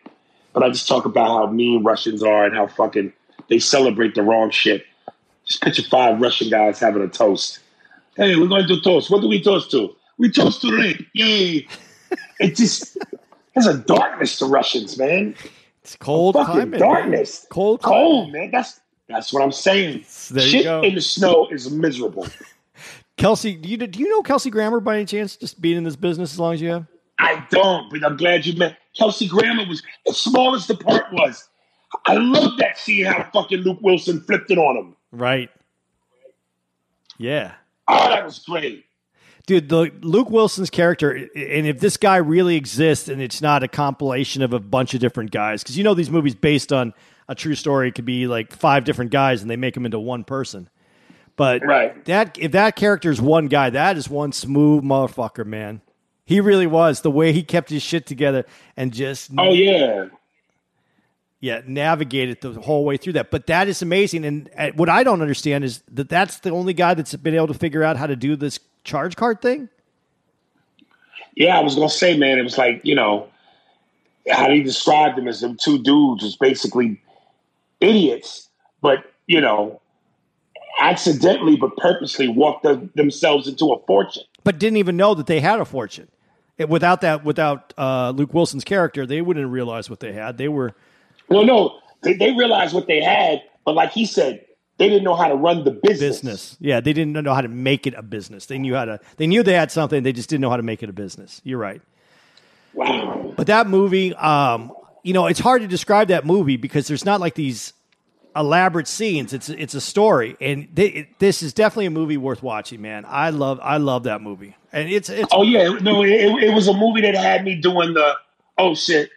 but 0.53 0.63
I 0.63 0.69
just 0.69 0.87
talk 0.87 1.05
about 1.05 1.27
how 1.27 1.47
mean 1.47 1.83
Russians 1.83 2.23
are 2.23 2.45
and 2.45 2.55
how 2.55 2.67
fucking 2.67 3.13
they 3.49 3.59
celebrate 3.59 4.15
the 4.15 4.23
wrong 4.23 4.51
shit. 4.51 4.85
Just 5.45 5.61
picture 5.63 5.83
five 5.83 6.21
Russian 6.21 6.49
guys 6.49 6.79
having 6.79 7.03
a 7.03 7.09
toast. 7.09 7.59
Hey, 8.17 8.35
we're 8.37 8.47
going 8.47 8.67
to 8.67 8.81
toast. 8.81 9.11
What 9.11 9.21
do 9.21 9.29
we 9.29 9.41
toast 9.43 9.71
to? 9.71 9.95
We 10.19 10.29
toast 10.29 10.61
to 10.61 10.75
rape. 10.77 11.07
Yay. 11.13 11.67
It 12.39 12.55
just, 12.55 12.97
there's 13.53 13.67
a 13.67 13.77
darkness 13.77 14.39
to 14.39 14.45
Russians, 14.45 14.97
man. 14.97 15.35
It's 15.83 15.95
cold 15.97 16.35
Fucking 16.35 16.53
climate. 16.53 16.69
man. 16.69 16.79
darkness. 16.79 17.45
Cold 17.51 17.81
climate. 17.81 17.99
Cold, 18.01 18.31
man. 18.31 18.49
That's 18.51 18.79
that's 19.07 19.31
what 19.33 19.43
I'm 19.43 19.51
saying. 19.51 20.05
There 20.31 20.43
you 20.43 20.49
Shit 20.49 20.63
go. 20.63 20.81
in 20.81 20.95
the 20.95 21.01
snow 21.01 21.47
is 21.51 21.69
miserable. 21.69 22.25
Kelsey, 23.17 23.55
do 23.55 23.67
you 23.69 23.75
do 23.77 23.99
you 23.99 24.09
know 24.09 24.21
Kelsey 24.23 24.49
Grammer 24.49 24.79
by 24.79 24.95
any 24.95 25.05
chance? 25.05 25.35
Just 25.35 25.61
being 25.61 25.75
in 25.77 25.83
this 25.83 25.95
business 25.97 26.31
as 26.33 26.39
long 26.39 26.53
as 26.53 26.61
you 26.61 26.69
have. 26.69 26.85
I 27.19 27.45
don't, 27.51 27.91
but 27.91 28.03
I'm 28.05 28.15
glad 28.17 28.45
you 28.45 28.55
met. 28.57 28.77
Kelsey 28.97 29.27
Grammer 29.27 29.65
was 29.67 29.83
as 30.07 30.17
small 30.17 30.55
as 30.55 30.65
the 30.65 30.75
part 30.77 31.11
was. 31.11 31.47
I 32.07 32.13
love 32.15 32.57
that 32.59 32.77
seeing 32.77 33.05
how 33.05 33.29
fucking 33.33 33.59
Luke 33.59 33.79
Wilson 33.81 34.21
flipped 34.21 34.49
it 34.49 34.57
on 34.57 34.77
him. 34.77 34.95
Right. 35.11 35.49
Yeah. 37.17 37.53
Oh, 37.87 38.09
that 38.09 38.23
was 38.23 38.39
great. 38.39 38.85
Dude, 39.45 39.67
the 39.69 39.91
Luke 40.01 40.29
Wilson's 40.29 40.69
character, 40.69 41.11
and 41.11 41.65
if 41.65 41.79
this 41.79 41.97
guy 41.97 42.17
really 42.17 42.55
exists 42.55 43.07
and 43.09 43.21
it's 43.21 43.41
not 43.41 43.63
a 43.63 43.67
compilation 43.67 44.41
of 44.43 44.53
a 44.53 44.59
bunch 44.59 44.93
of 44.93 44.99
different 44.99 45.31
guys, 45.31 45.63
because 45.63 45.77
you 45.77 45.83
know 45.83 45.93
these 45.95 46.11
movies 46.11 46.35
based 46.35 46.71
on 46.71 46.93
a 47.27 47.33
true 47.35 47.55
story 47.55 47.91
could 47.91 48.05
be 48.05 48.27
like 48.27 48.53
five 48.55 48.83
different 48.83 49.11
guys 49.11 49.41
and 49.41 49.49
they 49.49 49.55
make 49.55 49.73
them 49.73 49.85
into 49.85 49.99
one 49.99 50.23
person. 50.23 50.69
But 51.35 51.63
Right. 51.65 52.03
that 52.05 52.37
if 52.39 52.51
that 52.51 52.75
character 52.75 53.09
is 53.09 53.21
one 53.21 53.47
guy, 53.47 53.69
that 53.71 53.97
is 53.97 54.09
one 54.09 54.33
smooth 54.33 54.83
motherfucker, 54.83 55.45
man. 55.45 55.81
He 56.25 56.41
really 56.41 56.67
was 56.67 57.01
the 57.01 57.09
way 57.09 57.31
he 57.33 57.41
kept 57.41 57.69
his 57.71 57.81
shit 57.81 58.05
together 58.05 58.45
and 58.77 58.93
just 58.93 59.31
Oh 59.35 59.51
yeah. 59.53 60.09
yeah, 61.39 61.61
navigated 61.65 62.41
the 62.41 62.51
whole 62.53 62.83
way 62.83 62.97
through 62.97 63.13
that. 63.13 63.31
But 63.31 63.47
that 63.47 63.67
is 63.67 63.81
amazing. 63.81 64.25
And 64.25 64.49
uh, 64.57 64.69
what 64.75 64.89
I 64.89 65.03
don't 65.03 65.21
understand 65.21 65.63
is 65.63 65.81
that 65.91 66.09
that's 66.09 66.39
the 66.39 66.51
only 66.51 66.73
guy 66.73 66.93
that's 66.93 67.15
been 67.15 67.33
able 67.35 67.47
to 67.47 67.53
figure 67.53 67.83
out 67.83 67.95
how 67.97 68.05
to 68.07 68.15
do 68.15 68.35
this 68.35 68.59
charge 68.89 69.15
card 69.15 69.41
thing. 69.41 69.69
Yeah, 71.35 71.57
I 71.57 71.61
was 71.61 71.75
gonna 71.75 71.89
say, 71.89 72.17
man, 72.17 72.37
it 72.39 72.41
was 72.43 72.57
like, 72.57 72.81
you 72.83 72.95
know, 72.95 73.27
how 74.29 74.49
he 74.49 74.61
described 74.63 75.17
them 75.17 75.27
as 75.27 75.39
them 75.41 75.55
two 75.55 75.81
dudes 75.81 76.23
was 76.23 76.35
basically 76.35 76.99
idiots, 77.79 78.49
but 78.81 79.05
you 79.27 79.39
know, 79.39 79.79
accidentally 80.81 81.55
but 81.55 81.75
purposely 81.77 82.27
walked 82.27 82.63
them- 82.63 82.91
themselves 82.95 83.47
into 83.47 83.71
a 83.71 83.79
fortune. 83.85 84.23
but 84.43 84.57
didn't 84.59 84.77
even 84.77 84.97
know 84.97 85.13
that 85.13 85.27
they 85.27 85.39
had 85.39 85.59
a 85.59 85.65
fortune. 85.65 86.07
It- 86.57 86.67
without 86.69 87.01
that, 87.01 87.23
without 87.23 87.73
uh, 87.77 88.11
Luke 88.15 88.33
Wilson's 88.33 88.63
character, 88.63 89.05
they 89.05 89.21
wouldn't 89.21 89.49
realize 89.49 89.89
what 89.89 89.99
they 89.99 90.11
had. 90.13 90.37
They 90.37 90.47
were 90.47 90.73
Well, 91.29 91.45
no, 91.45 91.79
they, 92.01 92.13
they 92.13 92.31
realized 92.31 92.73
what 92.73 92.87
they 92.87 93.01
had, 93.01 93.43
but 93.65 93.75
like 93.75 93.91
he 93.91 94.05
said, 94.05 94.43
they 94.79 94.87
didn't 94.87 95.03
know 95.03 95.13
how 95.13 95.27
to 95.27 95.35
run 95.35 95.65
the 95.65 95.71
business. 95.71 96.21
business. 96.21 96.57
Yeah, 96.61 96.79
they 96.79 96.93
didn't 96.93 97.13
know 97.13 97.33
how 97.33 97.41
to 97.41 97.49
make 97.49 97.85
it 97.85 97.93
a 97.95 98.01
business. 98.01 98.45
They 98.45 98.57
knew 98.57 98.75
how 98.75 98.85
to. 98.85 98.99
They 99.17 99.27
knew 99.27 99.43
they 99.43 99.53
had 99.53 99.71
something. 99.71 100.03
They 100.03 100.13
just 100.13 100.29
didn't 100.29 100.41
know 100.41 100.49
how 100.49 100.57
to 100.57 100.63
make 100.63 100.81
it 100.81 100.89
a 100.89 100.93
business. 100.93 101.41
You're 101.43 101.59
right. 101.59 101.81
Wow. 102.73 103.33
But 103.35 103.47
that 103.47 103.67
movie, 103.67 104.15
um, 104.15 104.71
you 105.03 105.13
know, 105.13 105.27
it's 105.27 105.39
hard 105.39 105.61
to 105.63 105.67
describe 105.67 106.07
that 106.07 106.25
movie 106.25 106.55
because 106.55 106.87
there's 106.87 107.03
not 107.03 107.19
like 107.19 107.35
these 107.35 107.73
elaborate 108.35 108.87
scenes. 108.87 109.33
It's 109.33 109.49
it's 109.49 109.73
a 109.73 109.81
story, 109.81 110.37
and 110.39 110.69
they, 110.73 110.87
it, 110.87 111.19
this 111.19 111.43
is 111.43 111.51
definitely 111.51 111.87
a 111.87 111.91
movie 111.91 112.17
worth 112.17 112.41
watching. 112.41 112.81
Man, 112.81 113.03
I 113.05 113.31
love 113.31 113.59
I 113.61 113.77
love 113.77 114.03
that 114.03 114.21
movie, 114.21 114.55
and 114.71 114.89
it's 114.89 115.09
it's 115.09 115.27
Oh 115.33 115.43
yeah, 115.43 115.67
no, 115.81 116.03
it, 116.03 116.43
it 116.43 116.53
was 116.53 116.69
a 116.69 116.73
movie 116.73 117.01
that 117.01 117.15
had 117.15 117.43
me 117.43 117.55
doing 117.55 117.93
the 117.93 118.15
oh 118.57 118.75
shit. 118.75 119.09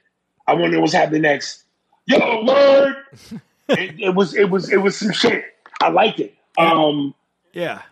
I 0.45 0.55
wonder 0.55 0.81
what's 0.81 0.93
happening 0.93 1.23
next. 1.23 1.63
Yo, 2.07 2.45
word. 2.45 2.97
it, 3.69 4.01
it 4.01 4.15
was 4.15 4.35
it 4.35 4.51
was 4.51 4.71
it 4.71 4.79
was 4.79 4.97
some 4.97 5.13
shit. 5.13 5.45
I 5.81 5.91
liked 5.91 6.21
it. 6.21 6.35
Um, 6.59 7.15
yeah 7.53 7.83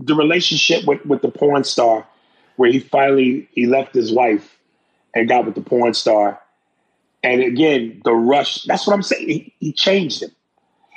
the 0.00 0.14
relationship 0.14 0.84
with 0.86 1.04
with 1.04 1.22
the 1.22 1.30
porn 1.30 1.64
star, 1.64 2.06
where 2.56 2.72
he 2.72 2.80
finally 2.80 3.48
he 3.52 3.66
left 3.66 3.94
his 3.94 4.12
wife 4.12 4.58
and 5.14 5.28
got 5.28 5.44
with 5.44 5.54
the 5.54 5.60
porn 5.60 5.94
star, 5.94 6.40
and 7.22 7.42
again 7.42 8.00
the 8.04 8.12
rush. 8.12 8.62
That's 8.64 8.86
what 8.86 8.94
I'm 8.94 9.02
saying. 9.02 9.28
He, 9.28 9.54
he 9.60 9.72
changed 9.72 10.22
him. 10.22 10.30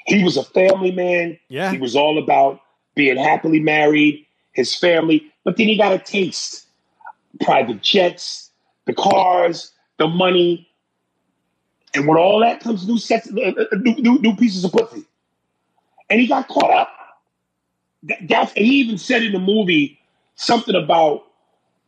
He 0.05 0.23
was 0.23 0.37
a 0.37 0.43
family 0.43 0.91
man. 0.91 1.37
Yeah. 1.49 1.71
he 1.71 1.77
was 1.77 1.95
all 1.95 2.21
about 2.21 2.61
being 2.95 3.17
happily 3.17 3.59
married, 3.59 4.25
his 4.53 4.75
family. 4.75 5.31
But 5.43 5.57
then 5.57 5.67
he 5.67 5.77
got 5.77 5.91
a 5.91 5.99
taste: 5.99 6.65
private 7.41 7.81
jets, 7.81 8.49
the 8.85 8.93
cars, 8.93 9.71
the 9.99 10.07
money, 10.07 10.69
and 11.93 12.07
with 12.07 12.17
all 12.17 12.39
that 12.39 12.59
comes 12.59 12.87
new 12.87 12.97
sets, 12.97 13.31
uh, 13.31 13.39
uh, 13.39 13.75
new, 13.77 13.95
new, 13.95 14.19
new 14.19 14.35
pieces 14.35 14.63
of 14.63 14.71
pussy. 14.71 15.03
And 16.09 16.19
he 16.19 16.27
got 16.27 16.47
caught 16.47 16.71
up. 16.71 16.89
That, 18.03 18.27
that's 18.27 18.51
he 18.53 18.79
even 18.79 18.97
said 18.97 19.23
in 19.23 19.31
the 19.31 19.39
movie 19.39 19.99
something 20.35 20.75
about 20.75 21.23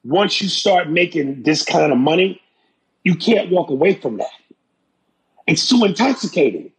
once 0.04 0.42
you 0.42 0.48
start 0.48 0.90
making 0.90 1.44
this 1.44 1.64
kind 1.64 1.92
of 1.92 1.98
money, 1.98 2.42
you 3.04 3.16
can't 3.16 3.52
walk 3.52 3.70
away 3.70 3.96
from 3.96 4.18
that. 4.18 4.30
It's 5.48 5.68
too 5.68 5.84
intoxicating. 5.84 6.72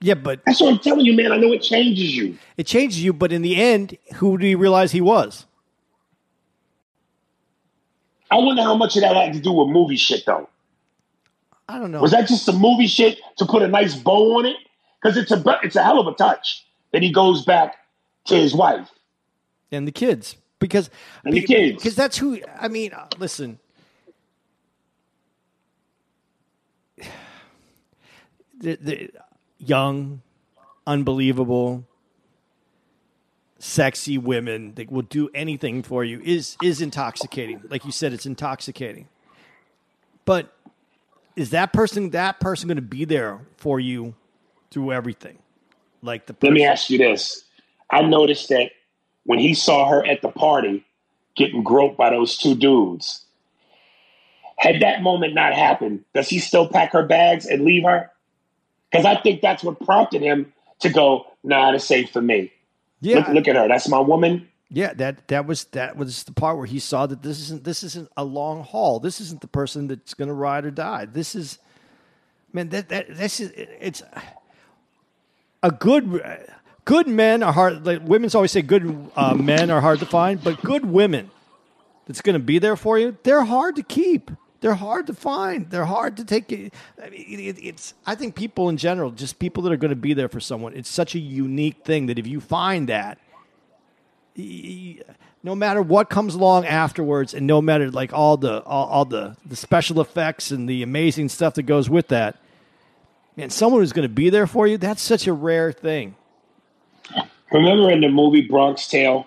yeah. 0.00 0.14
But 0.14 0.40
That's 0.46 0.60
what 0.60 0.72
I'm 0.72 0.78
telling 0.78 1.04
you, 1.04 1.14
man. 1.14 1.32
I 1.32 1.36
know 1.36 1.52
it 1.52 1.62
changes 1.62 2.16
you. 2.16 2.38
it 2.56 2.66
changes 2.66 3.02
you. 3.02 3.12
But 3.12 3.32
in 3.32 3.42
the 3.42 3.56
end, 3.56 3.96
who 4.16 4.38
do 4.38 4.46
you 4.46 4.58
realize 4.58 4.92
he 4.92 5.00
was? 5.00 5.46
I 8.30 8.36
wonder 8.36 8.62
how 8.62 8.76
much 8.76 8.94
of 8.96 9.02
that 9.02 9.16
had 9.16 9.32
to 9.32 9.40
do 9.40 9.52
with 9.52 9.68
movie 9.68 9.96
shit, 9.96 10.24
though. 10.26 10.48
I 11.68 11.78
don't 11.78 11.90
know. 11.90 12.00
Was 12.00 12.12
that 12.12 12.26
just 12.28 12.44
some 12.46 12.56
movie 12.60 12.86
shit 12.86 13.18
to 13.38 13.44
put 13.44 13.62
a 13.62 13.68
nice 13.68 13.94
bow 13.94 14.38
on 14.38 14.46
it? 14.46 14.56
Because 15.02 15.16
it's 15.16 15.30
a 15.30 15.42
it's 15.62 15.76
a 15.76 15.82
hell 15.82 16.00
of 16.00 16.06
a 16.06 16.14
touch 16.14 16.66
that 16.92 17.02
he 17.02 17.12
goes 17.12 17.44
back 17.44 17.76
to 18.26 18.34
his 18.36 18.54
wife. 18.54 18.88
and 19.70 19.86
the 19.86 19.92
kids 19.92 20.36
because 20.58 20.88
And 21.24 21.34
the 21.34 21.42
kids. 21.42 21.76
because 21.76 21.94
that's 21.94 22.16
who 22.18 22.40
I 22.58 22.68
mean. 22.68 22.92
uh, 22.92 23.06
Listen, 23.18 23.58
the, 28.58 28.76
the 28.80 29.10
young, 29.58 30.22
unbelievable, 30.86 31.84
sexy 33.58 34.18
women 34.18 34.74
that 34.74 34.90
will 34.90 35.02
do 35.02 35.28
anything 35.34 35.82
for 35.82 36.02
you 36.04 36.20
is 36.24 36.56
is 36.62 36.80
intoxicating. 36.80 37.60
Like 37.68 37.84
you 37.84 37.92
said, 37.92 38.12
it's 38.12 38.26
intoxicating. 38.26 39.08
But 40.24 40.52
is 41.38 41.50
that 41.50 41.72
person 41.72 42.10
that 42.10 42.40
person 42.40 42.66
going 42.66 42.76
to 42.76 42.82
be 42.82 43.04
there 43.04 43.38
for 43.58 43.78
you 43.78 44.14
through 44.72 44.92
everything? 44.92 45.38
Like 46.02 46.26
the 46.26 46.34
Let 46.42 46.52
me 46.52 46.64
ask 46.64 46.90
you 46.90 46.98
this. 46.98 47.44
I 47.90 48.02
noticed 48.02 48.48
that 48.48 48.72
when 49.24 49.38
he 49.38 49.54
saw 49.54 49.88
her 49.88 50.04
at 50.04 50.20
the 50.20 50.30
party 50.30 50.84
getting 51.36 51.62
groped 51.62 51.96
by 51.96 52.10
those 52.10 52.36
two 52.36 52.56
dudes, 52.56 53.24
had 54.58 54.82
that 54.82 55.00
moment 55.00 55.34
not 55.34 55.54
happened, 55.54 56.04
does 56.12 56.28
he 56.28 56.40
still 56.40 56.68
pack 56.68 56.92
her 56.92 57.04
bags 57.04 57.46
and 57.46 57.64
leave 57.64 57.84
her? 57.84 58.10
Because 58.90 59.06
I 59.06 59.20
think 59.20 59.40
that's 59.40 59.62
what 59.62 59.78
prompted 59.80 60.22
him 60.22 60.52
to 60.80 60.88
go, 60.88 61.26
nah, 61.44 61.70
this 61.70 61.88
ain't 61.92 62.10
for 62.10 62.20
me. 62.20 62.52
yeah, 63.00 63.18
Look, 63.18 63.28
look 63.28 63.48
at 63.48 63.54
her. 63.54 63.68
That's 63.68 63.88
my 63.88 64.00
woman. 64.00 64.47
Yeah, 64.70 64.92
that 64.94 65.28
that 65.28 65.46
was 65.46 65.64
that 65.66 65.96
was 65.96 66.24
the 66.24 66.32
part 66.32 66.58
where 66.58 66.66
he 66.66 66.78
saw 66.78 67.06
that 67.06 67.22
this 67.22 67.40
isn't 67.40 67.64
this 67.64 67.82
isn't 67.82 68.10
a 68.16 68.24
long 68.24 68.62
haul. 68.62 69.00
This 69.00 69.20
isn't 69.20 69.40
the 69.40 69.48
person 69.48 69.88
that's 69.88 70.12
going 70.14 70.28
to 70.28 70.34
ride 70.34 70.66
or 70.66 70.70
die. 70.70 71.06
This 71.06 71.34
is, 71.34 71.58
man, 72.52 72.68
that 72.68 72.90
that 72.90 73.16
this 73.16 73.40
is 73.40 73.50
it's 73.56 74.02
a 75.62 75.70
good 75.70 76.22
good 76.84 77.08
men 77.08 77.42
are 77.42 77.52
hard. 77.52 77.86
Like 77.86 78.02
women's 78.02 78.34
always 78.34 78.52
say, 78.52 78.62
good 78.62 79.10
uh, 79.16 79.34
men 79.34 79.70
are 79.70 79.80
hard 79.80 80.00
to 80.00 80.06
find, 80.06 80.42
but 80.42 80.60
good 80.62 80.84
women 80.84 81.30
that's 82.06 82.20
going 82.22 82.34
to 82.34 82.44
be 82.44 82.58
there 82.58 82.76
for 82.76 82.98
you, 82.98 83.16
they're 83.22 83.44
hard 83.44 83.76
to 83.76 83.82
keep. 83.82 84.30
They're 84.60 84.74
hard 84.74 85.06
to 85.06 85.14
find. 85.14 85.70
They're 85.70 85.84
hard 85.84 86.16
to 86.16 86.24
take. 86.24 86.46
It's. 86.98 87.94
I 88.04 88.16
think 88.16 88.34
people 88.34 88.68
in 88.68 88.76
general, 88.76 89.12
just 89.12 89.38
people 89.38 89.62
that 89.62 89.72
are 89.72 89.76
going 89.76 89.90
to 89.90 89.96
be 89.96 90.14
there 90.14 90.28
for 90.28 90.40
someone. 90.40 90.74
It's 90.74 90.90
such 90.90 91.14
a 91.14 91.18
unique 91.18 91.84
thing 91.84 92.06
that 92.06 92.18
if 92.18 92.26
you 92.26 92.40
find 92.40 92.88
that, 92.88 93.18
no 94.38 95.54
matter 95.54 95.82
what 95.82 96.08
comes 96.10 96.34
along 96.34 96.66
afterwards, 96.66 97.34
and 97.34 97.46
no 97.46 97.60
matter 97.60 97.90
like 97.90 98.12
all 98.12 98.36
the 98.36 98.62
all, 98.62 98.86
all 98.86 99.04
the 99.04 99.36
the 99.44 99.56
special 99.56 100.00
effects 100.00 100.50
and 100.50 100.68
the 100.68 100.82
amazing 100.82 101.28
stuff 101.28 101.54
that 101.54 101.62
goes 101.64 101.90
with 101.90 102.08
that, 102.08 102.36
man, 103.36 103.50
someone 103.50 103.80
who's 103.80 103.92
going 103.92 104.08
to 104.08 104.14
be 104.14 104.30
there 104.30 104.46
for 104.46 104.66
you. 104.66 104.78
That's 104.78 105.02
such 105.02 105.26
a 105.26 105.32
rare 105.32 105.72
thing. 105.72 106.14
Remember 107.50 107.90
in 107.90 108.00
the 108.00 108.08
movie 108.08 108.42
Bronx 108.42 108.86
Tale 108.88 109.26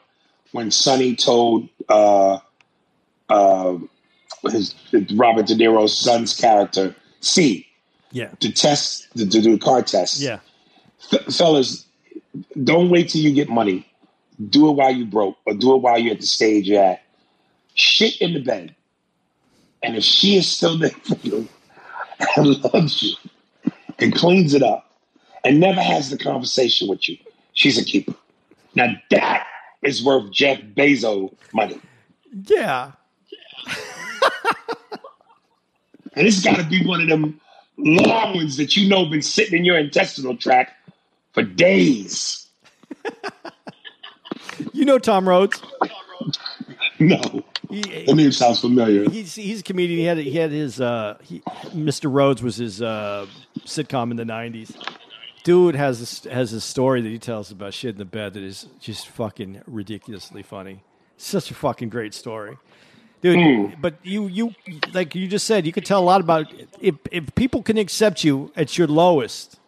when 0.52 0.70
Sonny 0.72 1.16
told 1.16 1.68
uh, 1.90 2.38
uh, 3.30 3.78
his 4.50 4.76
Robert 5.16 5.48
De 5.48 5.56
Niro's 5.56 5.98
son's 5.98 6.36
character 6.40 6.96
C 7.22 7.66
Yeah. 8.12 8.28
to 8.40 8.52
test 8.52 9.08
to, 9.18 9.28
to 9.28 9.42
do 9.42 9.56
a 9.56 9.58
car 9.58 9.82
test. 9.82 10.20
Yeah. 10.20 10.40
F- 11.12 11.34
fellas, 11.34 11.86
don't 12.64 12.90
wait 12.92 13.10
till 13.10 13.22
you 13.22 13.34
get 13.34 13.50
money. 13.50 13.88
Do 14.50 14.70
it 14.70 14.74
while 14.74 14.92
you 14.92 15.06
broke, 15.06 15.38
or 15.46 15.54
do 15.54 15.76
it 15.76 15.82
while 15.82 16.00
you're 16.00 16.14
at 16.14 16.22
the 16.22 16.26
stage 16.26 16.68
you're 16.68 16.84
at. 16.84 17.04
Shit 17.74 18.20
in 18.22 18.34
the 18.34 18.42
bed, 18.42 18.76
and 19.84 19.96
if 19.96 20.04
she 20.04 20.38
is 20.38 20.50
still 20.50 20.78
there 20.78 20.90
for 20.90 21.18
you 21.24 21.48
and 22.36 22.64
loves 22.74 23.02
you 23.02 23.16
and 24.00 24.14
cleans 24.16 24.54
it 24.54 24.64
up 24.64 24.92
and 25.46 25.60
never 25.60 25.82
has 25.82 26.10
the 26.10 26.18
conversation 26.18 26.88
with 26.88 27.08
you, 27.08 27.18
she's 27.54 27.78
a 27.78 27.86
keeper. 27.86 28.14
Now 28.76 28.88
that 29.12 29.48
is 29.82 30.04
worth 30.04 30.32
Jeff 30.32 30.60
Bezos 30.62 31.34
money, 31.54 31.80
Yeah. 32.48 32.92
and 36.14 36.28
it's 36.28 36.44
got 36.44 36.58
to 36.58 36.64
be 36.64 36.86
one 36.86 37.02
of 37.02 37.08
them 37.08 37.40
long 37.78 38.36
ones 38.36 38.58
that 38.58 38.76
you 38.76 38.88
know 38.88 39.06
been 39.06 39.22
sitting 39.22 39.60
in 39.60 39.66
your 39.66 39.78
intestinal 39.78 40.36
tract 40.38 40.74
for 41.34 41.44
days. 41.44 42.48
You 44.74 44.86
know 44.86 44.98
Tom 45.00 45.28
Rhodes. 45.28 45.62
No, 47.00 47.20
He, 47.70 47.82
the 47.82 48.14
name 48.14 48.32
sounds 48.32 48.60
familiar. 48.62 49.10
he's 49.10 49.34
he's 49.34 49.62
a 49.62 49.64
comedian. 49.64 50.00
He 50.00 50.06
had 50.06 50.18
he 50.18 50.32
had 50.38 50.52
his 50.52 50.80
uh, 50.80 51.18
he, 51.24 51.40
Mr. 51.74 52.12
Rhodes 52.14 52.44
was 52.44 52.58
his 52.58 52.82
uh, 52.82 53.26
sitcom 53.62 54.12
in 54.12 54.18
the 54.18 54.24
'90s. 54.24 54.76
Dude 55.44 55.76
has 55.76 56.00
this, 56.00 56.24
has 56.26 56.54
a 56.54 56.62
story 56.62 57.02
that 57.02 57.10
he 57.10 57.18
tells 57.18 57.50
about 57.50 57.74
shit 57.74 57.92
in 57.92 57.98
the 57.98 58.06
bed 58.06 58.34
that 58.34 58.44
is 58.44 58.68
just 58.80 59.08
fucking 59.08 59.62
ridiculously 59.66 60.44
funny. 60.44 60.84
Such 61.18 61.50
a 61.50 61.56
fucking 61.56 61.90
great 61.90 62.14
story, 62.14 62.58
dude. 63.24 63.82
But 63.82 63.96
you 64.04 64.28
you 64.28 64.54
like 64.94 65.16
you 65.16 65.28
just 65.28 65.48
said, 65.48 65.66
you 65.66 65.72
could 65.72 65.86
tell 65.86 66.02
a 66.02 66.06
lot 66.06 66.22
about 66.22 66.54
if 66.80 66.96
if 67.12 67.34
people 67.34 67.64
can 67.64 67.78
accept 67.80 68.24
you 68.24 68.52
at 68.56 68.78
your 68.78 68.88
lowest. 68.88 69.60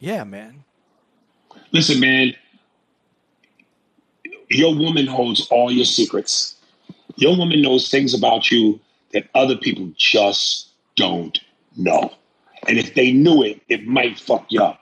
Yeah, 0.00 0.24
man. 0.24 0.64
Listen, 1.72 1.98
man, 2.00 2.34
your 4.50 4.74
woman 4.74 5.06
holds 5.06 5.48
all 5.48 5.70
your 5.70 5.84
secrets. 5.84 6.56
Your 7.16 7.36
woman 7.36 7.62
knows 7.62 7.88
things 7.88 8.14
about 8.14 8.50
you 8.50 8.80
that 9.12 9.28
other 9.34 9.56
people 9.56 9.90
just 9.96 10.68
don't 10.96 11.38
know. 11.76 12.12
And 12.66 12.78
if 12.78 12.94
they 12.94 13.12
knew 13.12 13.42
it, 13.42 13.60
it 13.68 13.86
might 13.86 14.18
fuck 14.18 14.46
you 14.48 14.62
up. 14.62 14.80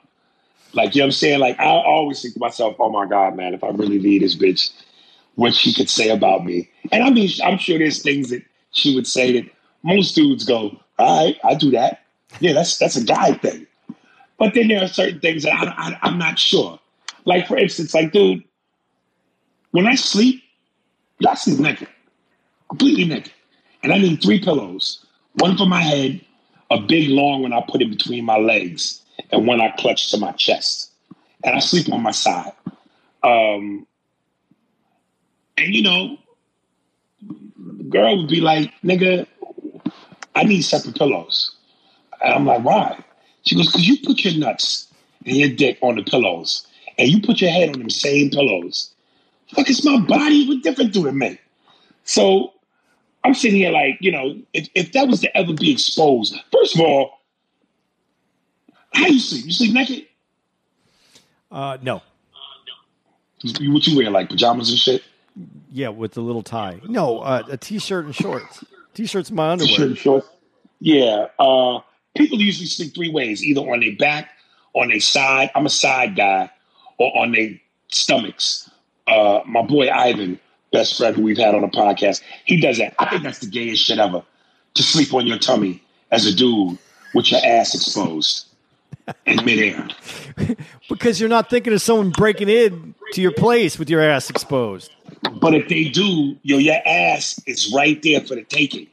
Like, 0.73 0.95
you 0.95 0.99
know 0.99 1.05
what 1.05 1.07
I'm 1.07 1.11
saying? 1.11 1.39
Like, 1.39 1.59
I 1.59 1.65
always 1.65 2.21
think 2.21 2.33
to 2.33 2.39
myself, 2.39 2.75
oh 2.79 2.89
my 2.89 3.05
God, 3.05 3.35
man, 3.35 3.53
if 3.53 3.63
I 3.63 3.69
really 3.69 3.99
leave 3.99 4.21
this 4.21 4.35
bitch, 4.35 4.71
what 5.35 5.53
she 5.53 5.73
could 5.73 5.89
say 5.89 6.09
about 6.09 6.45
me. 6.45 6.69
And 6.91 7.03
I 7.03 7.09
mean, 7.09 7.29
I'm 7.43 7.57
sure 7.57 7.77
there's 7.77 8.01
things 8.01 8.29
that 8.29 8.43
she 8.71 8.95
would 8.95 9.07
say 9.07 9.39
that 9.39 9.49
most 9.83 10.15
dudes 10.15 10.45
go, 10.45 10.79
all 10.97 11.25
right, 11.25 11.37
I 11.43 11.55
do 11.55 11.71
that. 11.71 12.01
Yeah, 12.39 12.53
that's 12.53 12.77
that's 12.77 12.95
a 12.95 13.03
guy 13.03 13.33
thing. 13.33 13.67
But 14.39 14.53
then 14.55 14.67
there 14.67 14.83
are 14.83 14.87
certain 14.87 15.19
things 15.19 15.43
that 15.43 15.53
I, 15.53 15.65
I, 15.65 15.99
I'm 16.01 16.17
not 16.17 16.39
sure. 16.39 16.79
Like, 17.25 17.47
for 17.47 17.57
instance, 17.57 17.93
like, 17.93 18.11
dude, 18.11 18.43
when 19.73 19.87
I 19.87 19.95
sleep, 19.95 20.43
I 21.27 21.33
sleep 21.33 21.59
naked. 21.59 21.87
completely 22.69 23.05
naked. 23.05 23.33
And 23.81 23.91
I 23.91 23.97
need 23.97 24.21
three 24.21 24.39
pillows 24.39 25.03
one 25.37 25.57
for 25.57 25.65
my 25.65 25.81
head, 25.81 26.21
a 26.69 26.79
big 26.79 27.09
long 27.09 27.41
one 27.41 27.53
I 27.53 27.61
put 27.67 27.81
in 27.81 27.89
between 27.89 28.23
my 28.23 28.37
legs, 28.37 29.01
and 29.31 29.47
one 29.47 29.59
I 29.59 29.71
clutch 29.77 30.11
to 30.11 30.17
my 30.17 30.31
chest. 30.33 30.91
And 31.43 31.55
I 31.55 31.59
sleep 31.59 31.91
on 31.91 32.03
my 32.03 32.11
side. 32.11 32.53
Um, 33.23 33.87
and 35.57 35.73
you 35.73 35.81
know, 35.81 36.17
the 37.57 37.83
girl 37.85 38.17
would 38.17 38.29
be 38.29 38.41
like, 38.41 38.71
nigga, 38.83 39.25
I 40.35 40.43
need 40.43 40.61
separate 40.61 40.95
pillows. 40.95 41.55
And 42.23 42.33
I'm 42.33 42.45
like, 42.45 42.63
why? 42.63 43.03
She 43.41 43.55
goes, 43.55 43.67
because 43.67 43.87
you 43.87 43.97
put 44.05 44.23
your 44.23 44.35
nuts 44.35 44.87
and 45.25 45.35
your 45.35 45.49
dick 45.49 45.79
on 45.81 45.95
the 45.95 46.03
pillows, 46.03 46.67
and 46.99 47.09
you 47.09 47.21
put 47.21 47.41
your 47.41 47.49
head 47.49 47.69
on 47.69 47.79
them 47.79 47.89
same 47.89 48.29
pillows. 48.29 48.92
Fuck, 49.55 49.69
it's 49.69 49.83
my 49.85 49.99
body. 49.99 50.47
What 50.47 50.63
difference 50.63 50.91
do 50.93 51.07
it 51.07 51.13
make? 51.13 51.39
So 52.03 52.53
I'm 53.23 53.33
sitting 53.33 53.57
here 53.57 53.71
like, 53.71 53.97
you 54.01 54.11
know, 54.11 54.35
if, 54.53 54.67
if 54.75 54.91
that 54.93 55.07
was 55.07 55.21
to 55.21 55.37
ever 55.37 55.53
be 55.53 55.71
exposed, 55.71 56.35
first 56.51 56.75
of 56.75 56.81
all, 56.81 57.21
how 58.93 59.07
you 59.07 59.19
sleep? 59.19 59.45
You 59.45 59.51
sleep 59.51 59.73
naked? 59.73 60.05
Uh, 61.51 61.77
no. 61.81 62.01
You- 63.43 63.73
What 63.73 63.85
you 63.87 63.97
wear, 63.97 64.09
like 64.09 64.29
pajamas 64.29 64.69
and 64.69 64.77
shit? 64.79 65.03
Yeah, 65.71 65.89
with 65.89 66.13
the 66.13 66.21
little 66.21 66.43
tie. 66.43 66.79
No, 66.87 67.19
uh, 67.19 67.43
a 67.49 67.57
t-shirt 67.57 68.05
and 68.05 68.15
shorts. 68.15 68.63
T-shirt's 68.93 69.31
my 69.31 69.49
underwear. 69.51 69.69
T-shirt 69.69 69.87
and 69.87 69.97
shorts? 69.97 70.27
Yeah. 70.79 71.27
Uh, 71.39 71.79
people 72.15 72.39
usually 72.39 72.67
sleep 72.67 72.93
three 72.93 73.09
ways, 73.09 73.43
either 73.43 73.61
on 73.61 73.79
their 73.79 73.95
back, 73.95 74.29
on 74.73 74.89
their 74.89 74.99
side. 74.99 75.49
I'm 75.55 75.65
a 75.65 75.69
side 75.71 76.15
guy, 76.15 76.51
or 76.97 77.17
on 77.17 77.31
their 77.31 77.49
stomachs. 77.89 78.69
Uh, 79.07 79.41
my 79.45 79.61
boy 79.61 79.89
Ivan, 79.89 80.39
best 80.71 80.97
friend 80.97 81.15
who 81.15 81.23
we've 81.23 81.37
had 81.37 81.55
on 81.55 81.61
the 81.61 81.67
podcast, 81.67 82.21
he 82.45 82.59
does 82.59 82.77
that. 82.77 82.93
I 82.99 83.09
think 83.09 83.23
that's 83.23 83.39
the 83.39 83.47
gayest 83.47 83.83
shit 83.83 83.99
ever. 83.99 84.23
To 84.75 84.83
sleep 84.83 85.13
on 85.13 85.27
your 85.27 85.37
tummy 85.37 85.83
as 86.11 86.25
a 86.25 86.33
dude 86.33 86.77
with 87.13 87.31
your 87.31 87.41
ass 87.43 87.75
exposed 87.75 88.47
in 89.25 89.43
midair. 89.45 89.87
Because 90.89 91.19
you're 91.19 91.29
not 91.29 91.49
thinking 91.49 91.73
of 91.73 91.81
someone 91.81 92.09
breaking 92.11 92.49
in 92.49 92.93
to 93.13 93.21
your 93.21 93.31
place 93.31 93.79
with 93.79 93.89
your 93.89 94.01
ass 94.01 94.29
exposed. 94.29 94.91
But 95.39 95.55
if 95.55 95.67
they 95.67 95.85
do, 95.85 96.37
yo, 96.43 96.57
your 96.57 96.79
ass 96.85 97.39
is 97.47 97.73
right 97.73 98.01
there 98.03 98.21
for 98.21 98.35
the 98.35 98.43
taking. 98.43 98.87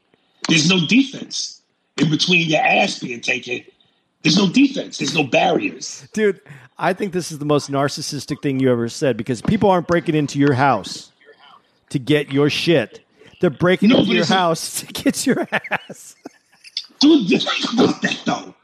There's 0.49 0.69
no 0.69 0.87
defense 0.87 1.61
in 1.99 2.11
between 2.11 2.49
your 2.49 2.61
ass 2.61 2.99
being 2.99 3.20
taken. 3.20 3.65
There's 4.23 4.37
no 4.37 4.49
defense. 4.49 4.99
There's 4.99 5.15
no 5.15 5.24
barriers. 5.24 6.07
Dude, 6.12 6.41
I 6.82 6.94
think 6.94 7.12
this 7.12 7.31
is 7.31 7.39
the 7.39 7.44
most 7.44 7.70
narcissistic 7.70 8.40
thing 8.40 8.59
you 8.59 8.73
ever 8.73 8.89
said 8.89 9.19
because 9.19 9.43
people 9.43 9.69
aren't 9.69 9.86
breaking 9.86 10.15
into 10.15 10.39
your 10.39 10.55
house 10.55 11.12
to 11.90 11.98
get 11.98 12.32
your 12.32 12.48
shit. 12.48 13.05
They're 13.43 13.51
breaking 13.51 13.90
No, 13.90 13.98
into 13.98 14.12
your 14.12 14.24
house 14.24 14.81
to 14.81 14.86
get 14.86 15.27
your 15.27 15.47
ass. 15.52 16.16
Dude, 16.98 17.28
think 17.28 17.73
about 17.74 18.01
that 18.01 18.23
though. 18.24 18.55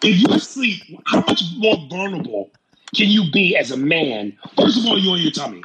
If 0.00 0.30
you 0.30 0.38
sleep, 0.38 0.80
how 1.06 1.20
much 1.22 1.42
more 1.56 1.76
vulnerable 1.90 2.50
can 2.94 3.08
you 3.08 3.28
be 3.32 3.56
as 3.56 3.72
a 3.72 3.76
man? 3.76 4.38
First 4.56 4.78
of 4.78 4.86
all, 4.86 4.96
you're 4.96 5.14
on 5.14 5.20
your 5.20 5.32
tummy, 5.32 5.64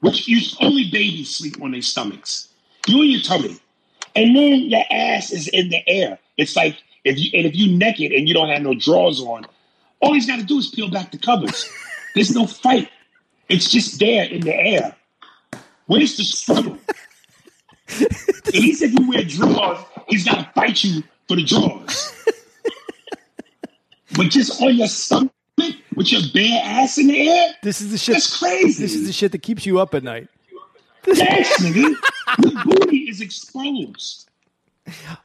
which 0.00 0.26
you 0.26 0.40
only 0.62 0.84
babies 0.90 1.36
sleep 1.36 1.60
on 1.60 1.72
their 1.72 1.82
stomachs. 1.82 2.48
You're 2.86 3.00
on 3.00 3.10
your 3.10 3.20
tummy, 3.20 3.58
and 4.14 4.34
then 4.34 4.60
your 4.70 4.84
ass 4.90 5.32
is 5.32 5.48
in 5.48 5.68
the 5.68 5.86
air. 5.86 6.18
It's 6.38 6.56
like 6.56 6.78
if 7.04 7.18
you 7.18 7.30
and 7.34 7.46
if 7.46 7.54
you're 7.54 7.76
naked 7.76 8.12
and 8.12 8.26
you 8.26 8.32
don't 8.32 8.48
have 8.48 8.62
no 8.62 8.74
drawers 8.74 9.20
on, 9.20 9.46
all 10.00 10.14
he's 10.14 10.26
got 10.26 10.38
to 10.38 10.44
do 10.44 10.58
is 10.58 10.68
peel 10.68 10.90
back 10.90 11.10
the 11.12 11.18
covers. 11.18 11.68
There's 12.14 12.34
no 12.34 12.46
fight. 12.46 12.88
It's 13.48 13.70
just 13.70 13.98
there 13.98 14.24
in 14.24 14.40
the 14.42 14.54
air. 14.54 14.96
Where's 15.86 16.16
the 16.16 16.24
struggle? 16.24 16.78
Least 18.52 18.82
if 18.82 18.92
you 18.98 19.08
wear 19.08 19.22
drawers, 19.24 19.78
he's 20.08 20.24
got 20.24 20.34
to 20.44 20.50
fight 20.54 20.82
you 20.82 21.02
for 21.28 21.36
the 21.36 21.44
drawers. 21.44 22.12
but 24.16 24.28
just 24.30 24.60
on 24.62 24.74
your 24.74 24.88
stomach 24.88 25.30
with 25.94 26.10
your 26.12 26.22
bare 26.34 26.60
ass 26.64 26.98
in 26.98 27.06
the 27.08 27.28
air, 27.28 27.54
This 27.62 27.80
is 27.80 27.90
the 27.90 27.98
shit. 27.98 28.14
that's 28.14 28.38
crazy. 28.38 28.82
This 28.82 28.94
is 28.94 29.06
the 29.06 29.12
shit 29.12 29.32
that 29.32 29.42
keeps 29.42 29.64
you 29.66 29.78
up 29.78 29.94
at 29.94 30.02
night. 30.02 30.28
yes, 31.06 31.62
nigga. 31.62 31.94
Your 32.42 32.64
booty 32.64 33.08
is 33.08 33.20
exposed. 33.20 34.28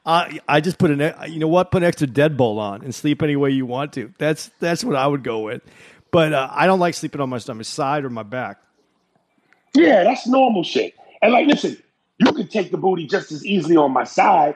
Uh, 0.05 0.29
I 0.47 0.61
just 0.61 0.77
put 0.77 0.91
an, 0.91 1.13
you 1.31 1.39
know 1.39 1.47
what? 1.47 1.71
Put 1.71 1.83
an 1.83 1.87
extra 1.87 2.07
deadbolt 2.07 2.57
on 2.57 2.81
and 2.83 2.93
sleep 2.93 3.21
any 3.21 3.35
way 3.35 3.51
you 3.51 3.65
want 3.65 3.93
to. 3.93 4.13
That's 4.17 4.51
that's 4.59 4.83
what 4.83 4.95
I 4.95 5.07
would 5.07 5.23
go 5.23 5.41
with. 5.41 5.61
But 6.11 6.33
uh, 6.33 6.49
I 6.51 6.65
don't 6.65 6.79
like 6.79 6.93
sleeping 6.93 7.21
on 7.21 7.29
my 7.29 7.37
stomach, 7.37 7.65
side 7.65 8.03
or 8.03 8.09
my 8.09 8.23
back. 8.23 8.57
Yeah, 9.73 10.03
that's 10.03 10.27
normal 10.27 10.63
shit. 10.63 10.93
And 11.21 11.31
like, 11.31 11.47
listen, 11.47 11.77
you 12.17 12.31
can 12.33 12.47
take 12.47 12.71
the 12.71 12.77
booty 12.77 13.07
just 13.07 13.31
as 13.31 13.45
easily 13.45 13.77
on 13.77 13.91
my 13.91 14.03
side, 14.03 14.55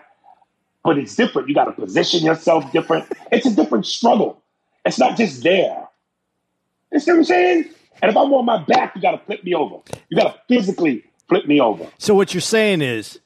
but 0.84 0.98
it's 0.98 1.16
different. 1.16 1.48
You 1.48 1.56
got 1.56 1.66
to 1.66 1.72
position 1.72 2.24
yourself 2.26 2.72
different. 2.72 3.06
It's 3.32 3.46
a 3.46 3.56
different 3.56 3.86
struggle. 3.86 4.42
It's 4.86 5.00
not 5.00 5.18
just 5.18 5.44
there. 5.44 5.88
You 6.92 7.00
see 7.00 7.12
what 7.12 7.18
I'm 7.18 7.24
saying? 7.24 7.70
And 8.02 8.12
if 8.12 8.18
I'm 8.18 8.34
on 8.34 8.46
my 8.46 8.64
back, 8.64 8.96
you 8.96 9.02
got 9.02 9.12
to 9.12 9.20
flip 9.20 9.44
me 9.44 9.54
over. 9.54 9.78
You 10.10 10.18
got 10.18 10.34
to 10.34 10.42
physically 10.48 11.06
flip 11.28 11.48
me 11.48 11.60
over. 11.60 11.88
So 11.98 12.14
what 12.14 12.34
you're 12.34 12.42
saying 12.42 12.82
is, 12.82 13.20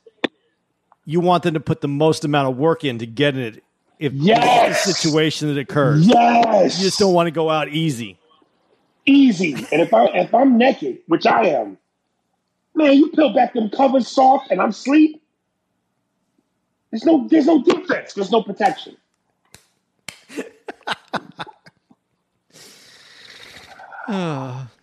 you 1.10 1.20
want 1.22 1.44
them 1.44 1.56
to 1.56 1.60
put 1.60 1.82
the 1.82 1.88
most 1.90 2.24
amount 2.26 2.50
of 2.50 2.58
work 2.58 2.84
in 2.86 3.00
to 3.00 3.08
get 3.08 3.36
it. 3.36 3.64
If 4.00 4.14
Yes! 4.14 4.86
the 4.86 4.94
situation 4.94 5.50
that 5.50 5.58
occurs, 5.60 6.08
Yes. 6.08 6.78
you 6.78 6.84
just 6.86 7.00
don't 7.00 7.14
want 7.14 7.28
to 7.28 7.32
go 7.32 7.50
out 7.50 7.70
easy. 7.70 8.20
easy. 9.06 9.54
And 9.72 9.82
if 9.82 9.94
I 9.94 10.06
if 10.08 10.34
I'm 10.34 10.58
naked, 10.58 11.00
which 11.08 11.26
I 11.26 11.48
am, 11.48 11.78
man, 12.76 12.94
you 12.94 13.10
peel 13.12 13.34
back 13.34 13.54
them 13.54 13.70
covers 13.70 14.08
soft 14.08 14.52
and 14.52 14.62
I'm 14.62 14.70
asleep. 14.70 15.22
There's 16.92 17.06
no 17.06 17.28
there's 17.30 17.48
no 17.48 17.64
defense. 17.64 18.14
There's 18.14 18.32
no 18.32 18.44
protection. 18.44 18.98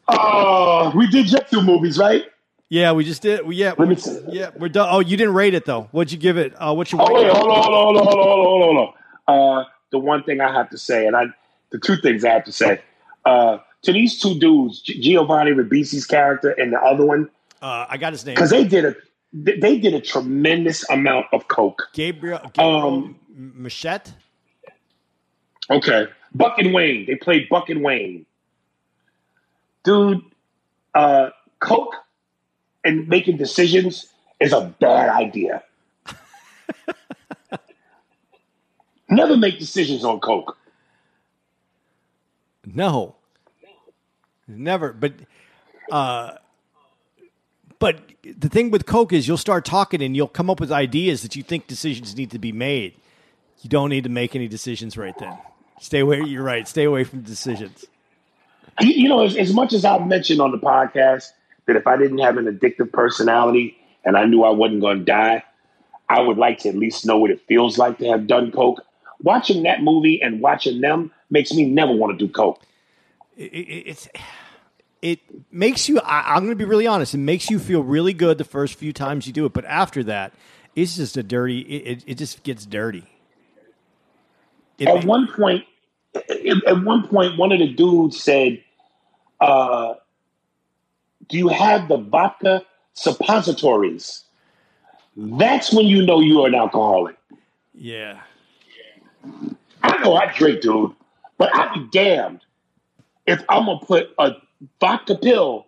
Oh, 0.09 0.93
we 0.97 1.07
did 1.09 1.27
Jet 1.27 1.51
Two 1.51 1.63
movies, 1.63 1.99
right? 1.99 2.25
Yeah, 2.69 2.93
we 2.93 3.05
just 3.05 3.23
did. 3.23 3.47
We, 3.47 3.57
yeah, 3.57 3.75
Let 3.79 3.89
me 3.89 3.95
we, 3.95 3.97
see. 3.97 4.19
yeah, 4.29 4.51
we're 4.57 4.69
done. 4.69 4.89
Oh, 4.91 4.99
you 5.01 5.17
didn't 5.17 5.35
rate 5.35 5.55
it 5.55 5.65
though. 5.65 5.89
What'd 5.93 6.11
you 6.13 6.19
give 6.19 6.37
it? 6.37 6.53
Uh, 6.57 6.75
what's 6.75 6.91
your 6.91 7.01
Oh 7.03 7.15
wait, 7.15 7.31
hold 7.31 7.49
on, 7.51 7.63
hold 7.63 7.75
on, 7.75 7.95
hold 7.95 7.97
on, 7.97 8.05
hold 8.05 8.19
on, 8.19 8.27
hold 8.27 8.63
on, 8.63 8.77
hold 8.77 8.95
on. 9.29 9.61
Uh, 9.61 9.65
the 9.91 9.99
one 10.01 10.25
thing 10.25 10.41
I 10.41 10.53
have 10.53 10.71
to 10.71 10.79
say, 10.79 11.07
and 11.07 11.15
I, 11.17 11.27
the 11.71 11.79
two 11.79 11.97
things 11.97 12.25
I 12.25 12.31
have 12.31 12.45
to 12.45 12.53
say, 12.53 12.81
uh, 13.25 13.59
to 13.83 13.93
these 13.93 14.19
two 14.21 14.37
dudes, 14.41 14.81
Giovanni 14.81 15.53
Ribisi's 15.53 16.07
character 16.07 16.51
and 16.51 16.73
the 16.73 16.81
other 16.81 17.05
one, 17.07 17.31
Uh, 17.63 17.87
I 17.89 17.99
got 17.99 18.13
his 18.13 18.27
name. 18.27 18.35
because 18.35 18.51
they 18.51 18.65
did 18.65 18.85
a, 18.85 18.97
they 19.33 19.59
they 19.59 19.79
did 19.79 19.95
a 19.95 20.01
tremendous 20.01 20.89
amount 20.91 21.27
of 21.33 21.47
coke. 21.47 21.89
Gabriel, 21.93 22.41
Gabriel 22.53 22.89
Um, 22.89 23.17
Machette. 23.33 24.13
Okay, 25.71 26.07
Buck 26.35 26.59
and 26.59 26.75
Wayne, 26.75 27.07
they 27.07 27.15
played 27.15 27.49
Buck 27.49 27.71
and 27.71 27.83
Wayne. 27.83 28.27
Dude, 29.85 30.21
uh, 30.97 31.31
coke 31.61 31.95
and 32.87 33.09
making 33.09 33.37
decisions 33.37 34.07
is 34.39 34.53
a 34.53 34.73
bad 34.81 35.09
idea. 35.09 35.63
Never 39.09 39.37
make 39.37 39.59
decisions 39.59 40.05
on 40.05 40.21
coke. 40.21 40.57
No, 42.65 43.17
never. 44.49 44.93
But, 44.93 45.15
uh, 45.91 46.33
but 47.79 48.01
the 48.25 48.49
thing 48.49 48.71
with 48.71 48.87
Coke 48.87 49.13
is 49.13 49.29
you'll 49.29 49.37
start 49.37 49.65
talking 49.65 50.03
and 50.03 50.17
you'll 50.17 50.27
come 50.27 50.51
up 50.51 50.59
with 50.59 50.73
ideas 50.73 51.23
that 51.23 51.37
you 51.37 51.45
think 51.45 51.69
decisions 51.69 52.17
need 52.17 52.33
to 52.33 52.39
be 52.39 52.51
made. 52.51 52.95
You 53.63 53.71
don't 53.71 53.91
need 53.91 54.05
to 54.05 54.11
make 54.11 54.35
any 54.35 54.49
decisions 54.49 54.97
right 54.97 55.17
then. 55.19 55.39
Stay 55.81 56.01
away. 56.01 56.23
You're 56.23 56.43
right. 56.43 56.67
Stay 56.67 56.85
away 56.85 57.05
from 57.05 57.23
decisions. 57.23 57.85
You, 58.81 58.91
you 58.91 59.09
know, 59.09 59.25
as, 59.25 59.37
as 59.37 59.55
much 59.55 59.73
as 59.73 59.85
I've 59.85 60.07
mentioned 60.07 60.41
on 60.41 60.51
the 60.51 60.59
podcast 60.59 61.31
that 61.67 61.77
if 61.77 61.87
I 61.87 61.97
didn't 61.97 62.19
have 62.19 62.37
an 62.37 62.47
addictive 62.47 62.93
personality 62.93 63.77
and 64.05 64.17
I 64.17 64.25
knew 64.25 64.45
I 64.45 64.51
wasn't 64.51 64.81
going 64.81 64.99
to 65.01 65.05
die, 65.05 65.45
I 66.09 66.21
would 66.21 66.39
like 66.39 66.59
to 66.61 66.69
at 66.69 66.77
least 66.77 67.07
know 67.07 67.19
what 67.19 67.31
it 67.31 67.41
feels 67.47 67.79
like 67.79 67.99
to 67.99 68.09
have 68.09 68.27
done 68.27 68.53
coke. 68.53 68.83
Watching 69.21 69.65
that 69.65 69.83
movie 69.83 70.21
and 70.23 70.41
watching 70.41 70.81
them 70.81 71.11
makes 71.31 71.53
me 71.53 71.67
never 71.67 71.93
want 71.93 72.19
to 72.19 72.27
do 72.27 72.33
coke. 72.33 72.61
It, 73.37 73.53
it, 73.53 73.89
it's 73.89 74.09
it 75.03 75.21
makes 75.53 75.89
you. 75.89 76.01
I, 76.01 76.35
I'm 76.35 76.45
going 76.45 76.51
to 76.51 76.57
be 76.57 76.65
really 76.65 76.87
honest. 76.87 77.15
It 77.15 77.19
makes 77.19 77.51
you 77.51 77.59
feel 77.59 77.83
really 77.83 78.13
good 78.13 78.39
the 78.39 78.45
first 78.45 78.75
few 78.75 78.93
times 78.93 79.27
you 79.27 79.33
do 79.33 79.47
it, 79.47 79.53
but 79.53 79.65
after 79.65 80.03
that, 80.05 80.33
it's 80.75 80.97
just 80.97 81.17
a 81.17 81.23
dirty. 81.23 81.61
It, 81.61 82.05
it, 82.07 82.15
just 82.15 82.43
gets 82.43 82.67
dirty. 82.67 83.05
At 84.81 85.05
ma- 85.05 85.13
one 85.13 85.29
point, 85.33 85.65
at 86.15 86.65
at 86.67 86.85
one 86.85 87.07
point, 87.09 87.39
one 87.39 87.53
of 87.53 87.59
the 87.59 87.73
dudes 87.73 88.23
said, 88.23 88.63
uh, 89.41 89.95
"Do 91.29 91.39
you 91.39 91.49
have 91.49 91.89
the 91.89 91.97
vodka 91.97 92.65
suppositories?" 92.95 94.25
That's 95.17 95.73
when 95.73 95.87
you 95.87 96.05
know 96.05 96.21
you 96.21 96.43
are 96.43 96.49
an 96.49 96.55
alcoholic. 96.55 97.17
yeah. 97.75 98.21
I 99.83 100.03
know 100.03 100.15
I 100.15 100.33
drink, 100.33 100.61
dude, 100.61 100.93
but 101.39 101.55
I'd 101.57 101.75
be 101.75 101.89
damned 101.91 102.45
if 103.27 103.43
I'm 103.49 103.67
gonna 103.67 103.81
put 103.81 104.11
a 104.19 104.33
vodka 104.81 105.15
pill 105.17 105.67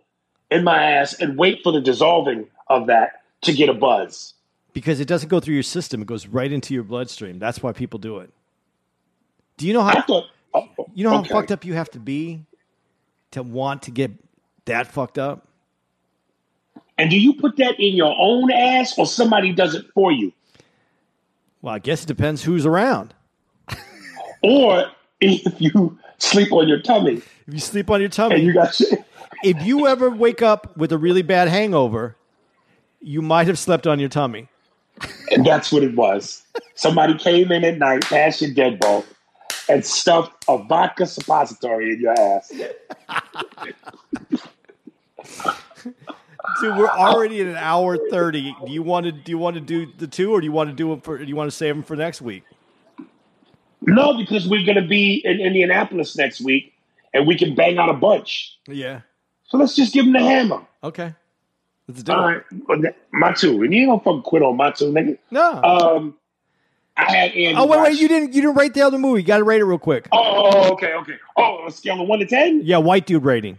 in 0.51 0.64
my 0.64 0.82
ass 0.82 1.14
and 1.14 1.36
wait 1.36 1.62
for 1.62 1.72
the 1.72 1.80
dissolving 1.80 2.47
of 2.68 2.86
that 2.86 3.22
to 3.43 3.52
get 3.52 3.68
a 3.68 3.74
buzz. 3.74 4.35
because 4.72 5.01
it 5.01 5.09
doesn't 5.09 5.28
go 5.28 5.40
through 5.40 5.55
your 5.55 5.62
system; 5.62 6.02
it 6.02 6.06
goes 6.06 6.26
right 6.26 6.52
into 6.52 6.74
your 6.74 6.85
bloodstream. 6.85 7.39
That's 7.39 7.62
why 7.62 7.72
people 7.72 7.98
do 7.98 8.18
it. 8.18 8.30
Do 9.56 9.66
you 9.66 9.72
know 9.72 9.82
how 9.82 10.02
thought. 10.02 10.26
oh, 10.55 10.68
you 10.94 11.05
know 11.05 11.18
okay. 11.18 11.28
how 11.28 11.40
fucked 11.40 11.51
up 11.51 11.64
you 11.64 11.74
have 11.74 11.90
to 11.90 11.98
be 11.98 12.44
to 13.32 13.43
want 13.43 13.82
to 13.82 13.90
get 13.90 14.12
that 14.66 14.86
fucked 14.86 15.18
up? 15.18 15.47
And 16.98 17.10
do 17.10 17.18
you 17.18 17.34
put 17.34 17.56
that 17.58 17.78
in 17.78 17.94
your 17.96 18.14
own 18.18 18.50
ass, 18.50 18.98
or 18.98 19.06
somebody 19.06 19.52
does 19.52 19.74
it 19.74 19.86
for 19.94 20.10
you, 20.12 20.32
Well, 21.62 21.74
I 21.74 21.78
guess 21.78 22.02
it 22.02 22.06
depends 22.06 22.42
who's 22.42 22.66
around. 22.66 23.14
or 24.42 24.86
if 25.20 25.60
you 25.60 25.98
sleep 26.18 26.52
on 26.52 26.68
your 26.68 26.80
tummy 26.80 27.16
If 27.46 27.54
you 27.54 27.60
sleep 27.60 27.90
on 27.90 28.00
your 28.00 28.06
and 28.06 28.12
tummy, 28.12 28.40
you 28.40 28.52
got 28.52 28.74
shit? 28.74 29.04
if 29.44 29.62
you 29.62 29.86
ever 29.86 30.10
wake 30.10 30.42
up 30.42 30.76
with 30.76 30.92
a 30.92 30.98
really 30.98 31.22
bad 31.22 31.48
hangover, 31.48 32.16
you 33.00 33.22
might 33.22 33.46
have 33.46 33.58
slept 33.58 33.86
on 33.86 34.00
your 34.00 34.08
tummy. 34.08 34.48
And 35.30 35.46
that's 35.46 35.70
what 35.70 35.84
it 35.84 35.94
was. 35.94 36.42
Somebody 36.74 37.16
came 37.16 37.52
in 37.52 37.62
at 37.62 37.78
night, 37.78 38.04
past 38.04 38.42
your 38.42 38.50
deadbolt, 38.50 39.04
and 39.68 39.84
stuffed 39.84 40.44
a 40.48 40.58
vodka 40.58 41.06
suppository 41.06 41.92
in 41.92 42.00
your 42.00 42.18
ass. 42.18 42.52
Dude, 46.60 46.76
we're 46.76 46.88
already 46.88 47.40
at 47.40 47.46
an 47.46 47.56
hour 47.56 47.96
thirty. 48.10 48.54
Do 48.66 48.72
you 48.72 48.82
want 48.82 49.06
to 49.06 49.12
do 49.12 49.30
you 49.30 49.38
want 49.38 49.54
to 49.54 49.60
do 49.60 49.86
the 49.98 50.06
two, 50.06 50.32
or 50.32 50.40
do 50.40 50.44
you 50.46 50.52
want 50.52 50.70
to 50.70 50.76
do 50.76 50.92
it 50.92 51.04
for? 51.04 51.18
Do 51.18 51.24
you 51.24 51.36
want 51.36 51.50
to 51.50 51.56
save 51.56 51.74
them 51.74 51.82
for 51.84 51.96
next 51.96 52.20
week? 52.20 52.42
No, 53.82 54.16
because 54.16 54.48
we're 54.48 54.64
going 54.64 54.80
to 54.82 54.88
be 54.88 55.22
in 55.24 55.40
Indianapolis 55.40 56.16
next 56.16 56.40
week, 56.40 56.74
and 57.14 57.26
we 57.26 57.36
can 57.38 57.54
bang 57.54 57.78
out 57.78 57.88
a 57.88 57.94
bunch. 57.94 58.58
Yeah. 58.66 59.02
So 59.44 59.56
let's 59.56 59.74
just 59.76 59.92
give 59.94 60.04
them 60.04 60.12
the 60.14 60.20
hammer. 60.20 60.66
Okay. 60.82 61.14
Let's 61.86 62.02
do 62.02 62.12
All 62.12 62.28
it. 62.28 62.44
right, 62.68 62.94
my 63.12 63.32
two, 63.32 63.62
and 63.62 63.72
you 63.72 63.86
don't 63.86 64.02
fucking 64.04 64.22
quit 64.22 64.42
on 64.42 64.56
my 64.56 64.72
two, 64.72 64.86
nigga. 64.86 65.16
No. 65.30 65.62
Um, 65.62 66.14
I 66.98 67.04
had 67.04 67.30
Andy. 67.30 67.54
oh 67.56 67.66
wait, 67.66 67.80
wait! 67.80 67.98
You 67.98 68.08
didn't 68.08 68.34
you 68.34 68.42
didn't 68.42 68.56
rate 68.56 68.74
the 68.74 68.82
other 68.82 68.98
movie. 68.98 69.20
You 69.22 69.26
got 69.26 69.38
to 69.38 69.44
rate 69.44 69.60
it 69.60 69.64
real 69.64 69.78
quick. 69.78 70.08
Oh, 70.12 70.50
oh, 70.52 70.72
okay, 70.72 70.92
okay. 70.94 71.14
Oh, 71.36 71.60
on 71.60 71.68
a 71.68 71.70
scale 71.70 72.00
of 72.02 72.08
one 72.08 72.18
to 72.18 72.26
ten? 72.26 72.60
Yeah, 72.62 72.78
white 72.78 73.06
dude 73.06 73.24
rating. 73.24 73.58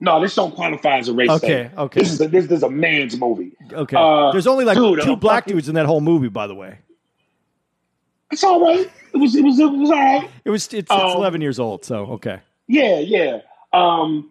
No, 0.00 0.20
this 0.20 0.34
don't 0.34 0.54
qualify 0.54 0.98
as 0.98 1.08
a 1.08 1.12
race. 1.12 1.28
Okay, 1.28 1.68
thing. 1.68 1.78
okay. 1.78 2.00
This 2.00 2.12
is 2.12 2.20
a, 2.20 2.28
this, 2.28 2.46
this 2.46 2.58
is 2.58 2.62
a 2.62 2.70
man's 2.70 3.16
movie. 3.18 3.52
Okay. 3.72 3.96
Uh, 3.98 4.30
There's 4.30 4.46
only 4.46 4.64
like 4.64 4.76
dude, 4.76 5.02
two 5.02 5.14
uh, 5.14 5.16
black 5.16 5.44
fucking- 5.44 5.54
dudes 5.56 5.68
in 5.68 5.74
that 5.74 5.86
whole 5.86 6.00
movie, 6.00 6.28
by 6.28 6.46
the 6.46 6.54
way. 6.54 6.78
It's 8.30 8.44
all 8.44 8.60
right. 8.64 8.88
It 9.14 9.16
was 9.16 9.34
it 9.34 9.42
was 9.42 9.58
it 9.58 9.64
was 9.72 9.90
all 9.90 9.96
right. 9.96 10.30
It 10.44 10.50
was 10.50 10.66
it's, 10.66 10.74
it's 10.74 10.90
Um, 10.90 11.16
11 11.16 11.40
years 11.40 11.58
old, 11.58 11.84
so 11.84 12.04
okay. 12.12 12.40
Yeah, 12.66 12.98
yeah. 12.98 13.38
Um, 13.72 14.30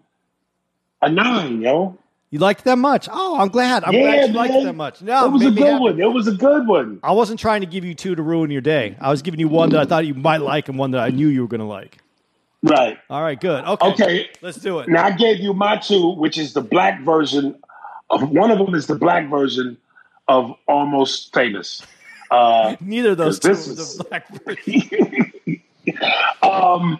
a 1.01 1.09
nine, 1.09 1.61
yo. 1.61 1.97
You 2.29 2.39
liked 2.39 2.63
that 2.65 2.77
much? 2.77 3.07
Oh, 3.11 3.37
I'm 3.39 3.47
glad. 3.47 3.83
I'm 3.83 3.93
yeah, 3.93 4.01
glad 4.01 4.29
you 4.29 4.35
liked 4.35 4.53
it 4.53 4.63
that 4.65 4.75
much. 4.75 5.01
No, 5.01 5.25
it 5.25 5.31
was 5.31 5.45
a 5.45 5.51
good 5.51 5.63
happy. 5.65 5.79
one. 5.79 5.99
It 5.99 6.11
was 6.13 6.27
a 6.27 6.33
good 6.33 6.67
one. 6.67 6.99
I 7.01 7.13
wasn't 7.13 7.39
trying 7.39 7.61
to 7.61 7.67
give 7.67 7.85
you 7.85 7.95
two 7.95 8.15
to 8.15 8.21
ruin 8.21 8.51
your 8.51 8.61
day. 8.61 8.97
I 8.99 9.09
was 9.09 9.21
giving 9.21 9.39
you 9.39 9.47
one 9.47 9.69
that 9.69 9.79
I 9.79 9.85
thought 9.85 10.05
you 10.05 10.13
might 10.13 10.41
like 10.41 10.67
and 10.69 10.77
one 10.77 10.91
that 10.91 10.99
I 11.01 11.09
knew 11.09 11.27
you 11.27 11.41
were 11.41 11.47
going 11.47 11.61
to 11.61 11.65
like. 11.65 11.97
Right. 12.63 12.97
All 13.09 13.21
right, 13.21 13.39
good. 13.39 13.63
Okay. 13.63 13.87
Okay. 13.91 14.29
Let's 14.41 14.57
do 14.57 14.79
it. 14.79 14.89
Now 14.89 15.05
I 15.05 15.11
gave 15.11 15.39
you 15.39 15.53
my 15.53 15.77
two, 15.77 16.11
which 16.15 16.37
is 16.37 16.53
the 16.53 16.61
black 16.61 17.01
version 17.01 17.55
of 18.09 18.29
one 18.29 18.51
of 18.51 18.57
them 18.57 18.73
is 18.73 18.87
the 18.87 18.95
black 18.95 19.29
version 19.29 19.77
of 20.27 20.55
Almost 20.67 21.33
Famous. 21.33 21.85
Uh, 22.31 22.75
Neither 22.81 23.11
of 23.11 23.17
those 23.17 23.39
two 23.39 23.49
This 23.49 23.67
is- 23.67 23.97
the 23.97 24.03
black 24.09 24.27
version. 24.43 25.61
um, 26.43 26.99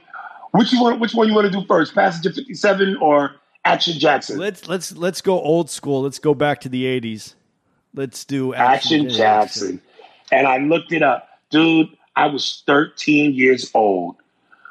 which 0.52 0.72
you 0.72 0.82
want? 0.82 1.00
Which 1.00 1.14
one 1.14 1.28
you 1.28 1.34
want 1.34 1.52
to 1.52 1.60
do 1.60 1.66
first? 1.68 1.94
Passenger 1.94 2.32
Fifty 2.34 2.54
Seven 2.54 2.98
or 3.02 3.36
Action 3.66 4.00
Jackson? 4.00 4.38
Let's 4.38 4.68
let's 4.68 4.96
let's 4.96 5.22
go 5.22 5.40
old 5.42 5.70
school. 5.70 6.04
Let's 6.04 6.20
go 6.20 6.34
back 6.34 6.62
to 6.62 6.70
the 6.70 6.86
80s. 6.86 7.34
Let's 7.94 8.24
do 8.26 8.54
Action 8.54 9.10
Jackson. 9.10 9.82
And 10.32 10.48
I 10.48 10.58
looked 10.58 10.92
it 10.94 11.04
up, 11.04 11.28
dude. 11.50 11.90
I 12.16 12.28
was 12.28 12.64
13 12.66 13.34
years 13.34 13.70
old 13.74 14.16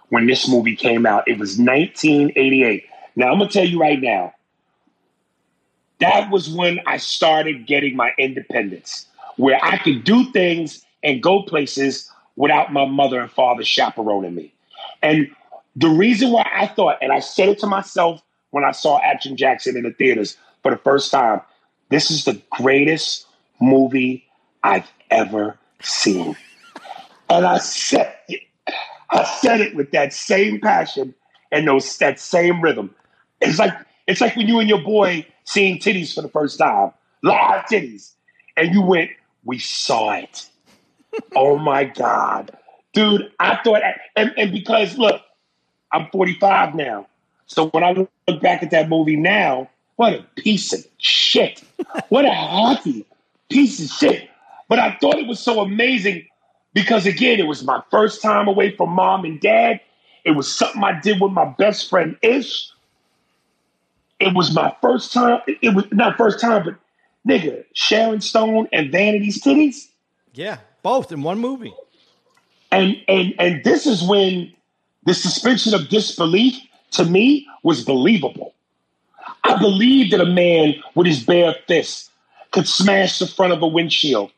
when 0.08 0.26
this 0.26 0.48
movie 0.48 0.76
came 0.76 1.06
out. 1.06 1.24
It 1.26 1.38
was 1.38 1.58
1988. 1.58 2.84
Now 3.16 3.32
I'm 3.32 3.38
gonna 3.38 3.50
tell 3.50 3.66
you 3.66 3.80
right 3.80 4.00
now. 4.00 4.32
That 6.00 6.30
was 6.30 6.50
when 6.50 6.80
I 6.86 6.98
started 6.98 7.66
getting 7.66 7.96
my 7.96 8.12
independence, 8.18 9.06
where 9.36 9.58
I 9.62 9.78
could 9.78 10.04
do 10.04 10.30
things 10.32 10.84
and 11.02 11.22
go 11.22 11.42
places 11.42 12.10
without 12.36 12.72
my 12.72 12.84
mother 12.84 13.18
and 13.18 13.30
father 13.30 13.64
chaperoning 13.64 14.34
me. 14.34 14.52
And 15.02 15.30
the 15.74 15.88
reason 15.88 16.32
why 16.32 16.48
I 16.54 16.66
thought, 16.66 16.98
and 17.00 17.12
I 17.12 17.20
said 17.20 17.48
it 17.48 17.58
to 17.60 17.66
myself 17.66 18.22
when 18.50 18.64
I 18.64 18.72
saw 18.72 19.00
Action 19.00 19.36
Jackson 19.36 19.76
in 19.76 19.84
the 19.84 19.92
theaters 19.92 20.36
for 20.62 20.70
the 20.70 20.78
first 20.78 21.10
time, 21.10 21.40
this 21.90 22.10
is 22.10 22.24
the 22.24 22.40
greatest 22.50 23.26
movie 23.60 24.24
I've 24.62 24.90
ever 25.10 25.56
seen. 25.80 26.36
And 27.30 27.46
I 27.46 27.58
said 27.58 28.15
I 29.10 29.24
said 29.24 29.60
it 29.60 29.74
with 29.74 29.92
that 29.92 30.12
same 30.12 30.60
passion 30.60 31.14
and 31.52 31.66
those 31.66 31.96
that 31.98 32.18
same 32.20 32.60
rhythm. 32.60 32.94
It's 33.40 33.58
like 33.58 33.74
it's 34.06 34.20
like 34.20 34.36
when 34.36 34.48
you 34.48 34.58
and 34.58 34.68
your 34.68 34.82
boy 34.82 35.26
seeing 35.44 35.78
titties 35.78 36.14
for 36.14 36.22
the 36.22 36.28
first 36.28 36.58
time, 36.58 36.92
live 37.22 37.64
titties, 37.66 38.12
and 38.56 38.74
you 38.74 38.82
went, 38.82 39.10
"We 39.44 39.58
saw 39.58 40.12
it." 40.14 40.48
oh 41.36 41.58
my 41.58 41.84
god, 41.84 42.56
dude! 42.92 43.32
I 43.38 43.58
thought, 43.62 43.82
and, 44.16 44.32
and 44.36 44.52
because 44.52 44.98
look, 44.98 45.20
I'm 45.92 46.08
45 46.10 46.74
now, 46.74 47.06
so 47.46 47.68
when 47.68 47.84
I 47.84 47.92
look 47.92 48.10
back 48.40 48.62
at 48.62 48.70
that 48.70 48.88
movie 48.88 49.16
now, 49.16 49.70
what 49.96 50.14
a 50.14 50.26
piece 50.36 50.72
of 50.72 50.86
shit! 50.98 51.62
What 52.08 52.24
a 52.24 52.30
happy 52.30 53.06
piece 53.48 53.82
of 53.82 53.90
shit! 53.90 54.28
But 54.68 54.78
I 54.78 54.96
thought 55.00 55.18
it 55.18 55.26
was 55.26 55.40
so 55.40 55.60
amazing 55.60 56.26
because 56.76 57.06
again, 57.06 57.40
it 57.40 57.46
was 57.46 57.64
my 57.64 57.80
first 57.90 58.20
time 58.20 58.48
away 58.48 58.76
from 58.76 58.90
mom 58.90 59.24
and 59.24 59.40
dad. 59.40 59.80
It 60.26 60.32
was 60.32 60.54
something 60.54 60.84
I 60.84 61.00
did 61.00 61.22
with 61.22 61.32
my 61.32 61.46
best 61.56 61.88
friend 61.88 62.18
Ish. 62.20 62.70
It 64.20 64.34
was 64.34 64.54
my 64.54 64.76
first 64.82 65.10
time. 65.10 65.40
It 65.46 65.74
was 65.74 65.86
not 65.90 66.18
first 66.18 66.38
time, 66.38 66.64
but 66.64 66.74
nigga, 67.26 67.64
Sharon 67.72 68.20
Stone 68.20 68.68
and 68.74 68.92
Vanity's 68.92 69.42
titties. 69.42 69.88
Yeah, 70.34 70.58
both 70.82 71.10
in 71.12 71.22
one 71.22 71.38
movie. 71.38 71.72
And 72.70 73.02
and 73.08 73.32
and 73.38 73.64
this 73.64 73.86
is 73.86 74.06
when 74.06 74.52
the 75.06 75.14
suspension 75.14 75.72
of 75.72 75.88
disbelief 75.88 76.60
to 76.90 77.06
me 77.06 77.46
was 77.62 77.86
believable. 77.86 78.52
I 79.44 79.56
believed 79.58 80.12
that 80.12 80.20
a 80.20 80.26
man 80.26 80.74
with 80.94 81.06
his 81.06 81.22
bare 81.22 81.54
fist 81.66 82.10
could 82.50 82.68
smash 82.68 83.18
the 83.18 83.26
front 83.26 83.54
of 83.54 83.62
a 83.62 83.66
windshield 83.66 84.30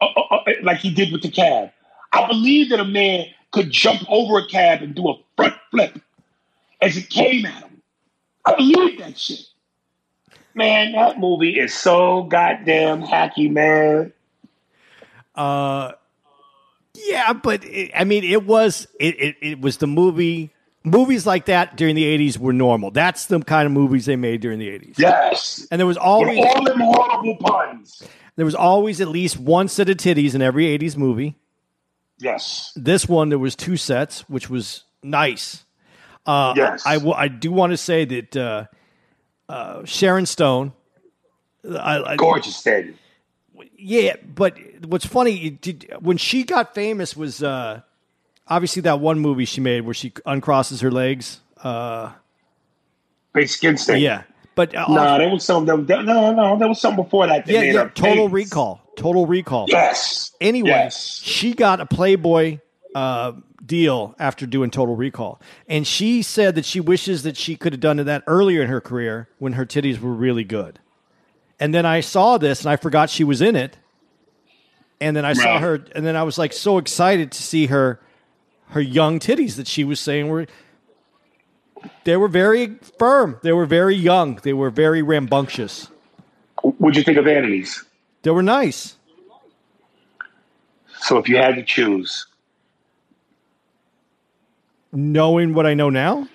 Uh, 0.00 0.06
uh, 0.06 0.36
uh, 0.36 0.52
like 0.62 0.78
he 0.78 0.92
did 0.92 1.12
with 1.12 1.22
the 1.22 1.30
cab. 1.30 1.70
I 2.12 2.26
believe 2.26 2.70
that 2.70 2.80
a 2.80 2.84
man 2.84 3.26
could 3.50 3.70
jump 3.70 4.02
over 4.08 4.38
a 4.38 4.46
cab 4.48 4.82
and 4.82 4.94
do 4.94 5.08
a 5.08 5.14
front 5.36 5.54
flip 5.70 6.00
as 6.80 6.96
it 6.96 7.08
came 7.08 7.46
at 7.46 7.62
him. 7.62 7.82
I 8.44 8.54
believed 8.56 9.00
that 9.00 9.18
shit. 9.18 9.40
Man, 10.54 10.92
that 10.92 11.18
movie 11.18 11.58
is 11.58 11.74
so 11.74 12.24
goddamn 12.24 13.02
hacky, 13.02 13.50
man. 13.50 14.12
Uh, 15.34 15.92
yeah, 16.94 17.32
but 17.32 17.64
it, 17.64 17.90
I 17.94 18.04
mean, 18.04 18.22
it 18.22 18.44
was 18.44 18.86
it, 19.00 19.20
it 19.20 19.36
it 19.40 19.60
was 19.60 19.78
the 19.78 19.86
movie. 19.86 20.50
Movies 20.84 21.26
like 21.26 21.46
that 21.46 21.76
during 21.76 21.96
the 21.96 22.04
'80s 22.04 22.38
were 22.38 22.52
normal. 22.52 22.90
That's 22.90 23.26
the 23.26 23.40
kind 23.40 23.66
of 23.66 23.72
movies 23.72 24.06
they 24.06 24.16
made 24.16 24.42
during 24.42 24.58
the 24.58 24.68
'80s. 24.68 24.98
Yes. 24.98 25.66
And 25.70 25.80
there 25.80 25.86
was 25.86 25.96
With 25.96 26.04
always 26.04 26.38
all 26.38 26.64
them 26.64 26.80
horrible 26.80 27.36
puns. 27.36 28.02
There 28.36 28.44
was 28.44 28.54
always 28.54 29.00
at 29.00 29.08
least 29.08 29.38
one 29.38 29.68
set 29.68 29.88
of 29.88 29.96
titties 29.96 30.34
in 30.34 30.42
every 30.42 30.66
'80s 30.78 30.96
movie. 30.96 31.36
Yes. 32.18 32.72
This 32.76 33.08
one 33.08 33.28
there 33.28 33.38
was 33.38 33.56
two 33.56 33.76
sets, 33.76 34.20
which 34.28 34.48
was 34.48 34.84
nice. 35.02 35.64
Uh, 36.26 36.54
Yes. 36.56 36.84
I, 36.86 36.96
I 36.96 37.28
do 37.28 37.52
want 37.52 37.72
to 37.72 37.76
say 37.76 38.04
that 38.04 38.36
uh, 38.36 38.64
uh, 39.48 39.84
Sharon 39.84 40.26
Stone. 40.26 40.72
I, 41.68 42.02
I, 42.02 42.16
Gorgeous 42.16 42.62
thing. 42.62 42.94
Yeah, 43.76 44.16
but 44.22 44.58
what's 44.86 45.06
funny 45.06 45.50
did, 45.50 45.92
when 46.00 46.16
she 46.16 46.44
got 46.44 46.74
famous 46.74 47.16
was 47.16 47.42
uh, 47.42 47.80
obviously 48.48 48.82
that 48.82 49.00
one 49.00 49.18
movie 49.18 49.44
she 49.44 49.60
made 49.60 49.82
where 49.82 49.94
she 49.94 50.10
uncrosses 50.10 50.80
her 50.82 50.90
legs. 50.90 51.40
Uh, 51.62 52.12
Big 53.32 53.48
skin 53.48 53.76
stain. 53.76 54.00
yeah, 54.00 54.22
but 54.54 54.74
uh, 54.74 54.86
No, 54.88 55.18
there 55.18 55.28
was 55.28 55.44
some. 55.44 55.66
There, 55.66 55.76
no, 55.76 56.32
no, 56.32 56.58
there 56.58 56.68
was 56.68 56.80
something 56.80 57.04
before 57.04 57.26
that. 57.26 57.46
that 57.46 57.52
yeah, 57.52 57.62
yeah. 57.62 57.88
Total 57.94 58.28
famous. 58.28 58.32
Recall. 58.32 58.80
Total 58.96 59.26
Recall. 59.26 59.66
Yes. 59.68 60.30
Anyway, 60.40 60.68
Yes. 60.68 61.20
she 61.22 61.52
got 61.54 61.80
a 61.80 61.86
Playboy 61.86 62.60
uh, 62.94 63.32
deal 63.64 64.14
after 64.18 64.46
doing 64.46 64.70
Total 64.70 64.94
Recall, 64.94 65.40
and 65.68 65.86
she 65.86 66.22
said 66.22 66.54
that 66.54 66.64
she 66.64 66.80
wishes 66.80 67.22
that 67.24 67.36
she 67.36 67.56
could 67.56 67.72
have 67.72 67.80
done 67.80 67.96
that 67.96 68.22
earlier 68.26 68.62
in 68.62 68.68
her 68.68 68.80
career 68.80 69.28
when 69.38 69.54
her 69.54 69.66
titties 69.66 69.98
were 70.00 70.12
really 70.12 70.44
good. 70.44 70.78
And 71.58 71.74
then 71.74 71.86
I 71.86 72.00
saw 72.00 72.38
this, 72.38 72.60
and 72.62 72.70
I 72.70 72.76
forgot 72.76 73.10
she 73.10 73.24
was 73.24 73.40
in 73.40 73.56
it. 73.56 73.78
And 75.00 75.16
then 75.16 75.24
I 75.24 75.32
saw 75.32 75.58
her, 75.58 75.84
and 75.94 76.06
then 76.06 76.16
I 76.16 76.22
was 76.22 76.38
like 76.38 76.52
so 76.52 76.78
excited 76.78 77.32
to 77.32 77.42
see 77.42 77.66
her, 77.66 78.00
her 78.68 78.80
young 78.80 79.18
titties 79.18 79.56
that 79.56 79.66
she 79.66 79.82
was 79.84 79.98
saying 80.00 80.28
were. 80.28 80.46
They 82.04 82.16
were 82.16 82.28
very 82.28 82.78
firm. 82.98 83.38
They 83.42 83.52
were 83.52 83.66
very 83.66 83.94
young. 83.94 84.36
They 84.36 84.52
were 84.52 84.70
very 84.70 85.02
rambunctious. 85.02 85.88
What'd 86.62 86.96
you 86.96 87.02
think 87.02 87.18
of 87.18 87.24
Vanities? 87.24 87.84
They 88.22 88.30
were 88.30 88.42
nice. 88.42 88.96
So 91.00 91.18
if 91.18 91.28
you 91.28 91.36
had 91.36 91.56
to 91.56 91.62
choose, 91.62 92.26
Knowing 94.94 95.54
what 95.54 95.66
I 95.66 95.74
know 95.74 95.90
now? 95.90 96.28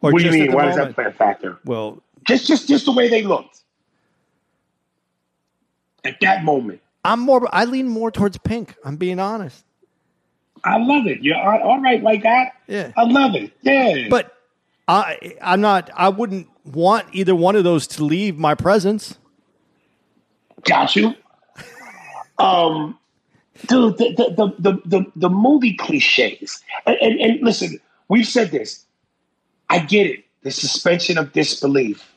Or 0.00 0.12
what 0.12 0.18
do 0.18 0.24
you 0.24 0.30
mean? 0.30 0.52
Why 0.52 0.64
does 0.66 0.76
that 0.76 0.94
play 0.94 1.04
a 1.04 1.12
factor? 1.12 1.58
Well, 1.64 2.02
Just, 2.26 2.46
just, 2.46 2.68
just 2.68 2.86
the 2.86 2.92
way 2.92 3.08
they 3.08 3.22
looked 3.22 3.60
at 6.04 6.16
that 6.22 6.42
moment. 6.42 6.80
I'm 7.04 7.20
more. 7.20 7.48
I 7.54 7.66
lean 7.66 7.86
more 7.86 8.10
towards 8.10 8.38
pink. 8.38 8.74
I'm 8.84 8.96
being 8.96 9.20
honest. 9.20 9.64
I 10.66 10.78
love 10.78 11.06
it. 11.06 11.22
You're 11.22 11.36
all 11.36 11.80
right 11.80 12.02
like 12.02 12.24
that. 12.24 12.54
Yeah. 12.66 12.92
I 12.96 13.04
love 13.04 13.36
it. 13.36 13.52
Yeah. 13.62 14.08
But 14.10 14.36
I, 14.88 15.36
I'm 15.40 15.60
not. 15.60 15.90
I 15.94 16.08
wouldn't 16.08 16.48
want 16.64 17.06
either 17.12 17.34
one 17.34 17.54
of 17.54 17.64
those 17.64 17.86
to 17.86 18.04
leave 18.04 18.36
my 18.36 18.54
presence. 18.54 19.16
Got 20.64 20.96
you. 20.96 21.14
Um, 22.38 22.98
dude, 23.66 23.96
the 23.96 24.12
the 24.36 24.54
the 24.58 24.82
the, 24.84 25.06
the, 25.16 25.30
movie 25.30 25.74
cliches, 25.74 26.60
and, 26.84 26.96
and 27.00 27.20
and 27.20 27.40
listen, 27.42 27.80
we've 28.08 28.26
said 28.26 28.50
this. 28.50 28.84
I 29.70 29.78
get 29.78 30.06
it, 30.06 30.24
the 30.42 30.50
suspension 30.50 31.16
of 31.16 31.32
disbelief, 31.32 32.12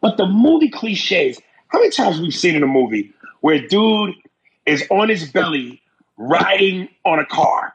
but 0.00 0.16
the 0.16 0.26
movie 0.26 0.68
cliches. 0.68 1.40
How 1.68 1.78
many 1.78 1.90
times 1.90 2.20
we've 2.20 2.34
seen 2.34 2.54
in 2.54 2.62
a 2.62 2.68
movie 2.68 3.12
where 3.40 3.56
a 3.56 3.68
dude 3.68 4.14
is 4.66 4.84
on 4.90 5.08
his 5.08 5.30
belly 5.30 5.80
riding 6.16 6.88
on 7.04 7.18
a 7.18 7.26
car, 7.26 7.73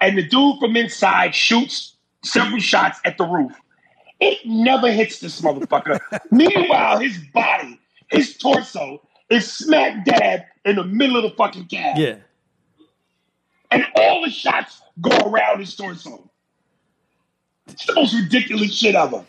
and 0.00 0.16
the 0.16 0.22
dude 0.22 0.58
from 0.58 0.76
inside 0.76 1.34
shoots 1.34 1.96
several 2.22 2.60
shots 2.60 3.00
at 3.04 3.18
the 3.18 3.24
roof. 3.24 3.52
It 4.20 4.38
never 4.44 4.90
hits 4.90 5.20
this 5.20 5.40
motherfucker. 5.40 6.00
Meanwhile, 6.30 6.98
his 6.98 7.18
body, 7.32 7.80
his 8.10 8.36
torso, 8.36 9.00
is 9.30 9.50
smack 9.50 10.04
dab 10.04 10.40
in 10.64 10.76
the 10.76 10.84
middle 10.84 11.16
of 11.16 11.22
the 11.22 11.30
fucking 11.36 11.66
cab. 11.66 11.98
Yeah. 11.98 12.16
And 13.70 13.84
all 13.94 14.24
the 14.24 14.30
shots 14.30 14.80
go 15.00 15.16
around 15.18 15.60
his 15.60 15.74
torso. 15.76 16.28
It's 17.68 17.86
the 17.86 17.94
most 17.94 18.14
ridiculous 18.14 18.74
shit 18.74 18.94
ever. 18.94 19.24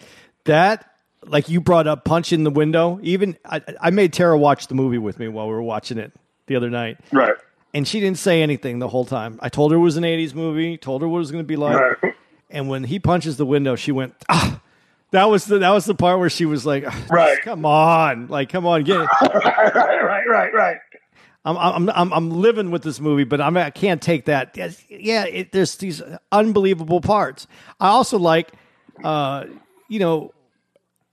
That, 0.45 0.89
like 1.25 1.49
you 1.49 1.59
brought 1.59 1.87
up, 1.87 2.05
punch 2.05 2.31
in 2.31 2.43
the 2.43 2.49
window. 2.49 2.99
Even 3.03 3.37
I, 3.45 3.61
I 3.81 3.89
made 3.89 4.13
Tara 4.13 4.37
watch 4.37 4.67
the 4.67 4.75
movie 4.75 4.97
with 4.97 5.19
me 5.19 5.27
while 5.27 5.47
we 5.47 5.53
were 5.53 5.61
watching 5.61 5.97
it 5.97 6.13
the 6.47 6.55
other 6.55 6.69
night, 6.69 6.97
Right. 7.11 7.35
And 7.73 7.87
she 7.87 7.99
didn't 7.99 8.17
say 8.17 8.41
anything 8.41 8.79
the 8.79 8.87
whole 8.87 9.05
time. 9.05 9.39
I 9.41 9.49
told 9.49 9.71
her 9.71 9.77
it 9.77 9.81
was 9.81 9.97
an 9.97 10.03
'80s 10.03 10.33
movie. 10.33 10.77
Told 10.77 11.01
her 11.01 11.07
what 11.07 11.17
it 11.17 11.19
was 11.19 11.31
going 11.31 11.43
to 11.43 11.47
be 11.47 11.55
like. 11.55 11.75
Right. 12.03 12.13
And 12.49 12.67
when 12.67 12.83
he 12.83 12.99
punches 12.99 13.37
the 13.37 13.45
window, 13.45 13.75
she 13.75 13.91
went, 13.91 14.15
ah. 14.29 14.59
That 15.11 15.25
was 15.25 15.45
the 15.45 15.57
that 15.59 15.71
was 15.71 15.85
the 15.85 15.95
part 15.95 16.19
where 16.19 16.29
she 16.29 16.45
was 16.45 16.67
like, 16.67 16.83
"Ah, 16.87 17.05
Right. 17.09 17.41
come 17.41 17.65
on, 17.65 18.27
like, 18.27 18.49
come 18.49 18.67
on, 18.67 18.83
get 18.83 19.01
it. 19.01 19.09
right, 19.33 20.03
right, 20.03 20.23
right, 20.29 20.53
right. 20.53 20.77
I'm, 21.43 21.57
I'm, 21.57 21.89
I'm, 21.89 22.13
I'm 22.13 22.29
living 22.29 22.69
with 22.69 22.83
this 22.83 22.99
movie, 22.99 23.23
but 23.23 23.41
I'm, 23.41 23.57
I 23.57 23.71
can't 23.71 24.01
take 24.03 24.25
that. 24.25 24.55
Yeah, 24.87 25.25
it, 25.25 25.51
there's 25.51 25.77
these 25.77 26.03
unbelievable 26.31 27.01
parts. 27.01 27.47
I 27.79 27.87
also 27.87 28.19
like, 28.19 28.51
uh, 29.03 29.45
you 29.87 29.97
know, 29.97 30.31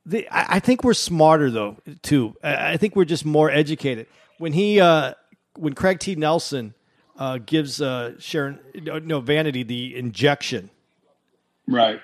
the, 0.04 0.28
I, 0.28 0.56
I 0.56 0.60
think 0.60 0.84
we're 0.84 0.92
smarter 0.92 1.50
though 1.50 1.78
too. 2.02 2.34
I, 2.42 2.72
I 2.72 2.76
think 2.76 2.96
we're 2.96 3.06
just 3.06 3.24
more 3.24 3.50
educated. 3.50 4.08
When 4.36 4.52
he, 4.52 4.78
uh, 4.78 5.14
when 5.58 5.74
Craig 5.74 5.98
T. 6.00 6.14
Nelson 6.14 6.74
uh, 7.18 7.38
gives 7.38 7.80
uh, 7.80 8.14
Sharon, 8.18 8.58
no, 9.04 9.20
Vanity 9.20 9.62
the 9.62 9.96
injection, 9.96 10.70
Right. 11.68 12.00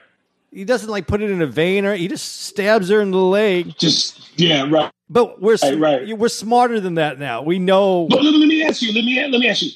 he 0.51 0.65
doesn't 0.65 0.89
like 0.91 1.07
put 1.07 1.23
it 1.23 1.31
in 1.31 1.41
a 1.43 1.47
vein 1.47 1.85
or 1.85 1.95
he 1.95 2.09
just 2.09 2.43
stabs 2.43 2.89
her 2.89 3.01
in 3.01 3.11
the 3.11 3.19
leg. 3.19 3.74
Just 3.79 4.39
yeah, 4.39 4.66
right. 4.69 4.91
But 5.09 5.41
we're 5.43 5.57
Right, 5.62 5.79
right. 5.79 6.19
we're 6.19 6.29
smarter 6.29 6.81
than 6.81 6.95
that 6.95 7.19
now. 7.19 7.43
We 7.43 7.59
know. 7.59 8.07
But 8.09 8.23
let, 8.23 8.35
let 8.35 8.49
me 8.49 8.62
ask 8.65 8.81
you, 8.83 8.93
let 8.95 9.05
me 9.05 9.20
let 9.20 9.39
me 9.41 9.49
ask 9.49 9.62
you. 9.62 9.70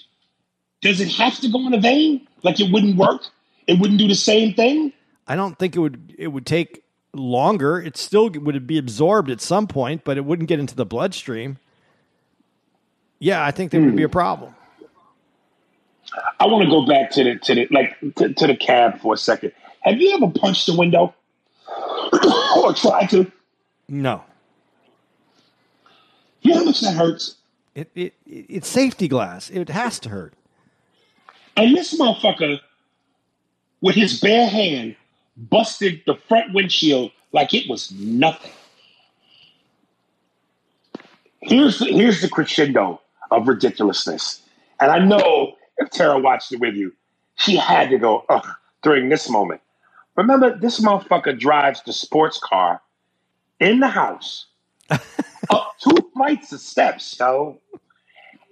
Does 0.82 1.00
it 1.00 1.08
have 1.12 1.38
to 1.40 1.48
go 1.48 1.66
in 1.66 1.74
a 1.74 1.80
vein? 1.80 2.26
Like 2.42 2.58
it 2.60 2.72
wouldn't 2.72 2.96
work? 2.96 3.22
It 3.66 3.78
wouldn't 3.78 3.98
do 3.98 4.08
the 4.08 4.14
same 4.14 4.54
thing? 4.54 4.92
I 5.26 5.36
don't 5.36 5.58
think 5.58 5.76
it 5.76 5.80
would 5.80 6.14
it 6.18 6.28
would 6.28 6.46
take 6.46 6.82
longer. 7.12 7.78
It 7.80 7.96
still 7.96 8.30
would 8.30 8.66
be 8.66 8.78
absorbed 8.78 9.30
at 9.30 9.40
some 9.40 9.66
point, 9.66 10.04
but 10.04 10.16
it 10.16 10.24
wouldn't 10.24 10.48
get 10.48 10.58
into 10.60 10.74
the 10.74 10.86
bloodstream. 10.86 11.58
Yeah, 13.18 13.44
I 13.44 13.50
think 13.50 13.70
there 13.70 13.80
would 13.80 13.96
be 13.96 14.02
a 14.02 14.06
hmm. 14.06 14.12
problem. 14.12 14.54
I 16.38 16.46
want 16.46 16.64
to 16.64 16.70
go 16.70 16.86
back 16.86 17.10
to 17.12 17.24
the 17.24 17.36
to 17.36 17.54
the 17.54 17.68
like 17.70 17.98
to, 18.16 18.32
to 18.32 18.46
the 18.46 18.56
cab 18.56 19.00
for 19.00 19.14
a 19.14 19.16
second. 19.16 19.52
Have 19.80 20.00
you 20.00 20.14
ever 20.14 20.28
punched 20.30 20.66
the 20.66 20.76
window 20.76 21.14
or 22.56 22.72
tried 22.74 23.10
to? 23.10 23.30
No. 23.88 24.24
You 26.42 26.52
know 26.52 26.58
how 26.58 26.64
much 26.64 26.80
that 26.80 26.94
hurts? 26.94 27.36
It, 27.74 27.90
it, 27.94 28.14
it 28.26 28.46
it's 28.48 28.68
safety 28.68 29.08
glass. 29.08 29.50
It 29.50 29.68
has 29.68 29.98
to 30.00 30.08
hurt. 30.08 30.34
And 31.56 31.74
this 31.74 31.98
motherfucker, 31.98 32.60
with 33.80 33.94
his 33.94 34.20
bare 34.20 34.48
hand, 34.48 34.96
busted 35.36 36.02
the 36.06 36.14
front 36.14 36.52
windshield 36.54 37.10
like 37.32 37.54
it 37.54 37.68
was 37.68 37.90
nothing. 37.92 38.52
Here's 41.40 41.78
the, 41.78 41.86
here's 41.86 42.22
the 42.22 42.28
crescendo 42.28 43.00
of 43.30 43.48
ridiculousness. 43.48 44.42
And 44.80 44.90
I 44.90 44.98
know 44.98 45.54
if 45.78 45.90
Tara 45.90 46.18
watched 46.18 46.52
it 46.52 46.60
with 46.60 46.74
you, 46.74 46.92
she 47.36 47.56
had 47.56 47.90
to 47.90 47.98
go, 47.98 48.24
ugh, 48.28 48.46
during 48.82 49.08
this 49.08 49.28
moment. 49.28 49.60
Remember, 50.16 50.56
this 50.56 50.80
motherfucker 50.80 51.38
drives 51.38 51.82
the 51.84 51.92
sports 51.92 52.38
car 52.42 52.80
in 53.60 53.80
the 53.80 53.88
house 53.88 54.46
up 54.90 55.74
two 55.80 56.10
flights 56.14 56.52
of 56.52 56.60
steps, 56.60 57.16
yo. 57.18 57.60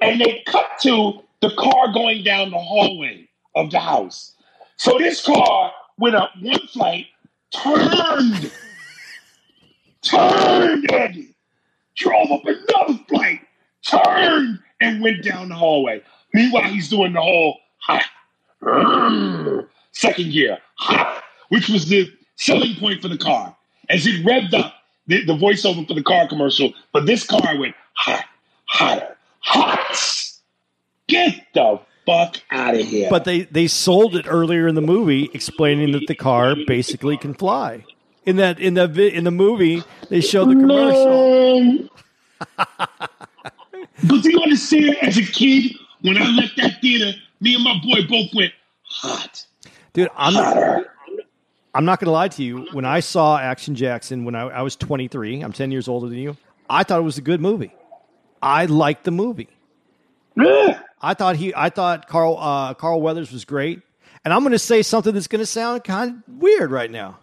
And 0.00 0.20
they 0.20 0.42
cut 0.46 0.66
to 0.82 1.20
the 1.40 1.50
car 1.56 1.92
going 1.92 2.24
down 2.24 2.50
the 2.50 2.58
hallway 2.58 3.28
of 3.54 3.70
the 3.70 3.80
house. 3.80 4.34
So 4.76 4.98
this 4.98 5.24
car 5.24 5.72
went 5.98 6.16
up 6.16 6.30
one 6.40 6.66
flight, 6.68 7.06
turned, 7.50 8.50
turned, 10.02 10.92
Andy, 10.92 11.34
drove 11.96 12.30
up 12.30 12.42
another 12.44 12.98
flight, 13.08 13.40
turned, 13.86 14.58
and 14.80 15.02
went 15.02 15.22
down 15.22 15.48
the 15.48 15.54
hallway. 15.54 16.02
Meanwhile, 16.32 16.64
he's 16.64 16.88
doing 16.88 17.12
the 17.12 17.20
whole 17.20 17.58
ha, 17.78 18.00
second 19.92 20.32
gear, 20.32 20.58
ha, 20.76 21.22
which 21.48 21.68
was 21.68 21.88
the 21.88 22.10
selling 22.36 22.76
point 22.76 23.00
for 23.02 23.08
the 23.08 23.18
car. 23.18 23.56
As 23.88 24.06
it 24.06 24.24
revved 24.24 24.54
up, 24.54 24.74
the, 25.06 25.24
the 25.24 25.34
voiceover 25.34 25.86
for 25.86 25.94
the 25.94 26.02
car 26.02 26.26
commercial, 26.28 26.72
but 26.92 27.06
this 27.06 27.26
car 27.26 27.56
went 27.58 27.74
hot, 27.94 28.24
hotter, 28.64 29.16
hot. 29.40 29.80
Get 31.06 31.46
the 31.52 31.80
fuck 32.06 32.36
out 32.50 32.74
of 32.74 32.80
here. 32.80 33.08
But 33.10 33.24
they 33.24 33.42
they 33.42 33.66
sold 33.66 34.16
it 34.16 34.26
earlier 34.28 34.66
in 34.66 34.74
the 34.74 34.80
movie, 34.80 35.30
explaining 35.34 35.92
that 35.92 36.06
the 36.06 36.14
car 36.14 36.56
basically 36.66 37.16
can 37.16 37.34
fly. 37.34 37.84
In 38.24 38.36
that 38.36 38.58
in 38.58 38.74
the 38.74 39.14
in 39.14 39.24
the 39.24 39.30
movie, 39.30 39.82
they 40.08 40.20
show 40.20 40.44
the 40.46 40.54
commercial. 40.54 41.88
but 44.08 44.22
do 44.22 44.30
you 44.30 44.40
understand? 44.40 44.96
As 45.02 45.16
a 45.16 45.22
kid, 45.22 45.72
when 46.02 46.16
I 46.18 46.26
left 46.30 46.56
that 46.56 46.80
theater, 46.80 47.12
me 47.40 47.54
and 47.54 47.64
my 47.64 47.74
boy 47.82 48.06
both 48.08 48.30
went 48.34 48.52
hot, 48.82 49.46
Dude, 49.92 50.08
I'm 50.16 50.34
not. 50.34 50.84
I'm 51.76 51.84
not 51.84 51.98
going 51.98 52.06
to 52.06 52.12
lie 52.12 52.28
to 52.28 52.42
you. 52.44 52.68
When 52.72 52.84
I 52.84 53.00
saw 53.00 53.36
Action 53.38 53.74
Jackson 53.74 54.24
when 54.24 54.34
I, 54.36 54.42
I 54.42 54.62
was 54.62 54.76
23, 54.76 55.40
I'm 55.40 55.52
10 55.52 55.72
years 55.72 55.88
older 55.88 56.08
than 56.08 56.18
you. 56.18 56.36
I 56.70 56.84
thought 56.84 57.00
it 57.00 57.04
was 57.04 57.18
a 57.18 57.22
good 57.22 57.40
movie. 57.40 57.72
I 58.40 58.66
liked 58.66 59.02
the 59.04 59.10
movie. 59.10 59.48
Yeah. 60.36 60.80
I 61.02 61.14
thought 61.14 61.34
he, 61.36 61.52
I 61.54 61.70
thought 61.70 62.06
Carl, 62.08 62.36
uh, 62.38 62.74
Carl 62.74 63.00
Weathers 63.02 63.32
was 63.32 63.44
great. 63.44 63.80
And 64.24 64.32
I'm 64.32 64.40
going 64.40 64.52
to 64.52 64.58
say 64.58 64.82
something 64.82 65.12
that's 65.14 65.26
going 65.26 65.40
to 65.40 65.46
sound 65.46 65.82
kind 65.84 66.22
of 66.28 66.34
weird 66.40 66.70
right 66.70 66.90
now, 66.90 67.18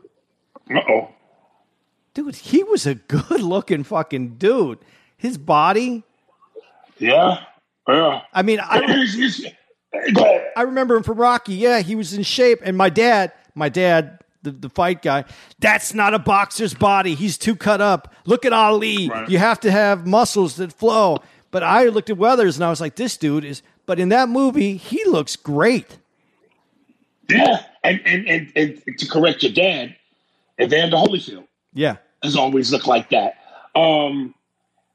Uh 0.70 0.80
oh. 0.90 1.10
dude. 2.14 2.36
He 2.36 2.64
was 2.64 2.86
a 2.86 2.96
good 3.08 3.42
looking 3.42 3.84
fucking 3.84 4.36
dude. 4.36 4.80
His 5.18 5.38
body. 5.38 6.04
Yeah. 7.02 7.44
Yeah. 7.88 8.22
I 8.34 8.42
mean, 8.44 8.60
I, 8.60 8.82
Here's, 8.86 9.14
here's, 9.16 9.46
go 10.14 10.22
ahead. 10.24 10.52
I 10.56 10.62
remember 10.62 10.96
him 10.96 11.04
from 11.04 11.18
Rocky. 11.18 11.56
Yeah, 11.56 11.80
he 11.82 11.96
was 11.96 12.14
in 12.14 12.24
shape. 12.24 12.60
And 12.64 12.78
my 12.78 12.90
dad, 12.90 13.32
my 13.56 13.70
dad, 13.70 14.20
the, 14.44 14.52
the 14.52 14.70
fight 14.70 15.02
guy, 15.02 15.26
that's 15.60 15.94
not 15.94 16.14
a 16.14 16.20
boxer's 16.20 16.74
body. 16.74 17.16
He's 17.16 17.38
too 17.38 17.56
cut 17.56 17.82
up. 17.82 18.14
Look 18.26 18.46
at 18.46 18.54
Ali. 18.54 19.10
Right. 19.10 19.28
You 19.30 19.40
have 19.40 19.60
to 19.62 19.72
have 19.72 20.06
muscles 20.08 20.56
that 20.58 20.72
flow. 20.74 21.18
But 21.50 21.64
I 21.64 21.86
looked 21.86 22.10
at 22.10 22.18
Weathers 22.18 22.56
and 22.56 22.64
I 22.64 22.70
was 22.70 22.80
like, 22.80 22.96
this 22.96 23.18
dude 23.18 23.44
is. 23.44 23.62
But 23.86 24.00
in 24.00 24.10
that 24.10 24.30
movie, 24.30 24.78
he 24.78 25.04
looks 25.06 25.36
great. 25.36 25.98
Yeah. 27.30 27.64
And, 27.84 28.00
and, 28.06 28.28
and, 28.28 28.54
and 28.56 28.98
to 29.00 29.08
correct 29.08 29.44
your 29.44 29.52
dad, 29.52 29.96
Evander 30.62 30.96
Holyfield 30.98 31.48
Yeah. 31.74 31.98
has 32.24 32.36
always 32.36 32.72
looked 32.72 32.88
like 32.88 33.10
that. 33.10 33.36
Um, 33.76 34.34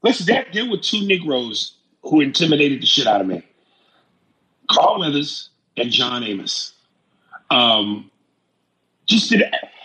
listen, 0.03 0.25
there, 0.25 0.45
there 0.53 0.65
were 0.69 0.77
two 0.77 1.05
Negroes 1.05 1.73
who 2.09 2.21
intimidated 2.21 2.81
the 2.81 2.85
shit 2.85 3.07
out 3.07 3.21
of 3.21 3.27
me 3.27 3.43
Carl 4.69 4.99
Weathers 4.99 5.49
and 5.75 5.91
John 5.91 6.23
Amos. 6.23 6.73
Um, 7.49 8.11
just 9.05 9.29
did, 9.29 9.43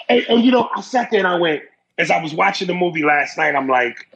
and, 0.08 0.24
and 0.28 0.44
you 0.44 0.50
know, 0.50 0.68
I 0.74 0.80
sat 0.80 1.10
there 1.10 1.20
and 1.20 1.28
I 1.28 1.38
went, 1.38 1.62
as 1.98 2.10
I 2.10 2.20
was 2.22 2.34
watching 2.34 2.66
the 2.66 2.74
movie 2.74 3.04
last 3.04 3.38
night, 3.38 3.54
I'm 3.54 3.68
like, 3.68 4.08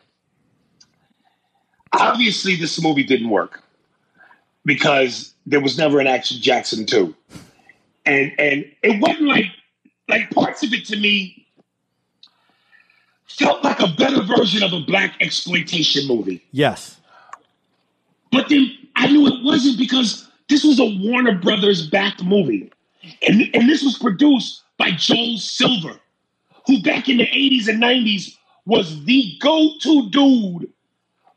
obviously 1.93 2.57
this 2.57 2.83
movie 2.83 3.05
didn't 3.05 3.31
work 3.31 3.63
because 4.65 5.35
there 5.47 5.61
was 5.61 5.79
never 5.79 6.01
an 6.01 6.07
Action 6.07 6.41
Jackson 6.41 6.87
2. 6.87 7.15
And 8.05 8.33
and 8.39 8.65
it 8.83 9.01
wasn't 9.01 9.29
like 9.29 9.47
like 10.09 10.31
parts 10.31 10.63
of 10.63 10.73
it 10.73 10.85
to 10.87 10.97
me 10.97 11.47
felt 13.27 13.63
like 13.65 13.81
a 13.81 13.89
better 13.89 14.23
version 14.23 14.63
of 14.63 14.73
a 14.73 14.81
black 14.81 15.15
exploitation 15.21 16.07
movie. 16.07 16.43
Yes. 16.53 16.96
But 18.37 18.51
then 18.51 18.71
I 18.97 19.07
knew 19.07 19.27
it 19.27 19.43
wasn't 19.43 19.79
because 19.79 20.29
this 20.49 20.63
was 20.63 20.79
a 20.79 20.85
Warner 20.85 21.39
Brothers 21.39 21.89
backed 21.89 22.23
movie. 22.23 22.71
And, 23.27 23.49
and 23.55 23.69
this 23.69 23.83
was 23.83 23.99
produced 23.99 24.63
by 24.77 24.91
Joel 24.91 25.39
Silver, 25.39 25.99
who 26.67 26.83
back 26.83 27.09
in 27.09 27.17
the 27.17 27.27
80s 27.27 27.69
and 27.69 27.83
90s 27.83 28.37
was 28.67 29.05
the 29.05 29.39
go 29.41 29.71
to 29.81 30.11
dude 30.11 30.71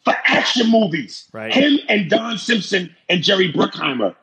for 0.04 0.14
action 0.26 0.70
movies. 0.70 1.30
Right. 1.32 1.54
Him 1.54 1.80
and 1.88 2.10
Don 2.10 2.38
Simpson 2.38 2.94
and 3.08 3.24
Jerry 3.24 3.54
Bruckheimer. 3.54 4.16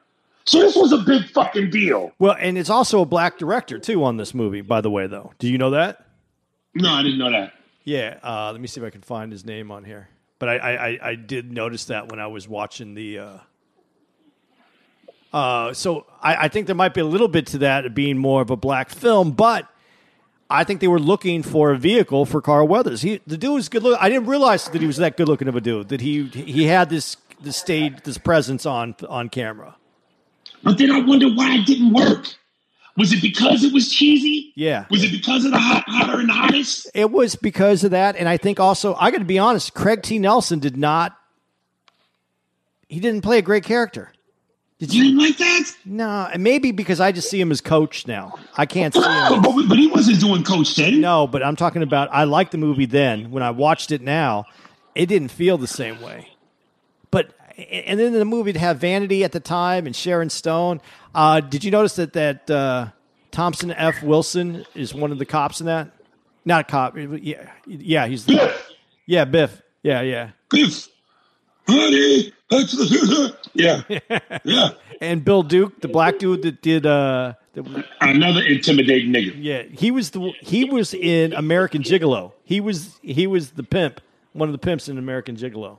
So 0.44 0.60
this 0.60 0.76
was 0.76 0.92
a 0.92 0.98
big 0.98 1.28
fucking 1.30 1.70
deal. 1.70 2.12
Well, 2.18 2.36
and 2.38 2.58
it's 2.58 2.70
also 2.70 3.00
a 3.00 3.06
black 3.06 3.38
director 3.38 3.78
too 3.78 4.04
on 4.04 4.18
this 4.18 4.34
movie, 4.34 4.60
by 4.60 4.82
the 4.82 4.90
way, 4.90 5.06
though. 5.06 5.32
Do 5.38 5.48
you 5.48 5.56
know 5.56 5.70
that? 5.70 6.04
No, 6.74 6.90
I 6.90 7.02
didn't 7.02 7.18
know 7.18 7.30
that. 7.30 7.54
Yeah. 7.84 8.18
Uh, 8.22 8.52
let 8.52 8.60
me 8.60 8.66
see 8.66 8.80
if 8.80 8.86
I 8.86 8.90
can 8.90 9.00
find 9.00 9.32
his 9.32 9.46
name 9.46 9.70
on 9.70 9.84
here. 9.84 10.08
But 10.38 10.48
I, 10.50 10.56
I, 10.56 10.98
I- 11.10 11.14
did 11.14 11.50
notice 11.50 11.86
that 11.86 12.08
when 12.08 12.20
I 12.20 12.26
was 12.26 12.46
watching 12.48 12.94
the. 12.94 13.18
Uh, 13.18 13.38
uh, 15.32 15.72
so 15.74 16.06
I, 16.22 16.44
I 16.44 16.48
think 16.48 16.66
there 16.66 16.76
might 16.76 16.94
be 16.94 17.00
a 17.00 17.04
little 17.06 17.28
bit 17.28 17.46
to 17.48 17.58
that 17.58 17.86
of 17.86 17.94
being 17.94 18.16
more 18.18 18.42
of 18.42 18.50
a 18.50 18.56
black 18.56 18.90
film, 18.90 19.32
but 19.32 19.68
I 20.48 20.64
think 20.64 20.80
they 20.80 20.88
were 20.88 21.00
looking 21.00 21.42
for 21.42 21.72
a 21.72 21.78
vehicle 21.78 22.24
for 22.26 22.40
Carl 22.40 22.68
Weathers. 22.68 23.02
He, 23.02 23.20
the 23.26 23.36
dude 23.36 23.54
was 23.54 23.68
good 23.68 23.82
look. 23.82 23.98
I 24.00 24.08
didn't 24.08 24.26
realize 24.28 24.68
that 24.68 24.80
he 24.80 24.86
was 24.86 24.98
that 24.98 25.16
good 25.16 25.28
looking 25.28 25.48
of 25.48 25.56
a 25.56 25.60
dude. 25.60 25.88
That 25.88 26.00
he 26.00 26.24
he 26.28 26.64
had 26.64 26.88
this 26.90 27.16
this 27.40 27.56
stage 27.56 28.02
this 28.04 28.18
presence 28.18 28.64
on 28.66 28.94
on 29.08 29.28
camera. 29.28 29.76
But 30.62 30.78
then 30.78 30.90
I 30.90 31.00
wonder 31.00 31.28
why 31.28 31.56
it 31.56 31.66
didn't 31.66 31.92
work. 31.92 32.26
Was 32.96 33.12
it 33.12 33.20
because 33.20 33.62
it 33.62 33.72
was 33.72 33.92
cheesy? 33.92 34.52
Yeah. 34.56 34.86
Was 34.90 35.04
it 35.04 35.12
because 35.12 35.44
of 35.44 35.50
the 35.52 35.58
hot, 35.58 35.84
hotter 35.86 36.18
and 36.20 36.30
hottest? 36.30 36.88
It 36.94 37.10
was 37.10 37.36
because 37.36 37.84
of 37.84 37.90
that, 37.90 38.16
and 38.16 38.28
I 38.28 38.36
think 38.38 38.58
also 38.58 38.94
I 38.94 39.10
got 39.10 39.18
to 39.18 39.24
be 39.24 39.38
honest. 39.38 39.74
Craig 39.74 40.02
T. 40.02 40.18
Nelson 40.18 40.58
did 40.58 40.76
not. 40.76 41.16
He 42.88 43.00
didn't 43.00 43.22
play 43.22 43.38
a 43.38 43.42
great 43.42 43.64
character. 43.64 44.12
Did 44.78 44.92
You 44.92 45.04
you? 45.04 45.18
like 45.18 45.38
that? 45.38 45.72
No, 45.86 46.28
and 46.32 46.42
maybe 46.42 46.70
because 46.70 47.00
I 47.00 47.10
just 47.10 47.30
see 47.30 47.40
him 47.40 47.50
as 47.50 47.60
coach 47.62 48.06
now. 48.06 48.34
I 48.56 48.66
can't 48.66 48.92
see 48.92 49.00
him. 49.00 49.42
But, 49.42 49.54
but, 49.54 49.68
but 49.68 49.78
he 49.78 49.86
wasn't 49.86 50.20
doing 50.20 50.44
Coach 50.44 50.76
then. 50.76 51.00
No, 51.00 51.26
but 51.26 51.42
I'm 51.42 51.56
talking 51.56 51.82
about. 51.82 52.10
I 52.12 52.24
liked 52.24 52.52
the 52.52 52.58
movie 52.58 52.84
then. 52.84 53.30
When 53.30 53.42
I 53.42 53.50
watched 53.52 53.90
it 53.90 54.02
now, 54.02 54.44
it 54.94 55.06
didn't 55.06 55.28
feel 55.28 55.56
the 55.56 55.66
same 55.66 56.00
way. 56.02 56.28
And 57.56 57.98
then 57.98 58.08
in 58.08 58.18
the 58.18 58.24
movie 58.24 58.52
to 58.52 58.58
have 58.58 58.78
Vanity 58.78 59.24
at 59.24 59.32
the 59.32 59.40
time 59.40 59.86
and 59.86 59.96
Sharon 59.96 60.28
Stone. 60.28 60.80
Uh, 61.14 61.40
did 61.40 61.64
you 61.64 61.70
notice 61.70 61.96
that 61.96 62.12
that 62.12 62.50
uh, 62.50 62.88
Thomas 63.30 63.64
F. 63.64 64.02
Wilson 64.02 64.66
is 64.74 64.94
one 64.94 65.10
of 65.12 65.18
the 65.18 65.24
cops 65.24 65.60
in 65.60 65.66
that? 65.66 65.90
Not 66.44 66.60
a 66.60 66.64
cop. 66.64 66.96
Yeah, 66.96 67.50
yeah, 67.66 68.06
he's 68.06 68.26
the, 68.26 68.34
Biff, 68.34 68.70
yeah 69.06 69.24
Biff. 69.24 69.62
Yeah, 69.82 70.02
yeah. 70.02 70.30
Biff, 70.50 70.88
honey, 71.66 72.32
to 72.50 72.56
the. 72.56 73.36
Yeah, 73.54 73.82
yeah. 74.44 74.68
And 75.00 75.24
Bill 75.24 75.42
Duke, 75.42 75.80
the 75.80 75.88
black 75.88 76.18
dude 76.18 76.42
that 76.42 76.62
did. 76.62 76.86
Uh, 76.86 77.34
the, 77.54 77.84
Another 78.00 78.42
intimidating 78.42 79.12
nigga. 79.12 79.34
yeah, 79.38 79.62
he 79.62 79.90
was 79.90 80.10
the 80.10 80.32
he 80.40 80.64
was 80.64 80.92
in 80.92 81.32
American 81.32 81.82
Gigolo. 81.82 82.32
He 82.44 82.60
was 82.60 82.98
he 83.02 83.26
was 83.26 83.52
the 83.52 83.62
pimp, 83.62 84.00
one 84.34 84.48
of 84.48 84.52
the 84.52 84.58
pimps 84.58 84.88
in 84.88 84.98
American 84.98 85.36
Gigolo. 85.36 85.78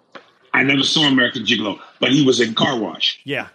I 0.58 0.64
never 0.64 0.84
saw 0.84 1.02
American 1.02 1.44
Gigolo, 1.44 1.80
but 2.00 2.12
he 2.12 2.26
was 2.26 2.42
in 2.42 2.56
Car 2.56 2.80
Wash. 2.80 3.20
Yeah. 3.24 3.50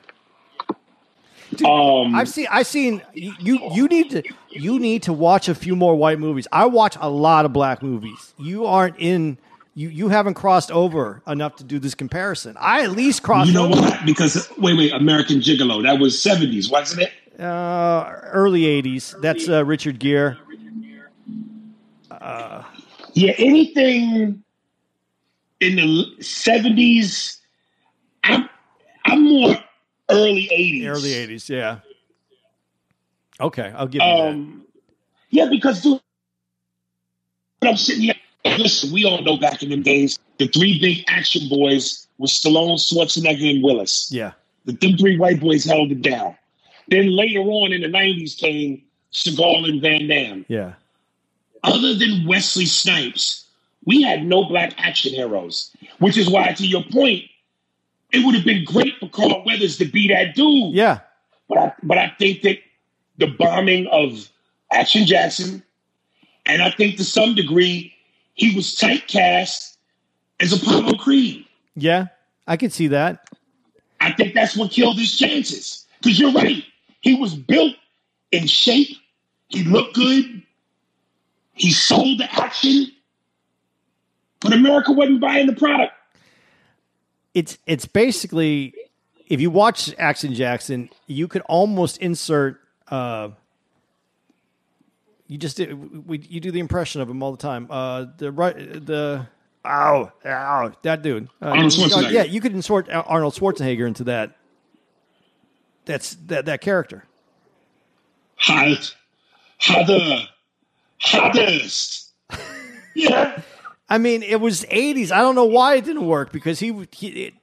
Um, 1.66 2.14
I've 2.14 2.28
seen. 2.28 2.46
I've 2.50 2.66
seen. 2.66 3.02
You. 3.12 3.34
You 3.40 3.88
need 3.88 4.10
to. 4.10 4.22
You 4.50 4.78
need 4.78 5.02
to 5.02 5.12
watch 5.12 5.48
a 5.48 5.54
few 5.54 5.74
more 5.76 5.96
white 5.96 6.18
movies. 6.18 6.46
I 6.52 6.66
watch 6.66 6.96
a 7.00 7.10
lot 7.10 7.44
of 7.44 7.52
black 7.52 7.82
movies. 7.82 8.34
You 8.38 8.66
aren't 8.66 8.96
in. 8.98 9.36
You. 9.74 9.88
You 9.88 10.08
haven't 10.08 10.34
crossed 10.34 10.70
over 10.70 11.22
enough 11.26 11.56
to 11.56 11.64
do 11.64 11.78
this 11.78 11.94
comparison. 11.94 12.56
I 12.58 12.82
at 12.84 12.92
least 12.92 13.22
crossed. 13.22 13.48
you 13.48 13.54
know 13.54 13.66
over, 13.66 13.80
what? 13.80 14.06
Because 14.06 14.48
wait, 14.56 14.78
wait, 14.78 14.92
American 14.92 15.40
Gigolo. 15.40 15.82
That 15.82 15.98
was 15.98 16.22
seventies, 16.22 16.70
wasn't 16.70 17.02
it? 17.02 17.40
Uh, 17.40 18.04
early 18.32 18.62
'80s. 18.62 19.20
That's 19.20 19.48
uh, 19.48 19.64
Richard 19.64 19.98
Gere. 19.98 20.36
Yeah, 23.14 23.34
anything 23.36 24.42
in 25.62 25.76
the 25.76 26.22
seventies. 26.22 27.40
I'm 28.24 28.48
I'm 29.04 29.22
more 29.24 29.56
early 30.10 30.48
eighties. 30.52 30.86
Early 30.86 31.10
'80s. 31.10 31.48
Yeah. 31.48 31.78
Okay, 33.40 33.72
I'll 33.76 33.86
give 33.86 34.02
you 34.02 34.08
that. 34.08 34.28
Um, 34.28 34.64
yeah, 35.30 35.48
because 35.48 35.82
dude, 35.82 36.00
I'm 37.62 37.76
sitting 37.76 38.02
here. 38.02 38.14
Listen, 38.44 38.92
we 38.92 39.04
all 39.04 39.22
know 39.22 39.36
back 39.36 39.62
in 39.62 39.70
the 39.70 39.76
days, 39.76 40.18
the 40.38 40.48
three 40.48 40.80
big 40.80 41.04
action 41.08 41.48
boys 41.48 42.06
were 42.18 42.26
Stallone, 42.26 42.76
Schwarzenegger, 42.76 43.54
and 43.54 43.62
Willis. 43.62 44.10
Yeah. 44.12 44.32
The 44.64 44.72
them 44.72 44.96
three 44.96 45.16
white 45.16 45.40
boys 45.40 45.64
held 45.64 45.90
it 45.92 46.02
down. 46.02 46.36
Then 46.88 47.16
later 47.16 47.40
on 47.40 47.72
in 47.72 47.82
the 47.82 47.88
'90s 47.88 48.36
came 48.36 48.82
Seagal 49.12 49.68
and 49.68 49.80
Van 49.80 50.08
Damme. 50.08 50.44
Yeah. 50.48 50.74
Other 51.64 51.94
than 51.94 52.26
Wesley 52.26 52.66
Snipes, 52.66 53.44
we 53.84 54.02
had 54.02 54.24
no 54.24 54.44
black 54.44 54.74
action 54.78 55.12
heroes. 55.12 55.74
Which 55.98 56.16
is 56.16 56.28
why, 56.28 56.52
to 56.52 56.66
your 56.66 56.84
point, 56.84 57.24
it 58.12 58.24
would 58.24 58.34
have 58.34 58.44
been 58.44 58.64
great 58.64 58.98
for 58.98 59.08
Carl 59.08 59.42
Weathers 59.44 59.78
to 59.78 59.84
be 59.84 60.08
that 60.08 60.34
dude. 60.34 60.74
Yeah. 60.74 61.00
But 61.48 61.58
I, 61.58 61.72
but 61.82 61.98
I 61.98 62.12
think 62.18 62.42
that 62.42 62.58
the 63.18 63.26
bombing 63.26 63.86
of 63.88 64.28
Action 64.72 65.06
Jackson, 65.06 65.62
and 66.46 66.62
I 66.62 66.70
think 66.70 66.96
to 66.96 67.04
some 67.04 67.34
degree, 67.34 67.94
he 68.34 68.54
was 68.54 68.74
typecast 68.74 69.76
as 70.40 70.52
Apollo 70.52 70.94
Creed. 70.98 71.46
Yeah. 71.74 72.06
I 72.46 72.56
could 72.56 72.72
see 72.72 72.88
that. 72.88 73.28
I 74.00 74.12
think 74.12 74.34
that's 74.34 74.56
what 74.56 74.72
killed 74.72 74.98
his 74.98 75.16
chances. 75.16 75.86
Because 76.00 76.18
you're 76.18 76.32
right. 76.32 76.64
He 77.00 77.14
was 77.14 77.34
built 77.34 77.76
in 78.32 78.46
shape. 78.46 78.96
He 79.48 79.62
looked 79.64 79.94
good. 79.94 80.42
He 81.54 81.70
sold 81.70 82.18
the 82.18 82.32
action. 82.32 82.86
But 84.42 84.52
America 84.52 84.92
wasn't 84.92 85.20
buying 85.20 85.46
the 85.46 85.54
product. 85.54 85.92
it's 87.34 87.58
it's 87.66 87.86
basically 87.86 88.74
if 89.28 89.40
you 89.40 89.50
watch 89.50 89.94
Action 89.98 90.34
Jackson, 90.34 90.90
you 91.06 91.28
could 91.28 91.42
almost 91.42 91.98
insert. 91.98 92.60
Uh, 92.88 93.30
you 95.26 95.38
just 95.38 95.56
did, 95.56 96.06
we, 96.06 96.18
you 96.18 96.40
do 96.40 96.50
the 96.50 96.60
impression 96.60 97.00
of 97.00 97.08
him 97.08 97.22
all 97.22 97.30
the 97.30 97.38
time. 97.38 97.66
Uh, 97.70 98.06
the 98.18 98.30
right 98.30 98.54
the 98.54 99.26
ow 99.64 100.12
ow 100.26 100.72
that 100.82 101.00
dude. 101.02 101.28
Uh. 101.40 101.70
Yeah, 102.10 102.24
you 102.24 102.40
could 102.40 102.52
insert 102.52 102.90
Arnold 102.90 103.34
Schwarzenegger 103.34 103.86
into 103.86 104.04
that. 104.04 104.36
That's 105.86 106.16
that 106.26 106.44
that 106.44 106.60
character. 106.60 107.04
Hot. 108.36 108.94
Hotter. 109.58 110.26
Hottest. 111.00 112.12
Yeah. 112.94 113.40
I 113.92 113.98
mean, 113.98 114.22
it 114.22 114.40
was 114.40 114.62
'80s. 114.64 115.12
I 115.12 115.20
don't 115.20 115.34
know 115.34 115.44
why 115.44 115.74
it 115.76 115.84
didn't 115.84 116.06
work 116.06 116.32
because 116.32 116.58
he, 116.58 116.88
he 116.92 117.08
it 117.08 117.34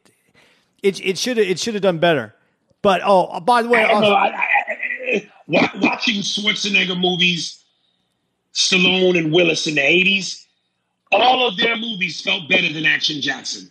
it 0.81 1.05
it 1.05 1.17
should 1.19 1.37
have 1.37 1.45
it 1.47 1.59
should 1.59 1.75
have 1.75 1.83
done 1.83 1.99
better. 1.99 2.33
But 2.81 3.01
oh, 3.05 3.25
uh, 3.25 3.39
by 3.39 3.61
the 3.61 3.69
way, 3.69 3.83
I 3.83 3.87
don't 3.87 3.97
uh, 3.97 3.99
know. 4.01 4.15
also- 4.15 4.35
I, 4.35 4.45
I, 5.07 5.31
I, 5.51 5.71
watching 5.79 6.21
Schwarzenegger 6.21 6.99
movies, 6.99 7.63
Stallone 8.53 9.15
and 9.15 9.31
Willis 9.31 9.67
in 9.67 9.75
the 9.75 9.81
80s, 9.81 10.45
all 11.11 11.47
of 11.47 11.55
their 11.57 11.75
movies 11.77 12.19
felt 12.21 12.49
better 12.49 12.71
than 12.73 12.85
Action 12.85 13.21
Jackson. 13.21 13.69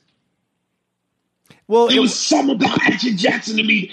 well, 1.66 1.88
There 1.88 1.96
it 1.96 2.00
was 2.00 2.10
was 2.10 2.18
something 2.20 2.56
about 2.56 2.80
Action 2.86 3.16
Jackson 3.16 3.56
to 3.56 3.64
me. 3.64 3.90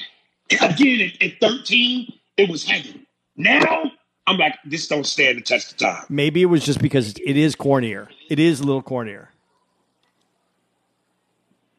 Again, 0.62 1.12
at, 1.22 1.22
at 1.24 1.40
13, 1.40 2.14
it 2.38 2.50
was 2.50 2.64
heaven. 2.64 3.06
Now, 3.36 3.92
I'm 4.28 4.38
like, 4.38 4.56
this 4.66 4.88
don't 4.88 5.06
stand 5.06 5.38
the 5.38 5.42
test 5.42 5.72
of 5.72 5.78
time. 5.78 6.04
Maybe 6.10 6.42
it 6.42 6.48
was 6.48 6.64
just 6.64 6.82
because 6.82 7.16
it 7.26 7.38
is 7.38 7.56
cornier. 7.56 8.10
It 8.30 8.40
is 8.40 8.60
a 8.60 8.64
little 8.64 8.84
cornier. 8.84 9.28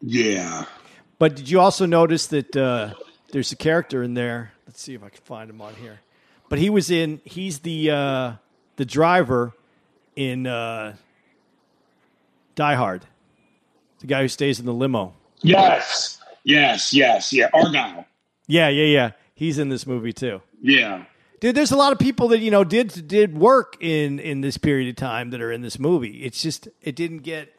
Yeah. 0.01 0.65
But 1.19 1.35
did 1.37 1.49
you 1.49 1.61
also 1.61 1.87
notice 1.87 2.27
that 2.29 2.57
uh, 2.57 2.95
there's 3.33 3.53
a 3.53 3.57
character 3.57 4.03
in 4.03 4.15
there? 4.15 4.53
Let's 4.67 4.81
see 4.81 4.95
if 4.95 5.03
I 5.03 5.09
can 5.09 5.23
find 5.23 5.51
him 5.51 5.61
on 5.61 5.75
here. 5.75 6.01
But 6.49 6.59
he 6.59 6.71
was 6.71 6.91
in. 6.91 7.21
He's 7.25 7.61
the 7.61 7.91
uh, 7.91 8.33
the 8.77 8.85
driver 8.85 9.53
in 10.15 10.47
uh, 10.47 10.95
Die 12.55 12.75
Hard. 12.75 13.05
The 14.01 14.07
guy 14.07 14.23
who 14.23 14.29
stays 14.29 14.61
in 14.61 14.67
the 14.67 14.75
limo. 14.75 15.15
Yes. 15.41 16.21
Yes, 16.45 16.93
yes, 16.93 17.33
yeah. 17.33 17.49
Argyle. 17.53 18.07
Yeah, 18.47 18.69
yeah, 18.69 18.85
yeah. 18.85 19.11
He's 19.35 19.59
in 19.59 19.69
this 19.69 19.87
movie 19.87 20.13
too. 20.13 20.43
Yeah. 20.63 21.05
Dude, 21.41 21.55
there's 21.55 21.73
a 21.73 21.77
lot 21.77 21.93
of 21.93 21.99
people 21.99 22.29
that 22.29 22.39
you 22.39 22.51
know 22.51 22.65
did 22.65 23.07
did 23.09 23.37
work 23.37 23.77
in 23.81 24.19
in 24.19 24.41
this 24.41 24.57
period 24.57 24.89
of 24.89 24.97
time 24.97 25.31
that 25.31 25.41
are 25.41 25.53
in 25.53 25.61
this 25.63 25.79
movie. 25.79 26.25
It's 26.25 26.43
just 26.43 26.69
it 26.83 26.97
didn't 26.97 27.19
get. 27.19 27.53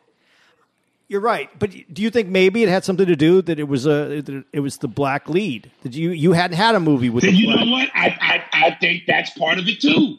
You're 1.10 1.22
right, 1.22 1.50
but 1.58 1.72
do 1.94 2.02
you 2.02 2.10
think 2.10 2.28
maybe 2.28 2.64
it 2.64 2.70
had 2.70 2.84
something 2.84 3.06
to 3.06 3.16
do 3.16 3.42
that 3.44 3.60
it 3.60 3.64
was 3.70 3.86
a 3.86 4.20
that 4.22 4.44
it 4.52 4.60
was 4.60 4.78
the 4.80 4.90
black 4.90 5.30
lead 5.30 5.72
that 5.84 5.94
you 5.94 6.10
you 6.10 6.34
hadn't 6.34 6.58
had 6.58 6.76
a 6.76 6.80
movie 6.82 7.10
with? 7.10 7.24
You 7.24 7.48
black- 7.54 7.66
know 7.66 7.72
what? 7.72 7.90
I, 7.94 8.44
I 8.54 8.66
I 8.68 8.78
think 8.82 9.04
that's 9.08 9.30
part 9.38 9.58
of 9.58 9.68
it 9.70 9.80
too. 9.80 10.18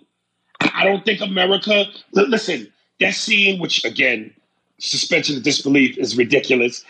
I 0.61 0.85
don't 0.85 1.05
think 1.05 1.21
America. 1.21 1.85
li- 2.13 2.27
Listen, 2.29 2.73
that 3.01 3.13
scene, 3.15 3.61
which 3.61 3.85
again, 3.85 4.33
suspension 4.79 5.37
of 5.37 5.43
disbelief 5.43 5.99
is 5.99 6.17
ridiculous. 6.17 6.85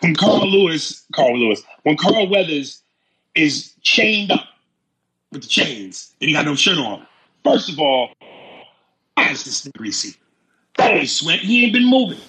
When 0.00 0.14
Carl 0.14 0.48
Lewis, 0.50 1.04
Carl 1.14 1.38
Lewis, 1.38 1.62
when 1.82 1.96
Carl 1.98 2.28
Weathers 2.30 2.80
is 3.34 3.72
chained 3.82 4.30
up 4.32 4.46
with 5.32 5.42
the 5.42 5.48
chains 5.48 6.14
and 6.20 6.28
he 6.28 6.34
got 6.34 6.44
no 6.44 6.54
shirt 6.54 6.78
on. 6.78 7.06
First 7.44 7.70
of 7.70 7.80
all, 7.80 8.10
why 9.14 9.30
is 9.30 9.44
this 9.44 9.64
nigga 9.64 9.78
greasy? 9.78 10.14
That 10.76 10.92
ain't 10.92 11.08
sweat. 11.08 11.40
He 11.40 11.64
ain't 11.64 11.72
been 11.72 11.88
moving. 11.88 12.20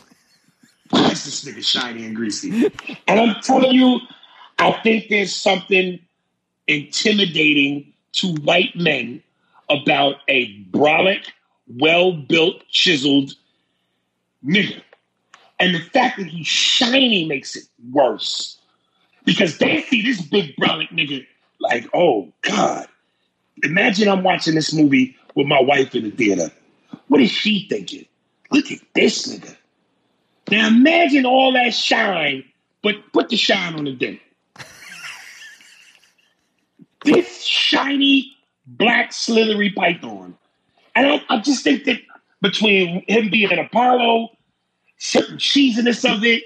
Why 0.89 1.11
is 1.11 1.25
this 1.25 1.43
nigga 1.43 1.63
shiny 1.63 2.05
and 2.05 2.15
greasy? 2.15 2.71
And 3.07 3.19
I'm 3.19 3.41
telling 3.41 3.73
you, 3.73 3.99
I 4.59 4.71
think 4.83 5.09
there's 5.09 5.35
something 5.35 5.99
intimidating 6.67 7.93
to 8.13 8.33
white 8.35 8.75
men 8.75 9.21
about 9.69 10.17
a 10.27 10.55
brolic, 10.65 11.25
well 11.67 12.13
built, 12.13 12.67
chiseled 12.69 13.33
nigga. 14.45 14.81
And 15.59 15.75
the 15.75 15.79
fact 15.79 16.17
that 16.17 16.27
he's 16.27 16.47
shiny 16.47 17.25
makes 17.25 17.55
it 17.55 17.63
worse. 17.91 18.59
Because 19.25 19.57
they 19.57 19.81
see 19.83 20.01
this 20.01 20.21
big 20.21 20.55
brolic 20.57 20.89
nigga 20.89 21.25
like, 21.59 21.87
oh 21.93 22.31
God. 22.41 22.87
Imagine 23.63 24.09
I'm 24.09 24.23
watching 24.23 24.55
this 24.55 24.73
movie 24.73 25.15
with 25.35 25.47
my 25.47 25.61
wife 25.61 25.95
in 25.95 26.03
the 26.03 26.11
theater. 26.11 26.51
What 27.07 27.21
is 27.21 27.31
she 27.31 27.65
thinking? 27.69 28.05
Look 28.51 28.71
at 28.71 28.79
this 28.93 29.27
nigga. 29.27 29.55
Now 30.51 30.67
imagine 30.67 31.25
all 31.25 31.53
that 31.53 31.73
shine, 31.73 32.43
but 32.81 32.95
put 33.13 33.29
the 33.29 33.37
shine 33.37 33.75
on 33.75 33.85
the 33.85 33.93
dent. 33.93 34.19
this 37.05 37.43
shiny 37.43 38.35
black 38.67 39.13
slithery 39.13 39.71
python. 39.71 40.37
And 40.95 41.07
I, 41.07 41.21
I 41.29 41.39
just 41.39 41.63
think 41.63 41.85
that 41.85 41.99
between 42.41 43.03
him 43.07 43.29
being 43.29 43.51
an 43.51 43.59
Apollo, 43.59 44.29
certain 44.97 45.37
cheesiness 45.37 46.05
of 46.09 46.23
it, 46.23 46.43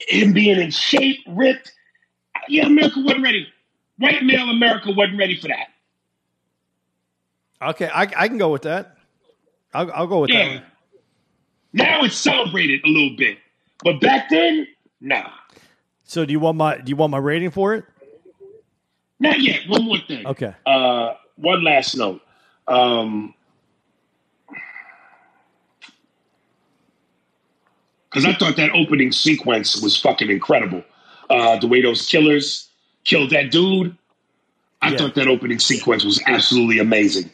him 0.00 0.32
being 0.32 0.60
in 0.60 0.70
shape, 0.70 1.18
ripped, 1.26 1.72
yeah, 2.48 2.66
America 2.66 3.00
wasn't 3.00 3.22
ready. 3.22 3.48
White 3.98 4.22
male 4.24 4.48
America 4.48 4.92
wasn't 4.92 5.18
ready 5.18 5.36
for 5.36 5.48
that. 5.48 5.68
Okay, 7.60 7.88
I, 7.92 8.02
I 8.02 8.28
can 8.28 8.38
go 8.38 8.50
with 8.50 8.62
that. 8.62 8.96
I'll, 9.74 9.90
I'll 9.92 10.06
go 10.06 10.20
with 10.20 10.30
that. 10.30 10.48
One. 10.48 10.62
Now 11.72 12.04
it's 12.04 12.16
celebrated 12.16 12.80
a 12.84 12.88
little 12.88 13.16
bit. 13.16 13.38
But 13.82 14.00
back 14.00 14.30
then, 14.30 14.66
nah. 15.00 15.30
So 16.04 16.24
do 16.24 16.32
you 16.32 16.40
want 16.40 16.56
my 16.56 16.78
do 16.78 16.90
you 16.90 16.96
want 16.96 17.10
my 17.10 17.18
rating 17.18 17.50
for 17.50 17.74
it? 17.74 17.84
Not 19.20 19.40
yet. 19.40 19.68
One 19.68 19.84
more 19.84 19.98
thing. 19.98 20.26
Okay. 20.26 20.54
Uh, 20.64 21.14
one 21.36 21.62
last 21.64 21.96
note. 21.96 22.20
Um, 22.68 23.34
because 28.08 28.24
I 28.24 28.34
thought 28.34 28.56
that 28.56 28.70
opening 28.72 29.12
sequence 29.12 29.80
was 29.82 30.00
fucking 30.00 30.30
incredible. 30.30 30.82
Uh, 31.28 31.58
the 31.58 31.66
way 31.66 31.82
those 31.82 32.06
killers 32.06 32.67
killed 33.08 33.30
that 33.30 33.50
dude. 33.50 33.96
I 34.82 34.90
Yeah. 34.90 34.98
thought 34.98 35.14
that 35.16 35.26
opening 35.28 35.58
sequence 35.58 36.04
was 36.04 36.22
absolutely 36.26 36.78
amazing. 36.78 37.30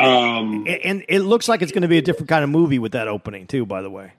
Um, 0.00 0.66
And, 0.84 1.04
it 1.08 1.20
looks 1.20 1.48
like 1.48 1.62
it's 1.62 1.70
going 1.70 1.82
to 1.82 1.88
be 1.88 1.98
a 1.98 2.02
different 2.02 2.28
kind 2.28 2.42
of 2.42 2.50
movie 2.50 2.78
with 2.80 2.92
that 2.92 3.06
opening 3.06 3.46
too. 3.46 3.64
By 3.66 3.82
the 3.82 3.90
way, 3.90 4.12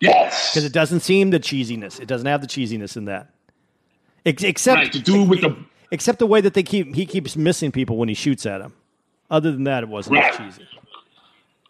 yes. 0.00 0.50
because 0.50 0.64
it 0.64 0.72
doesn't 0.72 1.00
seem 1.00 1.30
the 1.30 1.40
cheesiness. 1.40 1.98
It 2.00 2.06
doesn't 2.06 2.26
have 2.26 2.40
the 2.40 2.46
cheesiness 2.46 2.96
in 2.96 3.06
that. 3.06 3.30
Except 4.24 4.76
Right, 4.76 4.92
the 4.92 4.98
dude 5.00 5.28
with 5.28 5.40
the 5.40 5.56
except 5.90 6.18
the 6.18 6.26
way 6.26 6.40
that 6.40 6.54
they 6.54 6.62
keep 6.62 6.94
he 6.94 7.06
keeps 7.06 7.36
missing 7.36 7.72
people 7.72 7.96
when 7.96 8.08
he 8.08 8.14
shoots 8.14 8.44
at 8.46 8.60
him. 8.60 8.72
Other 9.30 9.50
than 9.50 9.64
that, 9.64 9.82
it 9.82 9.88
wasn't 9.88 10.18
as 10.18 10.38
Right. 10.38 10.50
cheesy. 10.52 10.68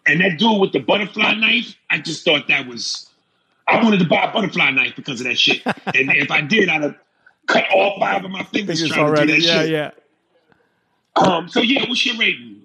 and 0.07 0.21
that 0.21 0.39
dude 0.39 0.61
with 0.61 0.73
the 0.73 0.79
butterfly 0.81 1.35
knife, 1.35 1.75
I 1.91 1.99
just 1.99 2.25
thought 2.25 2.49
that 2.49 2.67
was. 2.67 3.09
I 3.69 3.83
wanted 3.83 3.99
to 4.01 4.07
buy 4.07 4.25
a 4.25 4.33
butterfly 4.33 4.71
knife 4.71 4.95
because 4.95 5.21
of 5.21 5.27
that 5.27 5.39
shit. 5.39 5.63
and 5.67 6.11
if 6.15 6.31
I 6.31 6.41
did, 6.41 6.69
I'd 6.69 6.83
have 6.83 6.97
cut 7.47 7.65
all 7.73 7.99
five 7.99 8.25
of 8.25 8.31
my 8.31 8.43
fingers 8.53 8.81
Fingers 8.81 8.95
trying 8.97 9.07
to 9.07 9.25
do 9.25 9.33
already, 9.33 9.33
that 9.33 9.41
yeah, 9.43 9.61
shit. 9.63 9.71
yeah. 9.71 9.91
Um, 11.17 11.49
so 11.49 11.61
yeah, 11.61 11.89
what's 11.89 12.05
your 12.05 12.17
rating? 12.17 12.63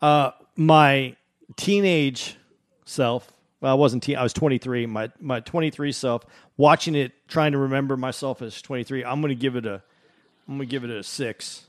Uh, 0.00 0.30
my 0.56 1.14
teenage 1.56 2.36
self. 2.84 3.30
Well, 3.60 3.72
I 3.72 3.74
wasn't 3.74 4.04
teen. 4.04 4.16
I 4.16 4.22
was 4.22 4.32
23. 4.32 4.86
My 4.86 5.10
my 5.20 5.40
23 5.40 5.92
self 5.92 6.24
watching 6.56 6.94
it, 6.94 7.12
trying 7.28 7.52
to 7.52 7.58
remember 7.58 7.96
myself 7.96 8.40
as 8.40 8.62
23. 8.62 9.04
I'm 9.04 9.20
going 9.20 9.30
to 9.30 9.34
give 9.34 9.56
it 9.56 9.66
a. 9.66 9.82
I'm 10.48 10.58
to 10.58 10.64
give 10.66 10.82
it 10.84 10.90
a 10.90 11.02
six, 11.02 11.66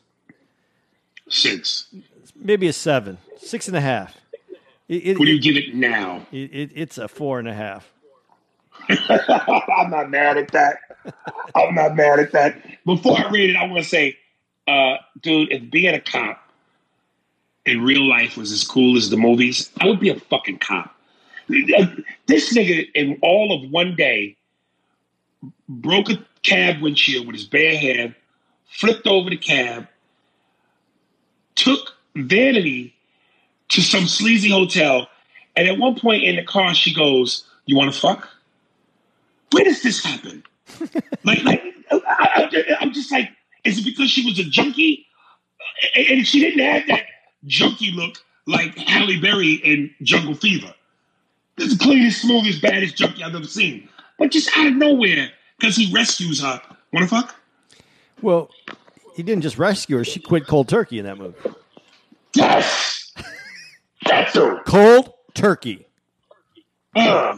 Six. 1.28 1.88
maybe 2.36 2.68
a 2.68 2.74
seven, 2.74 3.18
six 3.38 3.68
and 3.68 3.76
a 3.76 3.82
half. 3.82 4.16
It, 4.88 5.06
it, 5.06 5.20
What 5.20 5.26
do 5.26 5.32
you 5.34 5.42
give 5.42 5.58
it 5.58 5.76
now? 5.76 6.26
it, 6.32 6.38
it, 6.54 6.72
it's 6.76 6.98
a 6.98 7.08
four 7.10 7.40
and 7.40 7.48
a 7.48 7.54
half. 7.54 7.92
I'm 8.90 9.90
not 9.92 10.10
mad 10.10 10.38
at 10.38 10.52
that. 10.52 10.78
I'm 11.56 11.76
not 11.76 11.96
mad 11.96 12.20
at 12.20 12.32
that. 12.34 12.62
Before 12.86 13.18
I 13.18 13.30
read 13.30 13.52
it, 13.52 13.56
I 13.56 13.64
want 13.66 13.84
to 13.84 13.90
say, 13.90 14.18
uh, 14.68 14.98
dude, 15.22 15.52
if 15.52 15.70
being 15.70 15.94
a 15.94 16.02
cop 16.02 16.42
in 17.66 17.82
real 17.82 18.08
life 18.08 18.38
was 18.38 18.52
as 18.52 18.64
cool 18.64 18.98
as 18.98 19.10
the 19.10 19.18
movies, 19.18 19.70
I 19.80 19.88
would 19.88 20.00
be 20.00 20.10
a 20.10 20.20
fucking 20.20 20.60
cop. 20.60 20.96
This 21.48 22.54
nigga, 22.56 22.88
in 22.94 23.18
all 23.22 23.52
of 23.52 23.72
one 23.72 23.96
day, 23.96 24.38
broke 25.68 26.10
a 26.10 26.24
cab 26.44 26.82
windshield 26.82 27.26
with 27.26 27.36
his 27.36 27.46
bare 27.46 27.78
hand, 27.78 28.16
flipped 28.68 29.08
over 29.08 29.30
the 29.30 29.38
cab, 29.38 29.88
took 31.56 31.96
Vanity 32.16 32.94
to 33.70 33.82
some 33.82 34.08
sleazy 34.08 34.50
hotel, 34.50 35.08
and 35.56 35.68
at 35.68 35.78
one 35.78 36.00
point 36.00 36.24
in 36.24 36.36
the 36.36 36.44
car, 36.44 36.74
she 36.74 36.94
goes, 36.94 37.44
"You 37.66 37.76
want 37.76 37.94
to 37.94 38.00
fuck?" 38.00 38.30
Where 39.52 39.64
does 39.64 39.82
this 39.82 40.04
happen? 40.04 40.44
Like, 41.24 41.44
like 41.44 41.64
I, 41.92 42.00
I, 42.08 42.76
I'm 42.82 42.94
just 42.94 43.12
like, 43.12 43.30
is 43.64 43.80
it 43.80 43.86
because 43.86 44.10
she 44.10 44.26
was 44.26 44.40
a 44.40 44.44
junkie, 44.44 45.06
and 45.96 46.26
she 46.26 46.40
didn't 46.40 46.60
have 46.60 46.88
that 46.88 47.04
junkie 47.46 47.92
look 47.92 48.18
like 48.48 48.78
Halle 48.78 49.20
Berry 49.20 49.54
in 49.54 49.94
Jungle 50.04 50.36
Fever? 50.36 50.74
This 51.58 51.72
is 51.72 51.78
the 51.78 51.84
cleanest, 51.84 52.22
smoothest, 52.22 52.62
baddest 52.62 52.96
junkie 52.96 53.24
I've 53.24 53.36
ever 53.36 53.44
seen. 53.46 53.90
But 54.18 54.32
just 54.32 54.50
out 54.58 54.68
of 54.68 54.76
nowhere, 54.76 55.30
because 55.58 55.76
he 55.76 55.92
rescues 55.94 56.42
her. 56.42 56.62
Want 56.94 57.08
to 57.10 57.16
fuck? 57.16 57.36
Well, 58.22 58.50
he 59.16 59.24
didn't 59.24 59.44
just 59.44 59.58
rescue 59.58 59.98
her; 59.98 60.04
she 60.04 60.20
quit 60.20 60.48
cold 60.48 60.68
turkey 60.70 61.00
in 61.00 61.06
that 61.06 61.18
movie. 61.18 61.38
Yes, 62.34 63.12
that's 64.06 64.36
her. 64.36 64.62
Cold 64.64 65.14
turkey. 65.34 65.86
Uh, 66.96 67.38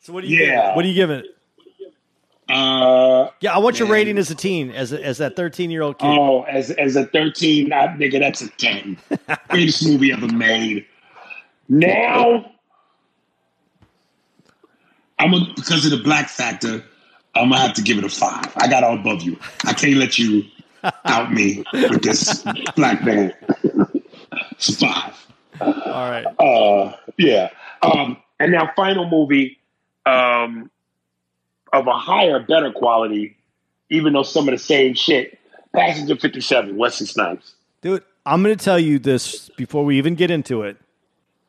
So 0.00 0.12
what 0.12 0.22
do 0.22 0.28
you? 0.28 0.38
Yeah. 0.44 0.68
Give? 0.68 0.76
What 0.76 0.82
do 0.82 0.88
you 0.88 0.94
give 0.94 1.10
it? 1.10 1.26
Uh, 2.48 3.30
Yeah, 3.40 3.54
I 3.54 3.58
want 3.58 3.78
your 3.78 3.88
rating 3.88 4.18
as 4.18 4.30
a 4.30 4.34
teen, 4.34 4.70
as 4.70 4.92
a, 4.92 5.04
as 5.04 5.18
that 5.18 5.36
13 5.36 5.70
year 5.70 5.82
old 5.82 5.98
kid. 5.98 6.06
Oh, 6.06 6.42
as 6.42 6.70
as 6.70 6.96
a 6.96 7.06
thirteen, 7.06 7.72
I, 7.72 7.88
nigga, 7.88 8.20
that's 8.20 8.42
a 8.42 8.48
ten. 8.50 8.98
Greatest 9.48 9.84
movie 9.86 10.12
ever 10.12 10.28
made. 10.28 10.86
Now, 11.68 12.52
I'm 15.18 15.34
a, 15.34 15.52
because 15.56 15.84
of 15.84 15.90
the 15.90 16.02
black 16.04 16.28
factor. 16.28 16.84
I'm 17.34 17.50
gonna 17.50 17.60
have 17.60 17.74
to 17.74 17.82
give 17.82 17.98
it 17.98 18.04
a 18.04 18.08
five. 18.08 18.50
I 18.56 18.68
got 18.68 18.82
all 18.82 18.94
above 18.94 19.22
you. 19.22 19.38
I 19.64 19.74
can't 19.74 19.96
let 19.96 20.18
you 20.18 20.44
out 21.04 21.32
me 21.32 21.64
with 21.72 22.02
this 22.02 22.42
black 22.76 23.04
man. 23.04 23.34
it's 24.52 24.68
a 24.68 24.86
five. 24.86 25.26
All 25.60 26.10
right. 26.10 26.26
Uh, 26.38 26.96
yeah. 27.18 27.50
Um, 27.82 28.16
and 28.38 28.52
now, 28.52 28.70
final 28.76 29.08
movie 29.08 29.58
um, 30.06 30.70
of 31.76 31.86
a 31.86 31.96
higher, 31.96 32.40
better 32.40 32.72
quality, 32.72 33.36
even 33.90 34.12
though 34.12 34.22
some 34.22 34.48
of 34.48 34.52
the 34.52 34.58
same 34.58 34.94
shit. 34.94 35.38
Passenger 35.74 36.16
57, 36.16 36.76
Wesley 36.76 37.06
Snipes. 37.06 37.54
Dude, 37.82 38.02
I'm 38.24 38.42
going 38.42 38.56
to 38.56 38.64
tell 38.64 38.78
you 38.78 38.98
this 38.98 39.50
before 39.50 39.84
we 39.84 39.98
even 39.98 40.14
get 40.14 40.30
into 40.30 40.62
it. 40.62 40.78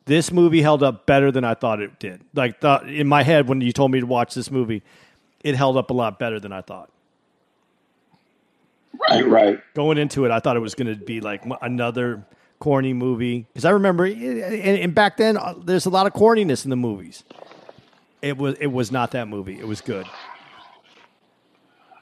This 0.05 0.31
movie 0.31 0.61
held 0.61 0.83
up 0.83 1.05
better 1.05 1.31
than 1.31 1.43
I 1.43 1.53
thought 1.53 1.81
it 1.81 1.99
did. 1.99 2.21
Like 2.33 2.59
thought 2.59 2.89
in 2.89 3.07
my 3.07 3.23
head 3.23 3.47
when 3.47 3.61
you 3.61 3.71
told 3.71 3.91
me 3.91 3.99
to 3.99 4.05
watch 4.05 4.35
this 4.35 4.51
movie, 4.51 4.83
it 5.43 5.55
held 5.55 5.77
up 5.77 5.89
a 5.89 5.93
lot 5.93 6.19
better 6.19 6.39
than 6.39 6.51
I 6.51 6.61
thought. 6.61 6.89
Right, 9.09 9.27
right. 9.27 9.59
Going 9.73 9.97
into 9.97 10.25
it, 10.25 10.31
I 10.31 10.39
thought 10.39 10.55
it 10.55 10.61
was 10.61 10.75
going 10.75 10.87
to 10.87 11.03
be 11.03 11.21
like 11.21 11.43
another 11.61 12.25
corny 12.59 12.93
movie 12.93 13.45
because 13.53 13.65
I 13.65 13.71
remember, 13.71 14.05
and, 14.05 14.17
and 14.17 14.95
back 14.95 15.17
then, 15.17 15.37
uh, 15.37 15.53
there's 15.63 15.85
a 15.85 15.89
lot 15.89 16.07
of 16.07 16.13
corniness 16.13 16.63
in 16.63 16.69
the 16.69 16.75
movies. 16.75 17.23
It 18.21 18.37
was 18.37 18.55
it 18.59 18.67
was 18.67 18.91
not 18.91 19.11
that 19.11 19.27
movie. 19.27 19.59
It 19.59 19.67
was 19.67 19.81
good. 19.81 20.05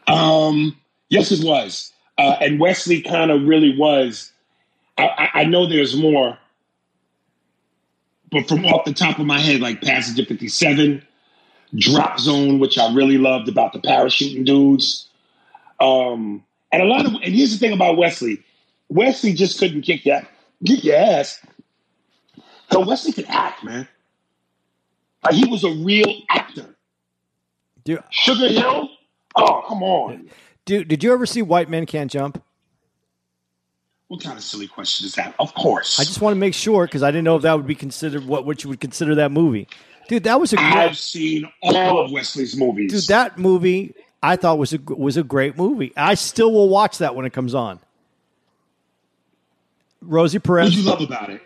Um, 0.08 0.78
yes, 1.10 1.32
it 1.32 1.44
was. 1.44 1.92
Uh, 2.18 2.38
and 2.40 2.60
Wesley 2.60 3.02
kind 3.02 3.32
of 3.32 3.44
really 3.44 3.78
was. 3.78 4.32
I, 4.98 5.04
I, 5.08 5.30
I 5.42 5.44
know 5.44 5.68
there's 5.68 5.96
more, 5.96 6.38
but 8.32 8.48
from 8.48 8.66
off 8.66 8.86
the 8.86 8.94
top 8.94 9.20
of 9.20 9.26
my 9.26 9.40
head, 9.40 9.60
like 9.60 9.82
Passenger 9.82 10.26
57, 10.26 11.06
Drop 11.76 12.20
Zone, 12.20 12.60
which 12.60 12.78
I 12.78 12.94
really 12.94 13.18
loved 13.18 13.50
about 13.50 13.74
the 13.74 13.80
parachuting 13.80 14.46
dudes. 14.46 15.10
Um, 15.82 16.44
and 16.72 16.82
a 16.82 16.86
lot 16.86 17.06
of, 17.06 17.14
and 17.14 17.36
here's 17.36 17.52
the 17.52 17.58
thing 17.58 17.74
about 17.74 17.98
Wesley 17.98 18.44
Wesley 18.90 19.34
just 19.34 19.60
couldn't 19.60 19.82
kick 19.82 20.04
that, 20.06 20.28
kick 20.66 20.84
your 20.84 20.96
ass. 20.96 21.46
So 22.72 22.86
Wesley 22.86 23.12
could 23.12 23.26
act, 23.28 23.64
man. 23.64 23.88
Like 25.26 25.34
he 25.36 25.46
was 25.50 25.64
a 25.64 25.72
real 25.72 26.22
actor. 26.30 26.76
Dude, 27.84 28.04
Sugar 28.10 28.48
Hill? 28.48 28.90
Oh, 29.36 29.64
come 29.68 29.84
on. 29.84 30.30
dude, 30.66 30.88
did 30.88 31.04
you 31.04 31.12
ever 31.14 31.26
see 31.26 31.42
White 31.42 31.70
Men 31.70 31.86
Can't 31.86 32.10
Jump? 32.10 32.42
What 34.08 34.24
kind 34.24 34.38
of 34.38 34.44
silly 34.44 34.68
question 34.68 35.06
is 35.06 35.16
that? 35.16 35.36
Of 35.40 35.54
course. 35.56 36.00
I 36.00 36.04
just 36.04 36.22
want 36.22 36.36
to 36.36 36.40
make 36.40 36.54
sure 36.54 36.86
because 36.86 37.04
I 37.04 37.10
didn't 37.10 37.24
know 37.26 37.36
if 37.36 37.42
that 37.42 37.54
would 37.56 37.68
be 37.68 37.76
considered 37.76 38.26
what 38.26 38.46
what 38.46 38.64
you 38.64 38.70
would 38.70 38.80
consider 38.80 39.16
that 39.16 39.32
movie. 39.32 39.68
Dude, 40.08 40.24
that 40.26 40.40
was 40.40 40.54
a 40.54 40.60
I've 40.60 40.98
seen 40.98 41.50
all 41.64 42.06
of 42.06 42.12
Wesley's 42.12 42.56
movies. 42.56 42.92
dude. 42.92 43.08
That 43.10 43.40
movie 43.40 43.96
I 44.22 44.36
thought 44.36 44.58
was 44.60 44.74
a 44.74 44.80
was 44.88 45.18
a 45.18 45.24
great 45.24 45.58
movie. 45.58 45.92
I 45.98 46.14
still 46.14 46.52
will 46.52 46.70
watch 46.70 47.00
that 47.00 47.16
when 47.16 47.26
it 47.26 47.34
comes 47.34 47.56
on. 47.56 47.80
Rosie 50.02 50.40
Perez. 50.40 50.66
what 50.66 50.70
did 50.76 50.84
you 50.84 50.90
love 50.90 51.02
about 51.02 51.30
it? 51.32 51.42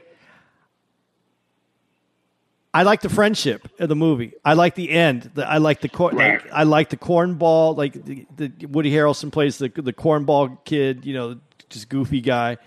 I 2.74 2.84
like 2.84 3.02
the 3.02 3.10
friendship 3.10 3.68
of 3.80 3.90
the 3.90 3.96
movie. 3.96 4.34
I 4.46 4.54
like 4.54 4.76
the 4.76 4.92
end. 4.92 5.32
The, 5.34 5.48
I 5.48 5.58
like 5.58 5.82
the 5.82 5.90
cor- 5.90 6.12
Right. 6.12 6.42
I 6.54 6.64
like 6.64 6.90
the 6.90 6.98
cornball. 6.98 7.76
Like 7.76 7.94
the, 8.06 8.26
the 8.36 8.66
Woody 8.68 8.92
Harrelson 8.92 9.32
plays 9.32 9.58
the 9.58 9.70
the 9.70 9.94
cornball 9.94 10.64
kid. 10.66 11.04
You 11.06 11.14
know, 11.16 11.40
just 11.70 11.90
goofy 11.90 12.22
guy. 12.22 12.58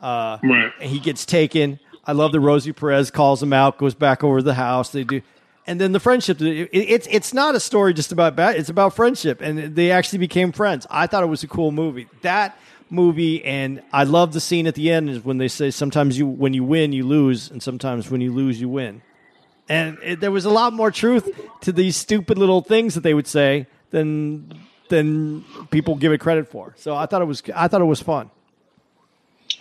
Uh, 0.00 0.38
Right. 0.42 0.72
and 0.80 0.90
he 0.90 0.98
gets 0.98 1.26
taken. 1.26 1.78
I 2.06 2.12
love 2.12 2.32
the 2.32 2.40
Rosie 2.40 2.72
Perez 2.72 3.10
calls 3.10 3.42
him 3.42 3.52
out, 3.52 3.76
goes 3.76 3.94
back 3.94 4.24
over 4.24 4.38
to 4.38 4.42
the 4.42 4.54
house. 4.54 4.90
They 4.92 5.04
do, 5.04 5.20
and 5.66 5.78
then 5.78 5.92
the 5.92 6.00
friendship. 6.00 6.40
It, 6.40 6.70
it's 6.72 7.06
it's 7.10 7.34
not 7.34 7.54
a 7.54 7.60
story 7.60 7.92
just 7.92 8.12
about 8.12 8.34
bad. 8.36 8.56
It's 8.56 8.70
about 8.70 8.96
friendship, 8.96 9.42
and 9.42 9.76
they 9.76 9.90
actually 9.90 10.20
became 10.20 10.52
friends. 10.52 10.86
I 10.90 11.06
thought 11.06 11.22
it 11.22 11.26
was 11.26 11.42
a 11.42 11.48
cool 11.48 11.70
movie. 11.70 12.08
That 12.22 12.58
movie, 12.88 13.44
and 13.44 13.82
I 13.92 14.04
love 14.04 14.32
the 14.32 14.40
scene 14.40 14.66
at 14.66 14.74
the 14.74 14.90
end 14.90 15.10
is 15.10 15.22
when 15.22 15.36
they 15.36 15.48
say 15.48 15.70
sometimes 15.70 16.18
you 16.18 16.26
when 16.26 16.54
you 16.54 16.64
win 16.64 16.92
you 16.94 17.06
lose, 17.06 17.50
and 17.50 17.62
sometimes 17.62 18.10
when 18.10 18.22
you 18.22 18.32
lose 18.32 18.58
you 18.58 18.70
win. 18.70 19.02
And 19.70 19.98
it, 20.02 20.20
there 20.20 20.30
was 20.32 20.44
a 20.44 20.50
lot 20.50 20.72
more 20.74 20.90
truth 20.90 21.30
to 21.62 21.70
these 21.72 21.96
stupid 21.96 22.36
little 22.36 22.60
things 22.60 22.94
that 22.94 23.02
they 23.02 23.14
would 23.14 23.26
say 23.28 23.66
than 23.90 24.52
than 24.88 25.44
people 25.70 25.94
give 25.94 26.12
it 26.12 26.18
credit 26.18 26.48
for. 26.48 26.74
So 26.76 26.94
I 26.96 27.06
thought 27.06 27.22
it 27.22 27.26
was 27.26 27.42
I 27.54 27.68
thought 27.68 27.80
it 27.80 27.84
was 27.84 28.02
fun. 28.02 28.30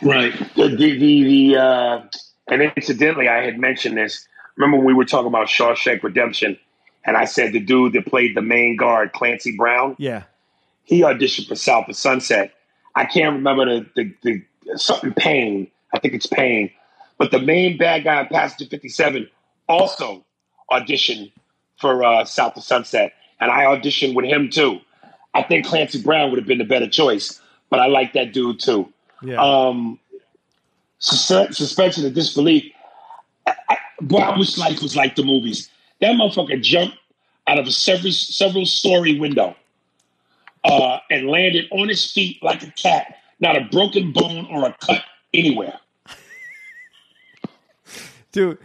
Right. 0.02 0.34
The 0.56 0.76
the 0.76 1.24
the, 1.24 1.58
uh, 1.58 2.02
and 2.48 2.62
incidentally, 2.76 3.28
I 3.28 3.44
had 3.44 3.60
mentioned 3.60 3.98
this. 3.98 4.28
Remember 4.56 4.78
when 4.78 4.86
we 4.88 4.94
were 4.94 5.06
talking 5.06 5.28
about 5.28 5.48
Shawshank 5.48 6.04
Redemption, 6.04 6.58
and 7.06 7.16
I 7.16 7.26
said 7.26 7.54
the 7.54 7.60
dude 7.60 7.94
that 7.94 8.06
played 8.06 8.36
the 8.36 8.42
main 8.42 8.76
guard, 8.76 9.14
Clancy 9.14 9.56
Brown, 9.56 9.96
Yeah. 10.00 10.24
he 10.84 11.02
auditioned 11.02 11.48
for 11.48 11.56
South 11.56 11.88
of 11.88 11.96
Sunset. 11.96 12.54
I 12.96 13.06
can't 13.06 13.36
remember 13.36 13.66
the 13.66 13.86
the, 13.96 14.14
the 14.64 14.78
something 14.80 15.14
Payne. 15.14 15.68
I 15.94 16.00
think 16.00 16.14
it's 16.14 16.26
Payne. 16.28 16.72
But 17.18 17.32
the 17.32 17.40
main 17.40 17.78
bad 17.78 18.04
guy 18.06 18.22
in 18.22 18.28
Passenger 18.28 18.70
57 18.70 19.30
also 19.70 20.26
auditioned 20.72 21.32
for 21.78 22.04
uh, 22.04 22.26
South 22.26 22.58
of 22.58 22.64
Sunset. 22.64 23.14
And 23.40 23.52
I 23.52 23.64
auditioned 23.64 24.16
with 24.16 24.26
him 24.26 24.50
too. 24.50 24.80
I 25.34 25.44
think 25.44 25.66
Clancy 25.66 26.02
Brown 26.02 26.32
would 26.32 26.40
have 26.40 26.48
been 26.48 26.58
the 26.58 26.66
better 26.66 26.90
choice, 26.90 27.40
but 27.70 27.80
I 27.80 27.86
like 27.86 28.14
that 28.14 28.34
dude 28.34 28.60
too. 28.60 28.92
Yeah. 29.22 29.42
Um, 29.42 30.00
sus- 30.98 31.58
suspension 31.58 32.06
of 32.06 32.14
disbelief. 32.14 32.72
I, 33.46 33.54
I, 33.70 33.78
boy, 34.02 34.18
I 34.18 34.38
wish 34.38 34.58
life 34.58 34.82
was 34.82 34.96
like 34.96 35.16
the 35.16 35.24
movies. 35.24 35.70
That 36.02 36.16
motherfucker 36.16 36.62
jumped 36.62 36.98
out 37.48 37.60
of 37.60 37.68
a 37.68 37.72
several 37.72 38.12
several 38.12 38.66
story 38.66 39.20
window 39.20 39.56
uh, 40.64 41.00
and 41.10 41.28
landed 41.28 41.66
on 41.72 41.90
his 41.90 42.12
feet 42.12 42.42
like 42.44 42.64
a 42.64 42.72
cat. 42.72 43.16
Not 43.40 43.56
a 43.56 43.62
broken 43.72 44.12
bone 44.12 44.48
or 44.52 44.68
a 44.68 44.76
cut 44.82 45.04
anywhere. 45.34 45.80
Dude, 48.32 48.58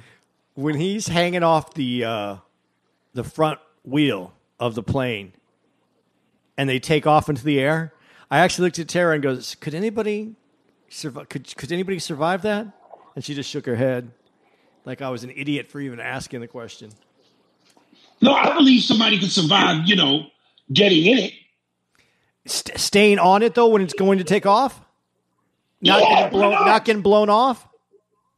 when 0.55 0.77
he's 0.77 1.09
hanging 1.09 1.43
off 1.43 1.75
the 1.75 2.05
uh, 2.05 2.37
the 3.13 3.25
front 3.25 3.59
wheel 3.85 4.33
of 4.59 4.75
the 4.75 4.83
plane 4.83 5.33
and 6.57 6.69
they 6.69 6.79
take 6.79 7.07
off 7.07 7.29
into 7.29 7.45
the 7.45 7.59
air, 7.61 7.93
I 8.31 8.39
actually 8.39 8.67
looked 8.67 8.79
at 8.79 8.89
Tara 8.89 9.15
and 9.15 9.23
goes, 9.23 9.55
"Could 9.57 9.75
anybody 9.75 10.35
survive? 10.89 11.29
Could 11.29 11.57
could 11.57 11.73
anybody 11.73 11.99
survive 11.99 12.43
that?" 12.43 12.67
And 13.15 13.25
she 13.25 13.35
just 13.35 13.49
shook 13.51 13.67
her 13.67 13.77
head, 13.77 14.11
like 14.85 15.01
I 15.03 15.11
was 15.11 15.23
an 15.25 15.31
idiot 15.31 15.69
for 15.69 15.81
even 15.81 16.01
asking 16.01 16.41
the 16.41 16.49
question. 16.49 16.91
No, 18.21 18.33
I 18.33 18.55
believe 18.55 18.83
somebody 18.83 19.19
could 19.19 19.31
survive. 19.31 19.87
You 19.87 19.97
know, 19.97 20.27
getting 20.73 21.05
in 21.07 21.19
it. 21.19 21.33
St- 22.47 22.79
staying 22.79 23.19
on 23.19 23.43
it 23.43 23.55
though 23.55 23.69
when 23.69 23.83
it's 23.83 23.95
going 23.95 24.19
to 24.19 24.25
take 24.25 24.47
off, 24.47 24.81
not 25.81 26.01
Yeah, 26.01 26.09
getting 26.09 26.31
blown, 26.31 26.53
not? 26.53 26.67
not 26.67 26.85
getting 26.85 27.03
blown 27.03 27.31
off. 27.31 27.67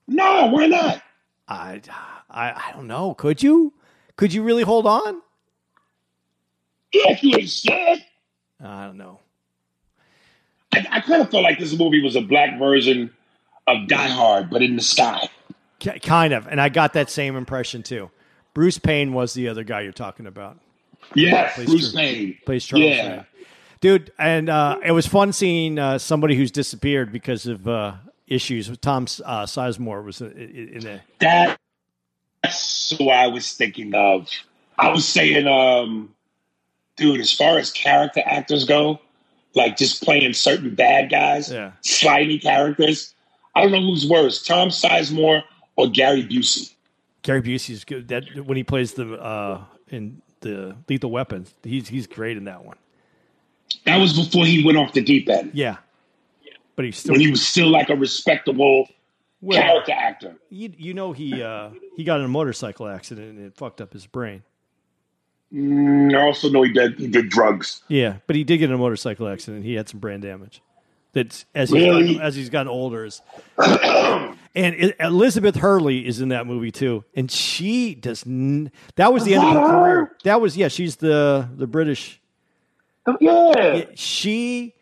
No, 0.08 0.46
why 0.46 0.66
not? 0.66 1.02
I, 1.48 1.80
I, 2.30 2.50
I 2.50 2.72
don't 2.74 2.86
know. 2.86 3.14
Could 3.14 3.42
you? 3.42 3.72
Could 4.16 4.32
you 4.32 4.42
really 4.42 4.62
hold 4.62 4.86
on? 4.86 5.22
If 6.92 7.22
you 7.22 7.36
ain't. 7.36 8.02
I 8.62 8.86
don't 8.86 8.96
know. 8.96 9.20
I, 10.72 10.86
I 10.90 11.00
kind 11.00 11.20
of 11.22 11.30
felt 11.30 11.42
like 11.42 11.58
this 11.58 11.76
movie 11.78 12.02
was 12.02 12.16
a 12.16 12.20
black 12.22 12.58
version 12.58 13.10
of 13.66 13.86
Die 13.88 14.08
Hard, 14.08 14.48
but 14.50 14.62
in 14.62 14.76
the 14.76 14.82
sky. 14.82 15.28
K- 15.78 15.98
kind 15.98 16.32
of, 16.32 16.46
and 16.46 16.60
I 16.60 16.68
got 16.70 16.94
that 16.94 17.10
same 17.10 17.36
impression 17.36 17.82
too. 17.82 18.10
Bruce 18.54 18.78
Payne 18.78 19.12
was 19.12 19.34
the 19.34 19.48
other 19.48 19.64
guy 19.64 19.82
you're 19.82 19.92
talking 19.92 20.26
about. 20.26 20.58
Yes, 21.14 21.54
Plays 21.54 21.68
Bruce 21.68 21.92
Char- 21.92 22.00
Payne. 22.00 22.38
Plays 22.46 22.64
Charles. 22.64 22.84
Yeah. 22.86 23.08
Payne. 23.16 23.26
dude, 23.80 24.12
and 24.18 24.48
uh, 24.48 24.78
it 24.82 24.92
was 24.92 25.06
fun 25.06 25.32
seeing 25.32 25.78
uh, 25.78 25.98
somebody 25.98 26.34
who's 26.34 26.50
disappeared 26.50 27.12
because 27.12 27.46
of 27.46 27.68
uh, 27.68 27.94
issues. 28.26 28.68
With 28.70 28.80
Tom 28.80 29.04
uh, 29.24 29.44
Sizemore 29.46 30.04
was 30.04 30.20
in, 30.20 30.80
there. 30.82 31.02
That, 31.20 31.58
that's 32.42 32.96
who 32.98 33.08
I 33.10 33.26
was 33.28 33.52
thinking 33.52 33.94
of. 33.94 34.28
I 34.78 34.90
was 34.90 35.06
saying, 35.06 35.46
um, 35.46 36.14
dude, 36.96 37.20
as 37.20 37.32
far 37.32 37.58
as 37.58 37.70
character 37.70 38.22
actors 38.24 38.64
go, 38.64 39.00
like 39.54 39.76
just 39.76 40.02
playing 40.02 40.32
certain 40.34 40.74
bad 40.74 41.10
guys, 41.10 41.50
Yeah. 41.50 41.72
slimy 41.80 42.38
characters. 42.38 43.14
I 43.54 43.62
don't 43.62 43.72
know 43.72 43.80
who's 43.80 44.06
worse, 44.08 44.42
Tom 44.44 44.68
Sizemore 44.68 45.42
or 45.76 45.88
Gary 45.88 46.22
Busey. 46.26 46.74
Gary 47.22 47.40
Busey's 47.42 47.84
good. 47.84 48.08
That 48.08 48.24
when 48.44 48.56
he 48.56 48.64
plays 48.64 48.92
the 48.92 49.14
uh, 49.14 49.64
in 49.88 50.20
the 50.40 50.76
Lethal 50.88 51.10
Weapons, 51.10 51.54
he's 51.62 51.88
he's 51.88 52.06
great 52.06 52.36
in 52.36 52.44
that 52.44 52.64
one. 52.64 52.76
That 53.84 53.96
was 53.96 54.12
before 54.12 54.44
he 54.44 54.62
went 54.64 54.76
off 54.78 54.92
the 54.92 55.00
deep 55.02 55.28
end. 55.28 55.50
Yeah, 55.54 55.76
but 56.76 56.84
he's 56.84 56.98
still 56.98 57.12
When 57.12 57.20
he 57.20 57.30
was 57.30 57.46
still 57.46 57.68
like 57.68 57.90
a 57.90 57.96
respectable 57.96 58.88
well, 59.40 59.60
character 59.60 59.92
actor. 59.92 60.36
you, 60.50 60.72
you 60.76 60.94
know 60.94 61.12
he 61.12 61.42
uh, 61.42 61.70
he 61.96 62.04
got 62.04 62.20
in 62.20 62.26
a 62.26 62.28
motorcycle 62.28 62.86
accident 62.88 63.36
and 63.36 63.46
it 63.46 63.56
fucked 63.56 63.80
up 63.80 63.92
his 63.92 64.06
brain. 64.06 64.42
Mm, 65.52 66.16
I 66.16 66.22
also 66.22 66.48
know 66.50 66.62
he 66.62 66.72
did 66.72 66.98
he 66.98 67.06
did 67.08 67.28
drugs. 67.28 67.82
Yeah, 67.88 68.16
but 68.26 68.36
he 68.36 68.44
did 68.44 68.58
get 68.58 68.68
in 68.70 68.74
a 68.74 68.78
motorcycle 68.78 69.28
accident. 69.28 69.64
He 69.64 69.74
had 69.74 69.88
some 69.88 70.00
brain 70.00 70.20
damage. 70.20 70.60
That's 71.12 71.46
as 71.54 71.70
he's 71.70 71.82
Really? 71.82 72.06
gotten, 72.14 72.20
as 72.20 72.34
he's 72.34 72.50
gotten 72.50 72.68
older. 72.68 73.04
Is, 73.06 73.22
and 73.58 74.36
it, 74.54 74.96
Elizabeth 75.00 75.56
Hurley 75.56 76.06
is 76.06 76.20
in 76.20 76.28
that 76.28 76.46
movie 76.46 76.70
too, 76.72 77.04
and 77.14 77.30
she 77.30 77.94
does. 77.94 78.26
N- 78.26 78.70
that 78.96 79.12
was 79.14 79.24
the 79.24 79.34
end 79.34 79.44
of 79.44 79.52
her 79.54 79.68
career. 79.68 80.16
That 80.24 80.40
was 80.42 80.56
yeah. 80.56 80.68
She's 80.68 80.96
the 80.96 81.48
the 81.56 81.66
British. 81.66 82.20
Yeah. 83.20 83.84
She. 83.94 84.74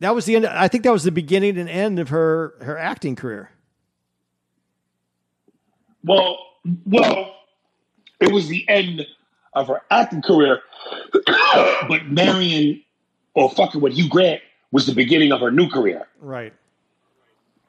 That 0.00 0.14
was 0.14 0.26
the 0.26 0.36
end. 0.36 0.46
I 0.46 0.68
think 0.68 0.84
that 0.84 0.92
was 0.92 1.04
the 1.04 1.10
beginning 1.12 1.58
and 1.58 1.68
end 1.68 1.98
of 1.98 2.10
her 2.10 2.54
her 2.60 2.78
acting 2.78 3.16
career. 3.16 3.50
Well, 6.04 6.38
well, 6.86 7.34
it 8.20 8.32
was 8.32 8.48
the 8.48 8.64
end 8.68 9.06
of 9.54 9.68
her 9.68 9.82
acting 9.90 10.22
career, 10.22 10.60
but 11.88 12.06
marrying 12.06 12.82
or 13.34 13.50
fucking 13.50 13.80
with 13.80 13.94
Hugh 13.94 14.08
Grant 14.08 14.40
was 14.70 14.86
the 14.86 14.94
beginning 14.94 15.32
of 15.32 15.40
her 15.40 15.50
new 15.50 15.68
career 15.68 16.06
Right. 16.20 16.52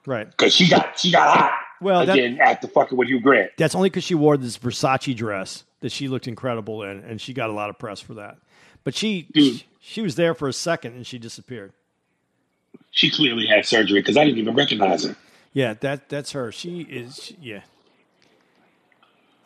Right. 0.06 0.30
because 0.30 0.54
she 0.54 0.70
got 0.70 1.00
she 1.00 1.12
got 1.12 1.38
hot 1.38 1.54
Well, 1.82 2.06
that- 2.06 2.14
again 2.18 2.40
after 2.42 2.68
fucking 2.68 2.98
with 2.98 3.08
Hugh 3.08 3.22
Grant. 3.22 3.52
That's 3.58 3.76
only 3.76 3.90
because 3.90 4.04
she 4.04 4.16
wore 4.16 4.38
this 4.38 4.58
Versace 4.58 5.16
dress 5.16 5.64
that 5.82 5.92
she 5.92 6.08
looked 6.08 6.28
incredible 6.28 6.84
in, 6.84 7.00
and 7.00 7.20
she 7.22 7.34
got 7.34 7.50
a 7.50 7.54
lot 7.54 7.70
of 7.70 7.78
press 7.80 8.00
for 8.02 8.16
that. 8.16 8.38
But 8.84 8.96
she 8.96 9.24
Dude. 9.34 9.56
she, 9.58 9.66
she 9.80 10.02
was 10.02 10.16
there 10.16 10.34
for 10.34 10.48
a 10.48 10.54
second 10.54 10.94
and 10.96 11.06
she 11.08 11.18
disappeared. 11.20 11.74
She 12.92 13.10
clearly 13.10 13.46
had 13.46 13.66
surgery 13.66 14.00
because 14.02 14.18
I 14.18 14.26
didn't 14.26 14.40
even 14.40 14.56
recognize 14.56 15.06
her. 15.06 15.16
Yeah, 15.54 15.74
that 15.82 16.10
that's 16.10 16.32
her. 16.32 16.52
She 16.52 16.82
is. 16.82 17.24
she- 17.24 17.38
yeah. 17.42 17.62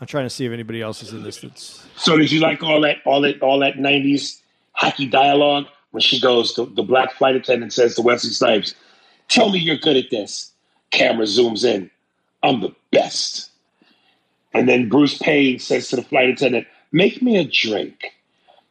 I'm 0.02 0.08
trying 0.08 0.26
to 0.26 0.30
see 0.30 0.46
if 0.46 0.52
anybody 0.52 0.82
else 0.82 1.02
is 1.02 1.14
in 1.14 1.24
this. 1.24 1.38
That's 1.40 1.86
So 1.96 2.18
did 2.18 2.32
you 2.32 2.42
like 2.42 2.62
all 2.62 2.82
that 2.82 2.98
all 3.06 3.22
that 3.22 3.42
all 3.42 3.60
that 3.60 3.76
'90s 3.76 4.42
hockey 4.74 5.08
dialogue 5.08 5.66
when 5.92 6.02
she 6.02 6.20
goes? 6.20 6.54
The, 6.56 6.66
the 6.66 6.84
black 6.84 7.14
flight 7.14 7.36
attendant 7.36 7.72
says 7.72 7.96
to 7.96 8.02
Wesley 8.02 8.32
Snipes, 8.32 8.76
"Tell 9.30 9.50
me 9.50 9.60
you're 9.60 9.78
good 9.78 9.96
at 9.98 10.10
this." 10.10 10.52
Camera 10.92 11.26
zooms 11.26 11.64
in. 11.66 11.90
I'm 12.44 12.60
the 12.62 12.76
best. 12.92 13.50
And 14.54 14.70
then 14.70 14.90
Bruce 14.90 15.18
Payne 15.18 15.60
says 15.60 15.88
to 15.90 15.96
the 15.96 16.04
flight 16.04 16.30
attendant, 16.30 16.68
Make 16.92 17.22
me 17.22 17.38
a 17.38 17.46
drink. 17.46 18.14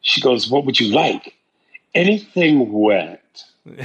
She 0.01 0.21
goes, 0.21 0.49
What 0.49 0.65
would 0.65 0.79
you 0.79 0.93
like? 0.93 1.35
Anything 1.93 2.71
wet. 2.71 3.22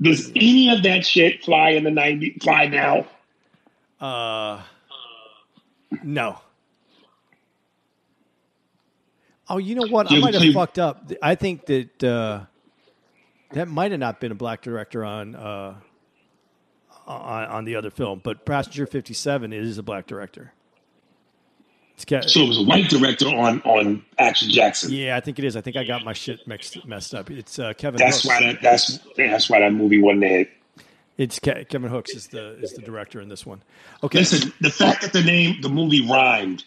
Does 0.00 0.30
any 0.30 0.70
of 0.70 0.82
that 0.84 1.04
shit 1.04 1.44
fly 1.44 1.70
in 1.70 1.84
the 1.84 1.90
90s, 1.90 2.42
fly 2.42 2.66
now? 2.66 3.06
Uh, 4.00 4.62
no. 6.02 6.38
Oh, 9.48 9.58
you 9.58 9.74
know 9.74 9.86
what? 9.88 10.12
I 10.12 10.18
might 10.18 10.34
have 10.34 10.42
play- 10.42 10.52
fucked 10.52 10.78
up. 10.78 11.10
I 11.22 11.34
think 11.34 11.66
that 11.66 12.04
uh, 12.04 12.40
that 13.52 13.66
might 13.68 13.90
have 13.90 14.00
not 14.00 14.20
been 14.20 14.30
a 14.30 14.34
black 14.36 14.60
director 14.62 15.04
on 15.04 15.34
uh, 15.34 15.74
on, 17.06 17.44
on 17.46 17.64
the 17.64 17.76
other 17.76 17.90
film, 17.90 18.20
but 18.22 18.44
Passenger 18.44 18.86
Fifty 18.86 19.14
Seven 19.14 19.52
is 19.52 19.78
a 19.78 19.82
black 19.82 20.06
director. 20.06 20.52
Ke- 22.04 22.22
So 22.28 22.40
it 22.40 22.48
was 22.48 22.58
a 22.58 22.62
white 22.62 22.88
director 22.88 23.26
on, 23.28 23.60
on 23.62 24.04
Action 24.18 24.50
Jackson. 24.50 24.92
yeah, 24.92 25.16
I 25.16 25.20
think 25.20 25.38
it 25.38 25.44
is. 25.44 25.56
I 25.56 25.60
think 25.60 25.76
I 25.76 25.84
got 25.84 26.04
my 26.04 26.12
shit 26.12 26.46
mixed 26.46 26.84
messed 26.86 27.14
up. 27.14 27.30
It's 27.30 27.58
uh, 27.58 27.72
Kevin. 27.74 27.98
That's 27.98 28.22
Hooks. 28.22 28.26
why 28.26 28.40
that 28.52 28.62
that's 28.62 28.98
that's 29.16 29.50
why 29.50 29.60
that 29.60 29.72
movie 29.72 30.00
wasn't 30.00 30.24
a 30.24 30.28
hit. 30.28 30.50
It's 31.16 31.38
Ke- 31.40 31.68
Kevin 31.68 31.90
Hooks 31.90 32.14
is 32.14 32.28
the 32.28 32.58
is 32.60 32.74
the 32.74 32.82
director 32.82 33.20
in 33.20 33.28
this 33.28 33.44
one. 33.44 33.62
Okay, 34.04 34.20
Listen, 34.20 34.52
the 34.60 34.70
fact 34.70 35.02
that 35.02 35.12
the 35.12 35.22
name 35.22 35.60
the 35.62 35.68
movie 35.68 36.06
rhymed, 36.08 36.64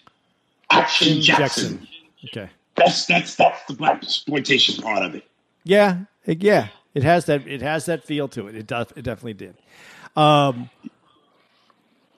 Action 0.70 1.22
Jim 1.22 1.38
Jackson. 1.38 1.88
Okay. 2.26 2.50
That's 2.76 3.06
that's 3.06 3.36
that's 3.36 3.64
the 3.66 3.74
black 3.74 4.04
exploitation 4.04 4.82
part 4.84 5.04
of 5.06 5.16
it. 5.16 5.24
Yeah, 5.64 6.00
it- 6.26 6.42
yeah, 6.44 6.68
it 6.94 7.04
has 7.04 7.26
that. 7.26 7.48
It 7.48 7.62
has 7.62 7.86
that 7.86 8.04
feel 8.04 8.28
to 8.30 8.48
it. 8.48 8.56
It 8.56 8.68
does. 8.68 8.88
It 8.96 9.04
definitely 9.04 9.36
did. 9.36 9.56
Um, 10.18 10.70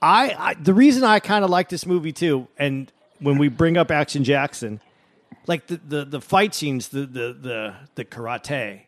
I, 0.01 0.35
I 0.37 0.53
the 0.55 0.73
reason 0.73 1.03
I 1.03 1.19
kind 1.19 1.43
of 1.45 1.49
like 1.49 1.69
this 1.69 1.85
movie 1.85 2.11
too, 2.11 2.47
and 2.57 2.91
when 3.23 3.37
we 3.37 3.47
bring 3.47 3.77
up 3.77 3.89
Action 3.91 4.23
Jackson, 4.23 4.79
like 5.47 5.67
the 5.67 5.79
the, 5.87 6.05
the 6.05 6.21
fight 6.21 6.53
scenes, 6.53 6.89
the 6.89 7.01
the 7.05 7.33
the 7.33 7.75
the 7.95 8.05
karate, 8.05 8.81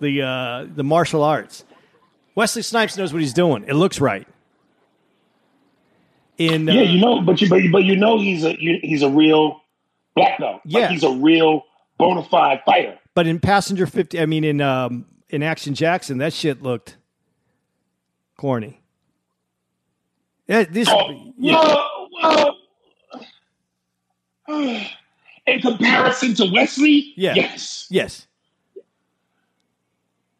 the 0.00 0.22
uh, 0.22 0.66
the 0.74 0.84
martial 0.84 1.22
arts. 1.22 1.64
Wesley 2.34 2.62
Snipes 2.62 2.96
knows 2.96 3.12
what 3.12 3.20
he's 3.20 3.34
doing. 3.34 3.64
It 3.66 3.74
looks 3.74 4.00
right. 4.00 4.26
In 6.38 6.68
uh, 6.68 6.72
Yeah, 6.72 6.82
you 6.82 7.00
know, 7.00 7.20
but 7.20 7.40
you 7.40 7.48
but, 7.48 7.62
you- 7.62 7.72
but 7.72 7.84
you 7.84 7.96
know 7.96 8.18
he's 8.18 8.44
a 8.44 8.60
you, 8.60 8.78
he's 8.82 9.02
a 9.02 9.10
real 9.10 9.60
black 10.14 10.38
belt. 10.38 10.62
Yeah. 10.64 10.80
like 10.80 10.90
he's 10.90 11.04
a 11.04 11.10
real 11.10 11.64
bona 11.98 12.22
fide 12.24 12.62
fighter. 12.64 12.98
but 13.14 13.26
in 13.26 13.40
Passenger 13.40 13.86
Fifty, 13.86 14.18
I 14.20 14.26
mean 14.26 14.44
in 14.44 14.60
um, 14.60 15.06
in 15.28 15.42
Action 15.42 15.74
Jackson, 15.74 16.18
that 16.18 16.32
shit 16.32 16.62
looked 16.62 16.96
corny. 18.38 18.80
Yeah, 20.48 20.64
this. 20.64 20.88
Oh, 20.90 21.32
yeah. 21.38 21.52
well, 21.60 22.08
well, 22.22 22.56
in 25.46 25.60
comparison 25.60 26.34
to 26.34 26.50
Wesley, 26.52 27.12
Yeah. 27.16 27.34
yes, 27.34 27.86
Yes. 27.90 28.26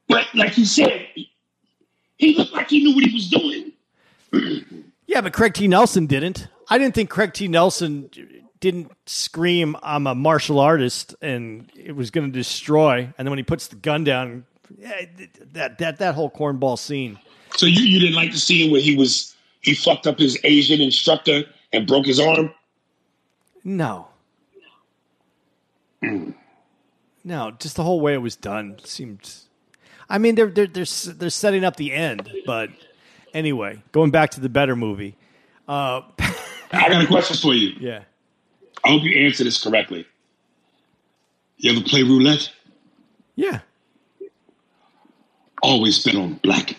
but 0.09 0.27
like 0.35 0.57
you 0.59 0.65
said, 0.65 1.07
he 2.17 2.35
looked 2.35 2.53
like 2.53 2.69
he 2.71 2.83
knew 2.85 2.95
what 2.95 3.05
he 3.05 3.15
was 3.15 3.29
doing. 3.31 3.73
Yeah, 5.07 5.21
but 5.21 5.33
Craig 5.33 5.55
T. 5.55 5.67
Nelson 5.69 6.07
didn't. 6.07 6.49
I 6.69 6.79
didn't 6.79 6.95
think 6.95 7.11
Craig 7.11 7.33
T. 7.33 7.49
Nelson 7.49 8.11
didn't 8.61 8.93
scream, 9.07 9.75
"I'm 9.83 10.07
a 10.07 10.15
martial 10.15 10.61
artist," 10.61 11.15
and 11.21 11.69
it 11.75 11.93
was 11.97 12.11
going 12.11 12.31
to 12.31 12.33
destroy. 12.39 12.99
And 13.19 13.27
then 13.27 13.31
when 13.31 13.39
he 13.39 13.43
puts 13.43 13.67
the 13.69 13.77
gun 13.77 14.05
down, 14.05 14.45
that 15.53 15.79
that 15.79 15.99
that 15.99 16.15
whole 16.15 16.31
cornball 16.31 16.79
scene. 16.79 17.19
So 17.57 17.67
you, 17.67 17.83
you 17.83 17.99
didn't 17.99 18.15
like 18.15 18.31
the 18.31 18.39
scene 18.39 18.71
where 18.71 18.81
he 18.81 18.95
was 18.97 19.35
he 19.63 19.75
fucked 19.75 20.07
up 20.07 20.19
his 20.19 20.39
Asian 20.45 20.81
instructor 20.81 21.43
and 21.73 21.87
broke 21.89 22.07
his 22.07 22.21
arm? 22.21 22.55
No. 23.65 24.09
No, 27.23 27.51
just 27.59 27.77
the 27.77 27.85
whole 27.85 28.01
way 28.01 28.15
it 28.15 28.23
was 28.23 28.37
done 28.37 28.79
seemed. 28.85 29.35
I 30.09 30.19
mean, 30.19 30.35
they're 30.35 30.49
they're 30.51 30.67
they're 30.67 30.87
they're 31.15 31.31
setting 31.31 31.65
up 31.65 31.77
the 31.77 31.93
end, 31.93 32.31
but 32.47 32.71
anyway, 33.35 33.83
going 33.93 34.11
back 34.11 34.31
to 34.33 34.41
the 34.41 34.49
better 34.49 34.75
movie. 34.75 35.17
Uh, 35.69 36.01
I 36.73 36.89
got 36.89 37.05
a 37.05 37.07
question 37.07 37.37
for 37.37 37.55
you. 37.55 37.75
yeah. 37.79 38.03
I 38.83 38.89
hope 38.89 39.03
you 39.03 39.27
answer 39.27 39.45
this 39.45 39.63
correctly. 39.63 40.07
You 41.59 41.73
ever 41.73 41.83
play 41.87 42.03
roulette? 42.03 42.51
Yeah. 43.37 43.61
Always 45.63 46.03
bet 46.03 46.15
on 46.15 46.35
black. 46.43 46.75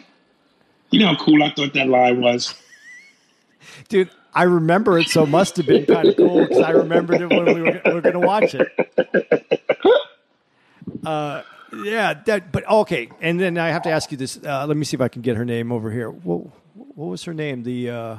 You 0.90 1.00
know 1.00 1.08
how 1.08 1.24
cool 1.24 1.44
I 1.44 1.52
thought 1.54 1.74
that 1.76 1.88
line 1.88 2.20
was? 2.20 2.56
Dude, 3.90 4.10
I 4.34 4.44
remember 4.44 4.98
it, 4.98 5.08
so 5.10 5.24
it 5.24 5.30
must 5.30 5.58
have 5.58 5.66
been 5.66 5.86
kind 5.86 6.08
of 6.08 6.16
cool 6.16 6.42
because 6.42 6.60
I 6.60 6.72
remembered 6.72 7.22
it 7.22 7.30
when 7.30 7.46
we 7.46 7.62
were, 7.62 7.82
we 7.86 7.94
were 7.94 8.02
going 8.02 8.14
to 8.14 8.20
watch 8.20 8.56
it. 8.56 8.68
Uh, 11.06 11.44
yeah, 11.84 12.14
that. 12.26 12.52
But 12.52 12.68
okay, 12.70 13.10
and 13.22 13.40
then 13.40 13.58
I 13.58 13.70
have 13.70 13.82
to 13.84 13.90
ask 13.90 14.12
you 14.12 14.18
this. 14.18 14.38
Uh, 14.44 14.66
let 14.68 14.78
me 14.78 14.86
see 14.86 14.96
if 14.96 15.02
I 15.02 15.08
can 15.08 15.22
get 15.22 15.38
her 15.38 15.46
name 15.46 15.72
over 15.72 15.92
here. 15.92 16.10
What 16.10 16.46
What 16.76 17.08
was 17.08 17.24
her 17.24 17.34
name? 17.34 17.64
The 17.64 17.90
uh, 17.90 18.18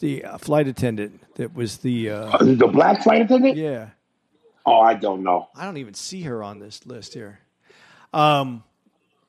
the 0.00 0.24
uh, 0.24 0.38
flight 0.38 0.68
attendant 0.68 1.20
that 1.36 1.54
was 1.54 1.78
the. 1.78 2.10
Uh, 2.10 2.38
The 2.44 2.66
black 2.66 3.02
flight 3.02 3.22
attendant? 3.22 3.56
yeah, 3.56 3.90
Oh, 4.66 4.80
I 4.80 4.94
don't 4.94 5.22
know. 5.22 5.48
I 5.54 5.64
don't 5.64 5.76
even 5.78 5.94
see 5.94 6.22
her 6.22 6.42
on 6.42 6.58
this 6.58 6.84
list 6.86 7.14
here. 7.14 7.40
Um, 8.12 8.64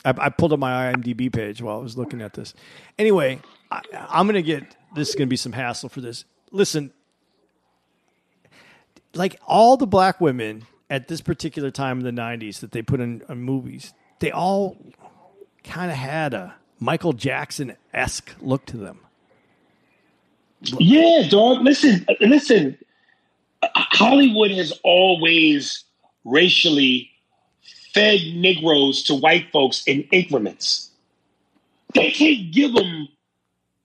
I, 0.05 0.13
I 0.17 0.29
pulled 0.29 0.53
up 0.53 0.59
my 0.59 0.91
IMDb 0.93 1.31
page 1.31 1.61
while 1.61 1.79
I 1.79 1.81
was 1.81 1.97
looking 1.97 2.21
at 2.21 2.33
this. 2.33 2.53
Anyway, 2.97 3.39
I, 3.71 3.81
I'm 4.09 4.25
going 4.25 4.35
to 4.35 4.41
get 4.41 4.63
this 4.95 5.09
is 5.09 5.15
going 5.15 5.27
to 5.27 5.29
be 5.29 5.37
some 5.37 5.53
hassle 5.53 5.89
for 5.89 6.01
this. 6.01 6.25
Listen, 6.51 6.91
like 9.13 9.39
all 9.45 9.77
the 9.77 9.87
black 9.87 10.19
women 10.19 10.65
at 10.89 11.07
this 11.07 11.21
particular 11.21 11.71
time 11.71 11.99
in 11.99 12.15
the 12.15 12.21
90s 12.21 12.59
that 12.59 12.71
they 12.71 12.81
put 12.81 12.99
in, 12.99 13.23
in 13.29 13.41
movies, 13.41 13.93
they 14.19 14.31
all 14.31 14.77
kind 15.63 15.91
of 15.91 15.97
had 15.97 16.33
a 16.33 16.55
Michael 16.79 17.13
Jackson 17.13 17.75
esque 17.93 18.33
look 18.41 18.65
to 18.67 18.77
them. 18.77 18.99
Yeah, 20.61 21.27
dog. 21.29 21.61
Listen, 21.61 22.05
listen. 22.19 22.77
Hollywood 23.63 24.51
has 24.51 24.73
always 24.83 25.83
racially 26.25 27.09
fed 27.93 28.19
Negroes 28.35 29.03
to 29.03 29.15
white 29.15 29.51
folks 29.51 29.83
in 29.85 30.01
increments. 30.11 30.89
They 31.93 32.11
can't 32.11 32.51
give 32.51 32.73
them, 32.73 33.07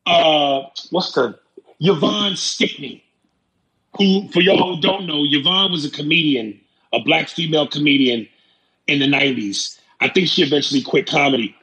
uh, 0.07 0.63
what's 0.91 1.13
the, 1.13 1.39
Yvonne 1.81 2.37
Stickney, 2.37 3.05
who, 3.97 4.29
for 4.29 4.41
y'all 4.41 4.75
who 4.77 4.81
don't 4.81 5.07
know, 5.07 5.23
Yvonne 5.25 5.71
was 5.71 5.85
a 5.85 5.91
comedian, 5.91 6.61
a 6.93 7.01
black 7.01 7.29
female 7.29 7.67
comedian 7.67 8.29
in 8.87 8.99
the 8.99 9.07
90s. 9.07 9.79
I 10.01 10.09
think 10.09 10.29
she 10.29 10.43
eventually 10.43 10.83
quit 10.83 11.07
comedy, 11.07 11.55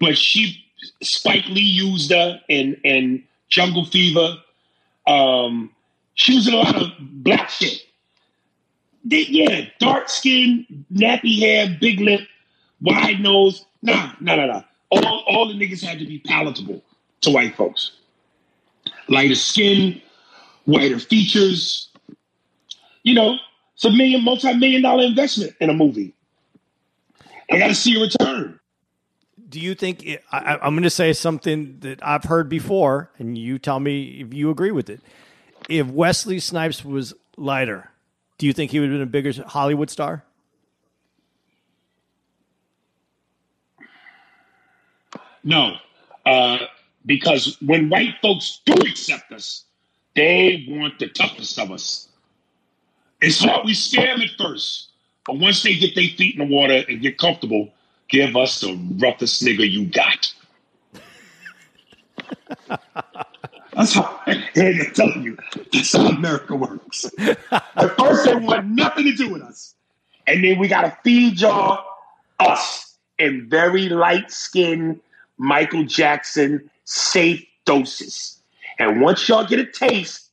but 0.00 0.16
she, 0.16 0.64
Spike 1.02 1.46
Lee 1.48 1.60
used 1.60 2.12
her 2.12 2.40
in, 2.48 2.74
in 2.84 3.24
Jungle 3.48 3.84
Fever. 3.84 4.36
Um, 5.06 5.70
she 6.14 6.34
was 6.36 6.48
in 6.48 6.54
a 6.54 6.58
lot 6.58 6.76
of 6.76 6.90
black 7.00 7.50
shit. 7.50 7.82
They- 9.04 9.26
yeah, 9.26 9.66
dark 9.78 10.08
skin, 10.08 10.84
nappy 10.92 11.38
hair, 11.38 11.76
big 11.80 12.00
lip, 12.00 12.20
wide 12.80 13.20
nose. 13.20 13.64
Nah, 13.82 14.12
nah, 14.20 14.34
nah, 14.36 14.46
nah. 14.46 14.62
All, 14.90 15.24
all 15.28 15.48
the 15.48 15.54
niggas 15.54 15.84
had 15.84 15.98
to 15.98 16.06
be 16.06 16.18
palatable 16.18 16.82
to 17.26 17.32
white 17.32 17.54
folks. 17.56 17.92
Lighter 19.08 19.34
skin, 19.34 20.00
whiter 20.64 20.98
features. 20.98 21.90
You 23.02 23.14
know, 23.14 23.36
it's 23.74 23.84
a 23.84 23.90
million, 23.90 24.24
multi-million 24.24 24.82
dollar 24.82 25.04
investment 25.04 25.54
in 25.60 25.70
a 25.70 25.74
movie. 25.74 26.14
I 27.50 27.58
got 27.58 27.68
to 27.68 27.74
see 27.74 27.96
a 27.96 28.00
return. 28.00 28.58
do 29.48 29.60
you 29.60 29.74
think 29.76 30.04
it, 30.04 30.24
I, 30.32 30.38
I- 30.54 30.66
I'm 30.66 30.74
going 30.74 30.82
to 30.82 30.90
say 30.90 31.12
something 31.12 31.78
that 31.80 32.00
I've 32.04 32.24
heard 32.24 32.48
before, 32.48 33.10
and 33.18 33.38
you 33.38 33.58
tell 33.58 33.78
me 33.78 34.20
if 34.20 34.34
you 34.34 34.50
agree 34.50 34.72
with 34.72 34.90
it? 34.90 35.00
If 35.68 35.86
Wesley 35.88 36.40
Snipes 36.40 36.84
was 36.84 37.14
lighter, 37.36 37.90
do 38.38 38.46
you 38.46 38.52
think 38.52 38.70
he 38.72 38.80
would 38.80 38.88
have 38.90 38.94
been 38.94 39.02
a 39.02 39.06
bigger 39.06 39.32
Hollywood 39.46 39.90
star? 39.90 40.24
No, 45.44 45.76
uh, 46.24 46.58
because 47.06 47.56
when 47.62 47.88
white 47.88 48.16
folks 48.20 48.60
do 48.66 48.74
accept 48.74 49.32
us, 49.32 49.64
they 50.14 50.66
want 50.68 50.98
the 50.98 51.08
toughest 51.08 51.58
of 51.58 51.70
us. 51.70 52.08
It's 53.22 53.38
hard. 53.40 53.64
We 53.64 53.74
scare 53.74 54.08
them 54.08 54.22
at 54.22 54.30
first, 54.36 54.90
but 55.24 55.38
once 55.38 55.62
they 55.62 55.74
get 55.76 55.94
their 55.94 56.08
feet 56.08 56.36
in 56.36 56.46
the 56.46 56.54
water 56.54 56.84
and 56.88 57.00
get 57.00 57.16
comfortable, 57.16 57.70
give 58.08 58.36
us 58.36 58.60
the 58.60 58.78
roughest 58.98 59.42
nigga 59.42 59.70
you 59.70 59.86
got. 59.86 60.34
That's 63.72 63.92
how 63.92 64.20
I'm 64.26 64.42
telling 64.94 65.22
you. 65.22 65.38
That's 65.72 65.92
how 65.92 66.08
America 66.08 66.56
works. 66.56 67.04
At 67.18 67.96
first, 67.98 68.24
they 68.24 68.34
want 68.34 68.66
nothing 68.68 69.04
to 69.04 69.12
do 69.14 69.32
with 69.32 69.42
us, 69.42 69.74
and 70.26 70.42
then 70.42 70.58
we 70.58 70.66
gotta 70.66 70.96
feed 71.04 71.40
y'all 71.40 71.84
us 72.40 72.96
in 73.18 73.48
very 73.48 73.88
light 73.88 74.30
skinned 74.30 75.00
Michael 75.38 75.84
Jackson 75.84 76.70
safe 76.86 77.44
doses. 77.66 78.40
And 78.78 79.00
once 79.02 79.28
y'all 79.28 79.46
get 79.46 79.58
a 79.58 79.66
taste, 79.66 80.30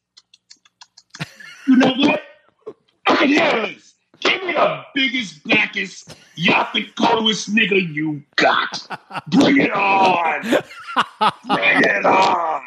you 1.68 1.76
know 1.76 1.94
what? 1.98 2.22
I 3.08 3.16
can 3.16 3.30
handle 3.30 3.68
this. 3.68 3.94
Give 4.20 4.42
me 4.44 4.54
the 4.54 4.84
biggest, 4.96 5.44
blackest, 5.44 6.16
coolest 6.96 7.54
nigga 7.54 7.94
you 7.94 8.24
got. 8.38 8.88
Bring 9.28 9.58
it 9.60 9.72
on. 9.72 10.42
Bring 10.44 11.82
it 11.84 12.06
on. 12.06 12.62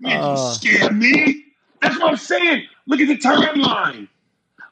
You 0.00 0.08
Uh. 0.10 0.52
scare 0.54 0.92
me. 0.92 1.44
That's 1.80 1.98
what 1.98 2.10
I'm 2.10 2.16
saying. 2.16 2.66
Look 2.86 3.00
at 3.00 3.06
the 3.08 3.18
timeline. 3.18 4.08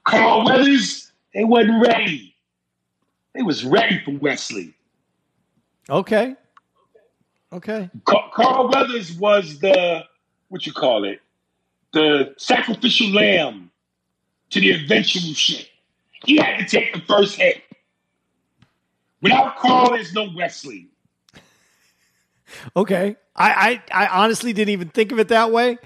Carl 0.05 0.44
Weathers, 0.44 1.12
they 1.34 1.44
wasn't 1.44 1.82
ready. 1.86 2.34
They 3.34 3.43
was 3.43 3.64
ready 3.64 4.01
for 4.05 4.12
Wesley. 4.12 4.74
Okay. 5.88 6.34
Okay. 7.52 7.90
Carl 8.05 8.68
Weathers 8.68 9.12
was 9.12 9.59
the 9.60 10.05
what 10.48 10.66
you 10.66 10.73
call 10.73 11.05
it, 11.05 11.20
the 11.93 12.35
sacrificial 12.39 13.09
lamb 13.10 13.70
to 14.51 14.60
the 14.60 14.70
eventual 14.73 15.32
shit. 15.35 15.68
He 16.24 16.36
had 16.36 16.59
to 16.59 16.64
take 16.66 16.93
the 16.94 17.01
first 17.01 17.36
hit. 17.36 17.62
Without 19.23 19.56
Carl, 19.56 19.90
there's 19.90 20.12
no 20.12 20.28
Wesley. 20.36 20.89
Okay. 22.77 23.16
I, 23.35 23.82
I, 23.93 24.06
I 24.06 24.23
honestly 24.23 24.52
didn't 24.52 24.70
even 24.70 24.89
think 24.89 25.12
of 25.12 25.18
it 25.18 25.28
that 25.28 25.51
way. 25.51 25.78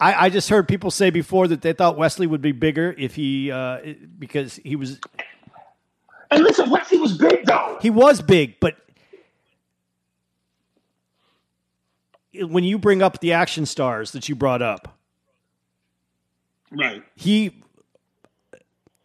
I, 0.00 0.26
I 0.26 0.30
just 0.30 0.48
heard 0.48 0.66
people 0.66 0.90
say 0.90 1.10
before 1.10 1.46
that 1.48 1.62
they 1.62 1.72
thought 1.72 1.96
Wesley 1.96 2.26
would 2.26 2.42
be 2.42 2.52
bigger 2.52 2.94
if 2.98 3.14
he 3.14 3.50
uh, 3.52 3.78
because 4.18 4.56
he 4.56 4.74
was 4.74 4.98
And 6.30 6.42
listen, 6.42 6.70
Wesley 6.70 6.98
was 6.98 7.16
big 7.16 7.44
though. 7.46 7.78
he 7.80 7.90
was 7.90 8.20
big, 8.20 8.58
but 8.58 8.76
when 12.34 12.64
you 12.64 12.78
bring 12.78 13.02
up 13.02 13.20
the 13.20 13.32
action 13.32 13.66
stars 13.66 14.12
that 14.12 14.28
you 14.28 14.34
brought 14.34 14.62
up, 14.62 14.98
Right. 16.70 17.02
he 17.14 17.62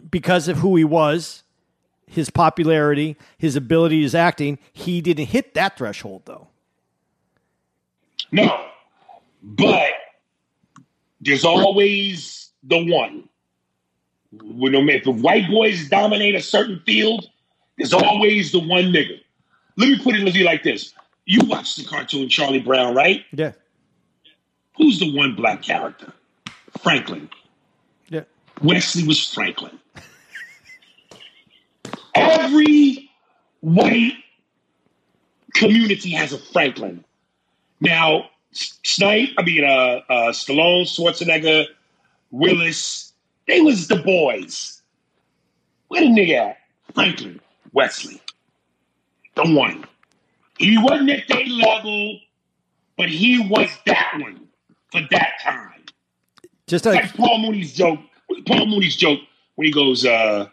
because 0.09 0.47
of 0.47 0.57
who 0.57 0.75
he 0.77 0.85
was, 0.85 1.43
his 2.05 2.29
popularity, 2.29 3.17
his 3.37 3.57
ability, 3.57 4.01
his 4.01 4.15
acting, 4.15 4.57
he 4.71 5.01
didn't 5.01 5.27
hit 5.27 5.53
that 5.53 5.77
threshold 5.77 6.23
though. 6.25 6.47
No. 8.31 8.65
But 9.43 9.91
there's 11.21 11.45
always 11.45 12.51
the 12.63 12.83
one. 12.85 13.27
When 14.31 14.71
no 14.73 14.79
if 14.87 15.03
the 15.03 15.11
white 15.11 15.49
boys 15.49 15.89
dominate 15.89 16.35
a 16.35 16.41
certain 16.41 16.81
field, 16.85 17.29
there's 17.77 17.93
always 17.93 18.51
the 18.51 18.59
one 18.59 18.91
nigga. 18.91 19.19
Let 19.77 19.89
me 19.89 19.99
put 19.99 20.15
it 20.15 20.25
to 20.25 20.31
you 20.31 20.45
like 20.45 20.63
this. 20.63 20.93
You 21.27 21.41
watched 21.45 21.75
the 21.75 21.83
cartoon 21.83 22.29
Charlie 22.29 22.61
Brown, 22.61 22.95
right? 22.95 23.25
Yeah. 23.33 23.51
Who's 24.77 24.99
the 24.99 25.13
one 25.13 25.35
black 25.35 25.61
character? 25.61 26.13
Franklin. 26.81 27.29
Yeah. 28.07 28.23
Wesley 28.63 29.05
was 29.05 29.33
Franklin. 29.33 29.77
Every 32.15 33.09
white 33.59 34.13
community 35.53 36.11
has 36.11 36.31
a 36.31 36.37
Franklin. 36.37 37.03
Now, 37.81 38.29
Snipe, 38.51 39.31
I 39.37 39.43
mean, 39.43 39.65
uh, 39.65 40.01
uh, 40.09 40.31
Stallone, 40.31 40.83
Schwarzenegger, 40.83 41.65
Willis, 42.31 43.11
they 43.47 43.59
was 43.59 43.89
the 43.89 43.97
boys. 43.97 44.81
Where 45.89 46.01
the 46.01 46.07
nigga 46.07 46.51
at? 46.51 46.57
Franklin, 46.95 47.41
Wesley, 47.73 48.21
the 49.35 49.43
one. 49.43 49.83
He 50.59 50.77
wasn't 50.77 51.09
at 51.11 51.27
their 51.27 51.45
level, 51.45 52.19
but 52.97 53.09
he 53.09 53.39
was 53.47 53.69
that 53.85 54.13
one 54.19 54.47
for 54.91 55.01
that 55.11 55.33
time 55.43 55.83
Just 56.67 56.85
like 56.85 57.03
like 57.03 57.15
Paul 57.15 57.39
Mooney's 57.39 57.73
joke. 57.73 57.99
Paul 58.47 58.65
Mooney's 58.67 58.95
joke 58.95 59.19
when 59.55 59.65
he 59.67 59.71
goes, 59.71 60.05
uh, 60.05 60.47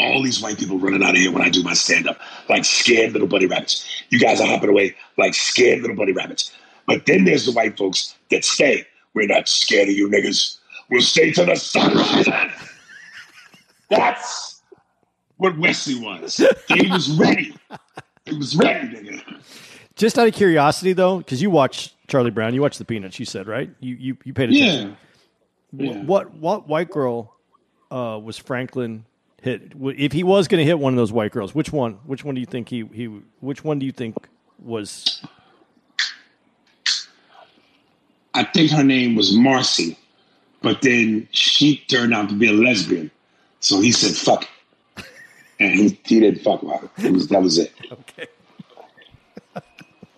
all 0.00 0.22
these 0.22 0.40
white 0.42 0.58
people 0.58 0.78
running 0.78 1.02
out 1.02 1.10
of 1.10 1.16
here 1.16 1.30
when 1.32 1.42
I 1.42 1.50
do 1.50 1.62
my 1.62 1.74
stand 1.74 2.08
up, 2.08 2.18
like 2.48 2.64
scared 2.64 3.12
little 3.12 3.28
bunny 3.28 3.46
rabbits. 3.46 3.86
You 4.10 4.18
guys 4.18 4.40
are 4.40 4.46
hopping 4.46 4.70
away 4.70 4.96
like 5.18 5.34
scared 5.34 5.80
little 5.80 5.96
bunny 5.96 6.12
rabbits. 6.12 6.52
But 6.86 7.06
then 7.06 7.24
there's 7.24 7.46
the 7.46 7.52
white 7.52 7.76
folks 7.76 8.16
that 8.30 8.44
stay. 8.44 8.86
We're 9.14 9.26
not 9.26 9.48
scared 9.48 9.88
of 9.88 9.94
you 9.94 10.08
niggas. 10.08 10.58
We'll 10.90 11.02
stay 11.02 11.32
till 11.32 11.46
the 11.46 11.56
sun 11.56 11.96
rises. 11.96 12.28
That's 13.90 14.62
what 15.36 15.58
Wesley 15.58 15.96
was. 15.96 16.42
He 16.68 16.88
was 16.90 17.10
ready. 17.12 17.54
He 18.30 18.36
was 18.36 18.54
nigga. 18.54 19.42
just 19.96 20.18
out 20.18 20.26
of 20.28 20.34
curiosity 20.34 20.92
though, 20.92 21.18
because 21.18 21.42
you 21.42 21.50
watch 21.50 21.94
Charlie 22.06 22.30
Brown, 22.30 22.54
you 22.54 22.62
watch 22.62 22.78
the 22.78 22.84
Peanuts, 22.84 23.18
you 23.18 23.26
said 23.26 23.46
right? 23.46 23.70
You 23.80 23.94
you 23.96 24.16
you 24.24 24.32
paid 24.32 24.50
attention. 24.50 24.96
Yeah. 25.72 25.92
Wh- 26.02 26.08
What 26.08 26.34
what 26.34 26.68
white 26.68 26.90
girl 26.90 27.34
uh, 27.90 28.18
was 28.22 28.38
Franklin 28.38 29.04
hit? 29.42 29.72
If 29.80 30.12
he 30.12 30.22
was 30.24 30.48
going 30.48 30.58
to 30.60 30.64
hit 30.64 30.78
one 30.78 30.92
of 30.92 30.96
those 30.96 31.12
white 31.12 31.32
girls, 31.32 31.54
which 31.54 31.72
one? 31.72 31.94
Which 32.04 32.24
one 32.24 32.34
do 32.34 32.40
you 32.40 32.46
think 32.46 32.68
he 32.68 32.84
he? 32.92 33.06
Which 33.40 33.62
one 33.64 33.78
do 33.78 33.86
you 33.86 33.92
think 33.92 34.16
was? 34.58 35.22
I 38.34 38.44
think 38.44 38.70
her 38.70 38.84
name 38.84 39.16
was 39.16 39.32
Marcy, 39.34 39.98
but 40.62 40.82
then 40.82 41.26
she 41.32 41.78
turned 41.88 42.14
out 42.14 42.28
to 42.28 42.34
be 42.34 42.48
a 42.48 42.52
lesbian. 42.52 43.10
So 43.58 43.80
he 43.80 43.90
said, 43.92 44.12
fuck 44.16 44.44
it. 44.44 44.48
And 45.60 45.72
he, 45.72 46.00
he 46.04 46.20
didn't 46.20 46.42
fuck 46.42 46.62
with 46.62 46.80
her. 46.80 46.90
It 47.06 47.12
was, 47.12 47.28
that 47.28 47.42
was 47.42 47.58
it. 47.58 47.72
Okay. 47.92 48.26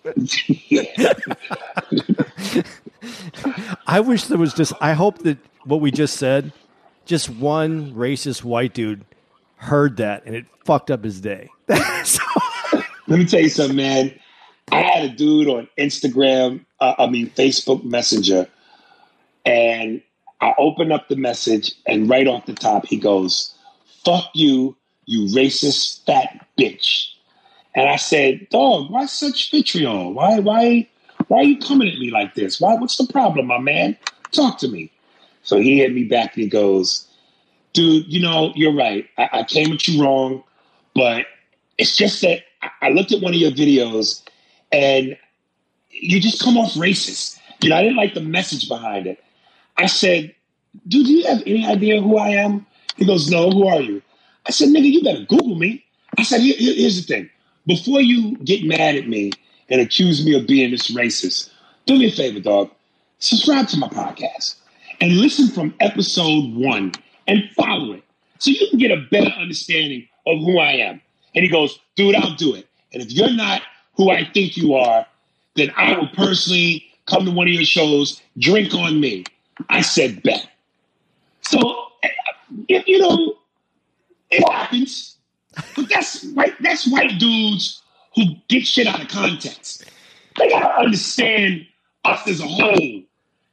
I 3.87 3.99
wish 3.99 4.25
there 4.25 4.37
was 4.37 4.53
just. 4.53 4.73
I 4.81 4.93
hope 4.93 5.19
that 5.19 5.37
what 5.65 5.81
we 5.81 5.91
just 5.91 6.17
said, 6.17 6.51
just 7.05 7.29
one 7.29 7.93
racist 7.93 8.43
white 8.43 8.73
dude 8.73 9.05
heard 9.57 9.97
that 9.97 10.25
and 10.25 10.35
it 10.35 10.45
fucked 10.65 10.91
up 10.91 11.03
his 11.03 11.21
day. 11.21 11.49
So- 12.03 12.21
Let 13.07 13.19
me 13.19 13.25
tell 13.25 13.39
you 13.41 13.49
something, 13.49 13.75
man. 13.77 14.17
I 14.71 14.81
had 14.81 15.05
a 15.05 15.09
dude 15.09 15.47
on 15.49 15.67
Instagram, 15.77 16.65
uh, 16.79 16.95
I 16.97 17.07
mean, 17.07 17.29
Facebook 17.29 17.83
Messenger, 17.83 18.47
and 19.45 20.01
I 20.41 20.53
opened 20.57 20.91
up 20.93 21.09
the 21.09 21.15
message, 21.17 21.73
and 21.85 22.09
right 22.09 22.25
off 22.27 22.45
the 22.45 22.53
top, 22.53 22.85
he 22.85 22.97
goes, 22.97 23.53
Fuck 24.05 24.25
you, 24.33 24.75
you 25.05 25.25
racist 25.27 26.05
fat 26.05 26.45
bitch. 26.57 27.09
And 27.75 27.89
I 27.89 27.95
said, 27.95 28.47
Dog, 28.49 28.91
why 28.91 29.05
such 29.05 29.51
vitriol? 29.51 30.13
Why, 30.13 30.39
why, 30.39 30.87
why 31.27 31.39
are 31.39 31.43
you 31.43 31.57
coming 31.59 31.87
at 31.87 31.99
me 31.99 32.11
like 32.11 32.35
this? 32.35 32.61
Why, 32.61 32.75
what's 32.75 32.97
the 32.97 33.11
problem, 33.11 33.47
my 33.47 33.57
man? 33.59 33.97
Talk 34.31 34.59
to 34.59 34.67
me. 34.67 34.91
So 35.43 35.59
he 35.59 35.79
hit 35.79 35.93
me 35.93 36.03
back 36.03 36.35
and 36.35 36.43
he 36.43 36.49
goes, 36.49 37.07
Dude, 37.73 38.05
you 38.07 38.21
know, 38.21 38.51
you're 38.55 38.75
right. 38.75 39.07
I, 39.17 39.29
I 39.33 39.43
came 39.43 39.73
at 39.73 39.87
you 39.87 40.03
wrong, 40.03 40.43
but 40.93 41.25
it's 41.77 41.97
just 41.97 42.21
that 42.21 42.43
I- 42.61 42.69
I 42.83 42.89
looked 42.89 43.11
at 43.11 43.21
one 43.21 43.33
of 43.33 43.39
your 43.39 43.51
videos 43.51 44.21
and 44.71 45.17
you 45.89 46.19
just 46.19 46.41
come 46.41 46.57
off 46.57 46.73
racist. 46.73 47.39
You 47.61 47.69
know, 47.69 47.77
I 47.77 47.81
didn't 47.81 47.97
like 47.97 48.13
the 48.13 48.21
message 48.21 48.67
behind 48.69 49.07
it. 49.07 49.23
I 49.77 49.87
said, 49.87 50.35
dude, 50.87 51.07
do 51.07 51.13
you 51.13 51.25
have 51.27 51.41
any 51.47 51.65
idea 51.65 52.01
who 52.01 52.17
I 52.17 52.29
am? 52.29 52.65
He 52.95 53.05
goes, 53.05 53.29
no, 53.29 53.49
who 53.49 53.67
are 53.67 53.81
you? 53.81 54.01
I 54.45 54.51
said, 54.51 54.69
nigga, 54.69 54.91
you 54.91 55.03
better 55.03 55.23
Google 55.25 55.55
me. 55.55 55.83
I 56.17 56.23
said, 56.23 56.41
"Here- 56.41 56.55
here- 56.57 56.75
here's 56.75 56.95
the 56.97 57.13
thing. 57.13 57.29
Before 57.65 58.01
you 58.01 58.37
get 58.43 58.63
mad 58.63 58.95
at 58.95 59.07
me 59.07 59.31
and 59.69 59.79
accuse 59.81 60.25
me 60.25 60.35
of 60.35 60.47
being 60.47 60.71
this 60.71 60.91
racist, 60.91 61.49
do 61.85 61.97
me 61.97 62.07
a 62.07 62.11
favor, 62.11 62.39
dog. 62.39 62.69
Subscribe 63.19 63.67
to 63.69 63.77
my 63.77 63.87
podcast 63.87 64.55
and 64.99 65.17
listen 65.17 65.47
from 65.47 65.73
episode 65.79 66.53
one 66.53 66.91
and 67.27 67.49
follow 67.55 67.93
it 67.93 68.03
so 68.39 68.51
you 68.51 68.67
can 68.69 68.79
get 68.79 68.91
a 68.91 68.97
better 69.09 69.31
understanding 69.31 70.07
of 70.27 70.39
who 70.39 70.59
I 70.59 70.73
am. 70.73 71.01
And 71.35 71.43
he 71.43 71.49
goes, 71.49 71.79
dude, 71.95 72.15
I'll 72.15 72.35
do 72.35 72.53
it. 72.53 72.67
And 72.91 73.01
if 73.01 73.11
you're 73.11 73.31
not 73.31 73.61
who 73.95 74.09
I 74.11 74.25
think 74.25 74.57
you 74.57 74.75
are, 74.75 75.05
then 75.55 75.71
I 75.77 75.97
will 75.97 76.07
personally 76.09 76.85
come 77.05 77.25
to 77.25 77.31
one 77.31 77.47
of 77.47 77.53
your 77.53 77.63
shows, 77.65 78.21
drink 78.37 78.73
on 78.73 78.99
me. 78.99 79.23
I 79.69 79.81
said, 79.81 80.21
bet. 80.23 80.47
So, 81.41 81.87
eh, 82.03 82.09
if 82.67 82.87
you 82.87 82.99
know, 82.99 83.35
it 84.33 84.49
happens. 84.51 85.17
But 85.75 85.89
that's 85.89 86.23
white, 86.25 86.55
that's 86.61 86.87
white 86.87 87.19
dudes 87.19 87.81
who 88.15 88.23
get 88.47 88.65
shit 88.65 88.87
out 88.87 89.01
of 89.01 89.07
context. 89.07 89.85
They 90.37 90.49
gotta 90.49 90.79
understand 90.79 91.67
us 92.05 92.27
as 92.27 92.39
a 92.39 92.47
whole 92.47 93.03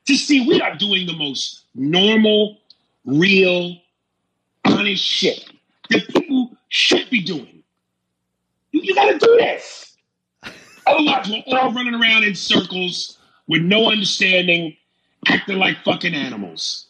to 0.07 0.17
see 0.17 0.47
we 0.47 0.61
are 0.61 0.77
doing 0.77 1.07
the 1.07 1.13
most 1.13 1.65
normal, 1.75 2.59
real, 3.05 3.77
honest 4.65 5.05
shit 5.05 5.45
that 5.91 6.09
people 6.09 6.57
should 6.69 7.09
be 7.11 7.21
doing. 7.23 7.63
You, 8.73 8.81
you 8.83 8.95
gotta 8.95 9.19
do 9.19 9.37
this. 9.37 9.97
Otherwise, 10.87 11.31
we're 11.47 11.59
all 11.59 11.73
running 11.73 11.95
around 11.95 12.25
in 12.25 12.35
circles 12.35 13.19
with 13.47 13.63
no 13.63 13.91
understanding, 13.91 14.77
acting 15.27 15.59
like 15.59 15.77
fucking 15.85 16.15
animals. 16.15 16.87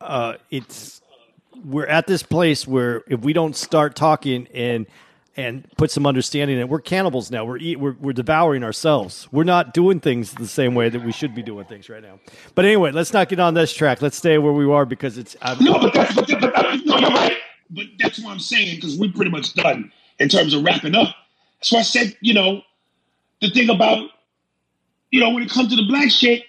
uh, 0.00 0.34
it's 0.50 1.01
we're 1.64 1.86
at 1.86 2.06
this 2.06 2.22
place 2.22 2.66
where 2.66 3.02
if 3.06 3.20
we 3.20 3.32
don't 3.32 3.56
start 3.56 3.96
talking 3.96 4.48
and 4.54 4.86
and 5.36 5.66
put 5.76 5.90
some 5.90 6.06
understanding 6.06 6.56
in 6.56 6.62
it. 6.62 6.68
We're 6.68 6.80
cannibals 6.80 7.30
now. 7.30 7.44
We're, 7.44 7.56
eat, 7.56 7.80
we're 7.80 7.96
we're 7.98 8.12
devouring 8.12 8.62
ourselves. 8.62 9.28
We're 9.32 9.44
not 9.44 9.72
doing 9.72 10.00
things 10.00 10.32
the 10.34 10.46
same 10.46 10.74
way 10.74 10.88
that 10.88 11.02
we 11.02 11.12
should 11.12 11.34
be 11.34 11.42
doing 11.42 11.64
things 11.64 11.88
right 11.88 12.02
now. 12.02 12.20
But 12.54 12.66
anyway, 12.66 12.92
let's 12.92 13.12
not 13.12 13.28
get 13.28 13.40
on 13.40 13.54
this 13.54 13.72
track. 13.72 14.02
Let's 14.02 14.16
stay 14.16 14.36
where 14.38 14.52
we 14.52 14.70
are 14.70 14.84
because 14.84 15.16
it's 15.18 15.36
I'm, 15.40 15.62
No, 15.64 15.78
but 15.78 15.94
that's 15.94 16.14
but, 16.14 16.28
but, 16.28 16.40
but 16.54 16.80
no, 16.84 16.98
you're 16.98 17.10
right. 17.10 17.36
But 17.70 17.86
that's 17.98 18.22
what 18.22 18.30
I'm 18.30 18.40
saying 18.40 18.76
because 18.76 18.98
we're 18.98 19.12
pretty 19.12 19.30
much 19.30 19.54
done 19.54 19.90
in 20.18 20.28
terms 20.28 20.52
of 20.52 20.64
wrapping 20.64 20.94
up. 20.94 21.14
So 21.62 21.78
I 21.78 21.82
said, 21.82 22.16
you 22.20 22.34
know, 22.34 22.60
the 23.40 23.48
thing 23.48 23.70
about, 23.70 24.10
you 25.10 25.20
know, 25.20 25.30
when 25.30 25.42
it 25.42 25.50
comes 25.50 25.70
to 25.70 25.76
the 25.76 25.86
black 25.86 26.10
shit, 26.10 26.42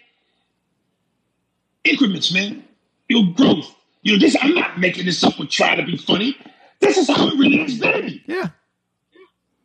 increments, 1.84 2.34
man. 2.34 2.64
Your 3.07 3.34
growth. 3.34 3.73
You 4.04 4.14
know, 4.14 4.20
this 4.20 4.38
I'm 4.42 4.54
not 4.54 4.80
making 4.80 5.06
this 5.06 5.24
up 5.24 5.40
or 5.40 5.46
trying 5.46 5.78
to 5.78 5.84
be 5.86 5.98
funny. 5.98 6.38
This 6.80 6.98
is 6.98 7.08
how 7.08 7.28
it 7.28 7.38
really 7.38 7.58
has 7.58 7.80
been. 7.80 8.22
yeah. 8.28 8.50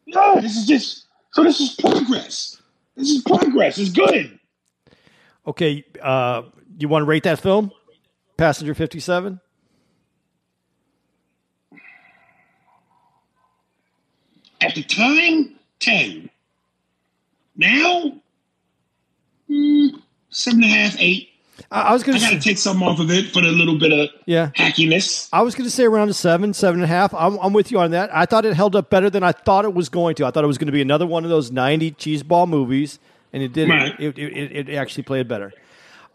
No, 0.07 0.41
this 0.41 0.57
is 0.57 0.67
just 0.67 1.07
so 1.33 1.43
this 1.45 1.61
is 1.61 1.75
progress. 1.75 2.61
This 2.97 3.11
is 3.11 3.23
progress. 3.23 3.79
It's 3.79 3.91
good. 3.91 4.39
Okay, 5.47 5.85
uh, 6.03 6.43
you 6.79 6.89
want 6.89 7.03
to 7.03 7.07
rate 7.07 7.25
that 7.25 7.41
film, 7.41 7.73
Passenger 8.37 8.75
Fifty 8.75 9.01
Seven? 9.01 9.41
At 14.61 14.75
the 14.75 14.83
time, 14.83 15.55
10. 15.79 16.29
Now, 17.57 18.13
mm, 19.49 20.03
seven 20.31 20.65
and 20.65 20.73
a 20.73 20.75
half, 20.75 20.97
eight. 20.99 21.29
I, 21.71 21.81
I 21.83 21.93
was 21.93 22.03
going 22.03 22.19
to 22.19 22.41
take 22.41 22.59
some 22.59 22.83
off 22.83 23.01
of 23.01 23.11
it 23.11 23.33
for 23.33 23.41
a 23.41 23.43
little 23.43 23.79
bit 23.79 23.93
of 23.93 24.09
Yeah. 24.27 24.51
hackiness. 24.57 25.29
I 25.33 25.43
was 25.43 25.55
going 25.55 25.65
to 25.65 25.71
say 25.75 25.85
around 25.85 26.09
a 26.09 26.15
seven, 26.15 26.55
seven 26.55 26.81
and 26.81 26.85
a 26.85 26.89
half. 26.95 27.13
I'm, 27.15 27.37
I'm 27.39 27.53
with 27.53 27.71
you 27.73 27.79
on 27.81 27.91
that. 27.93 28.15
I 28.15 28.27
thought 28.27 28.45
it 28.45 28.55
held 28.55 28.77
up 28.77 28.91
better 28.91 29.11
than 29.11 29.23
I 29.23 29.33
thought 29.33 29.65
it 29.65 29.75
was 29.75 29.89
going 29.89 30.15
to. 30.17 30.27
I 30.27 30.31
thought 30.31 30.45
it 30.45 30.49
was 30.49 30.59
going 30.59 30.67
to 30.67 30.73
be 30.73 30.83
another 30.83 31.07
one 31.07 31.25
of 31.25 31.31
those 31.31 31.51
90 31.51 31.93
cheeseball 31.93 32.49
movies, 32.49 32.99
and 33.33 33.43
it 33.43 33.53
did. 33.53 33.69
Right. 33.69 33.99
It, 33.99 34.19
it, 34.19 34.33
it, 34.53 34.69
it 34.69 34.75
actually 34.77 35.03
played 35.05 35.29
better. 35.29 35.53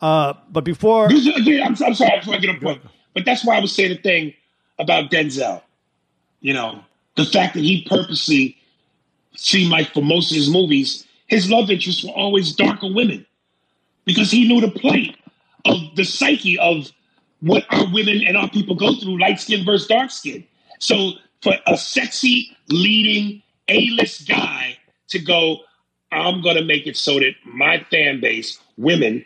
Uh, 0.01 0.33
but 0.49 0.63
before, 0.63 1.09
This 1.09 1.25
is- 1.27 1.35
again, 1.35 1.61
I'm, 1.61 1.75
I'm 1.85 1.93
sorry 1.93 2.19
before 2.19 2.35
I 2.35 2.37
get 2.37 2.55
a 2.55 2.59
point, 2.59 2.81
but 3.13 3.25
that's 3.25 3.45
why 3.45 3.55
I 3.57 3.59
was 3.59 3.73
saying 3.73 3.89
the 3.89 3.97
thing 4.01 4.33
about 4.79 5.11
Denzel. 5.11 5.61
You 6.41 6.53
know, 6.53 6.83
the 7.15 7.25
fact 7.25 7.53
that 7.53 7.61
he 7.61 7.85
purposely 7.89 8.57
seemed 9.35 9.71
like 9.71 9.93
for 9.93 10.01
most 10.01 10.31
of 10.31 10.35
his 10.35 10.49
movies, 10.49 11.05
his 11.27 11.49
love 11.49 11.69
interests 11.69 12.03
were 12.03 12.11
always 12.11 12.53
darker 12.53 12.91
women 12.93 13.25
because 14.05 14.29
he 14.29 14.47
knew 14.47 14.59
the 14.61 14.69
plight 14.69 15.15
of 15.65 15.95
the 15.95 16.03
psyche 16.03 16.57
of 16.59 16.91
what 17.41 17.65
our 17.71 17.91
women 17.91 18.21
and 18.25 18.37
our 18.37 18.49
people 18.49 18.75
go 18.75 18.95
through, 18.95 19.19
light 19.19 19.39
skin 19.39 19.65
versus 19.65 19.87
dark 19.87 20.11
skin. 20.11 20.45
So 20.79 21.11
for 21.41 21.53
a 21.67 21.77
sexy 21.77 22.55
leading 22.69 23.41
A-list 23.67 24.27
guy 24.27 24.77
to 25.09 25.19
go, 25.19 25.57
I'm 26.11 26.41
to 26.41 26.63
make 26.63 26.87
it 26.87 26.95
so 26.95 27.19
that 27.19 27.33
my 27.45 27.85
fan 27.91 28.21
base, 28.21 28.59
women, 28.77 29.25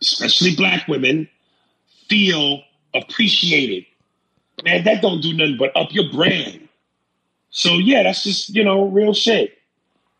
especially 0.00 0.56
black 0.56 0.86
women, 0.88 1.28
feel 2.08 2.62
appreciated. 2.94 3.84
Man, 4.64 4.84
that 4.84 5.02
don't 5.02 5.20
do 5.20 5.32
nothing 5.32 5.56
but 5.58 5.76
up 5.76 5.92
your 5.92 6.10
brand. 6.10 6.68
So 7.50 7.74
yeah, 7.74 8.04
that's 8.04 8.22
just 8.22 8.54
you 8.54 8.64
know 8.64 8.84
real 8.84 9.12
shit. 9.12 9.58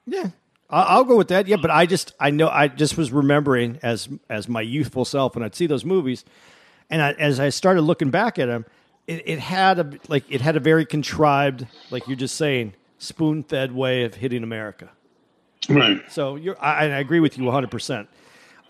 yeah, 0.07 0.31
I'll 0.71 1.05
go 1.05 1.17
with 1.17 1.29
that. 1.29 1.47
Yeah, 1.47 1.57
hmm. 1.57 1.63
but 1.63 1.71
I 1.71 1.87
just, 1.87 2.15
I 2.21 2.31
know, 2.31 2.49
I 2.49 2.69
just 2.69 2.97
was 2.97 3.13
remembering 3.13 3.79
as 3.83 4.09
as 4.29 4.49
my 4.49 4.61
youthful 4.61 5.05
self 5.05 5.35
when 5.35 5.45
I'd 5.45 5.55
see 5.55 5.67
those 5.67 5.85
movies, 5.85 6.25
and 6.89 7.03
I, 7.03 7.13
as 7.13 7.41
I 7.41 7.49
started 7.49 7.83
looking 7.83 8.11
back 8.11 8.39
at 8.39 8.47
them, 8.47 8.65
it, 9.07 9.23
it 9.27 9.39
had 9.39 9.79
a 9.79 9.91
like 10.09 10.25
it 10.29 10.41
had 10.41 10.57
a 10.57 10.61
very 10.61 10.87
contrived, 10.87 11.67
like 11.91 12.07
you're 12.07 12.17
just 12.17 12.37
saying, 12.37 12.75
spoon 12.99 13.43
fed 13.43 13.73
way 13.73 14.05
of 14.05 14.15
hitting 14.15 14.43
America. 14.43 14.91
Right. 15.69 16.01
So 16.11 16.37
you're, 16.37 16.57
I, 16.61 16.85
I 16.85 16.99
agree 16.99 17.21
with 17.21 17.37
you 17.37 17.45
100. 17.45 17.71
percent 17.71 18.09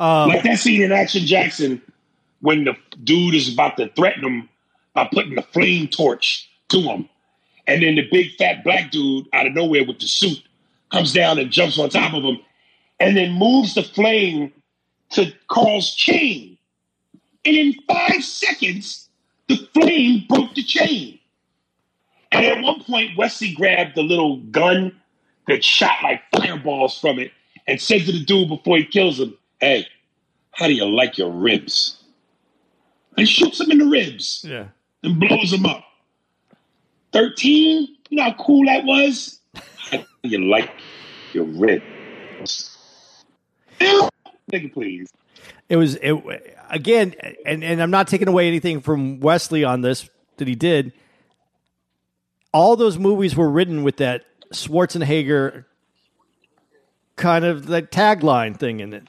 um, 0.00 0.30
like 0.30 0.42
that 0.42 0.58
scene 0.58 0.82
in 0.82 0.92
Action 0.92 1.26
Jackson 1.26 1.80
when 2.40 2.64
the 2.64 2.74
dude 3.04 3.34
is 3.34 3.52
about 3.52 3.76
to 3.76 3.88
threaten 3.90 4.24
him 4.24 4.48
by 4.94 5.08
putting 5.12 5.34
the 5.34 5.42
flame 5.42 5.86
torch 5.88 6.50
to 6.70 6.80
him. 6.80 7.08
And 7.66 7.82
then 7.82 7.94
the 7.94 8.08
big 8.10 8.34
fat 8.36 8.64
black 8.64 8.90
dude 8.90 9.26
out 9.32 9.46
of 9.46 9.52
nowhere 9.52 9.84
with 9.84 10.00
the 10.00 10.06
suit 10.06 10.42
comes 10.90 11.12
down 11.12 11.38
and 11.38 11.50
jumps 11.50 11.78
on 11.78 11.88
top 11.90 12.14
of 12.14 12.22
him 12.22 12.38
and 12.98 13.16
then 13.16 13.32
moves 13.32 13.74
the 13.74 13.82
flame 13.82 14.52
to 15.10 15.32
Carl's 15.48 15.94
chain. 15.94 16.58
And 17.44 17.56
in 17.56 17.74
five 17.88 18.22
seconds, 18.22 19.08
the 19.48 19.56
flame 19.74 20.24
broke 20.28 20.54
the 20.54 20.62
chain. 20.62 21.18
And 22.32 22.44
at 22.46 22.62
one 22.62 22.82
point, 22.84 23.16
Wesley 23.16 23.52
grabbed 23.54 23.96
the 23.96 24.02
little 24.02 24.36
gun 24.36 25.00
that 25.48 25.64
shot 25.64 25.96
like 26.02 26.22
fireballs 26.36 26.98
from 26.98 27.18
it 27.18 27.32
and 27.66 27.80
said 27.80 28.02
to 28.02 28.12
the 28.12 28.24
dude 28.24 28.48
before 28.48 28.76
he 28.76 28.84
kills 28.84 29.18
him, 29.18 29.36
Hey, 29.60 29.86
how 30.52 30.66
do 30.66 30.74
you 30.74 30.84
like 30.84 31.18
your 31.18 31.30
ribs? 31.30 31.96
And 33.16 33.28
shoots 33.28 33.60
him 33.60 33.70
in 33.70 33.78
the 33.78 33.86
ribs 33.86 34.44
Yeah. 34.48 34.68
and 35.02 35.18
blows 35.18 35.52
him 35.52 35.66
up. 35.66 35.84
13, 37.12 37.88
you 38.10 38.16
know 38.16 38.22
how 38.24 38.34
cool 38.34 38.64
that 38.66 38.84
was? 38.84 39.39
You 40.22 40.44
like 40.50 40.70
your 41.32 41.44
ribs? 41.44 42.76
Nigga, 43.80 44.72
please. 44.72 45.10
It 45.68 45.76
was 45.76 45.94
it 45.96 46.14
again, 46.68 47.14
and 47.46 47.62
and 47.64 47.80
I'm 47.82 47.90
not 47.90 48.08
taking 48.08 48.28
away 48.28 48.48
anything 48.48 48.80
from 48.80 49.20
Wesley 49.20 49.64
on 49.64 49.80
this 49.80 50.08
that 50.36 50.48
he 50.48 50.54
did. 50.54 50.92
All 52.52 52.76
those 52.76 52.98
movies 52.98 53.36
were 53.36 53.48
written 53.48 53.84
with 53.84 53.98
that 53.98 54.24
Schwarzenegger 54.52 55.64
kind 57.16 57.44
of 57.44 57.68
like 57.68 57.90
tagline 57.90 58.58
thing 58.58 58.80
in 58.80 58.92
it. 58.92 59.04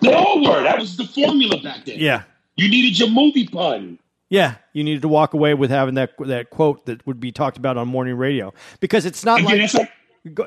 They 0.00 0.12
all 0.12 0.44
were. 0.44 0.62
That 0.62 0.78
was 0.78 0.96
the 0.96 1.06
formula 1.06 1.60
back 1.62 1.86
then. 1.86 1.96
Yeah, 1.98 2.24
You 2.56 2.68
needed 2.68 2.98
your 2.98 3.08
movie 3.10 3.48
pun. 3.48 3.98
Yeah. 4.28 4.56
You 4.72 4.84
needed 4.84 5.02
to 5.02 5.08
walk 5.08 5.34
away 5.34 5.54
with 5.54 5.70
having 5.70 5.94
that 5.94 6.10
that 6.20 6.50
quote 6.50 6.86
that 6.86 7.06
would 7.06 7.20
be 7.20 7.32
talked 7.32 7.56
about 7.56 7.76
on 7.76 7.88
morning 7.88 8.16
radio 8.16 8.52
because 8.80 9.06
it's 9.06 9.24
not 9.24 9.42
like 9.42 9.70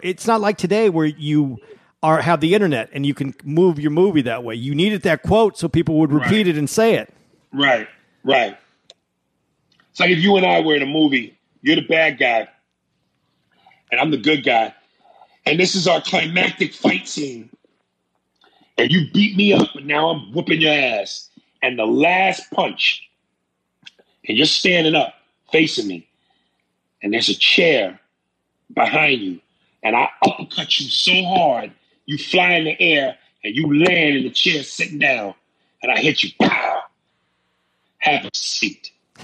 it's 0.04 0.28
not 0.28 0.42
like 0.42 0.58
today 0.58 0.90
where 0.90 1.06
you 1.06 1.58
are 2.04 2.22
have 2.22 2.42
the 2.42 2.54
internet 2.56 2.90
and 2.94 3.06
you 3.06 3.14
can 3.14 3.34
move 3.44 3.80
your 3.80 3.92
movie 3.92 4.22
that 4.24 4.44
way. 4.44 4.56
You 4.56 4.74
needed 4.76 5.04
that 5.04 5.22
quote 5.24 5.58
so 5.58 5.68
people 5.68 5.98
would 6.00 6.12
repeat 6.12 6.38
Right. 6.38 6.48
it 6.48 6.58
and 6.58 6.70
say 6.70 6.96
it. 6.96 7.14
Right, 7.54 7.88
right. 8.24 8.58
It's 9.92 10.00
like 10.00 10.10
if 10.10 10.20
you 10.20 10.36
and 10.38 10.46
I 10.46 10.62
were 10.62 10.76
in 10.76 10.82
a 10.82 10.86
movie, 10.88 11.38
you're 11.62 11.76
the 11.76 11.86
bad 11.86 12.18
guy, 12.18 12.48
and 13.92 14.00
I'm 14.00 14.10
the 14.10 14.18
good 14.18 14.44
guy, 14.44 14.74
and 15.46 15.60
this 15.60 15.76
is 15.76 15.86
our 15.88 16.02
climactic 16.02 16.74
fight 16.74 17.08
scene, 17.08 17.50
and 18.78 18.90
you 18.92 19.12
beat 19.12 19.36
me 19.36 19.54
up, 19.54 19.76
and 19.76 19.86
now 19.86 20.10
I'm 20.10 20.32
whooping 20.34 20.62
your 20.62 20.72
ass, 20.74 21.30
and 21.62 21.78
the 21.78 21.86
last 21.86 22.50
punch, 22.52 23.04
and 24.28 24.38
you're 24.38 24.46
standing 24.46 24.96
up 24.96 25.14
facing 25.52 25.88
me, 25.88 26.08
and 27.02 27.14
there's 27.14 27.30
a 27.30 27.36
chair 27.36 28.00
behind 28.74 29.22
you, 29.22 29.40
and 29.84 29.96
I 29.96 30.10
uppercut 30.26 30.80
you 30.80 30.88
so 30.88 31.14
hard, 31.24 31.72
you 32.06 32.18
fly 32.18 32.52
in 32.54 32.66
the 32.66 32.82
air, 32.82 33.18
and 33.44 33.56
you 33.56 33.68
land 33.86 34.18
in 34.18 34.24
the 34.24 34.32
chair 34.32 34.64
sitting 34.64 35.00
down, 35.00 35.34
and 35.82 35.92
I 35.92 36.00
hit 36.00 36.24
you, 36.24 36.32
pow 36.40 36.82
have 38.02 38.26
a 38.26 38.30
seat. 38.34 38.92
you 39.18 39.24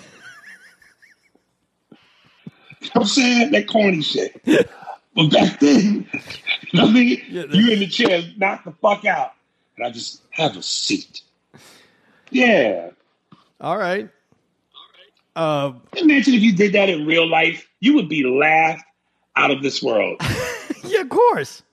know 2.88 2.91
what 2.94 3.02
I'm 3.02 3.06
saying? 3.07 3.52
That 3.52 3.68
corny 3.68 4.02
shit. 4.02 4.41
but 4.45 5.32
back 5.32 5.60
then, 5.60 6.07
I 6.74 6.91
mean? 6.91 7.22
you 7.28 7.72
in 7.72 7.80
the 7.80 7.88
chair, 7.88 8.22
knock 8.38 8.64
the 8.64 8.72
fuck 8.72 9.06
out. 9.06 9.34
And 9.76 9.86
I 9.86 9.91
just 9.91 10.22
have 10.32 10.56
a 10.57 10.61
seat. 10.61 11.22
Yeah. 12.30 12.91
All 13.60 13.78
right. 13.78 14.10
Uh, 15.38 15.73
Imagine 15.95 16.34
if 16.34 16.41
you 16.41 16.51
did 16.55 16.73
that 16.73 16.89
in 16.89 17.05
real 17.05 17.27
life, 17.30 17.68
you 17.80 17.93
would 17.93 18.09
be 18.09 18.23
laughed 18.23 18.84
out 19.35 19.51
of 19.51 19.61
this 19.61 19.81
world. 19.84 20.19
Yeah, 20.84 21.01
of 21.01 21.09
course. 21.09 21.64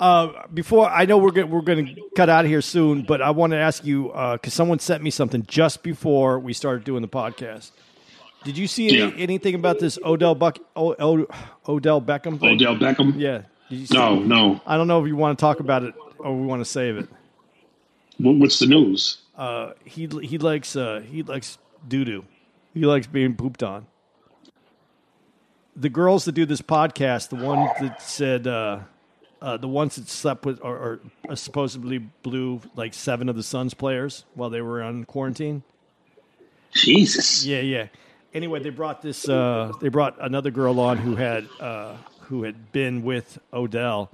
Uh, 0.00 0.46
before 0.52 0.88
I 0.90 1.04
know 1.04 1.18
we're 1.18 1.30
gonna, 1.30 1.46
we're 1.46 1.60
going 1.60 1.86
to 1.86 2.02
cut 2.16 2.28
out 2.28 2.44
of 2.44 2.50
here 2.50 2.60
soon, 2.62 3.02
but 3.02 3.22
I 3.22 3.30
want 3.30 3.52
to 3.52 3.58
ask 3.58 3.84
you 3.84 4.08
because 4.32 4.52
someone 4.52 4.80
sent 4.80 5.02
me 5.04 5.10
something 5.10 5.44
just 5.46 5.84
before 5.84 6.40
we 6.40 6.52
started 6.52 6.82
doing 6.82 7.00
the 7.02 7.08
podcast. 7.08 7.70
Did 8.42 8.58
you 8.58 8.66
see 8.66 9.00
any, 9.00 9.22
anything 9.22 9.54
about 9.54 9.78
this 9.78 10.00
Odell 10.04 10.34
Buck 10.34 10.58
o, 10.74 10.96
o, 10.98 11.26
Odell 11.68 12.00
Beckham 12.02 12.40
thing? 12.40 12.54
Odell 12.56 12.74
Beckham? 12.74 13.14
Yeah. 13.16 13.42
Did 13.70 13.78
you 13.78 13.86
see- 13.86 13.94
No, 13.96 14.18
no. 14.18 14.60
I 14.66 14.76
don't 14.76 14.88
know 14.88 15.00
if 15.00 15.06
you 15.06 15.14
want 15.14 15.38
to 15.38 15.40
talk 15.40 15.60
about 15.60 15.84
it 15.84 15.94
or 16.18 16.36
we 16.36 16.44
want 16.44 16.60
to 16.60 16.64
save 16.68 16.96
it. 16.96 17.08
What's 18.18 18.58
the 18.58 18.66
news? 18.66 19.18
Uh, 19.42 19.72
he 19.84 20.06
he 20.22 20.38
likes 20.38 20.76
uh, 20.76 21.02
he 21.04 21.24
likes 21.24 21.58
doo 21.88 22.04
doo. 22.04 22.24
He 22.74 22.86
likes 22.86 23.08
being 23.08 23.34
pooped 23.34 23.64
on. 23.64 23.88
The 25.74 25.88
girls 25.88 26.26
that 26.26 26.32
do 26.32 26.46
this 26.46 26.62
podcast, 26.62 27.30
the 27.30 27.44
one 27.44 27.68
that 27.80 28.00
said 28.00 28.46
uh, 28.46 28.82
uh, 29.40 29.56
the 29.56 29.66
ones 29.66 29.96
that 29.96 30.08
slept 30.08 30.46
with 30.46 30.60
or, 30.62 31.00
or 31.28 31.34
supposedly 31.34 31.98
blew 31.98 32.60
like 32.76 32.94
seven 32.94 33.28
of 33.28 33.34
the 33.34 33.42
Suns 33.42 33.74
players 33.74 34.24
while 34.34 34.48
they 34.48 34.62
were 34.62 34.80
on 34.80 35.06
quarantine. 35.06 35.64
Jesus. 36.70 37.44
Yeah, 37.44 37.62
yeah. 37.62 37.88
anyway, 38.32 38.62
they 38.62 38.70
brought 38.70 39.02
this. 39.02 39.28
Uh, 39.28 39.72
they 39.80 39.88
brought 39.88 40.18
another 40.20 40.52
girl 40.52 40.78
on 40.78 40.98
who 40.98 41.16
had 41.16 41.48
uh, 41.58 41.96
who 42.28 42.44
had 42.44 42.70
been 42.70 43.02
with 43.02 43.40
Odell, 43.52 44.12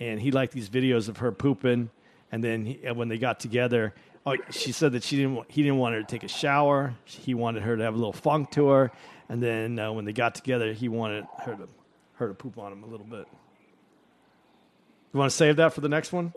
and 0.00 0.18
he 0.18 0.30
liked 0.30 0.54
these 0.54 0.70
videos 0.70 1.10
of 1.10 1.18
her 1.18 1.30
pooping. 1.30 1.90
And 2.34 2.42
then 2.42 2.64
he, 2.64 2.80
and 2.82 2.96
when 2.96 3.08
they 3.08 3.18
got 3.18 3.38
together, 3.38 3.92
oh, 4.26 4.36
she 4.50 4.72
said 4.72 4.92
that 4.92 5.02
she 5.02 5.16
didn't. 5.16 5.44
He 5.48 5.62
didn't 5.62 5.78
want 5.78 5.94
her 5.94 6.00
to 6.00 6.06
take 6.06 6.22
a 6.24 6.28
shower. 6.28 6.94
He 7.04 7.34
wanted 7.34 7.62
her 7.62 7.76
to 7.76 7.82
have 7.82 7.94
a 7.94 7.96
little 7.96 8.12
funk 8.12 8.50
to 8.52 8.68
her. 8.68 8.92
And 9.28 9.42
then 9.42 9.78
uh, 9.78 9.92
when 9.92 10.04
they 10.04 10.12
got 10.12 10.34
together, 10.34 10.72
he 10.72 10.88
wanted 10.88 11.26
her 11.44 11.54
to 11.54 11.68
her 12.14 12.28
to 12.28 12.34
poop 12.34 12.58
on 12.58 12.72
him 12.72 12.84
a 12.84 12.86
little 12.86 13.06
bit. 13.06 13.26
You 15.12 15.18
want 15.18 15.30
to 15.30 15.36
save 15.36 15.56
that 15.56 15.72
for 15.72 15.80
the 15.80 15.88
next 15.88 16.12
one? 16.12 16.32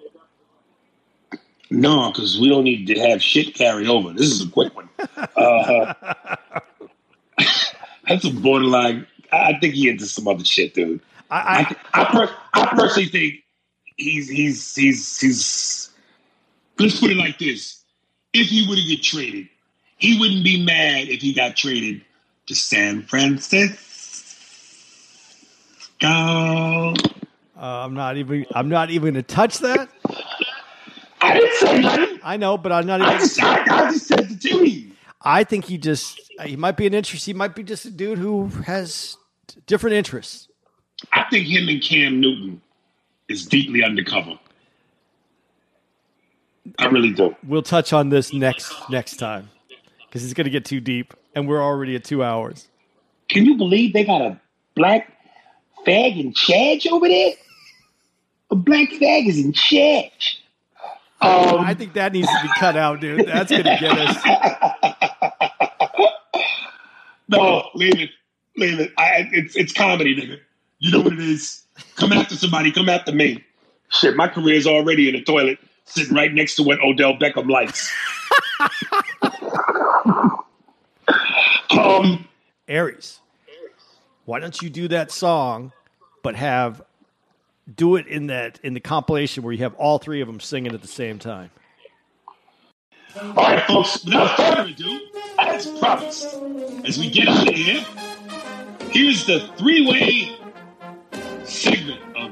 No, 1.70 2.12
because 2.12 2.40
we 2.40 2.50
don't 2.50 2.64
need 2.64 2.88
to 2.88 3.00
have 3.00 3.22
shit 3.22 3.56
carry 3.56 3.88
over. 3.88 4.14
This 4.14 4.32
is 4.32 4.46
a 4.46 4.50
quick 4.50 4.76
one. 4.76 4.90
Uh, 5.38 5.94
that's 8.08 8.24
a 8.24 8.32
borderline. 8.32 9.06
I 9.32 9.54
I 9.54 9.60
think 9.60 9.74
he 9.74 9.90
into 9.90 10.06
some 10.06 10.28
other 10.28 10.46
shit, 10.46 10.74
dude. 10.74 11.02
I, 11.30 11.38
I, 11.38 11.76
I, 11.94 12.02
I, 12.02 12.06
per, 12.06 12.36
I 12.54 12.66
personally 12.76 13.10
think 13.10 13.36
he's 13.98 14.30
he's 14.30 14.76
he's 14.76 15.20
he's. 15.20 15.90
Let's 16.80 17.00
put 17.00 17.12
it 17.12 17.18
like 17.18 17.40
this: 17.40 17.84
if 18.34 18.48
he 18.48 18.68
were 18.68 18.76
to 18.76 18.84
get 18.84 19.02
traded, 19.04 19.48
he 19.98 20.20
wouldn't 20.20 20.44
be 20.44 20.64
mad 20.64 21.08
if 21.08 21.22
he 21.22 21.34
got 21.34 21.56
traded 21.56 22.02
to 22.48 22.56
San 22.56 23.04
Francisco. 23.04 23.76
uh, 26.04 26.94
I'm 27.58 27.94
not 27.94 28.18
even. 28.18 28.46
I'm 28.54 28.70
not 28.70 28.90
even 28.90 29.14
going 29.14 29.24
to 29.24 29.24
touch 29.24 29.60
that. 29.60 29.90
I 31.22 31.34
didn't 31.34 31.56
say. 31.56 32.20
I 32.24 32.38
know, 32.38 32.58
but 32.58 32.72
I'm 32.72 32.86
not 32.86 33.02
I 33.02 33.16
even. 33.16 33.20
just, 33.20 33.42
I, 33.42 33.62
I 33.62 33.92
just 33.92 34.08
said 34.08 34.30
the 34.30 34.36
team. 34.36 34.96
I 35.22 35.44
think 35.44 35.66
he 35.66 35.78
just 35.78 36.20
he 36.44 36.56
might 36.56 36.78
be 36.78 36.86
an 36.86 36.94
interest. 36.94 37.26
He 37.26 37.34
might 37.34 37.56
be 37.56 37.64
just 37.64 37.86
a 37.86 37.90
dude 37.90 38.20
who 38.20 38.48
has 38.66 39.18
different 39.66 39.96
interests. 39.96 40.50
I 41.14 41.26
think 41.30 41.48
him 41.48 41.68
and 41.68 41.82
Cam 41.82 42.20
Newton 42.20 42.62
is 43.28 43.46
deeply 43.46 43.84
undercover. 43.84 44.38
I 46.80 46.88
really 46.88 47.12
do. 47.12 47.36
We'll 47.46 47.62
touch 47.62 47.94
on 47.94 48.10
this 48.10 48.34
next 48.34 48.74
next 48.90 49.18
time 49.18 49.50
because 50.08 50.24
it's 50.24 50.34
going 50.34 50.46
to 50.46 50.52
get 50.52 50.66
too 50.66 50.80
deep, 50.80 51.14
and 51.36 51.48
we're 51.48 51.62
already 51.62 51.96
at 51.96 52.04
two 52.04 52.24
hours. 52.24 52.68
Can 53.30 53.46
you 53.46 53.58
believe 53.58 53.94
they 53.94 54.04
got 54.04 54.22
a 54.22 54.40
black 54.76 55.12
fag 55.86 56.20
in 56.20 56.34
charge 56.34 56.88
over 56.88 57.08
there? 57.08 57.34
A 58.52 58.56
black 58.56 58.90
fag 58.90 59.28
is 59.28 59.44
in 59.44 59.54
charge. 59.54 60.42
Um, 61.22 61.60
I 61.60 61.74
think 61.74 61.94
that 61.94 62.14
needs 62.14 62.28
to 62.28 62.40
be 62.42 62.50
cut 62.58 62.76
out, 62.76 63.00
dude. 63.00 63.26
That's 63.26 63.50
going 63.50 63.64
to 63.64 63.78
get 63.80 63.98
us. 63.98 64.18
no, 67.30 67.70
leave 67.74 68.00
it, 68.00 68.10
leave 68.58 68.80
it. 68.80 68.92
I, 68.98 69.30
it's 69.32 69.56
it's 69.56 69.74
comedy, 69.74 70.16
nigga. 70.16 70.40
You 70.80 70.92
know 70.92 71.02
what 71.02 71.14
it 71.14 71.20
is. 71.20 71.64
Come 71.96 72.12
after 72.12 72.36
somebody. 72.36 72.72
Come 72.72 72.90
after 72.90 73.12
me. 73.12 73.44
Shit, 73.90 74.16
my 74.16 74.28
career's 74.28 74.68
already 74.68 75.08
in 75.08 75.16
the 75.16 75.24
toilet, 75.24 75.58
sitting 75.86 76.16
right 76.16 76.34
next 76.34 76.56
to 76.56 76.64
what 76.64 76.80
Odell 76.82 77.16
Beckham 77.16 77.50
likes. 77.50 77.92
um, 81.80 82.28
Aries, 82.68 83.20
why 84.26 84.40
don't 84.40 84.62
you 84.62 84.70
do 84.70 84.88
that 84.90 85.12
song, 85.12 85.72
but 86.24 86.36
have 86.36 86.82
do 87.74 87.96
it 87.96 88.08
in 88.08 88.28
that 88.28 88.60
in 88.64 88.74
the 88.74 88.80
compilation 88.80 89.44
where 89.44 89.54
you 89.54 89.60
have 89.60 89.74
all 89.76 89.98
three 89.98 90.22
of 90.22 90.28
them 90.28 90.40
singing 90.40 90.74
at 90.74 90.82
the 90.82 90.88
same 90.88 91.20
time. 91.20 91.50
All 93.20 93.34
right, 93.34 93.66
folks, 93.66 94.04
without 94.04 94.36
further 94.36 94.70
ado, 94.70 95.00
as 95.40 95.68
promised, 95.80 96.36
as 96.84 96.98
we 96.98 97.10
get 97.10 97.30
out 97.30 97.48
of 97.48 97.56
here, 97.56 97.84
here's 98.92 99.26
the 99.26 99.50
three 99.58 99.88
way 99.88 100.38
segment 101.46 102.02
of 102.18 102.32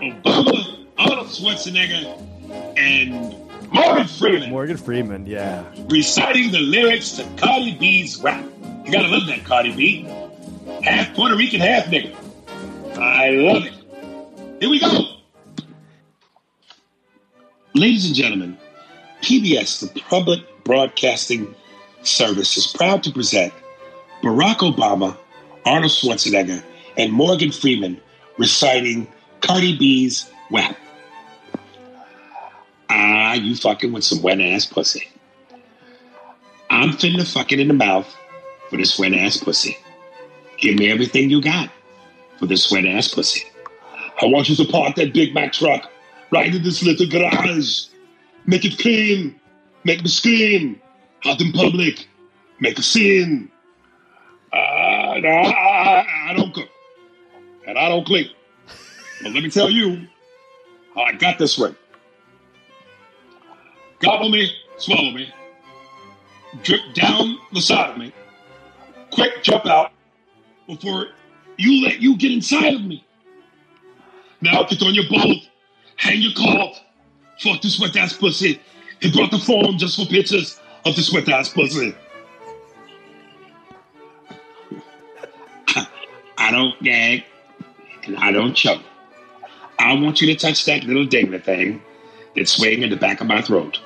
Obama, 0.00 0.86
Arnold 0.96 1.26
Schwarzenegger, 1.28 2.33
and 2.50 3.34
Morgan 3.72 4.06
Freeman 4.06 4.50
Morgan 4.50 4.76
Freeman, 4.76 5.26
yeah. 5.26 5.64
reciting 5.88 6.52
the 6.52 6.60
lyrics 6.60 7.12
to 7.12 7.24
Cardi 7.36 7.74
B's 7.74 8.20
rap. 8.20 8.44
You 8.84 8.92
gotta 8.92 9.08
love 9.08 9.26
that 9.26 9.44
Cardi 9.44 9.74
B. 9.74 10.02
Half 10.82 11.14
Puerto 11.14 11.36
Rican, 11.36 11.60
half 11.60 11.86
nigga. 11.86 12.14
I 12.96 13.30
love 13.30 13.64
it. 13.64 13.72
Here 14.60 14.70
we 14.70 14.78
go. 14.78 15.14
Ladies 17.74 18.06
and 18.06 18.14
gentlemen, 18.14 18.56
PBS, 19.22 19.92
the 19.92 20.00
Public 20.02 20.40
Broadcasting 20.64 21.54
Service, 22.02 22.56
is 22.56 22.66
proud 22.68 23.02
to 23.02 23.10
present 23.10 23.52
Barack 24.22 24.58
Obama, 24.58 25.16
Arnold 25.64 25.90
Schwarzenegger, 25.90 26.62
and 26.96 27.12
Morgan 27.12 27.50
Freeman 27.50 28.00
reciting 28.38 29.08
Cardi 29.40 29.76
B's 29.76 30.30
WAP. 30.50 30.76
Ah, 32.96 33.34
you 33.34 33.56
fucking 33.56 33.92
with 33.92 34.04
some 34.04 34.22
wet 34.22 34.40
ass 34.40 34.66
pussy. 34.66 35.08
I'm 36.70 36.90
finna 36.90 37.26
fucking 37.26 37.58
in 37.58 37.66
the 37.66 37.74
mouth 37.74 38.06
for 38.70 38.76
this 38.76 38.96
wet 38.96 39.12
ass 39.12 39.36
pussy. 39.36 39.76
Give 40.58 40.78
me 40.78 40.92
everything 40.92 41.28
you 41.28 41.42
got 41.42 41.70
for 42.38 42.46
this 42.46 42.70
wet 42.70 42.86
ass 42.86 43.08
pussy. 43.08 43.42
I 44.22 44.26
want 44.26 44.48
you 44.48 44.54
to 44.54 44.64
park 44.70 44.94
that 44.94 45.12
Big 45.12 45.34
Mack 45.34 45.52
truck 45.52 45.90
right 46.30 46.54
in 46.54 46.62
this 46.62 46.84
little 46.84 47.08
garage. 47.08 47.86
Make 48.46 48.64
it 48.64 48.78
clean. 48.78 49.40
Make 49.82 50.02
me 50.04 50.08
scream. 50.08 50.80
Out 51.24 51.40
in 51.40 51.50
public. 51.50 52.06
Make 52.60 52.78
a 52.78 52.82
scene. 52.82 53.50
Uh, 54.52 55.18
no, 55.18 55.30
I, 55.30 56.06
I, 56.28 56.34
don't 56.34 56.54
cook. 56.54 56.68
And 57.66 57.76
I 57.76 57.88
don't 57.88 58.06
clean. 58.06 58.30
But 59.20 59.32
let 59.32 59.42
me 59.42 59.50
tell 59.50 59.68
you 59.68 60.06
how 60.94 61.02
I 61.02 61.12
got 61.14 61.38
this 61.40 61.58
way. 61.58 61.74
Gobble 64.04 64.28
me, 64.28 64.52
swallow 64.76 65.12
me, 65.12 65.32
drip 66.62 66.80
down 66.92 67.38
the 67.54 67.60
side 67.62 67.90
of 67.90 67.96
me, 67.96 68.12
quick 69.10 69.42
jump 69.42 69.64
out 69.64 69.92
before 70.66 71.06
you 71.56 71.82
let 71.82 72.02
you 72.02 72.16
get 72.18 72.30
inside 72.30 72.74
of 72.74 72.84
me. 72.84 73.02
Now 74.42 74.62
get 74.64 74.82
on 74.82 74.94
your 74.94 75.08
boat, 75.08 75.38
hang 75.96 76.20
your 76.20 76.32
cloth, 76.32 76.78
fuck 77.40 77.62
this 77.62 77.80
wet 77.80 77.96
ass 77.96 78.12
pussy. 78.12 78.60
He 79.00 79.10
brought 79.10 79.30
the 79.30 79.38
phone 79.38 79.78
just 79.78 79.96
for 79.96 80.04
pictures 80.04 80.60
of 80.84 80.96
this 80.96 81.10
wet 81.10 81.26
ass 81.30 81.48
pussy. 81.48 81.94
I 86.36 86.50
don't 86.50 86.78
gag 86.82 87.24
and 88.04 88.18
I 88.18 88.32
don't 88.32 88.52
choke. 88.52 88.82
I 89.78 89.94
want 89.94 90.20
you 90.20 90.26
to 90.26 90.34
touch 90.34 90.66
that 90.66 90.84
little 90.84 91.06
dingler 91.06 91.42
thing 91.42 91.80
that's 92.36 92.52
swaying 92.52 92.82
in 92.82 92.90
the 92.90 92.96
back 92.96 93.22
of 93.22 93.26
my 93.26 93.40
throat. 93.40 93.80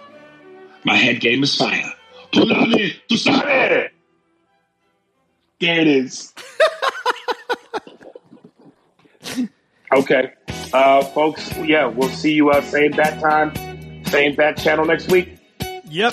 My 0.85 0.97
head 0.97 1.21
game 1.21 1.43
is 1.43 1.55
fire. 1.57 1.93
Pulale, 2.33 2.95
tu 3.09 3.17
sabe! 3.17 3.91
There 5.61 5.81
it 5.81 5.87
is. 5.89 6.33
okay. 9.93 10.33
Uh, 10.73 11.03
folks, 11.05 11.57
yeah, 11.59 11.87
we'll 11.87 12.09
see 12.11 12.35
you 12.35 12.51
uh, 12.51 12.61
same 12.63 12.93
bat 12.93 13.21
time, 13.21 14.05
same 14.07 14.37
bat 14.37 14.57
channel 14.57 14.85
next 14.85 15.11
week. 15.11 15.39
Yep. 15.85 16.13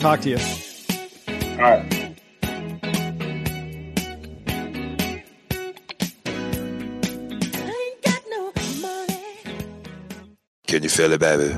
Talk 0.00 0.20
to 0.22 0.30
you. 0.30 0.38
All 1.52 1.70
right. 1.70 2.00
Can 10.66 10.84
you 10.84 10.88
feel 10.88 11.12
it, 11.12 11.20
baby? 11.20 11.54